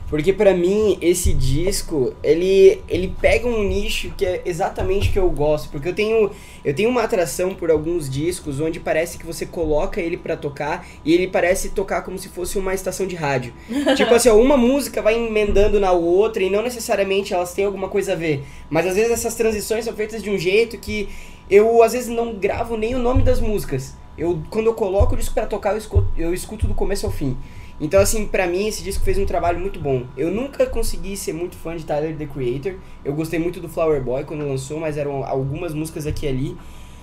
Porque 0.07 0.31
pra 0.31 0.53
mim, 0.53 0.99
esse 1.01 1.33
disco, 1.33 2.13
ele, 2.21 2.79
ele 2.87 3.15
pega 3.19 3.47
um 3.47 3.63
nicho 3.63 4.13
que 4.15 4.23
é 4.23 4.39
exatamente 4.45 5.09
o 5.09 5.11
que 5.11 5.17
eu 5.17 5.27
gosto. 5.31 5.69
Porque 5.69 5.89
eu 5.89 5.95
tenho, 5.95 6.29
eu 6.63 6.75
tenho 6.75 6.91
uma 6.91 7.01
atração 7.01 7.55
por 7.55 7.71
alguns 7.71 8.07
discos 8.07 8.59
onde 8.59 8.79
parece 8.79 9.17
que 9.17 9.25
você 9.25 9.47
coloca 9.47 9.99
ele 9.99 10.15
pra 10.15 10.37
tocar 10.37 10.85
e 11.03 11.11
ele 11.11 11.27
parece 11.27 11.69
tocar 11.69 12.03
como 12.03 12.19
se 12.19 12.29
fosse 12.29 12.55
uma 12.59 12.75
estação 12.75 13.07
de 13.07 13.15
rádio. 13.15 13.51
tipo 13.97 14.13
assim, 14.13 14.29
ó, 14.29 14.35
uma 14.35 14.55
música 14.55 15.01
vai 15.01 15.15
emendando 15.15 15.79
na 15.79 15.91
outra 15.91 16.43
e 16.43 16.51
não 16.51 16.61
necessariamente 16.61 17.33
elas 17.33 17.55
têm 17.55 17.65
alguma 17.65 17.89
coisa 17.89 18.13
a 18.13 18.15
ver. 18.15 18.43
Mas 18.69 18.85
às 18.85 18.95
vezes 18.95 19.11
essas 19.11 19.33
transições 19.33 19.85
são 19.85 19.93
feitas 19.95 20.21
de 20.21 20.29
um 20.29 20.37
jeito 20.37 20.77
que 20.77 21.09
eu 21.49 21.81
às 21.83 21.93
vezes 21.93 22.09
não 22.09 22.35
gravo 22.35 22.77
nem 22.77 22.95
o 22.95 22.99
nome 22.99 23.23
das 23.23 23.39
músicas. 23.39 23.95
Eu, 24.17 24.41
quando 24.49 24.67
eu 24.67 24.73
coloco 24.73 25.13
o 25.13 25.17
disco 25.17 25.33
pra 25.33 25.45
tocar, 25.45 25.71
eu 25.71 25.77
escuto, 25.77 26.07
eu 26.17 26.33
escuto 26.33 26.67
do 26.67 26.73
começo 26.73 27.05
ao 27.05 27.11
fim. 27.11 27.37
Então, 27.79 27.99
assim, 27.99 28.25
pra 28.25 28.47
mim, 28.47 28.67
esse 28.67 28.81
disco 28.81 29.03
fez 29.03 29.17
um 29.17 29.25
trabalho 29.25 29.59
muito 29.59 29.79
bom. 29.79 30.05
Eu 30.15 30.31
nunca 30.31 30.65
consegui 30.65 31.17
ser 31.17 31.33
muito 31.33 31.57
fã 31.57 31.75
de 31.75 31.83
Tyler, 31.83 32.15
The 32.15 32.25
Creator. 32.25 32.75
Eu 33.03 33.13
gostei 33.13 33.37
muito 33.37 33.59
do 33.59 33.67
Flower 33.67 34.01
Boy 34.01 34.23
quando 34.23 34.47
lançou, 34.47 34.79
mas 34.79 34.97
eram 34.97 35.25
algumas 35.25 35.73
músicas 35.73 36.07
aqui 36.07 36.25
e 36.25 36.29
ali. 36.29 36.57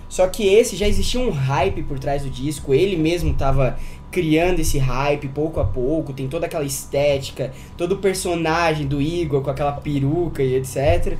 Só 0.09 0.26
que 0.26 0.47
esse 0.47 0.76
já 0.76 0.86
existia 0.86 1.20
um 1.20 1.30
hype 1.30 1.82
por 1.84 1.99
trás 1.99 2.22
do 2.22 2.28
disco, 2.28 2.74
ele 2.74 2.97
mesmo 2.97 3.32
tava 3.32 3.78
criando 4.11 4.61
esse 4.61 4.76
hype 4.76 5.26
pouco 5.28 5.59
a 5.59 5.64
pouco, 5.64 6.12
tem 6.12 6.28
toda 6.28 6.45
aquela 6.45 6.64
estética, 6.64 7.51
todo 7.78 7.93
o 7.93 7.97
personagem 7.97 8.86
do 8.86 9.01
Igor 9.01 9.40
com 9.40 9.49
aquela 9.49 9.72
peruca 9.72 10.43
e 10.43 10.55
etc. 10.57 11.16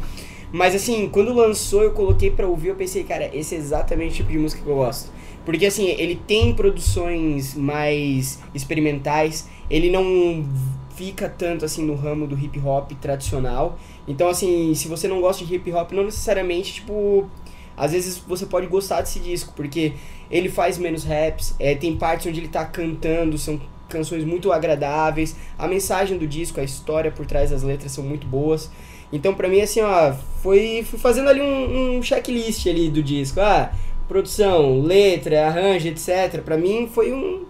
Mas 0.53 0.75
assim, 0.75 1.09
quando 1.09 1.33
lançou 1.33 1.83
eu 1.83 1.93
coloquei 1.93 2.31
pra 2.31 2.47
ouvir, 2.47 2.69
eu 2.69 2.77
pensei, 2.77 3.05
cara, 3.05 3.35
esse 3.35 3.55
é 3.55 3.59
exatamente 3.59 4.13
o 4.13 4.17
tipo 4.17 4.31
de 4.31 4.39
música 4.39 4.63
que 4.63 4.69
eu 4.69 4.77
gosto. 4.77 5.11
Porque 5.45 5.67
assim, 5.67 5.87
ele 5.87 6.15
tem 6.15 6.55
produções 6.55 7.55
mais 7.55 8.39
experimentais, 8.55 9.49
ele 9.71 9.91
não 9.91 10.47
fica 10.95 11.29
tanto 11.29 11.65
assim 11.65 11.85
no 11.85 11.95
ramo 11.95 12.27
do 12.27 12.39
hip 12.39 12.61
hop 12.61 12.93
tradicional. 13.01 13.79
Então 14.07 14.29
assim, 14.29 14.75
se 14.75 14.89
você 14.89 15.09
não 15.09 15.21
gosta 15.21 15.45
de 15.45 15.55
hip 15.55 15.73
hop, 15.73 15.93
não 15.93 16.05
necessariamente, 16.05 16.75
tipo, 16.75 17.29
às 17.77 17.93
vezes 17.93 18.19
você 18.19 18.47
pode 18.47 18.67
gostar 18.67 19.01
desse 19.01 19.19
disco, 19.19 19.53
porque 19.57 19.95
ele 20.31 20.49
faz 20.49 20.79
menos 20.79 21.03
raps, 21.05 21.55
é, 21.59 21.75
tem 21.75 21.97
partes 21.97 22.27
onde 22.27 22.41
ele 22.41 22.49
tá 22.49 22.65
cantando, 22.65 23.39
são 23.39 23.61
canções 23.89 24.25
muito 24.25 24.53
agradáveis, 24.53 25.35
a 25.59 25.67
mensagem 25.67 26.17
do 26.17 26.27
disco, 26.27 26.61
a 26.61 26.65
história 26.65 27.11
por 27.11 27.27
trás 27.27 27.51
das 27.51 27.63
letras 27.63 27.93
são 27.93 28.05
muito 28.05 28.27
boas. 28.27 28.71
Então 29.13 29.35
pra 29.35 29.49
mim 29.49 29.61
assim, 29.61 29.81
ó, 29.81 30.15
foi 30.43 30.85
fui 30.89 30.99
fazendo 30.99 31.29
ali 31.29 31.41
um, 31.41 31.99
um 31.99 32.03
checklist 32.03 32.67
ali 32.67 32.91
do 32.91 33.03
disco. 33.03 33.41
Ah, 33.41 33.73
produção, 34.09 34.81
letra, 34.83 35.47
arranjo, 35.47 35.89
etc. 35.89 36.43
Pra 36.45 36.57
mim 36.57 36.89
foi 36.93 37.13
um 37.13 37.45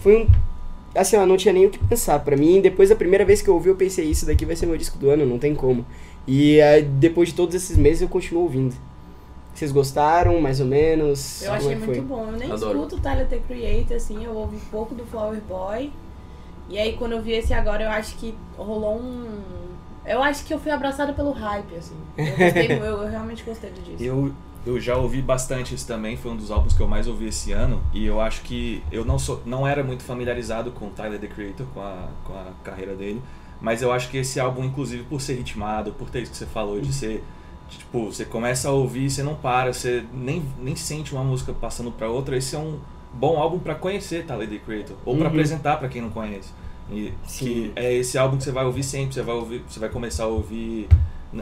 foi 0.00 0.22
um 0.22 0.26
assim, 0.94 1.16
ó, 1.16 1.24
não 1.24 1.36
tinha 1.36 1.54
nem 1.54 1.66
o 1.66 1.70
que 1.70 1.78
pensar. 1.78 2.18
Pra 2.18 2.36
mim, 2.36 2.60
depois 2.60 2.88
da 2.90 2.96
primeira 2.96 3.24
vez 3.24 3.40
que 3.40 3.48
eu 3.48 3.54
ouvi, 3.54 3.68
eu 3.68 3.76
pensei 3.76 4.04
isso 4.04 4.26
daqui 4.26 4.44
vai 4.44 4.56
ser 4.56 4.66
meu 4.66 4.76
disco 4.76 4.98
do 4.98 5.08
ano, 5.08 5.24
não 5.24 5.38
tem 5.38 5.54
como. 5.54 5.86
E 6.26 6.60
aí, 6.60 6.82
depois 6.82 7.30
de 7.30 7.34
todos 7.34 7.54
esses 7.54 7.76
meses 7.76 8.02
eu 8.02 8.08
continuo 8.08 8.42
ouvindo. 8.42 8.74
Vocês 9.54 9.70
gostaram, 9.70 10.40
mais 10.40 10.60
ou 10.60 10.66
menos? 10.66 11.42
Eu 11.42 11.48
Como 11.48 11.58
achei 11.58 11.72
é 11.72 11.76
que 11.76 11.80
foi? 11.84 11.94
muito 11.94 12.08
bom. 12.08 12.26
Eu 12.26 12.38
nem 12.38 12.50
Adoro. 12.50 12.78
escuto 12.78 12.96
o 12.96 13.00
Tyler 13.00 13.28
The 13.28 13.38
Creator, 13.46 13.96
assim, 13.96 14.24
eu 14.24 14.34
ouvi 14.34 14.56
pouco 14.70 14.94
do 14.94 15.04
Flower 15.04 15.40
Boy. 15.48 15.90
E 16.68 16.78
aí 16.78 16.94
quando 16.94 17.12
eu 17.12 17.22
vi 17.22 17.32
esse 17.32 17.52
agora, 17.52 17.84
eu 17.84 17.90
acho 17.90 18.16
que 18.16 18.34
rolou 18.56 18.96
um. 18.98 19.40
Eu 20.04 20.22
acho 20.22 20.44
que 20.44 20.52
eu 20.52 20.58
fui 20.58 20.70
abraçada 20.72 21.12
pelo 21.12 21.30
hype, 21.32 21.74
assim. 21.76 21.96
Eu, 22.16 22.26
gostei, 22.36 22.66
eu, 22.72 22.84
eu 22.84 23.08
realmente 23.08 23.42
gostei 23.44 23.70
do 23.70 23.80
disco. 23.82 24.02
Eu, 24.02 24.32
eu 24.66 24.80
já 24.80 24.96
ouvi 24.96 25.22
bastante 25.22 25.74
esse 25.74 25.86
também, 25.86 26.16
foi 26.16 26.30
um 26.32 26.36
dos 26.36 26.50
álbuns 26.50 26.74
que 26.74 26.80
eu 26.80 26.88
mais 26.88 27.06
ouvi 27.06 27.26
esse 27.28 27.52
ano. 27.52 27.80
E 27.92 28.04
eu 28.04 28.20
acho 28.20 28.42
que 28.42 28.82
eu 28.90 29.04
não, 29.04 29.18
sou, 29.18 29.40
não 29.46 29.66
era 29.66 29.82
muito 29.84 30.02
familiarizado 30.02 30.70
com 30.72 30.86
o 30.86 30.90
Tyler 30.90 31.18
The 31.20 31.26
Creator, 31.28 31.66
com 31.74 31.80
a, 31.80 32.08
com 32.24 32.32
a 32.34 32.46
carreira 32.64 32.94
dele. 32.94 33.22
Mas 33.60 33.80
eu 33.80 33.92
acho 33.92 34.10
que 34.10 34.16
esse 34.18 34.40
álbum, 34.40 34.64
inclusive 34.64 35.04
por 35.04 35.20
ser 35.20 35.34
ritmado, 35.34 35.92
por 35.92 36.10
ter 36.10 36.22
isso 36.22 36.32
que 36.32 36.36
você 36.38 36.46
falou, 36.46 36.80
de 36.80 36.92
ser. 36.92 37.22
Tipo, 37.68 38.06
você 38.06 38.24
começa 38.24 38.68
a 38.68 38.72
ouvir, 38.72 39.08
você 39.08 39.22
não 39.22 39.34
para, 39.36 39.72
você 39.72 40.04
nem, 40.12 40.42
nem 40.60 40.76
sente 40.76 41.12
uma 41.14 41.22
música 41.24 41.52
passando 41.54 41.90
pra 41.92 42.08
outra. 42.08 42.36
Esse 42.36 42.54
é 42.56 42.58
um 42.58 42.78
bom 43.14 43.38
álbum 43.38 43.58
pra 43.60 43.74
conhecer 43.74 44.26
Tyler 44.26 44.48
The 44.48 44.58
Creator, 44.58 44.96
ou 45.06 45.14
pra 45.14 45.24
Uhum. 45.24 45.30
apresentar 45.30 45.76
pra 45.78 45.88
quem 45.88 46.02
não 46.02 46.10
conhece. 46.10 46.52
E 46.90 47.12
Sim. 47.26 47.44
que 47.44 47.72
é 47.76 47.94
esse 47.94 48.18
álbum 48.18 48.36
que 48.36 48.44
você 48.44 48.50
vai 48.52 48.64
ouvir 48.64 48.82
sempre, 48.82 49.14
você 49.14 49.22
vai 49.22 49.34
ouvir, 49.34 49.62
você 49.68 49.78
vai 49.80 49.88
começar 49.88 50.24
a 50.24 50.28
ouvir 50.28 50.88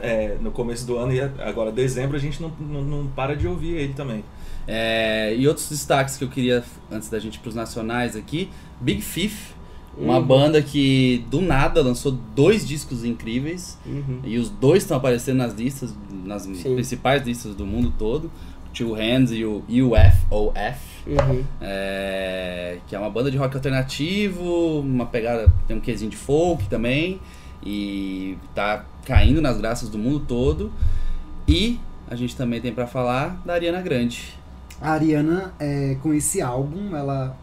é, 0.01 0.37
no 0.41 0.51
começo 0.51 0.85
do 0.85 0.97
ano 0.97 1.13
e 1.13 1.19
agora 1.19 1.71
dezembro 1.71 2.15
a 2.15 2.19
gente 2.19 2.41
não, 2.41 2.51
não, 2.59 2.81
não 2.83 3.07
para 3.07 3.35
de 3.35 3.47
ouvir 3.47 3.75
ele 3.75 3.93
também. 3.93 4.23
É, 4.67 5.35
e 5.35 5.47
outros 5.47 5.67
destaques 5.69 6.17
que 6.17 6.23
eu 6.23 6.29
queria, 6.29 6.63
antes 6.91 7.09
da 7.09 7.19
gente 7.19 7.35
ir 7.35 7.39
pros 7.39 7.55
nacionais 7.55 8.15
aqui, 8.15 8.49
Big 8.79 9.01
Fifth, 9.01 9.55
uma 9.97 10.19
Uhum. 10.19 10.25
banda 10.25 10.61
que 10.61 11.25
do 11.29 11.41
nada 11.41 11.81
lançou 11.81 12.13
dois 12.13 12.65
discos 12.65 13.03
incríveis 13.03 13.77
Uhum. 13.85 14.21
e 14.23 14.37
os 14.37 14.49
dois 14.49 14.83
estão 14.83 14.95
aparecendo 14.95 15.37
nas 15.39 15.53
listas, 15.53 15.93
nas 16.23 16.43
Sim. 16.43 16.75
principais 16.75 17.25
listas 17.25 17.53
do 17.55 17.65
mundo 17.65 17.91
todo, 17.99 18.31
Two 18.73 18.93
Hands 18.93 19.31
e 19.31 19.43
o 19.45 19.63
UFOF. 19.67 20.91
Uhum. 21.07 21.43
É, 21.59 22.77
que 22.87 22.95
é 22.95 22.99
uma 22.99 23.09
banda 23.09 23.31
de 23.31 23.37
rock 23.37 23.55
alternativo, 23.55 24.79
uma 24.79 25.05
pegada, 25.05 25.51
tem 25.67 25.75
um 25.75 25.81
quesinho 25.81 26.11
de 26.11 26.17
folk 26.17 26.67
também, 26.67 27.19
e 27.65 28.37
tá 28.53 28.85
caindo 29.05 29.41
nas 29.41 29.57
graças 29.57 29.89
do 29.89 29.97
mundo 29.97 30.19
todo. 30.19 30.71
E 31.47 31.79
a 32.07 32.15
gente 32.15 32.35
também 32.35 32.61
tem 32.61 32.73
pra 32.73 32.85
falar 32.85 33.41
da 33.45 33.53
Ariana 33.53 33.81
Grande. 33.81 34.35
A 34.79 34.91
Ariana, 34.91 35.53
é, 35.59 35.95
com 36.01 36.13
esse 36.13 36.41
álbum, 36.41 36.95
ela 36.95 37.35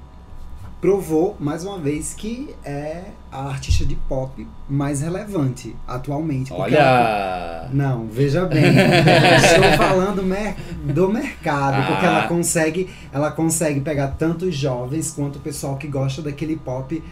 provou 0.80 1.36
mais 1.40 1.64
uma 1.64 1.76
vez 1.78 2.14
que 2.14 2.54
é 2.64 3.02
a 3.32 3.46
artista 3.48 3.84
de 3.84 3.96
pop 3.96 4.46
mais 4.70 5.00
relevante 5.00 5.74
atualmente. 5.86 6.52
porque 6.52 6.74
ela- 6.76 7.64
Olha! 7.64 7.70
Não, 7.72 8.06
veja 8.06 8.46
bem. 8.46 8.62
Estou 9.44 9.72
falando 9.76 10.22
mer- 10.22 10.54
do 10.84 11.08
mercado, 11.12 11.84
porque 11.86 12.06
Ah. 12.06 12.10
ela 12.10 12.28
consegue, 12.28 12.88
ela 13.12 13.30
consegue 13.30 13.80
pegar 13.80 14.08
tanto 14.18 14.46
os 14.46 14.54
jovens 14.54 15.10
quanto 15.10 15.36
o 15.36 15.40
pessoal 15.40 15.76
que 15.76 15.88
gosta 15.88 16.22
daquele 16.22 16.56
pop 16.56 17.02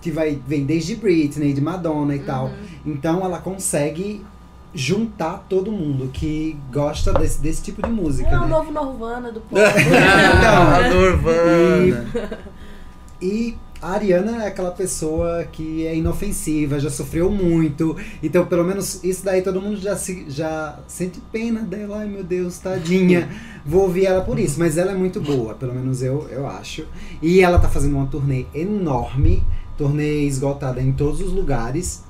que 0.00 0.10
vai 0.10 0.38
vem 0.46 0.64
desde 0.64 0.96
Britney, 0.96 1.52
de 1.52 1.60
Madonna 1.60 2.14
e 2.14 2.20
tal. 2.20 2.50
Então 2.86 3.24
ela 3.24 3.38
consegue 3.38 4.24
juntar 4.74 5.44
todo 5.48 5.70
mundo 5.70 6.10
que 6.12 6.56
gosta 6.72 7.12
desse, 7.12 7.40
desse 7.40 7.62
tipo 7.62 7.82
de 7.82 7.90
música, 7.90 8.30
É 8.30 8.38
o 8.38 8.42
né? 8.42 8.46
novo 8.48 8.72
Norvana 8.72 9.30
do 9.30 9.40
pop. 9.40 9.60
Ah, 10.44 10.76
a 10.84 10.88
Nirvana! 10.88 12.38
E 13.20 13.56
a 13.80 13.92
Ariana 13.92 14.44
é 14.44 14.48
aquela 14.48 14.70
pessoa 14.70 15.44
que 15.44 15.86
é 15.86 15.94
inofensiva, 15.96 16.78
já 16.80 16.88
sofreu 16.88 17.30
muito. 17.30 17.96
Então, 18.22 18.46
pelo 18.46 18.64
menos 18.64 19.02
isso 19.02 19.24
daí 19.24 19.42
todo 19.42 19.60
mundo 19.60 19.76
já, 19.76 19.96
se, 19.96 20.24
já 20.28 20.78
sente 20.86 21.20
pena 21.32 21.60
dela. 21.62 21.98
Ai 21.98 22.08
meu 22.08 22.24
Deus, 22.24 22.58
tadinha. 22.58 23.28
Vou 23.66 23.82
ouvir 23.82 24.06
ela 24.06 24.22
por 24.22 24.38
isso. 24.38 24.58
Mas 24.58 24.78
ela 24.78 24.92
é 24.92 24.94
muito 24.94 25.20
boa, 25.20 25.54
pelo 25.54 25.74
menos 25.74 26.02
eu, 26.02 26.28
eu 26.30 26.46
acho. 26.46 26.86
E 27.20 27.40
ela 27.40 27.58
tá 27.58 27.68
fazendo 27.68 27.96
uma 27.96 28.06
turnê 28.06 28.46
enorme 28.54 29.42
turnê 29.76 30.26
esgotada 30.26 30.80
em 30.80 30.92
todos 30.92 31.20
os 31.20 31.32
lugares. 31.32 32.04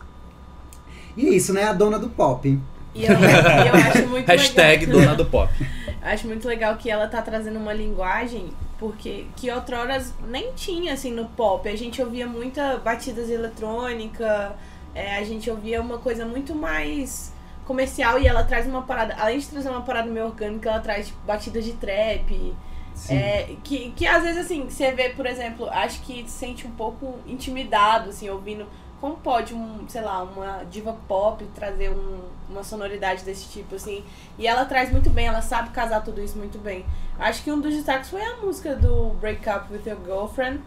E 1.16 1.28
é 1.28 1.30
isso, 1.30 1.52
né? 1.52 1.64
A 1.64 1.72
dona 1.72 1.98
do 1.98 2.08
pop. 2.08 2.58
E 2.94 3.04
eu, 3.04 3.12
eu 3.12 3.74
acho 3.74 4.06
muito 4.08 4.26
Hashtag 4.26 4.86
legal. 4.86 5.00
dona 5.00 5.14
do 5.14 5.26
pop. 5.26 5.52
Acho 6.02 6.26
muito 6.26 6.48
legal 6.48 6.74
que 6.74 6.90
ela 6.90 7.06
tá 7.06 7.22
trazendo 7.22 7.60
uma 7.60 7.72
linguagem 7.72 8.50
porque 8.76 9.26
que 9.36 9.48
outroras 9.48 10.12
nem 10.26 10.52
tinha 10.54 10.94
assim 10.94 11.12
no 11.12 11.26
pop. 11.26 11.68
A 11.68 11.76
gente 11.76 12.02
ouvia 12.02 12.26
muita 12.26 12.78
batidas 12.78 13.30
eletrônica, 13.30 14.56
é, 14.92 15.16
a 15.16 15.22
gente 15.22 15.48
ouvia 15.48 15.80
uma 15.80 15.98
coisa 15.98 16.26
muito 16.26 16.52
mais 16.52 17.32
comercial 17.64 18.18
e 18.18 18.26
ela 18.26 18.42
traz 18.42 18.66
uma 18.66 18.82
parada, 18.82 19.14
além 19.16 19.38
de 19.38 19.46
trazer 19.46 19.68
uma 19.68 19.82
parada 19.82 20.10
meio 20.10 20.26
orgânica, 20.26 20.68
ela 20.68 20.80
traz 20.80 21.06
tipo, 21.06 21.20
batidas 21.24 21.64
de 21.64 21.74
trap. 21.74 22.52
Sim. 22.92 23.14
É, 23.14 23.56
que, 23.62 23.92
que 23.92 24.04
às 24.04 24.24
vezes 24.24 24.44
assim, 24.44 24.68
você 24.68 24.90
vê, 24.90 25.10
por 25.10 25.26
exemplo, 25.26 25.68
acho 25.70 26.02
que 26.02 26.24
se 26.24 26.30
sente 26.30 26.66
um 26.66 26.72
pouco 26.72 27.20
intimidado, 27.26 28.10
assim, 28.10 28.28
ouvindo. 28.28 28.66
Como 29.02 29.16
pode, 29.16 29.52
um, 29.52 29.84
sei 29.88 30.00
lá, 30.00 30.22
uma 30.22 30.62
diva 30.70 30.96
pop 31.08 31.44
trazer 31.56 31.90
um- 31.90 32.20
uma 32.48 32.62
sonoridade 32.62 33.24
desse 33.24 33.48
tipo, 33.48 33.74
assim? 33.74 34.04
E 34.38 34.46
ela 34.46 34.64
traz 34.64 34.92
muito 34.92 35.10
bem, 35.10 35.26
ela 35.26 35.42
sabe 35.42 35.70
casar 35.70 36.04
tudo 36.04 36.22
isso 36.22 36.38
muito 36.38 36.56
bem. 36.58 36.86
Acho 37.18 37.42
que 37.42 37.50
um 37.50 37.60
dos 37.60 37.74
destaques 37.74 38.08
foi 38.08 38.22
a 38.22 38.36
música 38.36 38.76
do 38.76 39.08
Break 39.20 39.42
Up 39.50 39.72
With 39.72 39.82
Your 39.90 39.98
Girlfriend, 40.04 40.60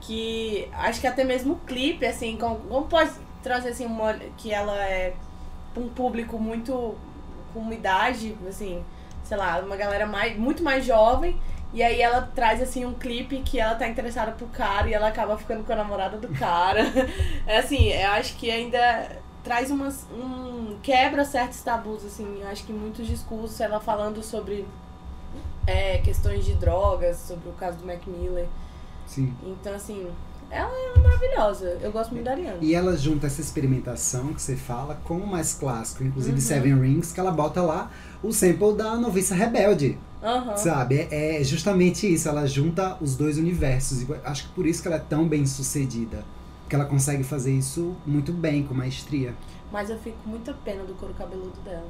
que 0.00 0.68
acho 0.72 1.00
que 1.00 1.06
até 1.06 1.22
mesmo 1.22 1.54
o 1.54 1.58
clipe, 1.60 2.04
assim, 2.04 2.36
como, 2.36 2.56
como 2.56 2.86
pode 2.88 3.12
trazer, 3.44 3.68
assim, 3.68 3.86
uma, 3.86 4.12
que 4.36 4.52
ela 4.52 4.74
é 4.84 5.14
um 5.76 5.88
público 5.88 6.36
muito, 6.36 6.96
com 7.54 7.60
uma 7.60 7.74
idade, 7.74 8.36
assim, 8.48 8.84
sei 9.22 9.36
lá, 9.36 9.60
uma 9.60 9.76
galera 9.76 10.04
mais, 10.04 10.36
muito 10.36 10.64
mais 10.64 10.84
jovem, 10.84 11.40
e 11.72 11.82
aí 11.82 12.00
ela 12.00 12.22
traz 12.34 12.62
assim 12.62 12.84
um 12.86 12.94
clipe 12.94 13.42
que 13.42 13.60
ela 13.60 13.74
tá 13.74 13.86
interessada 13.86 14.32
pro 14.32 14.46
cara 14.48 14.88
e 14.88 14.94
ela 14.94 15.08
acaba 15.08 15.36
ficando 15.36 15.64
com 15.64 15.72
a 15.72 15.76
namorada 15.76 16.16
do 16.16 16.28
cara. 16.28 16.82
É 17.46 17.58
assim, 17.58 17.88
eu 17.88 18.10
acho 18.10 18.36
que 18.36 18.50
ainda 18.50 19.18
traz 19.42 19.70
umas. 19.70 20.06
um. 20.12 20.76
quebra 20.82 21.24
certos 21.24 21.62
tabus, 21.62 22.04
assim, 22.04 22.40
eu 22.40 22.48
acho 22.48 22.64
que 22.64 22.72
muitos 22.72 23.06
discursos, 23.06 23.58
ela 23.60 23.80
falando 23.80 24.22
sobre 24.22 24.66
é, 25.66 25.98
questões 25.98 26.44
de 26.44 26.54
drogas, 26.54 27.16
sobre 27.18 27.48
o 27.48 27.52
caso 27.52 27.78
do 27.78 27.86
Mac 27.86 28.06
Miller. 28.06 28.46
Sim. 29.06 29.34
Então, 29.42 29.74
assim, 29.74 30.06
ela 30.50 30.70
é 30.70 30.98
maravilhosa. 30.98 31.78
Eu 31.80 31.92
gosto 31.92 32.12
muito 32.12 32.24
da 32.24 32.32
Ariana. 32.32 32.58
E 32.60 32.74
ela 32.74 32.96
junta 32.96 33.26
essa 33.26 33.40
experimentação 33.40 34.32
que 34.32 34.40
você 34.40 34.56
fala 34.56 35.00
com 35.04 35.16
o 35.18 35.26
mais 35.26 35.54
clássico, 35.54 36.04
inclusive 36.04 36.34
Uhum. 36.36 36.40
Seven 36.40 36.80
Rings, 36.80 37.12
que 37.12 37.20
ela 37.20 37.30
bota 37.30 37.60
lá 37.62 37.90
o 38.22 38.32
sample 38.32 38.74
da 38.74 38.96
Noviça 38.96 39.34
Rebelde, 39.34 39.98
Aham. 40.22 40.56
sabe? 40.56 41.06
É, 41.10 41.40
é 41.40 41.44
justamente 41.44 42.12
isso, 42.12 42.28
ela 42.28 42.46
junta 42.46 42.96
os 43.00 43.16
dois 43.16 43.38
universos. 43.38 44.02
E 44.02 44.06
acho 44.24 44.44
que 44.44 44.50
por 44.50 44.66
isso 44.66 44.82
que 44.82 44.88
ela 44.88 44.96
é 44.96 45.00
tão 45.00 45.26
bem 45.26 45.46
sucedida. 45.46 46.24
Que 46.68 46.74
ela 46.74 46.84
consegue 46.84 47.24
fazer 47.24 47.52
isso 47.52 47.96
muito 48.06 48.32
bem, 48.32 48.62
com 48.62 48.74
maestria. 48.74 49.34
Mas 49.70 49.90
eu 49.90 49.98
fico 49.98 50.16
com 50.24 50.30
muita 50.30 50.52
pena 50.64 50.82
do 50.84 50.94
couro 50.94 51.14
cabeludo 51.14 51.52
dela. 51.62 51.84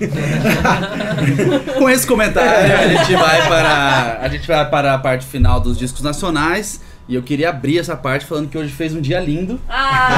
Com 1.78 1.88
esse 1.88 2.04
comentário, 2.04 2.74
a 2.74 2.88
gente 2.88 3.14
vai 3.14 3.46
para 3.46 4.18
a 4.20 4.28
gente 4.28 4.48
vai 4.48 4.68
para 4.68 4.94
a 4.94 4.98
parte 4.98 5.24
final 5.26 5.60
dos 5.60 5.78
discos 5.78 6.02
nacionais. 6.02 6.80
E 7.08 7.14
eu 7.14 7.22
queria 7.22 7.50
abrir 7.50 7.78
essa 7.78 7.96
parte 7.96 8.26
falando 8.26 8.48
que 8.48 8.58
hoje 8.58 8.72
fez 8.72 8.94
um 8.94 9.00
dia 9.00 9.20
lindo. 9.20 9.60
Ah! 9.68 10.10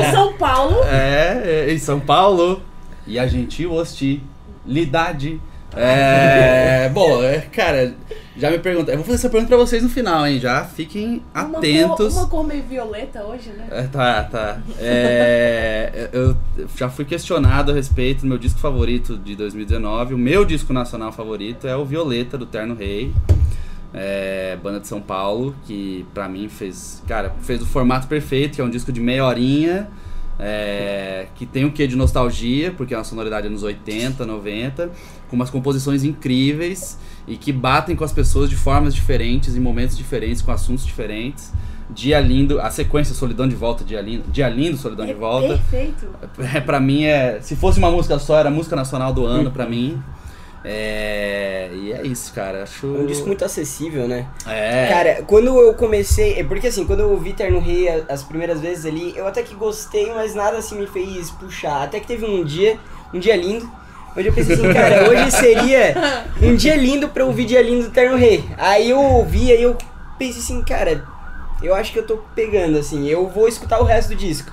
em 0.08 0.10
São 0.10 0.32
Paulo. 0.34 0.82
É, 0.84 1.66
em 1.70 1.78
São 1.78 2.00
Paulo. 2.00 2.62
E 3.06 3.18
a 3.18 3.26
gentil 3.26 3.72
hostilidade 3.72 5.38
É, 5.76 6.88
bom, 6.90 7.22
é, 7.22 7.40
cara, 7.40 7.94
já 8.36 8.50
me 8.50 8.58
pergunta. 8.58 8.90
Eu 8.90 8.96
vou 8.96 9.04
fazer 9.04 9.16
essa 9.18 9.28
pergunta 9.28 9.48
pra 9.48 9.56
vocês 9.56 9.82
no 9.82 9.88
final, 9.88 10.26
hein? 10.26 10.38
Já 10.38 10.64
fiquem 10.64 11.22
Uma 11.34 11.58
atentos. 11.58 12.14
cor, 12.14 12.22
uma 12.22 12.28
cor 12.28 12.46
meio 12.46 12.62
violeta 12.62 13.22
hoje, 13.24 13.50
né? 13.50 13.66
É, 13.70 13.82
tá, 13.82 14.24
tá. 14.24 14.58
É, 14.78 16.08
eu 16.12 16.36
já 16.76 16.88
fui 16.88 17.04
questionado 17.04 17.72
a 17.72 17.74
respeito 17.74 18.22
do 18.22 18.26
meu 18.26 18.38
disco 18.38 18.58
favorito 18.58 19.16
de 19.18 19.34
2019. 19.36 20.14
O 20.14 20.18
meu 20.18 20.44
disco 20.44 20.72
nacional 20.72 21.12
favorito 21.12 21.66
é 21.66 21.76
o 21.76 21.84
Violeta, 21.84 22.36
do 22.38 22.46
Terno 22.46 22.74
Rei. 22.74 23.12
É, 23.94 24.56
banda 24.62 24.80
de 24.80 24.86
São 24.88 25.00
Paulo, 25.00 25.54
que 25.64 26.06
pra 26.14 26.28
mim 26.28 26.48
fez. 26.48 27.02
Cara, 27.06 27.34
fez 27.42 27.60
o 27.60 27.66
formato 27.66 28.06
perfeito, 28.06 28.54
que 28.56 28.60
é 28.60 28.64
um 28.64 28.70
disco 28.70 28.90
de 28.90 29.00
meia 29.00 29.24
horinha. 29.24 29.88
É, 30.38 31.26
que 31.34 31.46
tem 31.46 31.64
um 31.64 31.70
quê 31.70 31.86
de 31.86 31.96
nostalgia, 31.96 32.72
porque 32.72 32.94
é 32.94 32.96
uma 32.96 33.04
sonoridade 33.04 33.46
anos 33.46 33.62
80, 33.62 34.24
90, 34.24 34.90
com 35.28 35.36
umas 35.36 35.50
composições 35.50 36.04
incríveis 36.04 36.98
e 37.26 37.36
que 37.36 37.52
batem 37.52 37.94
com 37.94 38.04
as 38.04 38.12
pessoas 38.12 38.50
de 38.50 38.56
formas 38.56 38.94
diferentes, 38.94 39.56
em 39.56 39.60
momentos 39.60 39.96
diferentes, 39.96 40.42
com 40.42 40.50
assuntos 40.50 40.84
diferentes. 40.84 41.52
Dia 41.90 42.20
lindo, 42.20 42.60
a 42.60 42.70
sequência 42.70 43.14
Solidão 43.14 43.46
de 43.46 43.54
Volta, 43.54 43.84
Dia 43.84 44.00
lindo, 44.00 44.24
Dia 44.30 44.48
lindo, 44.48 44.76
Solidão 44.76 45.04
de 45.04 45.12
É 45.12 45.14
Volta. 45.14 45.48
Perfeito. 45.48 46.08
É, 46.54 46.60
pra 46.60 46.80
mim 46.80 47.04
é. 47.04 47.38
Se 47.40 47.54
fosse 47.54 47.78
uma 47.78 47.90
música 47.90 48.18
só, 48.18 48.38
era 48.38 48.48
a 48.48 48.52
música 48.52 48.74
nacional 48.74 49.12
do 49.12 49.26
ano 49.26 49.50
pra 49.50 49.66
mim. 49.66 50.02
É. 50.64 51.70
E 51.72 51.92
é 51.92 52.02
isso, 52.06 52.32
cara. 52.32 52.62
Acho. 52.62 52.86
É 52.86 53.00
um 53.00 53.06
disco 53.06 53.26
muito 53.26 53.44
acessível, 53.44 54.06
né? 54.06 54.26
É. 54.46 54.88
Cara, 54.88 55.22
quando 55.26 55.58
eu 55.58 55.74
comecei. 55.74 56.38
É 56.38 56.44
porque 56.44 56.68
assim, 56.68 56.84
quando 56.84 57.00
eu 57.00 57.10
ouvi 57.10 57.32
Terno 57.32 57.58
Rei 57.58 57.88
as 58.08 58.22
primeiras 58.22 58.60
vezes 58.60 58.86
ali, 58.86 59.12
eu 59.16 59.26
até 59.26 59.42
que 59.42 59.54
gostei, 59.54 60.12
mas 60.12 60.34
nada 60.34 60.58
assim 60.58 60.78
me 60.78 60.86
fez 60.86 61.30
puxar. 61.30 61.82
Até 61.82 62.00
que 62.00 62.06
teve 62.06 62.24
um 62.24 62.44
dia, 62.44 62.78
um 63.12 63.18
dia 63.18 63.36
lindo, 63.36 63.70
onde 64.16 64.28
eu 64.28 64.32
pensei 64.32 64.54
assim, 64.54 64.70
cara, 64.72 65.10
hoje 65.10 65.30
seria 65.30 65.94
um 66.40 66.54
dia 66.54 66.76
lindo 66.76 67.08
pra 67.08 67.24
ouvir 67.24 67.44
Dia 67.44 67.62
Lindo 67.62 67.84
do 67.84 67.90
Terno 67.90 68.16
Rei. 68.16 68.44
Aí 68.56 68.90
eu 68.90 69.00
ouvi, 69.00 69.50
aí 69.50 69.62
eu 69.62 69.76
pensei 70.18 70.40
assim, 70.40 70.62
cara, 70.62 71.04
eu 71.62 71.74
acho 71.74 71.92
que 71.92 71.98
eu 71.98 72.06
tô 72.06 72.18
pegando, 72.34 72.78
assim, 72.78 73.08
eu 73.08 73.28
vou 73.28 73.48
escutar 73.48 73.80
o 73.80 73.84
resto 73.84 74.10
do 74.10 74.16
disco. 74.16 74.52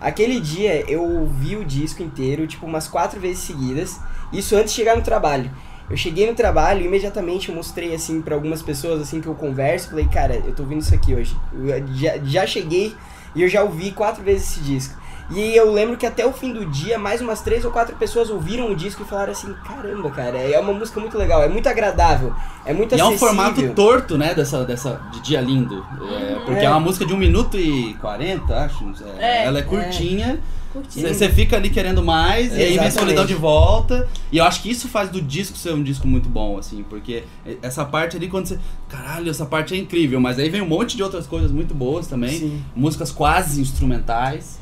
Aquele 0.00 0.40
dia 0.40 0.90
eu 0.90 1.02
ouvi 1.02 1.56
o 1.56 1.64
disco 1.64 2.02
inteiro, 2.02 2.46
tipo, 2.46 2.64
umas 2.64 2.88
quatro 2.88 3.20
vezes 3.20 3.42
seguidas. 3.42 4.00
Isso 4.32 4.56
antes 4.56 4.72
de 4.72 4.76
chegar 4.76 4.96
no 4.96 5.02
trabalho. 5.02 5.50
Eu 5.90 5.96
cheguei 5.96 6.26
no 6.26 6.34
trabalho 6.34 6.82
e 6.82 6.86
imediatamente 6.86 7.48
eu 7.48 7.54
mostrei, 7.54 7.94
assim, 7.94 8.22
pra 8.22 8.34
algumas 8.34 8.62
pessoas, 8.62 9.02
assim, 9.02 9.20
que 9.20 9.26
eu 9.26 9.34
converso. 9.34 9.90
Falei, 9.90 10.06
cara, 10.06 10.36
eu 10.36 10.54
tô 10.54 10.62
ouvindo 10.62 10.80
isso 10.80 10.94
aqui 10.94 11.14
hoje. 11.14 11.36
Eu 11.52 11.86
já, 11.94 12.18
já 12.18 12.46
cheguei 12.46 12.94
e 13.34 13.42
eu 13.42 13.48
já 13.48 13.62
ouvi 13.62 13.90
quatro 13.90 14.22
vezes 14.22 14.50
esse 14.52 14.60
disco. 14.60 14.98
E 15.30 15.54
eu 15.54 15.72
lembro 15.72 15.96
que 15.96 16.04
até 16.04 16.26
o 16.26 16.32
fim 16.32 16.52
do 16.52 16.66
dia, 16.66 16.98
mais 16.98 17.20
umas 17.20 17.40
três 17.40 17.64
ou 17.64 17.70
quatro 17.70 17.94
pessoas 17.96 18.30
ouviram 18.30 18.70
o 18.70 18.74
disco 18.74 19.02
e 19.02 19.06
falaram 19.06 19.32
assim, 19.32 19.54
caramba, 19.64 20.10
cara, 20.10 20.38
é 20.38 20.58
uma 20.58 20.72
música 20.72 20.98
muito 20.98 21.16
legal, 21.16 21.42
é 21.42 21.48
muito 21.48 21.68
agradável, 21.68 22.34
é 22.64 22.72
muito 22.72 22.94
E 22.94 23.00
é 23.00 23.04
um 23.04 23.08
acessível. 23.08 23.28
formato 23.28 23.74
torto, 23.74 24.18
né, 24.18 24.34
dessa, 24.34 24.64
dessa 24.64 25.00
de 25.12 25.20
Dia 25.20 25.40
Lindo. 25.40 25.84
É, 26.02 26.34
porque 26.44 26.60
é. 26.60 26.64
É. 26.64 26.70
uma 26.70 26.80
música 26.80 27.06
de 27.06 27.14
1 27.14 27.16
minuto 27.16 27.58
e 27.58 27.94
40, 27.94 28.54
acho. 28.54 28.92
É, 29.18 29.44
Ela 29.44 29.60
é 29.60 29.62
curtinha. 29.62 30.40
Curti. 30.72 31.00
Você 31.00 31.28
fica 31.28 31.56
ali 31.56 31.68
querendo 31.68 32.00
mais, 32.00 32.56
e 32.56 32.62
aí 32.62 32.78
vem. 32.78 32.90
Solidão 32.92 33.26
de 33.26 33.34
volta. 33.34 34.06
E 34.30 34.38
eu 34.38 34.44
acho 34.44 34.62
que 34.62 34.70
isso 34.70 34.88
faz 34.88 35.10
do 35.10 35.20
disco 35.20 35.56
ser 35.56 35.74
um 35.74 35.82
disco 35.82 36.06
muito 36.06 36.28
bom, 36.28 36.58
assim, 36.58 36.84
porque 36.88 37.24
essa 37.60 37.84
parte 37.84 38.16
ali, 38.16 38.28
quando 38.28 38.46
você. 38.46 38.58
Caralho, 38.88 39.28
essa 39.28 39.44
parte 39.44 39.74
é 39.74 39.76
incrível, 39.76 40.20
mas 40.20 40.38
aí 40.38 40.48
vem 40.48 40.62
um 40.62 40.68
monte 40.68 40.96
de 40.96 41.02
outras 41.02 41.26
coisas 41.26 41.50
muito 41.50 41.74
boas 41.74 42.06
também. 42.06 42.38
Sim. 42.38 42.62
Músicas 42.74 43.10
quase 43.10 43.60
instrumentais. 43.60 44.59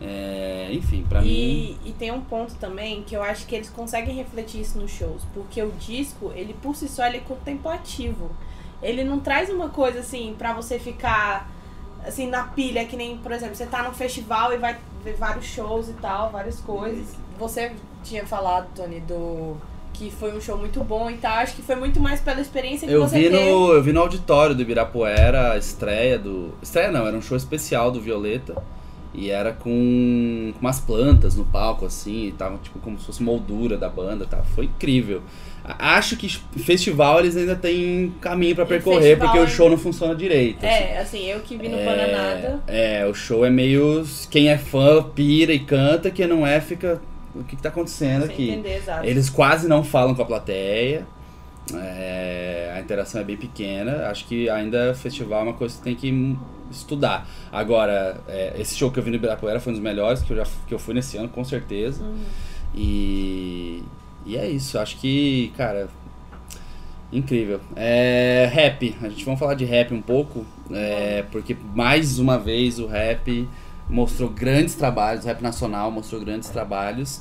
É, 0.00 0.68
enfim, 0.72 1.04
pra 1.06 1.20
mim. 1.20 1.78
E, 1.84 1.92
tem 1.98 2.10
um 2.10 2.22
ponto 2.22 2.54
também 2.54 3.02
que 3.02 3.14
eu 3.14 3.22
acho 3.22 3.46
que 3.46 3.54
eles 3.54 3.68
conseguem 3.68 4.14
refletir 4.14 4.62
isso 4.62 4.78
nos 4.78 4.90
shows, 4.90 5.22
porque 5.34 5.62
o 5.62 5.70
disco, 5.72 6.32
ele 6.34 6.54
por 6.54 6.74
si 6.74 6.88
só, 6.88 7.06
ele 7.06 7.18
é 7.18 7.20
contemplativo. 7.20 8.30
Ele 8.82 9.04
não 9.04 9.20
traz 9.20 9.50
uma 9.50 9.68
coisa 9.68 10.00
assim 10.00 10.34
pra 10.38 10.54
você 10.54 10.78
ficar 10.78 11.50
assim 12.06 12.26
na 12.28 12.44
pilha, 12.44 12.84
que 12.86 12.96
nem, 12.96 13.18
por 13.18 13.30
exemplo, 13.30 13.54
você 13.54 13.66
tá 13.66 13.82
num 13.82 13.92
festival 13.92 14.54
e 14.54 14.56
vai 14.56 14.78
ver 15.04 15.14
vários 15.14 15.44
shows 15.44 15.88
e 15.90 15.92
tal, 15.94 16.30
várias 16.30 16.58
coisas. 16.60 17.14
Você 17.38 17.72
tinha 18.02 18.26
falado, 18.26 18.68
Tony, 18.74 19.00
do 19.00 19.56
que 19.92 20.10
foi 20.10 20.34
um 20.34 20.40
show 20.40 20.56
muito 20.56 20.82
bom 20.82 21.10
e 21.10 21.18
tal. 21.18 21.32
Acho 21.38 21.54
que 21.54 21.62
foi 21.62 21.76
muito 21.76 22.00
mais 22.00 22.20
pela 22.20 22.40
experiência 22.40 22.88
que 22.88 22.94
Eu 22.94 23.06
você 23.06 23.18
vi, 23.18 23.30
teve. 23.30 23.50
no, 23.50 23.72
eu 23.72 23.82
vi 23.82 23.92
no 23.92 24.00
auditório 24.00 24.54
do 24.54 24.62
Ibirapuera 24.62 25.52
a 25.52 25.58
estreia 25.58 26.18
do. 26.18 26.54
Estreia 26.62 26.90
não, 26.90 27.06
era 27.06 27.14
um 27.14 27.20
show 27.20 27.36
especial 27.36 27.90
do 27.90 28.00
Violeta. 28.00 28.62
E 29.12 29.28
era 29.28 29.52
com, 29.52 30.52
com 30.54 30.60
umas 30.60 30.78
plantas 30.78 31.34
no 31.34 31.44
palco, 31.44 31.84
assim, 31.84 32.26
e 32.28 32.32
tava 32.32 32.58
tipo 32.62 32.78
como 32.78 32.96
se 32.98 33.06
fosse 33.06 33.22
moldura 33.22 33.76
da 33.76 33.88
banda, 33.88 34.24
tá? 34.24 34.38
Foi 34.54 34.66
incrível. 34.66 35.20
Acho 35.64 36.16
que 36.16 36.28
festival 36.58 37.18
eles 37.18 37.36
ainda 37.36 37.54
têm 37.56 38.14
caminho 38.20 38.54
pra 38.54 38.64
E 38.64 38.68
percorrer, 38.68 39.18
porque 39.18 39.36
o 39.36 39.40
ainda- 39.42 39.50
show 39.52 39.68
não 39.68 39.76
funciona 39.76 40.14
direito. 40.14 40.64
assim. 40.64 40.74
É, 40.74 40.98
assim, 40.98 41.26
eu 41.26 41.40
que 41.40 41.56
vi 41.56 41.68
no 41.68 41.76
Bananada. 41.78 42.60
É, 42.68 43.04
o 43.04 43.12
show 43.12 43.44
é 43.44 43.50
meio. 43.50 44.04
Quem 44.30 44.48
é 44.48 44.56
fã 44.56 45.02
pira 45.02 45.52
e 45.52 45.58
canta, 45.58 46.10
quem 46.10 46.26
não 46.28 46.46
é 46.46 46.60
fica. 46.60 47.00
O 47.34 47.44
que, 47.44 47.56
que 47.56 47.62
tá 47.62 47.68
acontecendo 47.68 48.22
Sem 48.26 48.30
aqui? 48.34 48.50
entender, 48.50 48.76
exato. 48.76 49.04
Eles 49.06 49.28
quase 49.28 49.68
não 49.68 49.82
falam 49.84 50.14
com 50.14 50.22
a 50.22 50.24
plateia. 50.24 51.04
é, 51.74 52.72
a 52.74 52.80
interação 52.80 53.20
é 53.20 53.24
bem 53.24 53.36
pequena. 53.36 54.06
Acho 54.08 54.26
que 54.26 54.48
ainda 54.48 54.94
festival 54.94 55.40
é 55.40 55.42
uma 55.44 55.52
coisa 55.52 55.76
que 55.76 55.82
tem 55.82 55.94
que 55.94 56.36
estudar. 56.70 57.28
Agora, 57.50 58.20
é, 58.28 58.54
esse 58.58 58.76
show 58.76 58.90
que 58.90 58.98
eu 58.98 59.02
vi 59.02 59.10
no 59.10 59.16
Ibirapuera 59.16 59.60
foi 59.60 59.72
um 59.72 59.74
dos 59.74 59.82
melhores 59.82 60.22
que 60.22 60.32
eu, 60.32 60.36
já, 60.36 60.44
que 60.66 60.74
eu 60.74 60.78
fui 60.78 60.94
nesse 60.94 61.16
ano, 61.16 61.28
com 61.28 61.44
certeza. 61.44 62.02
Uhum. 62.02 62.18
E, 62.74 63.82
e 64.26 64.36
é 64.36 64.48
isso. 64.48 64.78
Acho 64.78 64.96
que, 64.98 65.52
cara, 65.56 65.88
incrível. 67.12 67.60
É, 67.76 68.48
rap. 68.52 68.96
A 69.02 69.08
gente 69.08 69.24
vai 69.24 69.36
falar 69.36 69.54
de 69.54 69.64
rap 69.64 69.92
um 69.92 70.02
pouco, 70.02 70.44
é, 70.70 71.24
porque 71.30 71.56
mais 71.74 72.18
uma 72.18 72.38
vez 72.38 72.78
o 72.78 72.86
rap 72.86 73.48
mostrou 73.88 74.28
grandes 74.28 74.74
trabalhos, 74.74 75.24
o 75.24 75.26
rap 75.26 75.42
nacional 75.42 75.90
mostrou 75.90 76.20
grandes 76.20 76.48
trabalhos. 76.48 77.20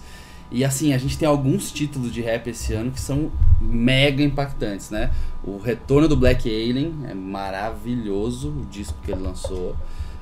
E 0.51 0.65
assim, 0.65 0.93
a 0.93 0.97
gente 0.97 1.17
tem 1.17 1.27
alguns 1.27 1.71
títulos 1.71 2.11
de 2.11 2.21
rap 2.21 2.47
esse 2.47 2.73
ano 2.73 2.91
que 2.91 2.99
são 2.99 3.31
mega 3.61 4.23
impactantes, 4.23 4.89
né? 4.89 5.11
O 5.43 5.57
Retorno 5.57 6.07
do 6.07 6.17
Black 6.17 6.49
Alien 6.49 6.93
é 7.07 7.13
maravilhoso, 7.13 8.49
o 8.49 8.65
disco 8.65 8.97
que 9.03 9.11
ele 9.11 9.21
lançou. 9.21 9.75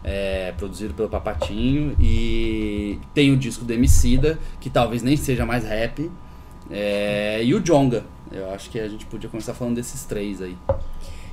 É, 0.03 0.53
produzido 0.55 0.93
pelo 0.93 1.09
Papatinho 1.09 1.93
e 1.99 2.97
tem 3.13 3.33
o 3.33 3.35
disco 3.35 3.65
do 3.65 3.73
Emicida, 3.73 4.39
que 4.61 4.69
talvez 4.69 5.03
nem 5.03 5.17
seja 5.17 5.45
mais 5.45 5.65
rap, 5.65 6.09
é, 6.69 7.43
e 7.43 7.53
o 7.53 7.59
Jonga. 7.59 8.05
Eu 8.31 8.49
acho 8.51 8.69
que 8.69 8.79
a 8.79 8.87
gente 8.87 9.05
podia 9.05 9.29
começar 9.29 9.53
falando 9.53 9.75
desses 9.75 10.05
três 10.05 10.41
aí. 10.41 10.55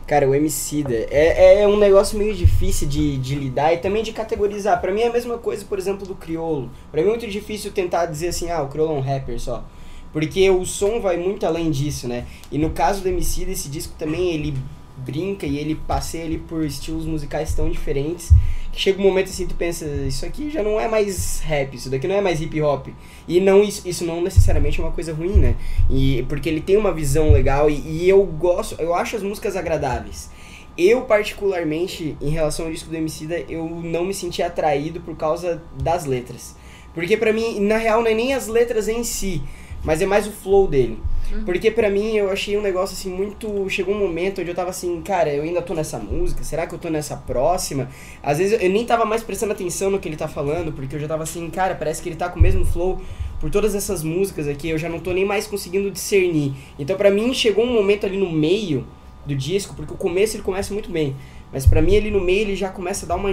Cara, 0.06 0.28
o 0.28 0.34
Emicida 0.34 0.94
é, 1.10 1.62
é 1.62 1.68
um 1.68 1.78
negócio 1.78 2.18
meio 2.18 2.34
difícil 2.34 2.86
de, 2.86 3.16
de 3.16 3.34
lidar 3.34 3.72
e 3.72 3.78
também 3.78 4.02
de 4.02 4.12
categorizar. 4.12 4.78
Pra 4.80 4.92
mim 4.92 5.00
é 5.00 5.08
a 5.08 5.12
mesma 5.12 5.38
coisa, 5.38 5.64
por 5.64 5.78
exemplo, 5.78 6.06
do 6.06 6.14
Criolo. 6.14 6.70
Pra 6.92 7.00
mim 7.00 7.08
é 7.08 7.10
muito 7.10 7.26
difícil 7.26 7.72
tentar 7.72 8.06
dizer 8.06 8.28
assim, 8.28 8.50
ah, 8.50 8.62
o 8.62 8.68
Criolo 8.68 8.92
é 8.92 8.98
um 8.98 9.00
rapper 9.00 9.40
só. 9.40 9.64
Porque 10.12 10.48
o 10.50 10.64
som 10.66 11.00
vai 11.00 11.16
muito 11.16 11.46
além 11.46 11.70
disso, 11.70 12.06
né? 12.06 12.26
E 12.52 12.58
no 12.58 12.70
caso 12.70 13.00
do 13.00 13.08
Emicida, 13.08 13.50
esse 13.50 13.68
disco 13.68 13.94
também, 13.98 14.32
ele 14.32 14.54
brinca 14.96 15.46
e 15.46 15.58
ele 15.58 15.74
passeia 15.74 16.24
ali 16.24 16.38
por 16.38 16.64
estilos 16.64 17.04
musicais 17.04 17.54
tão 17.54 17.68
diferentes 17.68 18.30
chega 18.76 19.00
um 19.00 19.04
momento 19.04 19.28
assim, 19.28 19.46
tu 19.46 19.54
pensa, 19.54 19.84
isso 20.06 20.24
aqui 20.26 20.50
já 20.50 20.62
não 20.62 20.78
é 20.78 20.88
mais 20.88 21.40
rap, 21.40 21.74
isso 21.74 21.88
daqui 21.88 22.06
não 22.06 22.16
é 22.16 22.20
mais 22.20 22.40
hip 22.40 22.60
hop. 22.60 22.88
E 23.26 23.40
não 23.40 23.62
isso, 23.62 23.86
isso 23.88 24.04
não 24.04 24.20
necessariamente 24.20 24.80
é 24.80 24.84
uma 24.84 24.92
coisa 24.92 25.12
ruim, 25.12 25.34
né? 25.34 25.56
E 25.90 26.24
porque 26.28 26.48
ele 26.48 26.60
tem 26.60 26.76
uma 26.76 26.92
visão 26.92 27.32
legal 27.32 27.70
e, 27.70 27.74
e 27.74 28.08
eu 28.08 28.24
gosto, 28.24 28.80
eu 28.80 28.94
acho 28.94 29.16
as 29.16 29.22
músicas 29.22 29.56
agradáveis. 29.56 30.30
Eu, 30.76 31.02
particularmente, 31.02 32.16
em 32.20 32.30
relação 32.30 32.66
ao 32.66 32.72
disco 32.72 32.90
do 32.90 32.96
Emicida, 32.96 33.38
eu 33.48 33.68
não 33.68 34.04
me 34.04 34.12
senti 34.12 34.42
atraído 34.42 35.00
por 35.00 35.16
causa 35.16 35.62
das 35.80 36.04
letras. 36.04 36.56
Porque 36.92 37.16
pra 37.16 37.32
mim, 37.32 37.60
na 37.60 37.76
real, 37.76 38.02
não 38.02 38.10
é 38.10 38.14
nem 38.14 38.34
as 38.34 38.48
letras 38.48 38.88
em 38.88 39.04
si, 39.04 39.40
mas 39.84 40.02
é 40.02 40.06
mais 40.06 40.26
o 40.26 40.32
flow 40.32 40.66
dele. 40.66 40.98
Porque 41.44 41.70
pra 41.70 41.90
mim, 41.90 42.16
eu 42.16 42.30
achei 42.30 42.56
um 42.56 42.62
negócio 42.62 42.94
assim 42.94 43.10
muito... 43.10 43.68
Chegou 43.68 43.94
um 43.94 43.98
momento 43.98 44.40
onde 44.40 44.50
eu 44.50 44.54
tava 44.54 44.70
assim, 44.70 45.00
cara, 45.02 45.32
eu 45.32 45.42
ainda 45.42 45.62
tô 45.62 45.74
nessa 45.74 45.98
música, 45.98 46.44
será 46.44 46.66
que 46.66 46.74
eu 46.74 46.78
tô 46.78 46.88
nessa 46.88 47.16
próxima? 47.16 47.88
Às 48.22 48.38
vezes 48.38 48.60
eu 48.60 48.70
nem 48.70 48.84
tava 48.84 49.04
mais 49.04 49.22
prestando 49.22 49.52
atenção 49.52 49.90
no 49.90 49.98
que 49.98 50.08
ele 50.08 50.16
tá 50.16 50.28
falando, 50.28 50.72
porque 50.72 50.96
eu 50.96 51.00
já 51.00 51.08
tava 51.08 51.22
assim, 51.22 51.48
cara, 51.50 51.74
parece 51.74 52.02
que 52.02 52.08
ele 52.08 52.16
tá 52.16 52.28
com 52.28 52.38
o 52.38 52.42
mesmo 52.42 52.64
flow 52.64 53.00
por 53.40 53.50
todas 53.50 53.74
essas 53.74 54.02
músicas 54.02 54.48
aqui, 54.48 54.70
eu 54.70 54.78
já 54.78 54.88
não 54.88 54.98
tô 54.98 55.12
nem 55.12 55.24
mais 55.24 55.46
conseguindo 55.46 55.90
discernir. 55.90 56.54
Então 56.78 56.96
pra 56.96 57.10
mim 57.10 57.34
chegou 57.34 57.64
um 57.64 57.72
momento 57.72 58.06
ali 58.06 58.16
no 58.16 58.30
meio 58.30 58.86
do 59.26 59.34
disco, 59.34 59.74
porque 59.74 59.92
o 59.92 59.96
começo 59.96 60.36
ele 60.36 60.42
começa 60.42 60.72
muito 60.72 60.90
bem, 60.90 61.14
mas 61.52 61.66
pra 61.66 61.82
mim 61.82 61.96
ali 61.96 62.10
no 62.10 62.20
meio 62.20 62.42
ele 62.42 62.56
já 62.56 62.68
começa 62.68 63.04
a 63.04 63.08
dar 63.08 63.16
uma 63.16 63.30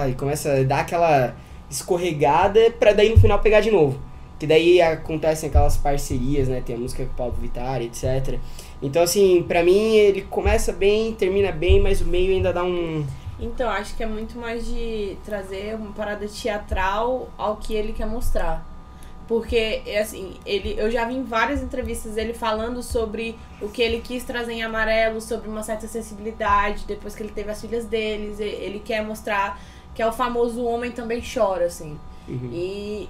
ai, 0.00 0.14
começa 0.14 0.60
a 0.60 0.62
dar 0.62 0.80
aquela 0.80 1.34
escorregada 1.70 2.70
pra 2.78 2.92
daí 2.92 3.10
no 3.10 3.18
final 3.18 3.40
pegar 3.40 3.60
de 3.60 3.70
novo. 3.70 3.98
Que 4.38 4.46
daí 4.46 4.80
acontecem 4.82 5.48
aquelas 5.48 5.76
parcerias, 5.76 6.48
né? 6.48 6.62
Tem 6.64 6.76
a 6.76 6.78
música 6.78 7.04
com 7.04 7.12
o 7.12 7.14
Paulo 7.14 7.34
Vittar, 7.40 7.80
etc. 7.82 8.38
Então 8.82 9.02
assim, 9.02 9.42
pra 9.46 9.62
mim 9.62 9.94
ele 9.94 10.22
começa 10.22 10.72
bem, 10.72 11.14
termina 11.14 11.52
bem, 11.52 11.80
mas 11.80 12.00
o 12.00 12.06
meio 12.06 12.32
ainda 12.32 12.52
dá 12.52 12.64
um 12.64 13.06
Então, 13.38 13.68
acho 13.70 13.96
que 13.96 14.02
é 14.02 14.06
muito 14.06 14.38
mais 14.38 14.66
de 14.66 15.16
trazer 15.24 15.74
uma 15.74 15.92
parada 15.92 16.26
teatral 16.26 17.28
ao 17.36 17.56
que 17.56 17.74
ele 17.74 17.92
quer 17.92 18.06
mostrar. 18.06 18.66
Porque, 19.26 19.82
é 19.86 20.00
assim, 20.00 20.34
ele, 20.44 20.74
eu 20.76 20.90
já 20.90 21.06
vi 21.06 21.14
em 21.14 21.22
várias 21.24 21.62
entrevistas 21.62 22.16
ele 22.16 22.34
falando 22.34 22.82
sobre 22.82 23.34
o 23.60 23.68
que 23.68 23.80
ele 23.80 24.00
quis 24.00 24.22
trazer 24.22 24.52
em 24.52 24.62
amarelo, 24.62 25.20
sobre 25.20 25.48
uma 25.48 25.62
certa 25.62 25.88
sensibilidade, 25.88 26.84
depois 26.86 27.14
que 27.14 27.22
ele 27.22 27.32
teve 27.32 27.50
as 27.50 27.60
filhas 27.60 27.86
deles, 27.86 28.38
ele 28.38 28.80
quer 28.84 29.02
mostrar 29.02 29.58
que 29.94 30.02
é 30.02 30.06
o 30.06 30.12
famoso 30.12 30.62
homem 30.64 30.90
também 30.90 31.22
chora, 31.22 31.64
assim. 31.66 31.98
Uhum. 32.28 32.50
E, 32.52 33.08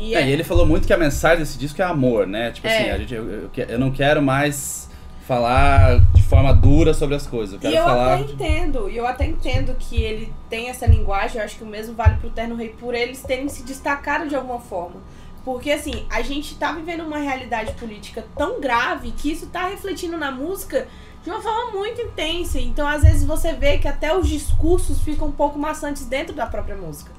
e 0.00 0.14
É, 0.14 0.26
e 0.28 0.32
ele 0.32 0.44
falou 0.44 0.66
muito 0.66 0.86
que 0.86 0.92
a 0.92 0.98
mensagem 0.98 1.38
desse 1.38 1.58
disco 1.58 1.80
é 1.80 1.84
amor, 1.84 2.26
né? 2.26 2.50
Tipo 2.50 2.66
É. 2.66 2.78
assim, 2.78 2.90
a 2.90 2.98
gente, 2.98 3.14
eu, 3.14 3.28
eu, 3.30 3.50
eu 3.68 3.78
não 3.78 3.90
quero 3.90 4.20
mais 4.22 4.88
falar 5.26 6.00
de 6.14 6.22
forma 6.22 6.54
dura 6.54 6.94
sobre 6.94 7.14
as 7.14 7.26
coisas. 7.26 7.54
Eu 7.54 7.60
quero 7.60 7.74
E 7.74 7.76
eu 7.76 7.84
falar. 7.84 8.14
até 8.14 8.22
entendo, 8.32 8.88
e 8.88 8.96
eu 8.96 9.06
até 9.06 9.26
entendo 9.26 9.74
que 9.78 10.00
ele 10.02 10.32
tem 10.48 10.70
essa 10.70 10.86
linguagem, 10.86 11.38
eu 11.38 11.44
acho 11.44 11.56
que 11.58 11.64
o 11.64 11.66
mesmo 11.66 11.94
vale 11.94 12.16
pro 12.16 12.30
Terno 12.30 12.54
Rei 12.56 12.70
por 12.70 12.94
eles 12.94 13.22
terem 13.22 13.48
se 13.48 13.62
destacado 13.62 14.26
de 14.28 14.34
alguma 14.34 14.58
forma. 14.58 14.96
Porque 15.44 15.70
assim, 15.70 16.06
a 16.10 16.22
gente 16.22 16.54
tá 16.56 16.72
vivendo 16.72 17.02
uma 17.02 17.18
realidade 17.18 17.72
política 17.74 18.24
tão 18.36 18.60
grave 18.60 19.12
que 19.12 19.30
isso 19.30 19.46
tá 19.46 19.66
refletindo 19.68 20.16
na 20.16 20.30
música 20.30 20.86
de 21.22 21.30
uma 21.30 21.40
forma 21.42 21.72
muito 21.72 22.00
intensa. 22.00 22.58
Então, 22.58 22.86
às 22.86 23.02
vezes, 23.02 23.24
você 23.24 23.52
vê 23.52 23.76
que 23.78 23.88
até 23.88 24.16
os 24.16 24.28
discursos 24.28 25.00
ficam 25.00 25.28
um 25.28 25.32
pouco 25.32 25.58
maçantes 25.58 26.04
dentro 26.06 26.34
da 26.34 26.46
própria 26.46 26.76
música. 26.76 27.10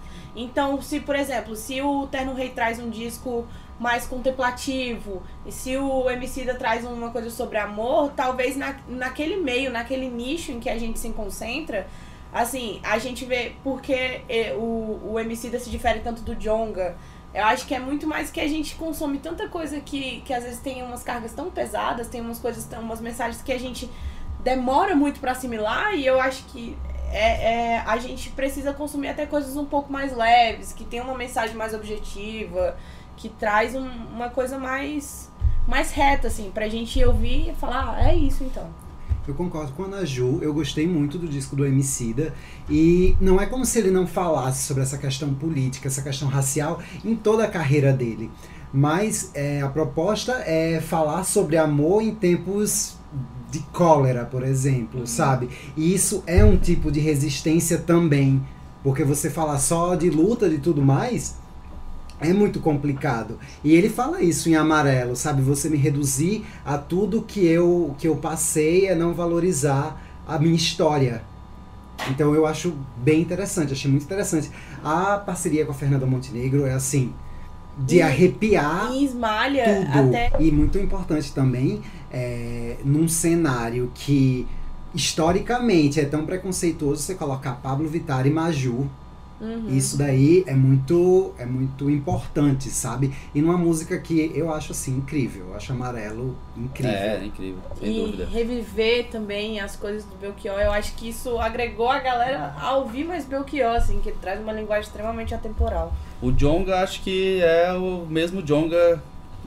Então, 0.41 0.81
se, 0.81 1.01
por 1.01 1.17
exemplo, 1.17 1.53
se 1.53 1.81
o 1.81 2.07
Terno 2.07 2.33
Rei 2.33 2.49
traz 2.49 2.79
um 2.79 2.89
disco 2.89 3.45
mais 3.77 4.07
contemplativo, 4.07 5.21
e 5.45 5.51
se 5.51 5.75
o 5.75 6.09
Emicida 6.09 6.55
traz 6.55 6.85
uma 6.85 7.11
coisa 7.11 7.29
sobre 7.29 7.57
amor, 7.57 8.13
talvez 8.15 8.55
na, 8.55 8.73
naquele 8.87 9.35
meio, 9.35 9.69
naquele 9.69 10.07
nicho 10.09 10.53
em 10.53 10.61
que 10.61 10.69
a 10.69 10.79
gente 10.79 10.97
se 10.97 11.09
concentra, 11.09 11.87
assim, 12.31 12.79
a 12.83 12.97
gente 12.97 13.25
vê 13.25 13.51
porque 13.65 14.21
eh, 14.29 14.53
o, 14.55 15.11
o 15.11 15.19
Emicida 15.19 15.59
se 15.59 15.69
difere 15.69 15.99
tanto 15.99 16.21
do 16.21 16.33
Jonga. 16.35 16.95
Eu 17.33 17.43
acho 17.43 17.67
que 17.67 17.75
é 17.75 17.79
muito 17.79 18.07
mais 18.07 18.31
que 18.31 18.39
a 18.39 18.47
gente 18.47 18.75
consome 18.75 19.17
tanta 19.17 19.49
coisa 19.49 19.81
que, 19.81 20.21
que 20.21 20.33
às 20.33 20.45
vezes 20.45 20.59
tem 20.59 20.81
umas 20.81 21.03
cargas 21.03 21.33
tão 21.33 21.51
pesadas, 21.51 22.07
tem 22.07 22.21
umas 22.21 22.39
coisas, 22.39 22.65
umas 22.79 23.01
mensagens 23.01 23.41
que 23.41 23.51
a 23.51 23.59
gente 23.59 23.89
demora 24.41 24.95
muito 24.95 25.19
pra 25.19 25.33
assimilar 25.33 25.93
e 25.95 26.05
eu 26.05 26.19
acho 26.19 26.45
que 26.45 26.77
é, 27.11 27.75
é, 27.75 27.83
a 27.85 27.97
gente 27.97 28.29
precisa 28.31 28.73
consumir 28.73 29.09
até 29.09 29.25
coisas 29.25 29.55
um 29.55 29.65
pouco 29.65 29.91
mais 29.91 30.15
leves, 30.15 30.73
que 30.73 30.83
tem 30.85 31.01
uma 31.01 31.15
mensagem 31.17 31.55
mais 31.55 31.73
objetiva, 31.73 32.75
que 33.15 33.29
traz 33.29 33.75
um- 33.75 33.89
uma 34.13 34.29
coisa 34.29 34.57
mais 34.57 35.29
mais 35.67 35.91
reta, 35.91 36.27
assim, 36.29 36.49
pra 36.51 36.67
gente 36.67 37.03
ouvir 37.05 37.49
e 37.51 37.53
falar, 37.53 37.95
ah, 37.95 38.09
é 38.09 38.15
isso 38.15 38.43
então. 38.43 38.67
Eu 39.27 39.35
concordo 39.35 39.71
com 39.73 39.83
a 39.83 39.85
Ana 39.85 40.03
Ju, 40.03 40.39
eu 40.41 40.51
gostei 40.51 40.87
muito 40.87 41.19
do 41.19 41.27
disco 41.27 41.55
do 41.55 41.63
Emicida 41.63 42.33
e 42.67 43.15
não 43.21 43.39
é 43.39 43.45
como 43.45 43.63
se 43.63 43.77
ele 43.77 43.91
não 43.91 44.07
falasse 44.07 44.63
sobre 44.63 44.81
essa 44.81 44.97
questão 44.97 45.31
política, 45.35 45.87
essa 45.87 46.01
questão 46.01 46.27
racial 46.27 46.79
em 47.05 47.15
toda 47.15 47.43
a 47.43 47.47
carreira 47.47 47.93
dele. 47.93 48.31
Mas 48.73 49.29
é, 49.35 49.61
a 49.61 49.67
proposta 49.69 50.41
é 50.45 50.81
falar 50.81 51.23
sobre 51.23 51.55
amor 51.57 52.01
em 52.01 52.15
tempos 52.15 52.97
de 53.51 53.59
cólera, 53.73 54.25
por 54.25 54.43
exemplo, 54.43 55.07
sabe? 55.07 55.49
E 55.75 55.93
isso 55.93 56.23
é 56.27 56.43
um 56.43 56.57
tipo 56.57 56.91
de 56.91 56.99
resistência 56.99 57.77
também, 57.77 58.41
porque 58.83 59.03
você 59.03 59.29
falar 59.29 59.59
só 59.59 59.95
de 59.95 60.09
luta, 60.09 60.49
de 60.49 60.59
tudo 60.59 60.81
mais, 60.81 61.35
é 62.19 62.33
muito 62.33 62.59
complicado. 62.59 63.39
E 63.63 63.73
ele 63.73 63.89
fala 63.89 64.21
isso 64.21 64.49
em 64.49 64.55
amarelo, 64.55 65.15
sabe? 65.15 65.41
Você 65.41 65.69
me 65.69 65.77
reduzir 65.77 66.45
a 66.65 66.77
tudo 66.77 67.21
que 67.21 67.45
eu, 67.45 67.95
que 67.97 68.07
eu 68.07 68.15
passei 68.15 68.87
é 68.87 68.95
não 68.95 69.13
valorizar 69.13 69.99
a 70.27 70.37
minha 70.37 70.55
história. 70.55 71.23
Então 72.09 72.33
eu 72.33 72.45
acho 72.45 72.73
bem 72.97 73.21
interessante, 73.21 73.73
achei 73.73 73.89
muito 73.89 74.03
interessante. 74.03 74.51
A 74.83 75.17
parceria 75.17 75.65
com 75.65 75.71
a 75.71 75.75
Fernanda 75.75 76.05
Montenegro 76.05 76.65
é 76.65 76.73
assim, 76.73 77.13
de 77.85 77.97
E- 77.97 78.01
arrepiar 78.01 78.91
E 78.93 79.05
esmalha 79.05 79.85
tudo. 79.91 80.09
até. 80.09 80.31
E 80.39 80.51
muito 80.51 80.77
importante 80.77 81.33
também, 81.33 81.81
é, 82.11 82.77
num 82.83 83.07
cenário 83.07 83.91
que 83.95 84.45
historicamente 84.93 85.99
é 85.99 86.05
tão 86.05 86.25
preconceituoso, 86.25 87.01
você 87.01 87.15
colocar 87.15 87.53
Pablo 87.53 87.87
Vittar 87.87 88.25
e 88.27 88.29
Maju. 88.29 88.87
Uhum. 89.41 89.67
Isso 89.69 89.97
daí 89.97 90.43
é 90.45 90.53
muito, 90.53 91.31
é 91.37 91.45
muito 91.45 91.89
importante, 91.89 92.69
sabe? 92.69 93.13
E 93.33 93.41
numa 93.41 93.57
música 93.57 93.97
que 93.97 94.33
eu 94.35 94.53
acho 94.53 94.73
assim 94.73 94.97
incrível, 94.97 95.45
eu 95.47 95.55
acho 95.55 95.71
amarelo 95.71 96.35
incrível. 96.57 96.91
É, 96.93 97.15
é 97.21 97.25
incrível, 97.25 97.59
sem 97.79 97.89
e 97.89 98.01
dúvida. 98.01 98.25
reviver 98.29 99.07
também 99.09 99.61
as 99.61 99.77
coisas 99.77 100.03
do 100.03 100.13
Belchior, 100.17 100.59
eu 100.59 100.73
acho 100.73 100.93
que 100.95 101.07
isso 101.07 101.39
agregou 101.39 101.87
a 101.89 101.99
galera 101.99 102.53
a 102.59 102.75
ouvir 102.75 103.05
mais 103.05 103.23
Belchior, 103.23 103.75
assim, 103.77 104.01
que 104.01 104.09
ele 104.09 104.17
traz 104.19 104.41
uma 104.41 104.51
linguagem 104.51 104.83
extremamente 104.89 105.33
atemporal. 105.33 105.93
O 106.21 106.31
Jonga 106.31 106.81
acho 106.81 107.01
que 107.01 107.41
é 107.41 107.73
o 107.73 108.05
mesmo 108.09 108.41
Jonga. 108.41 109.01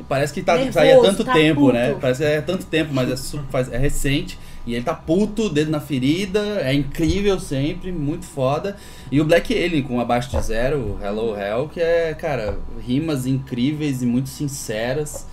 Parece 0.08 0.32
que 0.32 0.42
tá, 0.42 0.54
Nervoso, 0.54 0.74
tá 0.74 0.80
aí 0.80 0.92
há 0.92 1.00
tanto 1.00 1.24
tá 1.24 1.32
tempo, 1.34 1.60
puto. 1.60 1.72
né? 1.74 1.96
Parece 2.00 2.22
que 2.22 2.28
é 2.28 2.40
tanto 2.40 2.64
tempo, 2.64 2.94
mas 2.94 3.68
é, 3.68 3.76
é 3.76 3.78
recente. 3.78 4.38
E 4.64 4.74
ele 4.74 4.84
tá 4.84 4.94
puto, 4.94 5.48
dedo 5.48 5.70
na 5.70 5.80
ferida, 5.80 6.40
é 6.60 6.72
incrível 6.72 7.38
sempre, 7.38 7.90
muito 7.90 8.24
foda. 8.24 8.76
E 9.10 9.20
o 9.20 9.24
Black 9.24 9.52
Alien 9.52 9.82
com 9.82 10.00
Abaixo 10.00 10.30
de 10.30 10.40
Zero, 10.40 10.98
Hello 11.02 11.36
Hell, 11.36 11.68
que 11.68 11.80
é, 11.80 12.14
cara, 12.14 12.58
rimas 12.80 13.26
incríveis 13.26 14.02
e 14.02 14.06
muito 14.06 14.28
sinceras. 14.28 15.26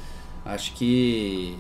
Acho 0.44 0.74
que. 0.74 1.56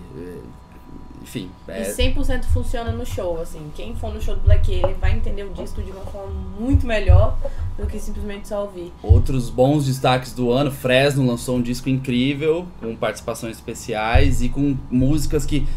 Enfim, 1.30 1.52
E 1.68 1.72
é, 1.72 1.94
100% 1.94 2.46
funciona 2.46 2.92
no 2.92 3.06
show, 3.06 3.40
assim. 3.40 3.72
Quem 3.76 3.96
for 3.96 4.12
no 4.12 4.20
show 4.20 4.36
do 4.36 4.42
Black 4.42 4.74
Alien 4.74 4.98
vai 5.00 5.16
entender 5.16 5.44
o 5.44 5.54
disco 5.54 5.80
de 5.80 5.92
uma 5.92 6.02
forma 6.02 6.34
muito 6.60 6.88
melhor 6.88 7.38
do 7.78 7.86
que 7.86 8.00
simplesmente 8.00 8.48
só 8.48 8.64
ouvir. 8.64 8.92
Outros 9.04 9.48
bons 9.52 9.86
destaques 9.86 10.34
do 10.34 10.52
ano, 10.52 10.72
Fresno 10.72 11.24
lançou 11.24 11.58
um 11.58 11.62
disco 11.62 11.88
incrível, 11.88 12.66
com 12.82 12.96
participações 12.96 13.58
especiais 13.58 14.42
e 14.42 14.50
com 14.50 14.76
músicas 14.90 15.46
que 15.46 15.68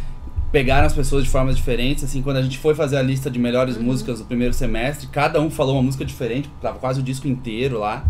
pegaram 0.50 0.86
as 0.86 0.94
pessoas 0.94 1.24
de 1.24 1.28
formas 1.28 1.54
diferentes. 1.54 2.02
Assim, 2.02 2.22
quando 2.22 2.38
a 2.38 2.42
gente 2.42 2.56
foi 2.56 2.74
fazer 2.74 2.96
a 2.96 3.02
lista 3.02 3.30
de 3.30 3.38
melhores 3.38 3.76
músicas 3.76 4.20
do 4.20 4.24
primeiro 4.24 4.54
semestre, 4.54 5.06
cada 5.08 5.38
um 5.38 5.50
falou 5.50 5.74
uma 5.74 5.82
música 5.82 6.04
diferente, 6.04 6.48
tava 6.62 6.78
quase 6.78 7.00
o 7.00 7.02
disco 7.02 7.28
inteiro 7.28 7.78
lá. 7.78 8.06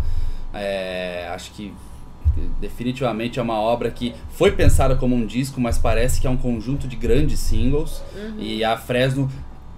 É, 0.53 1.27
acho 1.33 1.51
que 1.51 1.73
definitivamente 2.59 3.39
é 3.39 3.41
uma 3.41 3.59
obra 3.59 3.91
que 3.91 4.13
foi 4.31 4.51
pensada 4.51 4.95
como 4.95 5.15
um 5.15 5.25
disco, 5.25 5.59
mas 5.61 5.77
parece 5.77 6.19
que 6.19 6.27
é 6.27 6.29
um 6.29 6.37
conjunto 6.37 6.87
de 6.87 6.95
grandes 6.95 7.39
singles. 7.39 8.01
E 8.37 8.63
a 8.63 8.77
Fresno 8.77 9.29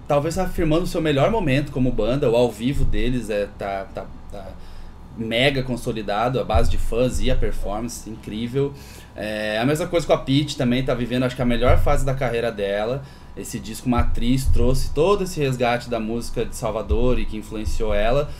talvez 0.06 0.38
afirmando 0.38 0.84
o 0.84 0.86
seu 0.86 1.00
melhor 1.00 1.30
momento 1.30 1.72
como 1.72 1.90
banda, 1.90 2.30
o 2.30 2.36
ao 2.36 2.50
vivo 2.50 2.84
deles 2.84 3.28
é 3.28 3.48
tá, 3.58 3.86
tá, 3.92 4.06
tá 4.30 4.48
mega 5.16 5.62
consolidado, 5.62 6.38
a 6.38 6.44
base 6.44 6.70
de 6.70 6.78
fãs 6.78 7.20
e 7.20 7.30
a 7.30 7.36
performance 7.36 8.08
incrível. 8.08 8.72
É, 9.14 9.58
a 9.58 9.64
mesma 9.64 9.86
coisa 9.86 10.06
com 10.06 10.12
a 10.12 10.18
Peach 10.18 10.56
também, 10.56 10.84
tá 10.84 10.94
vivendo 10.94 11.24
acho 11.24 11.34
que 11.34 11.42
a 11.42 11.46
melhor 11.46 11.78
fase 11.78 12.04
da 12.04 12.14
carreira 12.14 12.52
dela. 12.52 13.02
Esse 13.36 13.58
disco 13.58 13.88
Matriz 13.88 14.46
trouxe 14.46 14.92
todo 14.94 15.24
esse 15.24 15.40
resgate 15.40 15.90
da 15.90 16.00
música 16.00 16.44
de 16.44 16.56
Salvador 16.56 17.18
e 17.18 17.26
que 17.26 17.36
influenciou 17.36 17.92
ela. 17.94 18.30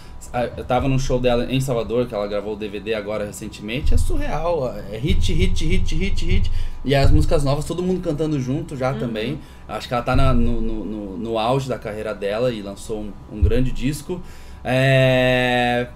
Eu 0.57 0.65
tava 0.65 0.89
num 0.89 0.99
show 0.99 1.19
dela 1.21 1.51
em 1.51 1.61
Salvador, 1.61 2.07
que 2.07 2.15
ela 2.15 2.27
gravou 2.27 2.55
o 2.55 2.57
DVD 2.57 2.95
agora 2.95 3.25
recentemente. 3.25 3.95
É 3.95 3.97
surreal, 3.97 4.75
é 4.91 4.97
hit, 4.99 5.33
hit, 5.33 5.65
hit, 5.65 5.95
hit, 5.95 6.25
hit. 6.25 6.53
E 6.85 6.95
as 6.95 7.11
músicas 7.11 7.43
novas, 7.45 7.65
todo 7.65 7.83
mundo 7.83 8.01
cantando 8.01 8.39
junto 8.41 8.77
já 8.77 8.93
também. 8.95 9.39
Acho 9.69 9.89
que 9.89 9.95
ela 9.95 10.03
tá 10.03 10.15
na- 10.17 10.35
no, 10.35 10.61
no, 10.61 11.17
no, 11.17 11.39
auge 11.39 11.69
da 11.69 11.79
carreira 11.79 12.15
dela 12.15 12.53
e 12.53 12.63
lançou 12.63 13.01
um, 13.01 13.13
um 13.33 13.41
grande 13.43 13.71
disco. 13.73 14.21
É... 14.65 15.89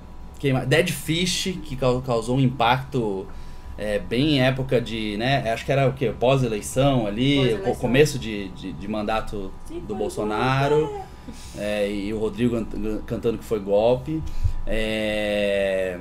Dead 0.67 0.89
Fish, 0.91 1.55
que 1.65 1.77
cau- 1.77 2.01
causou 2.01 2.37
um 2.37 2.41
impacto 2.41 3.27
é, 3.77 3.99
bem 3.99 4.37
em 4.37 4.41
época 4.43 4.81
de, 4.81 5.17
né? 5.19 5.51
Acho 5.53 5.65
que 5.65 5.73
era 5.73 5.87
o 5.89 5.93
quê? 5.93 6.13
Pós-eleição 6.19 7.07
ali, 7.07 7.37
Pós-eleição. 7.37 7.73
o 7.73 7.77
começo 7.77 8.19
de, 8.19 8.49
de, 8.51 8.73
de 8.73 8.89
mandato 8.89 9.53
do 9.87 9.95
Bolsonaro. 9.95 10.91
É, 11.57 11.91
e 11.91 12.13
o 12.13 12.19
Rodrigo 12.19 12.55
can- 12.65 12.99
cantando 13.07 13.39
que 13.39 13.45
foi 13.45 13.61
golpe. 13.61 14.23
É... 14.67 15.99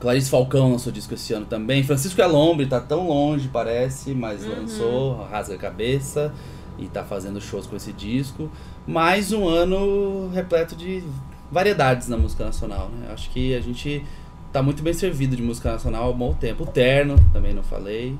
Clarice 0.00 0.28
Falcão 0.28 0.72
lançou 0.72 0.92
disco 0.92 1.14
esse 1.14 1.32
ano 1.32 1.46
também. 1.46 1.82
Francisco 1.82 2.20
Elombre 2.20 2.66
tá 2.66 2.80
tão 2.80 3.06
longe, 3.08 3.48
parece, 3.48 4.12
mas 4.12 4.44
lançou 4.44 5.24
Rasga 5.30 5.54
a 5.54 5.58
Cabeça 5.58 6.32
e 6.78 6.86
tá 6.86 7.04
fazendo 7.04 7.40
shows 7.40 7.66
com 7.66 7.76
esse 7.76 7.92
disco. 7.92 8.50
Mais 8.86 9.32
um 9.32 9.48
ano 9.48 10.28
repleto 10.32 10.76
de 10.76 11.02
variedades 11.50 12.08
na 12.08 12.16
música 12.16 12.44
nacional, 12.44 12.88
né? 12.88 13.10
Acho 13.12 13.30
que 13.30 13.54
a 13.54 13.60
gente 13.60 14.04
tá 14.52 14.62
muito 14.62 14.82
bem 14.82 14.92
servido 14.92 15.36
de 15.36 15.42
música 15.42 15.72
nacional 15.72 16.04
há 16.04 16.10
um 16.10 16.16
bom 16.16 16.34
tempo. 16.34 16.64
O 16.64 16.66
Terno, 16.66 17.16
também 17.32 17.54
não 17.54 17.62
falei. 17.62 18.18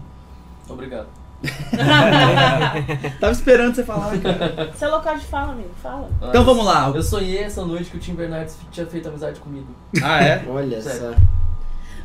Obrigado. 0.69 1.09
Tava 3.21 3.33
esperando 3.33 3.75
você 3.75 3.85
falar, 3.85 4.19
cara. 4.19 4.73
Seu 4.75 4.91
local 4.91 5.17
de 5.17 5.25
fala, 5.27 5.53
amigo, 5.53 5.71
fala. 5.83 6.09
Então 6.23 6.45
vamos 6.45 6.65
lá. 6.65 6.91
Eu 6.95 7.03
sonhei 7.03 7.39
essa 7.39 7.65
noite 7.65 7.91
que 7.91 7.97
o 7.97 8.01
Tim 8.01 8.15
Bernardes 8.15 8.57
tinha 8.71 8.87
feito 8.87 9.09
amizade 9.09 9.41
comigo. 9.41 9.67
Ah, 10.03 10.23
é? 10.23 10.45
Olha 10.49 10.81
Sério. 10.81 11.15
só. 11.15 11.21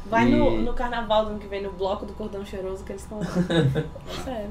Vai 0.09 0.27
E- 0.27 0.35
no, 0.35 0.61
no 0.61 0.73
carnaval 0.73 1.25
do 1.25 1.31
ano 1.31 1.39
que 1.39 1.47
vem, 1.47 1.61
no 1.63 1.71
bloco 1.71 2.05
do 2.05 2.13
Cordão 2.13 2.43
Cheiroso 2.45 2.83
que 2.83 2.91
eles 2.93 3.03
estão 3.03 3.19
lá. 3.19 3.25
É 4.19 4.23
sério. 4.23 4.49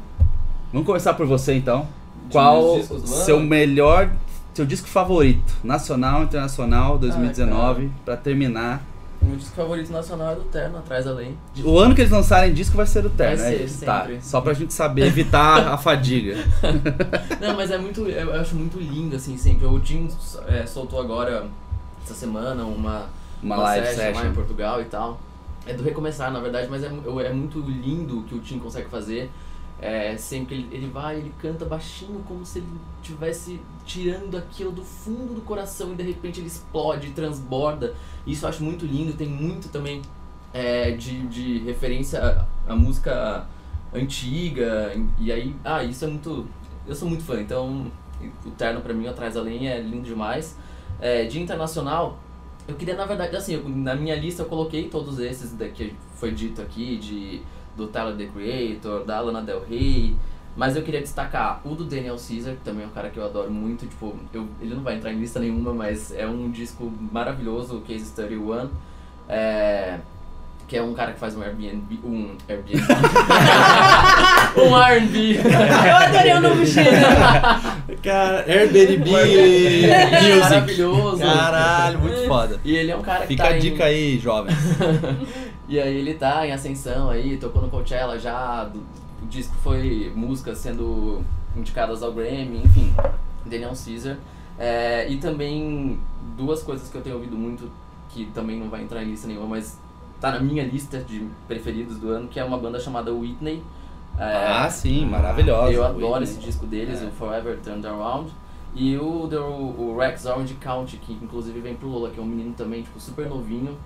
Vamos 0.72 0.86
começar 0.86 1.14
por 1.14 1.26
você 1.26 1.55
então. 1.55 1.86
De 2.26 2.32
Qual 2.32 2.62
meus 2.62 2.76
discos 2.80 3.02
do 3.02 3.09
seu 3.09 3.40
melhor, 3.40 4.10
seu 4.52 4.66
disco 4.66 4.86
favorito, 4.88 5.55
nacional, 5.64 6.22
internacional, 6.24 6.98
2019, 6.98 7.80
cara. 7.86 7.90
pra 8.05 8.16
terminar. 8.16 8.82
Meu 9.20 9.36
disco 9.36 9.54
favorito 9.54 9.90
nacional 9.92 10.32
é 10.32 10.34
do 10.36 10.42
Terno, 10.44 10.78
Atrás 10.78 11.06
Além. 11.06 11.36
O 11.64 11.78
ano 11.78 11.94
que 11.94 12.00
eles 12.00 12.10
lançarem 12.12 12.52
disco 12.54 12.76
vai 12.76 12.86
ser 12.86 13.04
o 13.04 13.10
Terno, 13.10 13.42
Vai 13.42 13.50
né? 13.58 13.66
ser, 13.66 13.84
Tá, 13.84 14.00
sempre. 14.02 14.20
só 14.22 14.40
pra 14.40 14.52
gente 14.54 14.72
saber 14.72 15.06
evitar 15.06 15.68
a 15.68 15.76
fadiga. 15.76 16.36
Não, 17.40 17.56
mas 17.56 17.70
é 17.70 17.78
muito. 17.78 18.06
Eu 18.06 18.34
acho 18.40 18.54
muito 18.54 18.78
lindo, 18.78 19.16
assim, 19.16 19.36
sempre. 19.36 19.66
O 19.66 19.78
Tim 19.80 20.08
é, 20.46 20.64
soltou 20.66 21.00
agora, 21.00 21.46
essa 22.04 22.14
semana, 22.14 22.64
uma, 22.64 23.06
Uma 23.42 23.56
live 23.56 23.86
lá 23.86 23.92
em 23.92 23.96
session. 24.14 24.32
Portugal 24.32 24.80
e 24.80 24.84
tal. 24.84 25.18
É 25.66 25.74
do 25.74 25.82
Recomeçar, 25.82 26.32
na 26.32 26.40
verdade, 26.40 26.66
mas 26.70 26.82
é, 26.82 26.86
é 27.26 27.32
muito 27.32 27.60
lindo 27.60 28.20
o 28.20 28.22
que 28.22 28.34
o 28.34 28.38
Tim 28.38 28.58
consegue 28.58 28.88
fazer. 28.88 29.30
É, 29.80 30.16
sempre 30.16 30.56
ele, 30.56 30.68
ele 30.72 30.86
vai, 30.88 31.18
ele 31.18 31.32
canta 31.40 31.64
baixinho, 31.64 32.20
como 32.26 32.44
se 32.44 32.59
ele 32.59 32.66
estivesse 33.00 33.60
tirando 33.86 34.36
aquilo 34.36 34.72
do 34.72 34.82
fundo 34.82 35.34
do 35.34 35.40
coração 35.42 35.92
e 35.92 35.96
de 35.96 36.02
repente 36.02 36.40
ele 36.40 36.48
explode, 36.48 37.10
transborda. 37.10 37.94
Isso 38.26 38.44
eu 38.44 38.48
acho 38.48 38.62
muito 38.62 38.84
lindo. 38.84 39.12
Tem 39.12 39.28
muito 39.28 39.68
também 39.68 40.02
é, 40.52 40.90
de, 40.90 41.26
de 41.28 41.59
referência 41.60 42.46
à, 42.66 42.74
música 42.74 43.46
antiga. 43.94 44.92
E 45.18 45.30
aí, 45.32 45.55
ah, 45.64 45.82
isso 45.84 46.05
é 46.05 46.09
muito. 46.09 46.46
Eu 46.86 46.94
sou 46.94 47.09
muito 47.09 47.22
fã, 47.24 47.40
então 47.40 47.86
o 48.44 48.50
Terno 48.52 48.80
pra 48.80 48.92
mim, 48.92 49.06
Atrás 49.06 49.34
da 49.34 49.42
Lenha, 49.42 49.72
é 49.72 49.80
lindo 49.80 50.02
demais. 50.05 50.56
É, 51.00 51.24
de 51.24 51.40
internacional, 51.40 52.18
eu 52.66 52.74
queria, 52.74 52.96
na 52.96 53.05
verdade, 53.06 53.36
assim, 53.36 53.55
eu- 53.55 53.68
na 53.68 53.94
minha 53.94 54.16
lista 54.16 54.42
eu 54.42 54.46
coloquei 54.46 54.88
todos 54.88 55.18
esses 55.20 55.52
da 55.52 55.68
que 55.68 55.94
foi 56.16 56.32
dito 56.32 56.60
aqui, 56.60 56.96
de, 56.96 57.42
do 57.78 57.86
Tyler, 57.86 58.14
The 58.16 58.26
Creator, 58.26 59.05
da 59.05 59.20
Lana 59.20 59.40
Del 59.40 59.62
Rey, 59.68 60.14
mas 60.56 60.74
eu 60.76 60.82
queria 60.82 61.00
destacar 61.00 61.60
o 61.64 61.74
do 61.74 61.84
Daniel 61.84 62.16
Caesar, 62.16 62.55
que 62.55 62.60
também 62.64 62.82
é 62.84 62.86
um 62.86 62.90
cara 62.90 63.09
que 63.09 63.18
eu 63.18 63.24
adoro 63.24 63.50
muito, 63.50 63.86
tipo, 63.86 64.14
eu, 64.34 64.46
ele 64.60 64.74
não 64.74 64.82
vai 64.82 64.96
entrar 64.96 65.12
em 65.12 65.18
lista 65.20 65.38
nenhuma, 65.38 65.72
mas 65.72 66.12
é 66.12 66.26
um 66.26 66.50
disco 66.50 66.92
maravilhoso, 67.12 67.76
o 67.76 67.80
Case 67.82 68.10
31, 68.12 68.68
é, 69.28 69.98
que 70.66 70.76
é 70.76 70.82
um 70.82 70.92
cara 70.94 71.12
que 71.12 71.18
faz 71.20 71.36
um 71.36 71.42
Airbnb, 71.42 71.98
um 72.05 72.30
Airbnb, 72.48 72.82
um 74.59 74.76
R&B. 74.76 75.36
Eu 75.88 75.96
adorei 75.96 76.32
o 76.34 76.40
novo 76.40 76.64
gênero. 76.66 77.06
Cara, 78.02 78.44
Airbnb 78.46 79.10
É 79.86 80.36
maravilhoso. 80.40 81.22
Caralho, 81.22 81.98
muito 82.00 82.26
foda. 82.26 82.60
E 82.64 82.76
ele 82.76 82.90
é 82.90 82.96
um 82.96 83.02
cara 83.02 83.20
que 83.22 83.28
Fica 83.28 83.44
tá 83.44 83.48
a 83.50 83.56
em- 83.56 83.60
dica 83.60 83.84
aí, 83.84 84.18
jovens. 84.18 84.56
E 85.68 85.78
aí 85.78 85.96
ele 85.96 86.14
tá 86.14 86.46
em 86.46 86.52
ascensão 86.52 87.10
aí, 87.10 87.36
tocou 87.36 87.60
no 87.62 87.68
Coachella 87.68 88.18
já, 88.18 88.64
do- 88.64 88.78
o 89.22 89.26
disco 89.26 89.54
foi 89.62 90.10
músicas 90.14 90.58
sendo 90.58 91.22
indicadas 91.56 92.02
ao 92.02 92.12
Grammy, 92.12 92.62
enfim, 92.64 92.92
Daniel 93.44 93.72
Caesar. 93.74 94.16
É, 94.58 95.06
e 95.08 95.18
também 95.18 95.98
duas 96.36 96.62
coisas 96.62 96.88
que 96.88 96.96
eu 96.96 97.02
tenho 97.02 97.16
ouvido 97.16 97.36
muito, 97.36 97.70
que 98.08 98.26
também 98.26 98.58
não 98.58 98.68
vai 98.70 98.82
entrar 98.82 99.02
em 99.02 99.06
lista 99.10 99.28
nenhuma, 99.28 99.46
mas 99.46 99.78
tá 100.20 100.32
na 100.32 100.40
minha 100.40 100.64
lista 100.64 100.98
de 100.98 101.26
preferidos 101.46 101.98
do 101.98 102.08
ano, 102.10 102.28
que 102.28 102.40
é 102.40 102.44
uma 102.44 102.58
banda 102.58 102.80
chamada 102.80 103.12
Whitney. 103.12 103.62
É, 104.18 104.46
ah, 104.48 104.68
sim, 104.70 105.04
maravilhosa. 105.06 105.72
eu 105.72 105.84
adoro 105.84 106.06
Whitney. 106.06 106.22
esse 106.24 106.38
disco 106.40 106.66
deles, 106.66 107.02
É. 107.02 107.06
o 107.06 107.10
Forever 107.12 107.58
Turned 107.62 107.86
Around. 107.86 108.30
E 108.74 108.96
o, 108.96 109.26
do, 109.26 109.42
o 109.44 109.96
Rex 109.98 110.24
Orange 110.26 110.54
County, 110.54 110.96
que 110.98 111.12
inclusive 111.12 111.60
vem 111.60 111.74
pro 111.74 111.88
Lula, 111.88 112.10
que 112.10 112.18
é 112.18 112.22
um 112.22 112.26
menino 112.26 112.52
também, 112.54 112.82
tipo, 112.82 112.98
super 113.00 113.28
novinho. 113.28 113.76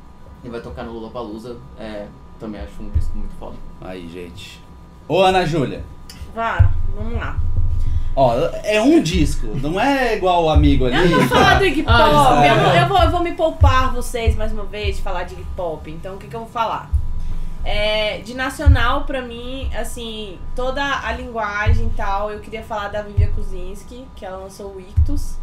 E 0.45 0.49
vai 0.49 0.61
tocar 0.61 0.83
no 0.85 0.93
Lollapalooza. 0.93 1.57
É, 1.79 2.07
também 2.41 2.61
acho 2.61 2.83
um 2.83 2.91
disco 2.91 3.17
muito 3.17 3.35
foda. 3.39 3.57
Aí, 3.81 4.09
gente. 4.09 4.61
Ô, 5.09 5.21
Ana 5.23 5.45
Júlia. 5.47 5.85
Vá, 6.35 6.71
vamos 6.97 7.15
lá. 7.15 7.39
Ó, 8.15 8.35
é 8.63 8.81
um 8.81 9.01
disco, 9.03 9.47
não 9.63 9.81
é 9.81 10.17
igual 10.17 10.45
o 10.45 10.51
amigo 10.51 10.85
ali. 10.85 10.97
Eu 10.97 11.09
não 11.09 11.19
vou 11.21 11.29
falar 11.29 11.59
do 11.59 11.65
Iggy 11.65 11.83
Pop, 11.83 11.95
Ah, 11.97 12.47
eu, 12.47 12.55
é. 12.55 12.63
não- 12.63 12.75
eu 12.77 12.89
vou, 12.89 12.99
eu 12.99 13.11
vou 13.11 13.23
me 13.23 13.33
poupar 13.33 13.93
vocês 13.95 14.37
mais 14.37 14.53
uma 14.53 14.65
vez 14.65 14.97
de 14.97 15.03
falar 15.03 15.23
de 15.25 15.33
Iggy 15.35 15.47
Pop. 15.57 15.91
Então 15.91 16.17
o 16.17 16.19
que, 16.19 16.27
que 16.27 16.37
eu 16.37 16.41
vou 16.41 16.49
falar? 16.49 16.91
É, 17.65 18.19
de 18.19 18.35
nacional, 18.35 19.05
pra 19.05 19.23
mim, 19.23 19.71
assim, 19.75 20.37
toda 20.55 20.83
a 20.83 21.13
linguagem 21.13 21.87
e 21.87 21.91
tal, 21.91 22.31
eu 22.31 22.41
queria 22.41 22.63
falar 22.63 22.89
da 22.89 23.01
Vivian 23.03 23.29
Kuzinski, 23.31 24.05
que 24.17 24.27
ela 24.27 24.37
lançou 24.39 24.75
o 24.75 24.81
Ictus. 24.81 25.37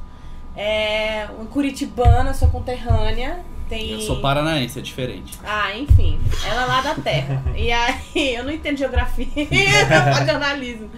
É 0.55 1.27
uma 1.37 1.45
curitibana, 1.45 2.33
sua 2.33 2.49
conterrânea. 2.49 3.39
Tem... 3.69 3.91
Eu 3.91 4.01
sou 4.01 4.19
paranaense, 4.19 4.79
é 4.79 4.81
diferente. 4.81 5.37
Ah, 5.45 5.77
enfim, 5.77 6.19
ela 6.43 6.63
é 6.63 6.65
lá 6.65 6.81
da 6.81 6.95
Terra. 6.95 7.43
E 7.55 7.71
aí, 7.71 8.35
eu 8.35 8.43
não 8.43 8.51
entendo 8.51 8.77
geografia, 8.77 9.27
só 10.17 10.25
jornalismo. 10.25 10.89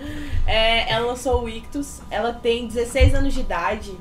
É, 0.48 0.90
ela 0.90 1.08
lançou 1.08 1.44
o 1.44 1.50
Ictus, 1.50 2.02
ela 2.10 2.32
tem 2.32 2.68
16 2.68 3.14
anos 3.14 3.34
de 3.34 3.42
idade. 3.42 3.94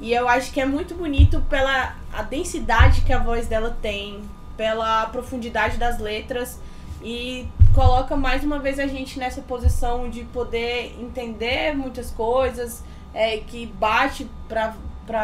E 0.00 0.12
eu 0.12 0.28
acho 0.28 0.50
que 0.50 0.60
é 0.60 0.66
muito 0.66 0.94
bonito 0.94 1.42
pela 1.48 1.94
a 2.12 2.22
densidade 2.22 3.02
que 3.02 3.12
a 3.12 3.18
voz 3.18 3.46
dela 3.46 3.76
tem, 3.82 4.22
pela 4.56 5.06
profundidade 5.06 5.76
das 5.76 5.98
letras 5.98 6.58
e 7.02 7.46
coloca 7.74 8.16
mais 8.16 8.42
uma 8.42 8.58
vez 8.58 8.78
a 8.78 8.86
gente 8.86 9.18
nessa 9.18 9.42
posição 9.42 10.08
de 10.08 10.24
poder 10.24 10.96
entender 10.98 11.76
muitas 11.76 12.10
coisas, 12.10 12.82
é, 13.12 13.38
que 13.38 13.66
bate 13.66 14.26
para 14.48 14.74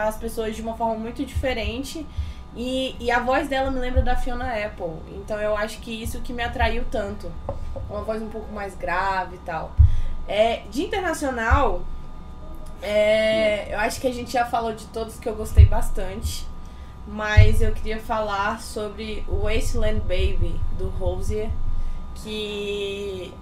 as 0.06 0.16
pessoas 0.16 0.54
de 0.54 0.62
uma 0.62 0.76
forma 0.76 0.96
muito 0.96 1.24
diferente. 1.24 2.06
E, 2.54 2.94
e 3.00 3.10
a 3.10 3.18
voz 3.20 3.48
dela 3.48 3.70
me 3.70 3.78
lembra 3.78 4.02
da 4.02 4.14
Fiona 4.14 4.46
Apple. 4.46 4.94
Então 5.16 5.38
eu 5.40 5.56
acho 5.56 5.80
que 5.80 6.02
isso 6.02 6.20
que 6.20 6.32
me 6.32 6.42
atraiu 6.42 6.84
tanto. 6.90 7.30
Uma 7.88 8.02
voz 8.02 8.22
um 8.22 8.28
pouco 8.28 8.52
mais 8.52 8.74
grave 8.74 9.36
e 9.36 9.38
tal. 9.40 9.72
É, 10.28 10.62
de 10.70 10.82
internacional, 10.82 11.82
é, 12.82 13.72
eu 13.72 13.78
acho 13.78 14.00
que 14.00 14.06
a 14.06 14.12
gente 14.12 14.32
já 14.32 14.44
falou 14.44 14.74
de 14.74 14.84
todos 14.86 15.18
que 15.18 15.28
eu 15.28 15.34
gostei 15.34 15.64
bastante. 15.64 16.46
Mas 17.06 17.60
eu 17.60 17.72
queria 17.72 17.98
falar 17.98 18.60
sobre 18.60 19.24
o 19.26 19.42
Wasteland 19.42 20.00
Baby, 20.00 20.60
do 20.78 20.88
Rosier. 20.88 21.50
Que 22.16 23.32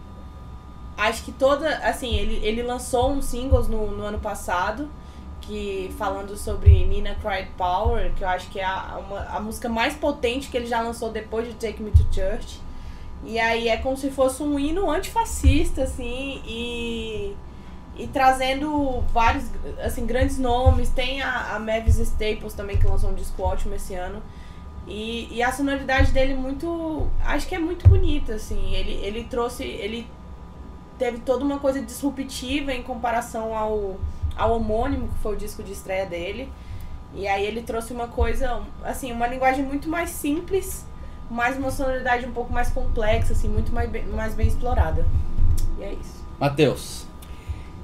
acho 0.97 1.25
que 1.25 1.33
toda. 1.33 1.69
Assim, 1.79 2.15
ele, 2.15 2.37
ele 2.47 2.63
lançou 2.63 3.11
uns 3.11 3.27
singles 3.27 3.69
no, 3.69 3.91
no 3.91 4.05
ano 4.05 4.21
passado 4.21 4.89
que 5.51 5.93
falando 5.99 6.37
sobre 6.37 6.85
Nina 6.85 7.17
Cried 7.17 7.51
Power, 7.59 8.13
que 8.15 8.23
eu 8.23 8.29
acho 8.29 8.49
que 8.51 8.61
é 8.61 8.65
a, 8.65 9.01
uma, 9.05 9.21
a 9.25 9.41
música 9.41 9.69
mais 9.69 9.95
potente 9.95 10.49
que 10.49 10.57
ele 10.57 10.67
já 10.67 10.81
lançou 10.81 11.11
depois 11.11 11.49
de 11.49 11.55
Take 11.55 11.83
Me 11.83 11.91
to 11.91 12.07
Church. 12.13 12.61
E 13.25 13.37
aí 13.37 13.69
é 13.69 13.77
como 13.77 13.97
se 13.97 14.13
fosse 14.13 14.45
um 14.45 14.57
hino 14.61 14.89
antifascista, 14.89 15.83
assim, 15.83 16.41
e, 16.47 17.35
e 17.97 18.07
trazendo 18.07 19.01
vários, 19.13 19.45
assim, 19.83 20.07
grandes 20.07 20.39
nomes. 20.39 20.89
Tem 20.89 21.21
a, 21.21 21.57
a 21.57 21.59
Mavis 21.59 21.99
Staples 21.99 22.55
também, 22.55 22.77
que 22.77 22.87
lançou 22.87 23.11
um 23.11 23.15
disco 23.15 23.43
ótimo 23.43 23.75
esse 23.75 23.95
ano. 23.95 24.23
E, 24.87 25.29
e 25.33 25.43
a 25.43 25.51
sonoridade 25.51 26.13
dele 26.13 26.35
muito, 26.35 27.09
acho 27.25 27.49
que 27.49 27.57
é 27.57 27.59
muito 27.59 27.89
bonita, 27.89 28.35
assim. 28.35 28.73
Ele, 28.73 28.93
ele 29.05 29.25
trouxe, 29.25 29.65
ele 29.65 30.07
teve 30.97 31.19
toda 31.19 31.45
uma 31.45 31.59
coisa 31.59 31.83
disruptiva 31.83 32.73
em 32.73 32.85
comparação 32.85 33.57
ao 33.57 33.99
ao 34.41 34.57
homônimo, 34.57 35.09
que 35.09 35.19
foi 35.19 35.35
o 35.35 35.37
disco 35.37 35.63
de 35.63 35.73
estreia 35.73 36.07
dele. 36.07 36.51
E 37.15 37.29
aí 37.29 37.45
ele 37.45 37.63
trouxe 37.63 37.93
uma 37.93 38.09
coisa, 38.09 38.63
assim, 38.83 39.13
uma 39.13 39.27
linguagem 39.27 39.65
muito 39.65 39.89
mais 39.89 40.11
simples, 40.11 40.87
mas 41.31 41.57
uma 41.57 41.71
sonoridade 41.71 42.25
um 42.25 42.33
pouco 42.33 42.53
mais 42.53 42.71
complexa, 42.71 43.33
assim, 43.33 43.49
muito 43.49 43.73
mais 43.73 43.91
bem, 43.91 44.05
mais 44.07 44.35
bem 44.35 44.49
explorada. 44.49 45.05
E 45.79 45.83
é 45.83 45.93
isso. 45.93 46.25
Matheus. 46.39 47.07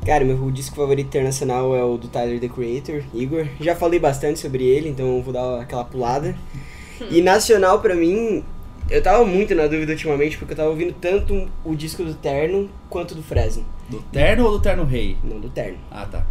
Cara, 0.05 0.25
meu 0.25 0.51
disco 0.51 0.77
favorito 0.77 1.09
internacional 1.09 1.75
é 1.75 1.83
o 1.83 1.99
do 1.99 2.09
Tyler, 2.09 2.41
The 2.41 2.49
Creator, 2.49 3.03
Igor. 3.13 3.47
Já 3.61 3.75
falei 3.75 3.99
bastante 3.99 4.39
sobre 4.39 4.65
ele, 4.65 4.89
então 4.89 5.17
eu 5.17 5.23
vou 5.23 5.33
dar 5.33 5.61
aquela 5.61 5.85
pulada. 5.85 6.37
E 7.11 7.21
nacional, 7.21 7.81
pra 7.83 7.95
mim, 7.95 8.43
eu 8.89 9.03
tava 9.03 9.23
muito 9.23 9.55
na 9.55 9.67
dúvida 9.67 9.93
ultimamente, 9.93 10.39
porque 10.39 10.55
eu 10.55 10.57
tava 10.57 10.71
ouvindo 10.71 10.95
tanto 10.95 11.47
o 11.63 11.75
disco 11.75 12.03
do 12.03 12.15
Terno 12.15 12.71
quanto 12.89 13.15
do 13.15 13.23
Fresno. 13.23 13.67
Do 13.91 14.01
Terno 14.01 14.47
ou 14.47 14.53
do 14.53 14.61
Terno 14.61 14.83
Rei? 14.85 15.19
Não, 15.23 15.39
do 15.39 15.51
Terno. 15.51 15.77
Ah, 15.91 16.07
tá. 16.11 16.25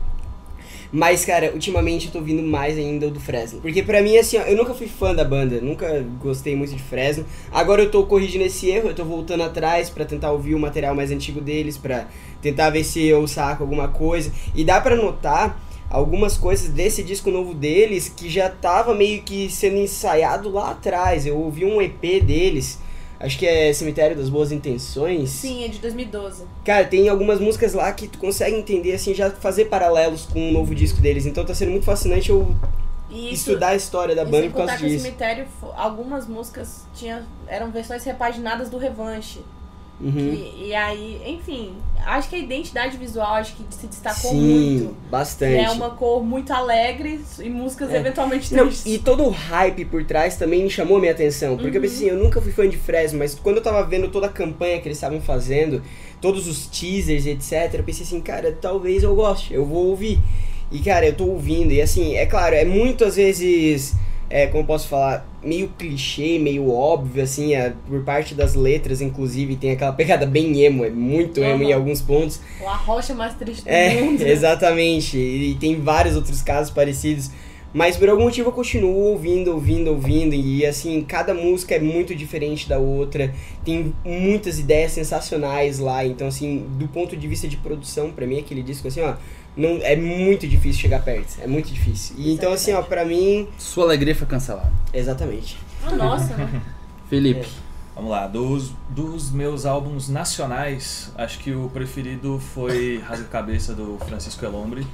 Mas, 0.91 1.25
cara, 1.25 1.51
ultimamente 1.53 2.07
eu 2.07 2.11
tô 2.11 2.19
ouvindo 2.19 2.41
mais 2.43 2.77
ainda 2.77 3.09
do 3.09 3.19
Fresno. 3.19 3.61
Porque 3.61 3.83
pra 3.83 4.01
mim, 4.01 4.17
assim, 4.17 4.37
ó, 4.37 4.41
eu 4.41 4.55
nunca 4.55 4.73
fui 4.73 4.87
fã 4.87 5.13
da 5.13 5.23
banda, 5.23 5.59
nunca 5.61 6.05
gostei 6.21 6.55
muito 6.55 6.73
de 6.75 6.81
Fresno. 6.81 7.25
Agora 7.51 7.81
eu 7.83 7.91
tô 7.91 8.05
corrigindo 8.05 8.45
esse 8.45 8.69
erro, 8.69 8.89
eu 8.89 8.95
tô 8.95 9.03
voltando 9.03 9.43
atrás 9.43 9.89
pra 9.89 10.05
tentar 10.05 10.31
ouvir 10.31 10.55
o 10.55 10.59
material 10.59 10.95
mais 10.95 11.11
antigo 11.11 11.41
deles, 11.41 11.77
pra 11.77 12.07
tentar 12.41 12.69
ver 12.69 12.83
se 12.83 13.03
eu 13.05 13.27
saco 13.27 13.63
alguma 13.63 13.87
coisa. 13.87 14.31
E 14.53 14.63
dá 14.63 14.79
pra 14.79 14.95
notar 14.95 15.61
algumas 15.89 16.37
coisas 16.37 16.69
desse 16.69 17.03
disco 17.03 17.31
novo 17.31 17.53
deles 17.53 18.09
que 18.09 18.29
já 18.29 18.49
tava 18.49 18.93
meio 18.93 19.21
que 19.21 19.49
sendo 19.49 19.77
ensaiado 19.77 20.49
lá 20.51 20.71
atrás. 20.71 21.25
Eu 21.25 21.37
ouvi 21.37 21.65
um 21.65 21.81
EP 21.81 22.21
deles, 22.23 22.79
acho 23.19 23.37
que 23.37 23.45
é 23.45 23.71
Cemitério 23.73 24.15
das 24.15 24.29
Boas 24.29 24.51
Intenções. 24.51 25.29
Sim, 25.29 25.63
é 25.63 25.67
de 25.67 25.79
2012. 25.79 26.43
Cara, 26.63 26.85
tem 26.85 27.09
algumas 27.09 27.39
músicas 27.39 27.73
lá 27.73 27.91
que 27.91 28.07
tu 28.07 28.17
consegue 28.17 28.55
entender, 28.55 28.93
assim, 28.93 29.13
já 29.13 29.29
fazer 29.31 29.65
paralelos 29.65 30.25
com 30.25 30.49
o 30.49 30.51
novo 30.51 30.73
disco 30.75 31.01
deles. 31.01 31.25
Então 31.25 31.45
tá 31.45 31.53
sendo 31.53 31.71
muito 31.71 31.85
fascinante 31.85 32.29
eu 32.29 32.55
isso, 33.09 33.33
estudar 33.33 33.69
a 33.69 33.75
história 33.75 34.15
da 34.15 34.25
banda 34.25 34.49
por 34.49 34.57
causa 34.57 34.77
que 34.77 34.87
disso. 34.87 35.03
cemitério, 35.03 35.47
algumas 35.75 36.27
músicas 36.27 36.85
tinha, 36.93 37.25
eram 37.47 37.71
versões 37.71 38.03
repaginadas 38.03 38.69
do 38.69 38.77
Revanche. 38.77 39.41
Uhum. 39.99 40.33
E, 40.33 40.67
e 40.67 40.75
aí, 40.75 41.21
enfim, 41.25 41.71
acho 42.05 42.29
que 42.29 42.35
a 42.35 42.39
identidade 42.39 42.97
visual 42.97 43.35
acho 43.35 43.55
que 43.55 43.63
se 43.73 43.87
destacou 43.87 44.31
Sim, 44.31 44.77
muito. 44.79 44.95
bastante. 45.09 45.55
É 45.55 45.69
uma 45.69 45.91
cor 45.91 46.21
muito 46.23 46.51
alegre 46.51 47.21
e 47.39 47.49
músicas 47.49 47.89
É. 47.91 47.97
eventualmente 47.97 48.53
Não, 48.53 48.65
tristes. 48.67 48.93
e 48.93 48.99
todo 48.99 49.23
o 49.23 49.29
hype 49.29 49.85
por 49.85 50.03
trás 50.03 50.35
também 50.35 50.63
me 50.63 50.69
chamou 50.69 50.99
minha 50.99 51.13
atenção. 51.13 51.55
Porque 51.57 51.77
eu 51.77 51.81
pensei 51.81 52.09
assim, 52.09 52.17
eu 52.17 52.21
nunca 52.21 52.41
fui 52.41 52.51
fã 52.51 52.67
de 52.67 52.77
Fresno, 52.77 53.19
mas 53.19 53.35
quando 53.35 53.57
eu 53.57 53.63
tava 53.63 53.83
vendo 53.85 54.09
toda 54.09 54.27
a 54.27 54.29
campanha 54.29 54.79
que 54.81 54.87
eles 54.87 54.97
estavam 54.97 55.21
fazendo, 55.21 55.81
todos 56.19 56.45
os 56.47 56.67
teasers, 56.67 57.25
etc, 57.25 57.73
eu 57.75 57.83
pensei 57.83 58.05
assim, 58.05 58.19
cara, 58.19 58.51
talvez 58.51 59.01
eu 59.01 59.15
goste, 59.15 59.53
eu 59.53 59.65
vou 59.65 59.87
ouvir. 59.87 60.19
E 60.71 60.79
cara, 60.79 61.05
eu 61.05 61.15
tô 61.15 61.25
ouvindo, 61.25 61.71
e 61.71 61.81
assim, 61.81 62.15
é 62.15 62.25
claro, 62.25 62.53
é 62.55 62.65
muito 62.65 63.05
às 63.05 63.15
vezes, 63.15 63.93
é, 64.29 64.47
como 64.47 64.63
eu 64.63 64.67
posso 64.67 64.87
falar, 64.87 65.27
meio 65.43 65.69
clichê, 65.77 66.39
meio 66.39 66.71
óbvio, 66.71 67.23
assim, 67.23 67.53
é, 67.53 67.73
por 67.87 68.03
parte 68.03 68.33
das 68.33 68.55
letras, 68.55 69.01
inclusive, 69.01 69.55
tem 69.55 69.71
aquela 69.71 69.91
pegada 69.93 70.25
bem 70.25 70.61
emo, 70.63 70.83
é 70.83 70.89
muito 70.89 71.43
emo 71.43 71.63
em 71.63 71.71
alguns 71.73 72.01
pontos. 72.01 72.39
O 72.61 72.67
A 72.67 72.75
Rocha 72.75 73.13
Mais 73.13 73.33
Triste 73.35 73.63
do 73.63 73.69
É, 73.69 74.01
Mundo. 74.01 74.21
exatamente. 74.25 75.17
E 75.17 75.55
tem 75.59 75.79
vários 75.79 76.15
outros 76.15 76.41
casos 76.41 76.71
parecidos. 76.71 77.29
Mas 77.73 77.97
por 77.97 78.07
algum 78.07 78.23
motivo 78.23 78.47
eu 78.47 78.53
continuo 78.53 78.95
ouvindo, 78.95 79.51
ouvindo, 79.51 79.89
ouvindo. 79.91 80.33
E 80.33 80.65
assim, 80.65 81.01
cada 81.01 81.33
música 81.33 81.75
é 81.75 81.79
muito 81.79 82.15
diferente 82.15 82.69
da 82.69 82.79
outra. 82.79 83.33
Tem 83.65 83.93
muitas 84.05 84.57
ideias 84.57 84.93
sensacionais 84.93 85.77
lá. 85.77 86.05
Então, 86.05 86.25
assim, 86.25 86.65
do 86.79 86.87
ponto 86.87 87.17
de 87.17 87.27
vista 87.27 87.49
de 87.49 87.57
produção, 87.57 88.11
pra 88.11 88.25
mim, 88.25 88.39
aquele 88.39 88.63
disco, 88.63 88.87
assim, 88.87 89.01
ó. 89.01 89.15
Não, 89.55 89.79
é 89.81 89.95
muito 89.95 90.47
difícil 90.47 90.81
chegar 90.81 91.01
perto. 91.01 91.39
É 91.41 91.47
muito 91.47 91.71
difícil. 91.71 92.15
E, 92.17 92.33
então, 92.33 92.51
assim, 92.51 92.73
ó, 92.73 92.81
pra 92.81 93.05
mim. 93.05 93.47
Sua 93.57 93.85
alegria 93.85 94.13
foi 94.13 94.27
cancelada. 94.27 94.71
Exatamente. 94.93 95.57
Ah, 95.85 95.95
nossa, 95.95 96.35
né? 96.35 96.61
Felipe. 97.09 97.47
Vamos 97.95 98.11
lá, 98.11 98.27
dos, 98.27 98.73
dos 98.89 99.31
meus 99.31 99.65
álbuns 99.65 100.09
nacionais, 100.09 101.13
acho 101.17 101.39
que 101.39 101.53
o 101.53 101.69
preferido 101.69 102.37
foi 102.53 102.97
Rasga 103.07 103.25
Cabeça 103.27 103.73
do 103.73 103.97
Francisco 104.05 104.43
Elombre, 104.43 104.85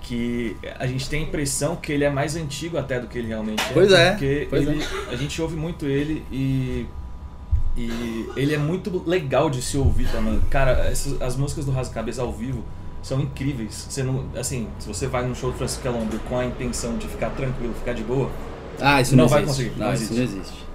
que 0.00 0.56
a 0.78 0.86
gente 0.86 1.06
tem 1.10 1.20
a 1.20 1.22
impressão 1.24 1.76
que 1.76 1.92
ele 1.92 2.04
é 2.04 2.10
mais 2.10 2.36
antigo 2.36 2.78
até 2.78 2.98
do 2.98 3.06
que 3.06 3.18
ele 3.18 3.28
realmente 3.28 3.62
é. 3.62 3.72
Pois 3.74 3.92
é, 3.92 4.10
Porque 4.12 4.46
pois 4.48 4.66
ele, 4.66 4.82
a 5.10 5.16
gente 5.16 5.42
ouve 5.42 5.56
muito 5.56 5.84
ele 5.84 6.24
e, 6.32 6.86
e 7.76 8.30
ele 8.34 8.54
é 8.54 8.58
muito 8.58 9.02
legal 9.06 9.50
de 9.50 9.60
se 9.60 9.76
ouvir 9.76 10.10
também. 10.10 10.40
Cara, 10.48 10.86
essas, 10.86 11.20
as 11.20 11.36
músicas 11.36 11.66
do 11.66 11.70
Rasga 11.70 11.92
Cabeça 11.92 12.22
ao 12.22 12.32
vivo 12.32 12.64
são 13.02 13.20
incríveis. 13.20 13.86
Você 13.88 14.02
não, 14.02 14.24
assim, 14.36 14.68
se 14.78 14.86
você 14.86 15.06
vai 15.06 15.26
num 15.26 15.34
show 15.34 15.50
do 15.50 15.58
Francisco 15.58 15.86
Elombre 15.86 16.18
com 16.28 16.38
a 16.38 16.44
intenção 16.44 16.96
de 16.96 17.06
ficar 17.08 17.30
tranquilo, 17.30 17.74
ficar 17.74 17.92
de 17.92 18.02
boa, 18.02 18.30
Ah, 18.80 19.00
isso 19.00 19.16
não, 19.16 19.24
Não 19.24 19.28
vai 19.28 19.44
conseguir, 19.44 19.72
Não, 19.76 19.86
não 19.86 19.94
isso 19.94 20.14
não 20.14 20.22
existe. 20.22 20.66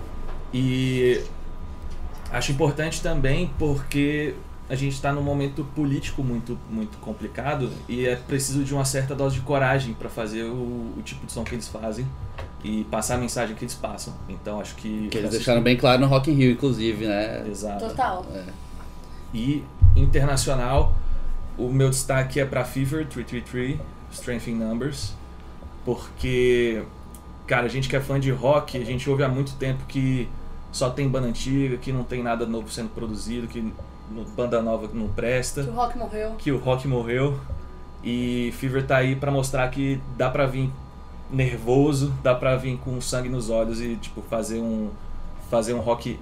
E 0.53 1.21
acho 2.31 2.51
importante 2.51 3.01
também 3.01 3.51
porque 3.57 4.35
a 4.69 4.75
gente 4.75 4.93
está 4.93 5.11
num 5.11 5.21
momento 5.21 5.63
político 5.75 6.23
muito, 6.23 6.57
muito 6.69 6.97
complicado 6.99 7.69
e 7.87 8.05
é 8.05 8.15
preciso 8.15 8.63
de 8.63 8.73
uma 8.73 8.85
certa 8.85 9.13
dose 9.13 9.35
de 9.35 9.41
coragem 9.41 9.93
para 9.93 10.09
fazer 10.09 10.43
o, 10.43 10.93
o 10.97 11.01
tipo 11.03 11.25
de 11.25 11.31
som 11.31 11.43
que 11.43 11.53
eles 11.53 11.67
fazem 11.67 12.07
e 12.63 12.85
passar 12.85 13.15
a 13.15 13.17
mensagem 13.17 13.55
que 13.55 13.63
eles 13.65 13.75
passam. 13.75 14.13
Então 14.29 14.59
acho 14.59 14.75
que. 14.75 15.09
Que 15.09 15.17
eles 15.17 15.31
deixaram 15.31 15.61
bem 15.61 15.75
claro 15.75 16.01
no 16.01 16.07
Rock 16.07 16.31
in 16.31 16.35
Rio, 16.35 16.51
inclusive, 16.51 17.05
né? 17.05 17.45
Exato. 17.47 17.87
Total. 17.89 18.25
E 19.33 19.63
internacional, 19.95 20.93
o 21.57 21.69
meu 21.69 21.89
destaque 21.89 22.39
é 22.39 22.45
para 22.45 22.63
Fever 22.63 23.05
333, 23.07 23.79
Strength 24.11 24.47
in 24.47 24.55
Numbers, 24.55 25.13
porque, 25.85 26.83
cara, 27.47 27.65
a 27.65 27.69
gente 27.69 27.89
que 27.89 27.95
é 27.95 27.99
fã 27.99 28.19
de 28.19 28.31
rock, 28.31 28.77
a 28.77 28.85
gente 28.85 29.09
ouve 29.09 29.23
há 29.23 29.29
muito 29.29 29.53
tempo 29.55 29.83
que 29.87 30.27
só 30.71 30.89
tem 30.89 31.07
banda 31.07 31.27
antiga, 31.27 31.77
que 31.77 31.91
não 31.91 32.03
tem 32.03 32.23
nada 32.23 32.45
novo 32.45 32.69
sendo 32.69 32.89
produzido, 32.89 33.47
que 33.47 33.73
banda 34.35 34.61
nova 34.61 34.89
não 34.93 35.07
Que 35.07 35.13
presta, 35.13 35.61
o 35.61 35.71
rock 35.73 35.97
morreu. 35.97 36.31
que 36.37 36.51
o 36.51 36.57
rock 36.57 36.87
morreu. 36.87 37.39
E 38.03 38.51
Fever 38.57 38.85
tá 38.85 38.97
aí 38.97 39.15
pra 39.15 39.31
mostrar 39.31 39.69
que 39.69 40.01
dá 40.17 40.29
pra 40.29 40.45
vir 40.45 40.69
nervoso, 41.31 42.13
dá 42.21 42.35
pra 42.35 42.55
vir 42.57 42.77
com 42.77 42.99
sangue 42.99 43.29
nos 43.29 43.49
olhos 43.49 43.79
e 43.79 43.95
tipo 43.95 44.21
fazer 44.23 44.59
um 44.59 44.89
fazer 45.49 45.73
um 45.73 45.79
rock 45.79 46.19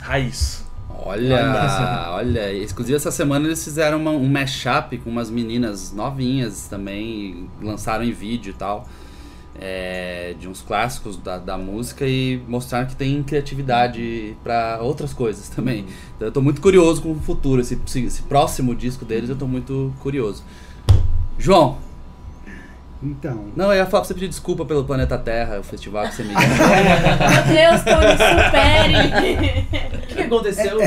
raiz. 0.00 0.64
Olha, 0.88 2.08
olha, 2.12 2.62
inclusive 2.62 2.96
essa 2.96 3.10
semana 3.10 3.46
eles 3.46 3.62
fizeram 3.62 3.98
uma- 3.98 4.10
um 4.12 4.28
mashup 4.28 4.96
com 4.98 5.10
umas 5.10 5.28
meninas 5.30 5.92
novinhas 5.92 6.66
também, 6.68 7.48
lançaram 7.60 8.04
em 8.04 8.12
vídeo 8.12 8.50
e 8.50 8.54
tal, 8.54 8.86
é, 9.58 10.34
de 10.38 10.48
uns 10.48 10.62
clássicos 10.62 11.16
da, 11.16 11.38
da 11.38 11.58
música 11.58 12.06
e 12.06 12.40
mostraram 12.48 12.86
que 12.86 12.96
tem 12.96 13.22
criatividade 13.22 14.36
pra 14.42 14.78
outras 14.80 15.12
coisas 15.12 15.48
também. 15.48 15.84
Então 16.16 16.28
eu 16.28 16.32
tô 16.32 16.40
muito 16.40 16.60
curioso 16.60 17.02
com 17.02 17.12
o 17.12 17.16
futuro, 17.20 17.60
esse, 17.60 17.78
esse 17.96 18.22
próximo 18.22 18.74
disco 18.74 19.04
deles 19.04 19.28
eu 19.30 19.36
tô 19.36 19.46
muito 19.46 19.92
curioso. 20.00 20.42
João, 21.38 21.78
Então, 23.04 23.48
não, 23.54 23.66
eu 23.66 23.74
ia 23.76 23.86
falar 23.86 24.00
pra 24.00 24.08
você 24.08 24.14
pedir 24.14 24.28
desculpa 24.28 24.64
pelo 24.64 24.82
Planeta 24.82 25.18
Terra, 25.18 25.60
o 25.60 25.62
festival 25.62 26.08
que 26.08 26.14
você 26.14 26.22
me 26.22 26.32
Meu 26.32 26.40
Deus, 26.40 27.82
Tony, 27.82 28.16
supere! 28.16 30.04
O 30.04 30.06
que 30.06 30.22
aconteceu? 30.22 30.78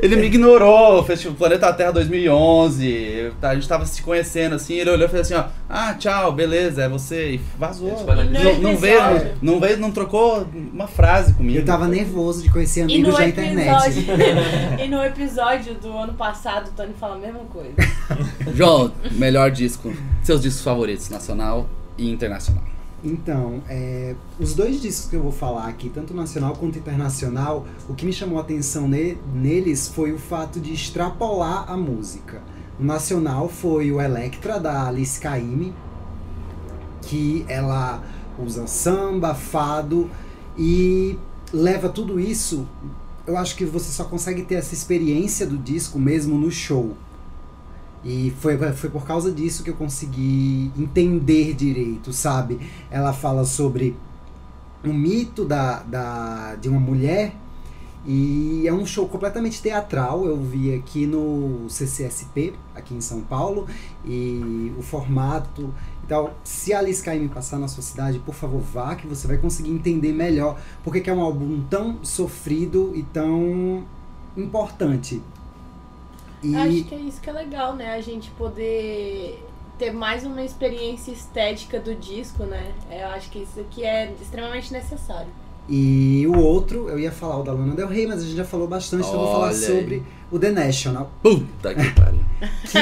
Ele 0.00 0.16
me 0.16 0.26
ignorou, 0.26 1.04
fez 1.04 1.20
tipo 1.20 1.34
Planeta 1.34 1.70
Terra 1.74 1.90
2011. 1.92 3.32
tá, 3.38 3.50
A 3.50 3.54
gente 3.54 3.68
tava 3.68 3.84
se 3.84 4.00
conhecendo 4.02 4.54
assim, 4.54 4.74
ele 4.74 4.88
olhou 4.88 5.06
e 5.06 5.10
fez 5.10 5.30
assim, 5.30 5.34
ó, 5.34 5.44
ah, 5.72 5.94
tchau, 5.94 6.32
beleza, 6.32 6.82
é 6.82 6.88
você, 6.88 7.34
e 7.34 7.40
vazou. 7.56 8.04
Não, 8.04 8.58
não 8.60 8.76
veio, 8.76 9.00
não 9.40 9.60
veio, 9.60 9.78
não 9.78 9.92
trocou 9.92 10.44
uma 10.72 10.88
frase 10.88 11.32
comigo. 11.32 11.58
eu 11.58 11.64
tava 11.64 11.86
nervoso 11.86 12.42
de 12.42 12.50
conhecer 12.50 12.82
amigos 12.82 13.16
da 13.16 13.28
internet. 13.28 14.04
e 14.84 14.88
no 14.88 15.00
episódio 15.04 15.74
do 15.74 15.96
ano 15.96 16.14
passado, 16.14 16.68
o 16.68 16.72
Tony 16.72 16.92
fala 16.98 17.14
a 17.14 17.18
mesma 17.18 17.44
coisa. 17.52 17.74
João, 18.52 18.90
melhor 19.12 19.52
disco, 19.52 19.92
seus 20.24 20.42
discos 20.42 20.64
favoritos, 20.64 21.08
nacional 21.08 21.68
e 21.96 22.10
internacional. 22.10 22.64
Então, 23.02 23.62
é, 23.68 24.14
os 24.38 24.54
dois 24.54 24.82
discos 24.82 25.08
que 25.08 25.16
eu 25.16 25.22
vou 25.22 25.32
falar 25.32 25.68
aqui, 25.68 25.88
tanto 25.88 26.12
nacional 26.12 26.54
quanto 26.54 26.78
internacional, 26.78 27.66
o 27.88 27.94
que 27.94 28.04
me 28.04 28.12
chamou 28.12 28.38
a 28.38 28.42
atenção 28.42 28.86
ne- 28.86 29.16
neles 29.32 29.88
foi 29.88 30.12
o 30.12 30.18
fato 30.18 30.60
de 30.60 30.72
extrapolar 30.74 31.70
a 31.70 31.76
música. 31.76 32.42
O 32.80 32.84
nacional 32.84 33.46
foi 33.46 33.92
o 33.92 34.00
Electra, 34.00 34.58
da 34.58 34.88
Alice 34.88 35.20
Caymmi, 35.20 35.74
que 37.02 37.44
ela 37.46 38.02
usa 38.38 38.66
samba, 38.66 39.34
fado 39.34 40.10
e 40.56 41.18
leva 41.52 41.90
tudo 41.90 42.18
isso. 42.18 42.66
Eu 43.26 43.36
acho 43.36 43.54
que 43.54 43.66
você 43.66 43.92
só 43.92 44.04
consegue 44.04 44.44
ter 44.44 44.54
essa 44.54 44.72
experiência 44.72 45.46
do 45.46 45.58
disco 45.58 45.98
mesmo 45.98 46.38
no 46.38 46.50
show. 46.50 46.96
E 48.02 48.32
foi, 48.40 48.56
foi 48.72 48.88
por 48.88 49.04
causa 49.04 49.30
disso 49.30 49.62
que 49.62 49.68
eu 49.68 49.76
consegui 49.76 50.72
entender 50.74 51.52
direito, 51.52 52.14
sabe? 52.14 52.58
Ela 52.90 53.12
fala 53.12 53.44
sobre 53.44 53.94
um 54.82 54.94
mito 54.94 55.44
da, 55.44 55.80
da, 55.82 56.54
de 56.54 56.66
uma 56.70 56.80
mulher 56.80 57.34
e 58.06 58.66
é 58.66 58.72
um 58.72 58.86
show 58.86 59.06
completamente 59.06 59.60
teatral. 59.60 60.24
Eu 60.24 60.36
vi 60.36 60.74
aqui 60.74 61.06
no 61.06 61.68
CCSP, 61.68 62.54
aqui 62.74 62.94
em 62.94 63.00
São 63.00 63.20
Paulo, 63.20 63.66
e 64.04 64.72
o 64.78 64.82
formato. 64.82 65.72
Então, 66.04 66.30
se 66.42 66.72
Alice 66.72 67.02
Caymmi 67.02 67.28
passar 67.28 67.58
na 67.58 67.68
sua 67.68 67.82
cidade, 67.82 68.18
por 68.18 68.34
favor, 68.34 68.60
vá, 68.60 68.96
que 68.96 69.06
você 69.06 69.28
vai 69.28 69.38
conseguir 69.38 69.70
entender 69.70 70.12
melhor 70.12 70.58
porque 70.82 71.00
que 71.00 71.08
é 71.08 71.12
um 71.12 71.20
álbum 71.20 71.62
tão 71.68 72.02
sofrido 72.02 72.92
e 72.94 73.02
tão 73.02 73.84
importante. 74.36 75.22
E 76.42 76.56
Acho 76.56 76.84
que 76.84 76.94
é 76.94 76.98
isso 76.98 77.20
que 77.20 77.28
é 77.28 77.32
legal, 77.32 77.76
né? 77.76 77.94
A 77.94 78.00
gente 78.00 78.30
poder 78.30 79.46
ter 79.78 79.92
mais 79.92 80.24
uma 80.24 80.42
experiência 80.42 81.12
estética 81.12 81.78
do 81.78 81.94
disco, 81.94 82.44
né? 82.44 82.74
Eu 82.90 83.08
acho 83.08 83.30
que 83.30 83.40
isso 83.40 83.60
aqui 83.60 83.84
é 83.84 84.12
extremamente 84.20 84.72
necessário. 84.72 85.30
E 85.72 86.26
o 86.26 86.36
outro, 86.36 86.88
eu 86.88 86.98
ia 86.98 87.12
falar 87.12 87.38
o 87.38 87.42
da 87.44 87.52
Lana 87.52 87.76
Del 87.76 87.86
Rey, 87.86 88.04
mas 88.04 88.22
a 88.22 88.24
gente 88.24 88.36
já 88.36 88.44
falou 88.44 88.66
bastante, 88.66 89.06
então 89.06 89.14
eu 89.14 89.20
vou 89.20 89.32
falar 89.34 89.50
aí. 89.50 89.54
sobre 89.54 90.02
o 90.28 90.36
The 90.36 90.50
National, 90.50 91.12
Puta 91.22 91.72
que 91.72 91.90
pariu. 91.92 92.20
que 92.66 92.78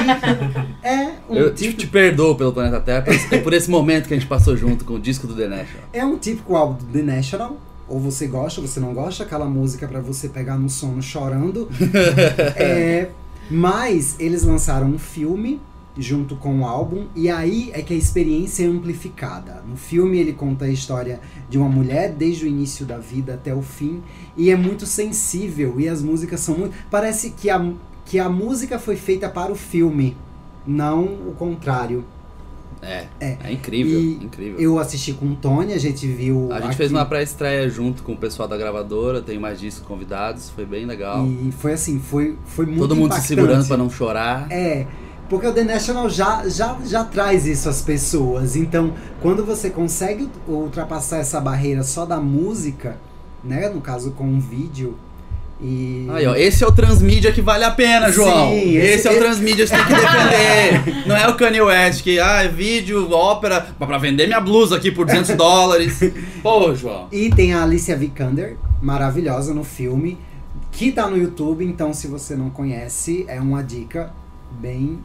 é 0.86 1.12
um 1.28 1.34
Eu 1.34 1.54
te, 1.54 1.64
típico, 1.64 1.80
te 1.80 1.86
perdoo 1.86 2.34
pelo 2.34 2.50
Planeta 2.50 2.80
Terra, 2.80 3.02
por, 3.02 3.42
por 3.42 3.52
esse 3.52 3.70
momento 3.70 4.08
que 4.08 4.14
a 4.14 4.16
gente 4.16 4.28
passou 4.28 4.56
junto 4.56 4.86
com 4.86 4.94
o 4.94 4.98
disco 4.98 5.26
do 5.26 5.36
The 5.36 5.48
National. 5.48 5.84
é 5.92 6.02
um 6.04 6.16
típico 6.16 6.56
álbum 6.56 6.82
do 6.82 6.86
The 6.86 7.02
National. 7.02 7.58
Ou 7.86 7.98
você 7.98 8.26
gosta, 8.26 8.60
ou 8.60 8.66
você 8.66 8.78
não 8.80 8.92
gosta, 8.92 9.24
aquela 9.24 9.46
música 9.46 9.88
pra 9.88 10.00
você 10.00 10.28
pegar 10.28 10.58
no 10.58 10.68
sono 10.68 11.02
chorando. 11.02 11.68
É, 12.56 13.08
mas 13.50 14.16
eles 14.18 14.42
lançaram 14.42 14.88
um 14.88 14.98
filme 14.98 15.58
junto 15.98 16.36
com 16.36 16.60
o 16.60 16.64
álbum 16.66 17.06
e 17.14 17.28
aí 17.28 17.70
é 17.74 17.82
que 17.82 17.92
a 17.92 17.96
experiência 17.96 18.64
é 18.64 18.66
amplificada. 18.68 19.62
No 19.68 19.76
filme 19.76 20.18
ele 20.18 20.32
conta 20.32 20.66
a 20.66 20.68
história 20.70 21.20
de 21.50 21.58
uma 21.58 21.68
mulher 21.68 22.12
desde 22.12 22.44
o 22.44 22.48
início 22.48 22.86
da 22.86 22.98
vida 22.98 23.34
até 23.34 23.52
o 23.54 23.62
fim 23.62 24.00
e 24.36 24.50
é 24.50 24.56
muito 24.56 24.86
sensível 24.86 25.80
e 25.80 25.88
as 25.88 26.00
músicas 26.02 26.40
são 26.40 26.56
muito 26.56 26.74
parece 26.90 27.30
que 27.30 27.50
a 27.50 27.72
que 28.06 28.18
a 28.18 28.28
música 28.28 28.78
foi 28.78 28.96
feita 28.96 29.28
para 29.28 29.52
o 29.52 29.54
filme, 29.54 30.16
não 30.66 31.04
o 31.04 31.34
contrário. 31.38 32.04
É, 32.80 33.06
É. 33.20 33.36
é, 33.42 33.52
incrível, 33.52 33.98
E 34.00 34.24
incrível. 34.24 34.58
Eu 34.58 34.78
assisti 34.78 35.12
com 35.12 35.26
o 35.26 35.34
Tony, 35.34 35.72
a 35.72 35.78
gente 35.78 36.06
viu. 36.06 36.48
A 36.50 36.56
gente 36.56 36.66
aqui, 36.68 36.76
fez 36.76 36.90
uma 36.90 37.04
pré-estreia 37.04 37.68
junto 37.68 38.02
com 38.02 38.12
o 38.12 38.16
pessoal 38.16 38.48
da 38.48 38.56
gravadora, 38.56 39.20
tem 39.20 39.38
mais 39.38 39.60
discos 39.60 39.86
convidados, 39.86 40.48
foi 40.50 40.64
bem 40.64 40.86
legal. 40.86 41.26
E 41.26 41.52
foi 41.52 41.72
assim, 41.72 41.98
foi, 41.98 42.36
foi 42.46 42.66
muito 42.66 42.78
Todo 42.78 42.94
mundo 42.94 43.12
se 43.12 43.18
impactante. 43.18 43.26
segurando 43.40 43.66
pra 43.66 43.76
não 43.76 43.90
chorar. 43.90 44.46
É, 44.50 44.86
porque 45.28 45.46
o 45.46 45.52
The 45.52 45.64
National 45.64 46.08
já, 46.08 46.48
já, 46.48 46.76
já 46.84 47.04
traz 47.04 47.46
isso 47.46 47.68
às 47.68 47.82
pessoas. 47.82 48.56
Então, 48.56 48.92
quando 49.20 49.44
você 49.44 49.70
consegue 49.70 50.28
ultrapassar 50.46 51.18
essa 51.18 51.40
barreira 51.40 51.82
só 51.82 52.04
da 52.06 52.18
música, 52.18 52.96
né? 53.44 53.68
No 53.68 53.80
caso 53.80 54.10
com 54.12 54.24
um 54.24 54.40
vídeo. 54.40 54.96
E. 55.60 56.06
Aí, 56.10 56.26
ó, 56.26 56.34
esse 56.36 56.62
é 56.62 56.66
o 56.66 56.72
transmídia 56.72 57.32
que 57.32 57.42
vale 57.42 57.64
a 57.64 57.70
pena, 57.70 58.12
João. 58.12 58.48
Sim, 58.50 58.76
esse, 58.76 58.86
esse- 58.86 59.08
é 59.08 59.12
o 59.12 59.18
transmídia 59.18 59.66
que 59.66 59.70
você 59.70 59.76
tem 59.76 59.86
que 59.86 59.94
defender. 60.00 61.02
Não 61.08 61.16
é 61.16 61.28
o 61.28 61.34
Kanye 61.36 61.60
West 61.60 62.02
que, 62.04 62.20
ah, 62.20 62.44
é 62.44 62.48
vídeo, 62.48 63.10
ópera, 63.10 63.66
mas 63.78 63.88
pra 63.88 63.98
vender 63.98 64.26
minha 64.28 64.40
blusa 64.40 64.76
aqui 64.76 64.90
por 64.92 65.04
200 65.04 65.34
dólares. 65.36 65.98
Pô, 66.42 66.72
João. 66.74 67.08
E 67.10 67.28
tem 67.30 67.54
a 67.54 67.64
Alicia 67.64 67.96
Vikander, 67.96 68.56
maravilhosa 68.80 69.52
no 69.52 69.64
filme, 69.64 70.16
que 70.70 70.92
tá 70.92 71.08
no 71.10 71.16
YouTube, 71.16 71.64
então 71.64 71.92
se 71.92 72.06
você 72.06 72.36
não 72.36 72.50
conhece, 72.50 73.24
é 73.26 73.40
uma 73.40 73.60
dica 73.62 74.12
bem 74.60 75.00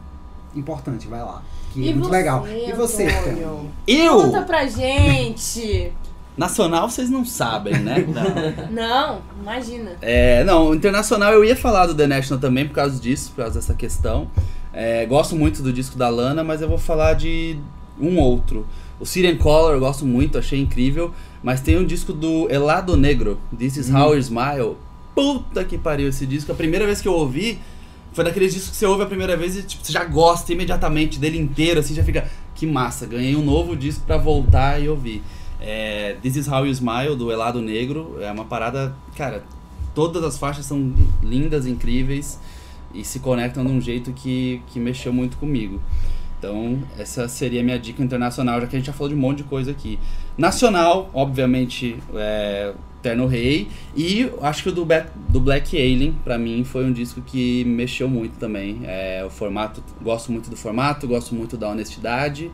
importante, 0.54 1.06
vai 1.06 1.20
lá. 1.20 1.42
Que 1.72 1.90
é 1.90 1.92
muito 1.92 2.08
legal. 2.08 2.46
E 2.46 2.72
você? 2.72 3.06
Antônio? 3.06 3.70
Eu? 3.86 4.16
Conta 4.16 4.42
pra 4.42 4.66
gente. 4.66 5.92
Nacional 6.36 6.90
vocês 6.90 7.08
não 7.08 7.24
sabem, 7.24 7.78
né? 7.78 8.04
Não, 8.70 9.20
imagina. 9.40 9.92
É, 10.02 10.42
não, 10.42 10.74
internacional 10.74 11.32
eu 11.32 11.44
ia 11.44 11.54
falar 11.54 11.86
do 11.86 11.94
The 11.94 12.08
National 12.08 12.40
também 12.40 12.66
por 12.66 12.74
causa 12.74 13.00
disso, 13.00 13.30
por 13.30 13.42
causa 13.42 13.60
dessa 13.60 13.72
questão. 13.72 14.28
É, 14.72 15.06
gosto 15.06 15.36
muito 15.36 15.62
do 15.62 15.72
disco 15.72 15.96
da 15.96 16.08
Lana, 16.08 16.42
mas 16.42 16.60
eu 16.60 16.68
vou 16.68 16.76
falar 16.76 17.12
de 17.12 17.56
um 18.00 18.18
outro. 18.18 18.66
O 18.98 19.06
Syrian 19.06 19.36
Color 19.36 19.74
eu 19.74 19.80
gosto 19.80 20.04
muito, 20.04 20.36
achei 20.36 20.60
incrível. 20.60 21.12
Mas 21.40 21.60
tem 21.60 21.78
um 21.78 21.84
disco 21.84 22.12
do 22.12 22.50
Elado 22.50 22.96
Negro, 22.96 23.38
This 23.56 23.76
Is 23.76 23.94
How 23.94 24.16
I 24.16 24.18
Smile. 24.18 24.76
Puta 25.14 25.62
que 25.62 25.78
pariu 25.78 26.08
esse 26.08 26.26
disco. 26.26 26.50
A 26.50 26.54
primeira 26.54 26.84
vez 26.84 27.00
que 27.00 27.06
eu 27.06 27.12
ouvi 27.12 27.60
foi 28.14 28.24
daqueles 28.24 28.54
discos 28.54 28.70
que 28.70 28.76
você 28.76 28.86
ouve 28.86 29.02
a 29.02 29.06
primeira 29.06 29.36
vez 29.36 29.56
e 29.56 29.62
tipo, 29.64 29.84
você 29.84 29.92
já 29.92 30.04
gosta 30.04 30.52
imediatamente 30.52 31.18
dele 31.18 31.36
inteiro, 31.36 31.80
assim, 31.80 31.94
já 31.94 32.04
fica. 32.04 32.26
Que 32.54 32.66
massa, 32.66 33.04
ganhei 33.04 33.34
um 33.34 33.44
novo 33.44 33.76
disco 33.76 34.04
pra 34.06 34.16
voltar 34.16 34.80
e 34.80 34.88
ouvir. 34.88 35.22
É, 35.60 36.16
This 36.22 36.36
Is 36.36 36.48
How 36.48 36.64
You 36.64 36.70
Smile, 36.72 37.16
do 37.16 37.32
Elado 37.32 37.60
Negro, 37.60 38.16
é 38.20 38.30
uma 38.30 38.44
parada, 38.44 38.94
cara, 39.16 39.42
todas 39.92 40.22
as 40.22 40.38
faixas 40.38 40.64
são 40.64 40.94
lindas, 41.20 41.66
incríveis 41.66 42.38
e 42.94 43.04
se 43.04 43.18
conectam 43.18 43.66
de 43.66 43.72
um 43.72 43.80
jeito 43.80 44.12
que, 44.12 44.62
que 44.68 44.78
mexeu 44.78 45.12
muito 45.12 45.36
comigo. 45.36 45.80
Então, 46.38 46.80
essa 46.96 47.26
seria 47.26 47.60
a 47.60 47.64
minha 47.64 47.78
dica 47.78 48.02
internacional, 48.04 48.60
já 48.60 48.68
que 48.68 48.76
a 48.76 48.78
gente 48.78 48.86
já 48.86 48.92
falou 48.92 49.08
de 49.08 49.14
um 49.16 49.18
monte 49.18 49.38
de 49.38 49.44
coisa 49.44 49.72
aqui. 49.72 49.98
Nacional, 50.38 51.10
obviamente, 51.12 51.96
é 52.14 52.72
Terno 53.04 53.26
Rei. 53.26 53.68
E 53.94 54.30
acho 54.40 54.62
que 54.62 54.70
o 54.70 54.72
do, 54.72 54.86
Black, 54.86 55.10
do 55.28 55.38
Black 55.38 55.76
Alien, 55.76 56.16
pra 56.24 56.38
mim, 56.38 56.64
foi 56.64 56.86
um 56.86 56.92
disco 56.92 57.20
que 57.20 57.62
mexeu 57.66 58.08
muito 58.08 58.38
também. 58.38 58.80
É, 58.84 59.22
o 59.24 59.28
formato, 59.28 59.84
gosto 60.02 60.32
muito 60.32 60.48
do 60.48 60.56
formato, 60.56 61.06
gosto 61.06 61.34
muito 61.34 61.54
da 61.58 61.68
honestidade, 61.68 62.50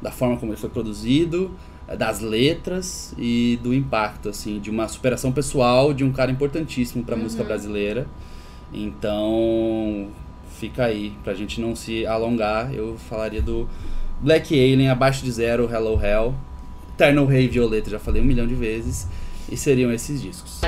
da 0.00 0.10
forma 0.10 0.38
como 0.38 0.52
ele 0.52 0.60
foi 0.60 0.70
produzido, 0.70 1.50
é, 1.86 1.94
das 1.94 2.20
letras 2.20 3.14
e 3.18 3.60
do 3.62 3.74
impacto, 3.74 4.30
assim, 4.30 4.58
de 4.58 4.70
uma 4.70 4.88
superação 4.88 5.30
pessoal 5.30 5.92
de 5.92 6.02
um 6.02 6.10
cara 6.10 6.30
importantíssimo 6.30 7.04
pra 7.04 7.14
música 7.14 7.44
brasileira. 7.44 8.08
Então, 8.72 10.08
fica 10.58 10.84
aí, 10.86 11.12
pra 11.22 11.34
gente 11.34 11.60
não 11.60 11.76
se 11.76 12.06
alongar, 12.06 12.72
eu 12.72 12.96
falaria 12.96 13.42
do 13.42 13.68
Black 14.22 14.54
Alien, 14.54 14.88
Abaixo 14.88 15.22
de 15.22 15.30
Zero, 15.30 15.68
Hello 15.70 16.00
Hell, 16.02 16.34
Eternal 16.94 17.26
Rei 17.26 17.48
Violeta, 17.48 17.90
já 17.90 17.98
falei 17.98 18.22
um 18.22 18.24
milhão 18.24 18.46
de 18.46 18.54
vezes, 18.54 19.06
e 19.50 19.56
seriam 19.56 19.92
esses 19.92 20.22
discos. 20.22 20.60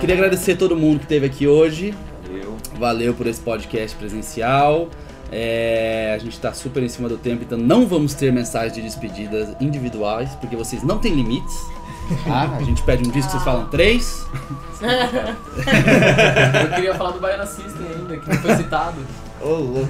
Queria 0.00 0.14
agradecer 0.14 0.52
a 0.52 0.56
todo 0.56 0.76
mundo 0.76 0.98
que 0.98 1.04
esteve 1.04 1.26
aqui 1.26 1.46
hoje, 1.46 1.94
Valeu. 2.26 2.56
valeu 2.78 3.14
por 3.14 3.26
esse 3.26 3.40
podcast 3.40 3.96
presencial. 3.96 4.88
É, 5.32 6.12
a 6.14 6.18
gente 6.18 6.32
está 6.32 6.52
super 6.52 6.82
em 6.82 6.88
cima 6.88 7.08
do 7.08 7.16
tempo, 7.16 7.44
então 7.44 7.56
não 7.56 7.86
vamos 7.86 8.14
ter 8.14 8.32
mensagens 8.32 8.72
de 8.72 8.82
despedidas 8.82 9.54
individuais, 9.60 10.30
porque 10.40 10.56
vocês 10.56 10.82
não 10.82 10.98
têm 10.98 11.14
limites. 11.14 11.54
Tá? 12.24 12.56
A 12.56 12.62
gente 12.62 12.82
pede 12.82 13.06
um 13.06 13.12
disco, 13.12 13.30
vocês 13.30 13.44
falam 13.44 13.68
três. 13.68 14.26
Eu 14.82 16.74
queria 16.74 16.94
falar 16.94 17.12
do 17.12 17.20
Baiana 17.20 17.46
System 17.46 17.86
ainda, 17.94 18.16
que 18.16 18.28
não 18.28 18.38
foi 18.38 18.56
citado. 18.56 18.96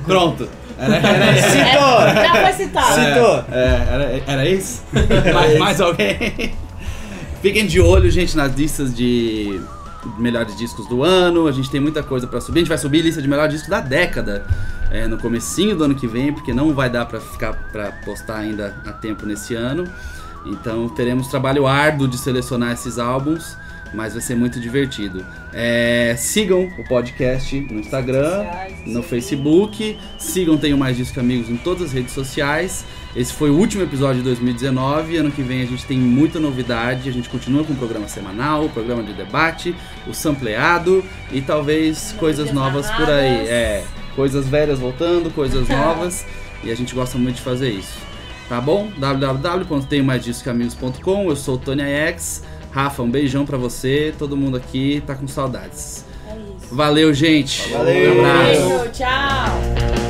Pronto. 0.05 0.49
Era, 0.81 0.97
era 0.97 1.39
isso. 1.39 1.49
Citou! 1.51 2.01
Já 2.15 2.43
foi 2.43 2.53
citado. 2.53 2.95
Citou! 2.95 3.45
É, 3.53 3.87
era, 3.91 4.23
era 4.27 4.49
isso? 4.49 4.83
mais, 5.35 5.59
mais 5.59 5.81
alguém? 5.81 6.55
Fiquem 7.43 7.67
de 7.67 7.81
olho, 7.81 8.11
gente, 8.11 8.37
nas 8.37 8.55
listas 8.55 8.95
de 8.95 9.61
melhores 10.19 10.57
discos 10.57 10.89
do 10.89 11.05
ano. 11.05 11.47
A 11.47 11.53
gente 11.53 11.71
tem 11.71 11.81
muita 11.81 12.03
coisa 12.03 12.27
pra 12.27 12.41
subir. 12.41 12.59
A 12.59 12.63
gente 12.63 12.69
vai 12.69 12.79
subir 12.79 13.01
a 13.01 13.03
lista 13.05 13.21
de 13.21 13.29
melhores 13.29 13.53
discos 13.53 13.71
da 13.71 13.81
década 13.81 14.47
é, 14.91 15.07
no 15.07 15.19
comecinho 15.19 15.77
do 15.77 15.85
ano 15.85 15.95
que 15.95 16.07
vem, 16.07 16.33
porque 16.33 16.53
não 16.53 16.75
vai 16.75 16.89
dar 16.89 17.07
pra 17.07 17.21
ficar 17.21 17.53
para 17.71 17.93
postar 18.05 18.39
ainda 18.39 18.75
a 18.87 18.93
tempo 18.93 19.27
nesse 19.27 19.55
ano. 19.55 19.85
Então 20.47 20.89
teremos 20.89 21.29
trabalho 21.29 21.67
árduo 21.67 22.09
de 22.09 22.17
selecionar 22.17 22.73
esses 22.73 22.99
álbuns, 22.99 23.57
mas 23.93 24.13
vai 24.13 24.23
ser 24.23 24.35
muito 24.35 24.61
divertido. 24.61 25.25
É, 25.53 26.15
sigam 26.17 26.71
o 26.79 26.85
podcast 26.85 27.61
no 27.61 27.81
Instagram, 27.81 28.47
no. 28.87 29.03
Facebook. 29.03 29.99
Sigam 30.19 30.57
Tenho 30.57 30.79
Mais 30.79 30.97
Disco 30.97 31.15
que 31.15 31.21
Amigos 31.21 31.51
em 31.51 31.57
todas 31.57 31.83
as 31.85 31.93
redes 31.93 32.13
sociais. 32.13 32.85
Esse 33.15 33.33
foi 33.33 33.51
o 33.51 33.57
último 33.57 33.83
episódio 33.83 34.19
de 34.19 34.25
2019. 34.25 35.17
Ano 35.17 35.33
que 35.33 35.43
vem 35.43 35.63
a 35.63 35.67
gente 35.67 35.85
tem 35.85 35.99
muita 35.99 36.39
novidade. 36.39 37.09
A 37.09 37.13
gente 37.13 37.29
continua 37.29 37.65
com 37.65 37.73
o 37.73 37.77
programa 37.77 38.07
semanal, 38.07 38.67
o 38.67 38.69
programa 38.69 39.03
de 39.03 39.13
debate, 39.13 39.75
o 40.07 40.15
sampleado 40.15 41.05
e 41.33 41.41
talvez 41.41 42.15
coisas 42.19 42.53
novas 42.53 42.89
por 42.93 43.11
aí. 43.11 43.49
É, 43.49 43.83
coisas 44.15 44.47
velhas 44.47 44.79
voltando, 44.79 45.35
coisas 45.35 45.67
novas. 45.69 46.25
E 46.63 46.71
a 46.71 46.77
gente 46.77 46.95
gosta 46.95 47.19
muito 47.19 47.35
de 47.37 47.43
fazer 47.43 47.71
isso. 47.71 47.99
Tá 48.49 48.61
bom? 48.61 48.93
www.tenhomaisdiscoamigos.com 48.99 51.29
Eu 51.29 51.37
sou 51.37 51.55
o 51.55 51.59
Tony 51.59 51.83
X. 51.83 52.45
Rafa, 52.71 53.03
um 53.03 53.11
beijão 53.11 53.45
pra 53.45 53.57
você. 53.57 54.15
Todo 54.19 54.37
mundo 54.37 54.57
aqui 54.57 55.03
tá 55.07 55.15
com 55.15 55.27
saudades. 55.27 56.05
É 56.29 56.35
isso. 56.35 56.75
Valeu, 56.75 57.13
gente. 57.13 57.71
Valeu. 57.73 58.17
Um 58.17 58.21
abraço. 58.21 58.69
Beijo, 58.69 58.91
tchau. 58.93 60.10